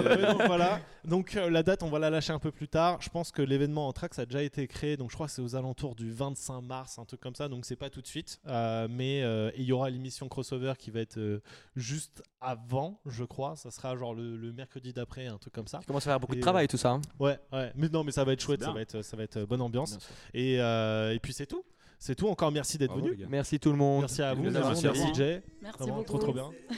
voilà. 0.45 0.80
Donc 1.04 1.34
la 1.34 1.64
date, 1.64 1.84
on 1.84 1.90
va 1.90 1.99
la 1.99 2.10
lâcher 2.10 2.34
un 2.34 2.40
peu 2.40 2.52
plus 2.52 2.68
tard. 2.68 2.98
Je 3.02 3.10
pense 3.10 3.32
que 3.32 3.41
l'événement 3.41 3.88
Anthrax 3.88 4.20
a 4.20 4.26
déjà 4.26 4.44
été 4.44 4.68
créé, 4.68 4.98
donc 4.98 5.10
je 5.10 5.16
crois 5.16 5.28
que 5.28 5.32
c'est 5.34 5.41
aux 5.41 5.56
alentours 5.56 5.95
du 5.95 6.12
25 6.12 6.62
mars, 6.62 6.99
un 6.99 7.06
truc 7.06 7.22
comme 7.22 7.36
ça. 7.36 7.48
Donc 7.48 7.66
c'est 7.66 7.76
pas 7.76 7.90
tout 7.90 8.02
de 8.02 8.08
suite, 8.08 8.40
Euh, 8.48 8.88
mais 8.90 9.24
euh, 9.24 9.52
il 9.58 9.64
y 9.64 9.72
aura 9.72 9.90
l'émission 9.90 10.28
crossover 10.28 10.74
qui 10.78 10.91
va 10.91 10.99
être 10.99 11.18
euh, 11.18 11.41
juste 11.76 12.22
avant, 12.41 12.66
je 13.06 13.23
crois. 13.23 13.56
Ça 13.56 13.72
sera 13.72 13.95
genre 13.95 14.14
le, 14.14 14.38
le 14.38 14.52
mercredi 14.53 14.94
d'après, 14.94 15.27
un 15.27 15.38
truc 15.38 15.53
comme 15.53 15.68
ça. 15.68 15.80
Je 15.81 15.88
commence 15.88 16.06
à 16.07 16.11
faire 16.11 16.19
beaucoup 16.19 16.35
de 16.35 16.41
travail, 16.41 16.68
tout 16.68 16.77
ça. 16.77 16.91
hein. 16.91 17.02
Ouais, 17.19 17.38
ouais. 17.53 17.72
Mais 17.76 17.89
non, 17.89 18.03
mais 18.03 18.11
ça 18.11 18.23
va 18.23 18.34
être 18.34 18.41
chouette, 18.41 18.60
ça 18.61 18.68
bien. 18.68 18.76
va 18.76 18.81
être, 18.81 19.02
ça 19.02 19.15
va 19.18 19.23
être 19.23 19.38
euh, 19.38 19.45
bonne 19.45 19.61
ambiance. 19.61 19.98
Et, 20.34 20.60
euh, 20.60 21.14
et 21.14 21.19
puis 21.19 21.34
c'est 21.34 21.45
tout. 21.45 21.64
C'est 21.99 22.15
tout. 22.15 22.27
Encore 22.27 22.52
merci 22.52 22.77
d'être 22.77 22.95
venu. 22.95 23.18
Merci 23.30 23.60
tout 23.60 23.72
le 23.72 23.77
monde. 23.77 24.02
Merci 24.02 24.22
à 24.22 24.34
vous. 24.34 24.44
Merci 24.44 24.60
Merci, 24.61 24.88
à 24.88 24.91
vous. 24.91 24.98
merci 24.99 25.14
Jay. 25.15 25.44
Merci 25.61 25.80
Vraiment, 25.80 25.95
beaucoup. 25.98 26.07
trop 26.07 26.18
trop 26.19 26.34
bien. 26.34 26.49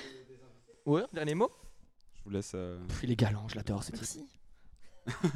Ouais, 0.85 1.03
dernier 1.13 1.35
mot 1.35 1.51
Je 2.15 2.23
vous 2.23 2.29
laisse. 2.31 2.53
euh, 2.55 2.79
Pff, 2.87 3.03
Il 3.03 3.11
est 3.11 3.15
galant, 3.15 3.47
je 3.47 3.55
l'adore 3.55 3.83
ce 3.83 3.91
type. 3.91 3.99
Merci. 4.01 4.25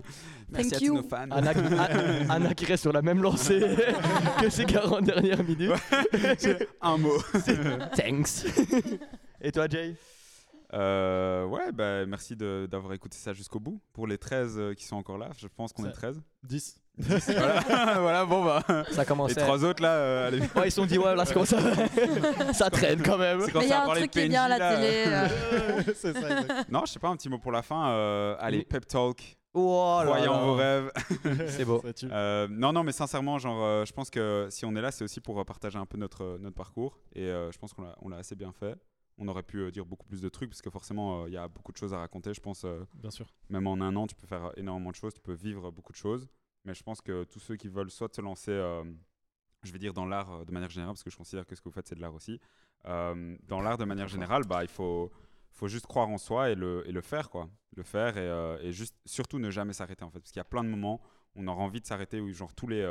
Merci 0.49 0.69
Thank 0.69 0.73
à 0.73 0.77
tous 0.80 0.85
you. 0.85 0.95
nos 0.95 1.03
fans. 1.03 1.27
Anna, 1.31 1.51
Anna- 1.51 2.34
Anna 2.34 2.53
qui 2.55 2.65
reste 2.65 2.81
sur 2.84 2.93
la 2.93 3.01
même 3.01 3.21
lancée 3.21 3.59
que 4.39 4.49
ses 4.49 4.65
40 4.65 5.03
dernières 5.05 5.43
minutes. 5.43 5.71
Un 6.81 6.97
mot. 6.97 7.17
Thanks. 7.95 8.45
Et 9.41 9.51
toi, 9.51 9.67
Jay? 9.67 9.95
Euh, 10.73 11.45
ouais, 11.45 11.71
bah, 11.71 12.05
merci 12.05 12.35
d'avoir 12.35 12.93
écouté 12.93 13.17
ça 13.17 13.33
jusqu'au 13.33 13.59
bout. 13.59 13.79
Pour 13.93 14.07
les 14.07 14.17
13 14.17 14.55
euh, 14.57 14.73
qui 14.73 14.85
sont 14.85 14.95
encore 14.95 15.17
là, 15.17 15.29
je 15.37 15.47
pense 15.47 15.71
qu'on 15.73 15.83
Ça- 15.83 15.89
est 15.89 15.93
13. 15.93 16.21
10. 16.43 16.79
voilà. 16.97 17.59
voilà, 17.99 18.25
bon 18.25 18.43
bah. 18.45 18.63
Ça 18.91 19.03
commence 19.05 19.29
Les 19.29 19.41
trois 19.41 19.63
autres 19.63 19.81
là, 19.81 19.89
euh, 19.93 20.27
allez. 20.27 20.39
Ouais, 20.55 20.67
ils 20.67 20.71
se 20.71 20.75
sont 20.75 20.85
dit, 20.85 20.97
ouais, 20.99 21.15
là, 21.15 21.25
ça 21.25 21.33
commence 21.33 21.53
à... 21.53 22.53
ça 22.53 22.69
traîne 22.69 23.01
quand 23.01 23.17
même. 23.17 23.41
C'est 23.41 23.51
quand 23.51 23.59
Mais 23.59 23.65
il 23.65 23.69
y 23.69 23.71
ça 23.71 23.81
a 23.81 23.85
un 23.91 23.95
truc 23.95 24.11
qui 24.11 24.19
est 24.19 24.27
bien 24.29 24.43
à 24.43 24.47
la 24.49 24.57
là. 24.59 24.75
télé. 24.75 25.03
euh, 25.07 25.81
c'est 25.95 26.13
ça. 26.13 26.27
Non, 26.69 26.81
je 26.85 26.91
sais 26.91 26.99
pas, 26.99 27.07
un 27.09 27.15
petit 27.15 27.29
mot 27.29 27.39
pour 27.39 27.51
la 27.51 27.61
fin. 27.63 27.89
euh, 27.89 28.35
allez, 28.39 28.59
Oui. 28.59 28.65
pep 28.65 28.85
talk. 28.87 29.37
Oh 29.55 30.01
là 30.03 30.19
là. 30.19 30.31
vos 30.39 30.55
rêves. 30.55 30.91
C'est 31.49 31.65
beau. 31.65 31.81
Ça. 31.95 32.05
Euh, 32.07 32.47
non, 32.49 32.73
non, 32.73 32.83
mais 32.83 32.91
sincèrement, 32.91 33.37
genre, 33.37 33.63
euh, 33.63 33.85
je 33.85 33.93
pense 33.93 34.09
que 34.09 34.47
si 34.49 34.65
on 34.65 34.75
est 34.75 34.81
là, 34.81 34.91
c'est 34.91 35.03
aussi 35.03 35.19
pour 35.21 35.43
partager 35.45 35.77
un 35.77 35.85
peu 35.85 35.97
notre, 35.97 36.37
notre 36.39 36.55
parcours. 36.55 36.97
Et 37.13 37.25
euh, 37.27 37.51
je 37.51 37.57
pense 37.59 37.71
qu'on 37.73 37.83
l'a 37.83 37.95
on 38.01 38.09
l'a 38.09 38.17
assez 38.17 38.35
bien 38.35 38.51
fait. 38.51 38.75
On 39.18 39.27
aurait 39.27 39.44
pu 39.44 39.57
euh, 39.60 39.72
dire 39.72 39.85
beaucoup 39.85 40.06
plus 40.06 40.22
de 40.22 40.30
trucs, 40.30 40.49
parce 40.49 40.61
que 40.61 40.69
forcément, 40.69 41.23
euh, 41.23 41.27
il 41.27 41.34
y 41.34 41.38
a 41.38 41.48
beaucoup 41.48 41.72
de 41.72 41.77
choses 41.77 41.94
à 41.94 41.99
raconter. 41.99 42.34
Je 42.34 42.41
pense, 42.41 42.65
euh, 42.65 42.84
Bien 42.95 43.11
sûr. 43.11 43.27
même 43.49 43.68
en 43.68 43.73
un 43.76 43.95
an, 43.95 44.07
tu 44.07 44.15
peux 44.15 44.27
faire 44.27 44.52
énormément 44.57 44.90
de 44.90 44.95
choses, 44.95 45.14
tu 45.14 45.22
peux 45.22 45.34
vivre 45.34 45.72
beaucoup 45.72 45.91
de 45.91 45.98
choses. 45.98 46.27
Mais 46.65 46.73
je 46.73 46.84
pense 46.84 47.02
que 47.02 47.23
tous 47.26 47.40
ceux 47.40 47.56
qui 47.56 47.68
veulent 47.68 47.91
soit 47.91 48.14
se 48.14 48.22
lancer, 48.22 48.53
je 49.64 49.72
vais 49.72 49.80
dire 49.80 49.94
dans 49.94 50.06
l'art 50.06 50.45
de 50.45 50.52
manière 50.52 50.69
générale, 50.69 50.94
parce 50.94 51.03
que 51.03 51.10
je 51.11 51.18
considère 51.18 51.45
que 51.45 51.56
ce 51.56 51.61
que 51.61 51.68
vous 51.68 51.73
faites, 51.73 51.88
c'est 51.88 51.95
de 51.95 52.02
l'art 52.02 52.14
aussi. 52.15 52.40
Dans 52.85 53.61
l'art 53.61 53.77
de 53.77 53.84
manière 53.84 54.07
générale, 54.07 54.44
bah, 54.45 54.64
il 54.64 54.69
faut, 54.69 55.11
faut 55.52 55.68
juste 55.68 55.88
croire 55.88 56.07
en 56.07 56.18
soi 56.18 56.52
et 56.52 56.56
le, 56.56 56.88
et 56.88 56.94
le 56.94 57.02
faire, 57.02 57.30
quoi. 57.30 57.49
Le 57.76 57.84
faire 57.84 58.18
et, 58.18 58.65
et 58.65 58.72
juste, 58.72 58.95
surtout 59.06 59.40
ne 59.40 59.49
jamais 59.49 59.73
s'arrêter, 59.73 60.06
en 60.06 60.10
fait. 60.10 60.19
Parce 60.19 60.31
qu'il 60.31 60.40
y 60.40 60.41
a 60.41 60.45
plein 60.45 60.64
de 60.64 60.69
moments 60.69 61.02
où 61.35 61.41
on 61.44 61.48
aura 61.48 61.61
envie 61.61 61.81
de 61.81 61.85
s'arrêter, 61.85 62.22
où 62.22 62.31
genre 62.31 62.56
tous 62.56 62.68
les, 62.68 62.81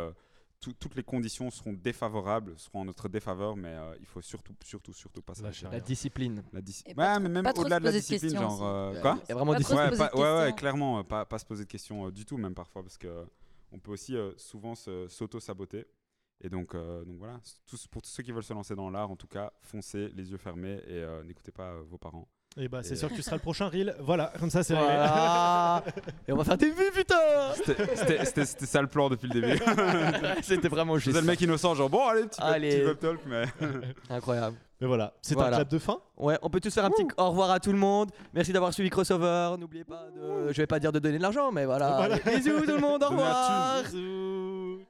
tout- 0.62 0.72
toutes 0.72 0.94
les 0.94 1.02
conditions 1.02 1.51
seront 1.51 1.74
défavorables, 1.74 2.59
seront 2.59 2.80
en 2.80 2.84
notre 2.86 3.09
défaveur, 3.09 3.56
mais 3.56 3.68
euh, 3.74 3.94
il 4.01 4.06
faut 4.06 4.22
surtout, 4.22 4.55
surtout, 4.64 4.93
surtout 4.94 5.20
pas 5.20 5.34
Lâcher 5.43 5.62
s'arrêter. 5.64 5.80
La 5.80 5.84
discipline. 5.84 6.43
La 6.52 6.60
ouais, 6.60 7.20
mais 7.20 7.28
même 7.28 7.47
au-delà 7.55 7.78
de 7.80 7.84
la 7.84 7.93
de 7.93 7.97
discipline, 7.98 8.30
questions 8.30 8.48
genre. 8.48 8.62
euh, 8.64 9.01
quoi? 9.02 9.18
Il 9.24 9.28
y 9.28 9.32
a 9.32 9.34
vraiment 9.34 9.52
Pas 9.52 9.59
des 9.59 9.64
ouais, 9.66 9.90
pas, 9.97 10.10
ouais, 10.14 10.20
ouais, 10.22 10.39
questions. 10.47 10.56
clairement, 10.56 10.98
euh, 11.01 11.02
pas, 11.02 11.26
pas 11.26 11.39
se 11.39 11.44
poser 11.44 11.64
de 11.64 11.68
questions 11.68 12.06
euh, 12.06 12.10
du 12.10 12.24
tout, 12.24 12.39
même 12.39 12.55
parfois, 12.55 12.82
parce 12.82 12.97
que 12.97 13.09
euh, 13.09 13.24
on 13.72 13.78
peut 13.78 13.90
aussi 13.93 14.16
euh, 14.16 14.32
souvent 14.39 14.74
s'auto-saboter. 14.74 15.84
Et 16.44 16.48
donc, 16.48 16.74
euh, 16.74 17.05
donc 17.05 17.18
voilà, 17.18 17.39
tous, 17.66 17.86
pour 17.86 18.02
tous 18.02 18.09
ceux 18.10 18.22
qui 18.22 18.32
veulent 18.32 18.43
se 18.43 18.52
lancer 18.52 18.74
dans 18.74 18.90
l'art, 18.90 19.10
en 19.10 19.16
tout 19.16 19.28
cas, 19.28 19.52
foncez 19.60 20.09
les 20.09 20.30
yeux 20.30 20.39
fermés 20.39 20.80
et 20.89 21.02
euh, 21.02 21.22
n'écoutez 21.22 21.52
pas 21.52 21.70
euh, 21.72 21.82
vos 21.82 21.98
parents. 21.98 22.26
Et 22.59 22.69
bah, 22.69 22.81
c'est 22.83 22.97
sûr 22.97 23.09
que 23.09 23.15
tu 23.15 23.23
seras 23.23 23.37
le 23.37 23.41
prochain 23.43 23.69
reel. 23.69 23.95
Voilà, 24.01 24.31
comme 24.39 24.51
ça, 24.51 24.62
c'est 24.62 24.74
réglé. 24.74 24.89
Voilà. 24.95 25.83
Et 26.29 26.33
on 26.33 26.37
va 26.37 26.45
faire 26.45 26.59
des 26.59 26.70
vues, 26.70 26.91
putain 26.95 27.15
C'était- 27.55 28.45
ça 28.45 28.83
le 28.83 28.89
plan 28.89 29.09
depuis 29.09 29.29
le 29.29 29.41
début. 29.41 29.59
C'était 30.43 30.69
vraiment 30.69 30.97
juste. 30.99 31.09
faisais 31.09 31.20
le 31.23 31.27
mec 31.27 31.41
innocent, 31.41 31.74
genre 31.74 31.89
bon, 31.89 32.07
allez, 32.07 32.24
petit, 32.24 32.41
Allez. 32.43 32.81
petit 32.85 32.97
talk, 32.99 33.20
mais. 33.27 33.45
Incroyable. 34.11 34.57
Mais 34.83 34.87
voilà, 34.87 35.15
c'est 35.23 35.35
Voilà. 35.35 35.57
un 35.57 35.61
clap 35.61 35.69
de 35.70 35.79
fin. 35.79 35.99
Ouais, 36.19 36.37
on 36.43 36.51
peut 36.51 36.61
tous 36.61 36.74
faire 36.74 36.85
un 36.85 36.91
petit 36.91 37.07
au 37.16 37.31
revoir 37.31 37.53
à 37.53 37.61
tout 37.61 37.73
le 37.73 37.79
monde. 37.79 38.11
Merci 38.35 38.53
d'avoir 38.53 38.74
suivi 38.74 38.91
Crossover. 38.91 39.53
N'oubliez 39.59 39.85
pas 39.85 40.09
de. 40.15 40.53
Je 40.53 40.57
vais 40.61 40.66
pas 40.66 40.79
dire 40.81 40.93
de 40.93 40.99
donner 40.99 41.19
de 41.19 41.23
l'argent, 41.23 41.53
mais 41.53 41.65
voilà. 41.65 41.97
Voilà. 41.97 42.16
Bisous 42.19 42.61
tout 42.61 42.66
le 42.66 42.79
monde, 42.81 43.03
au 43.03 43.09
revoir. 43.09 43.83
Bisous. 43.85 44.81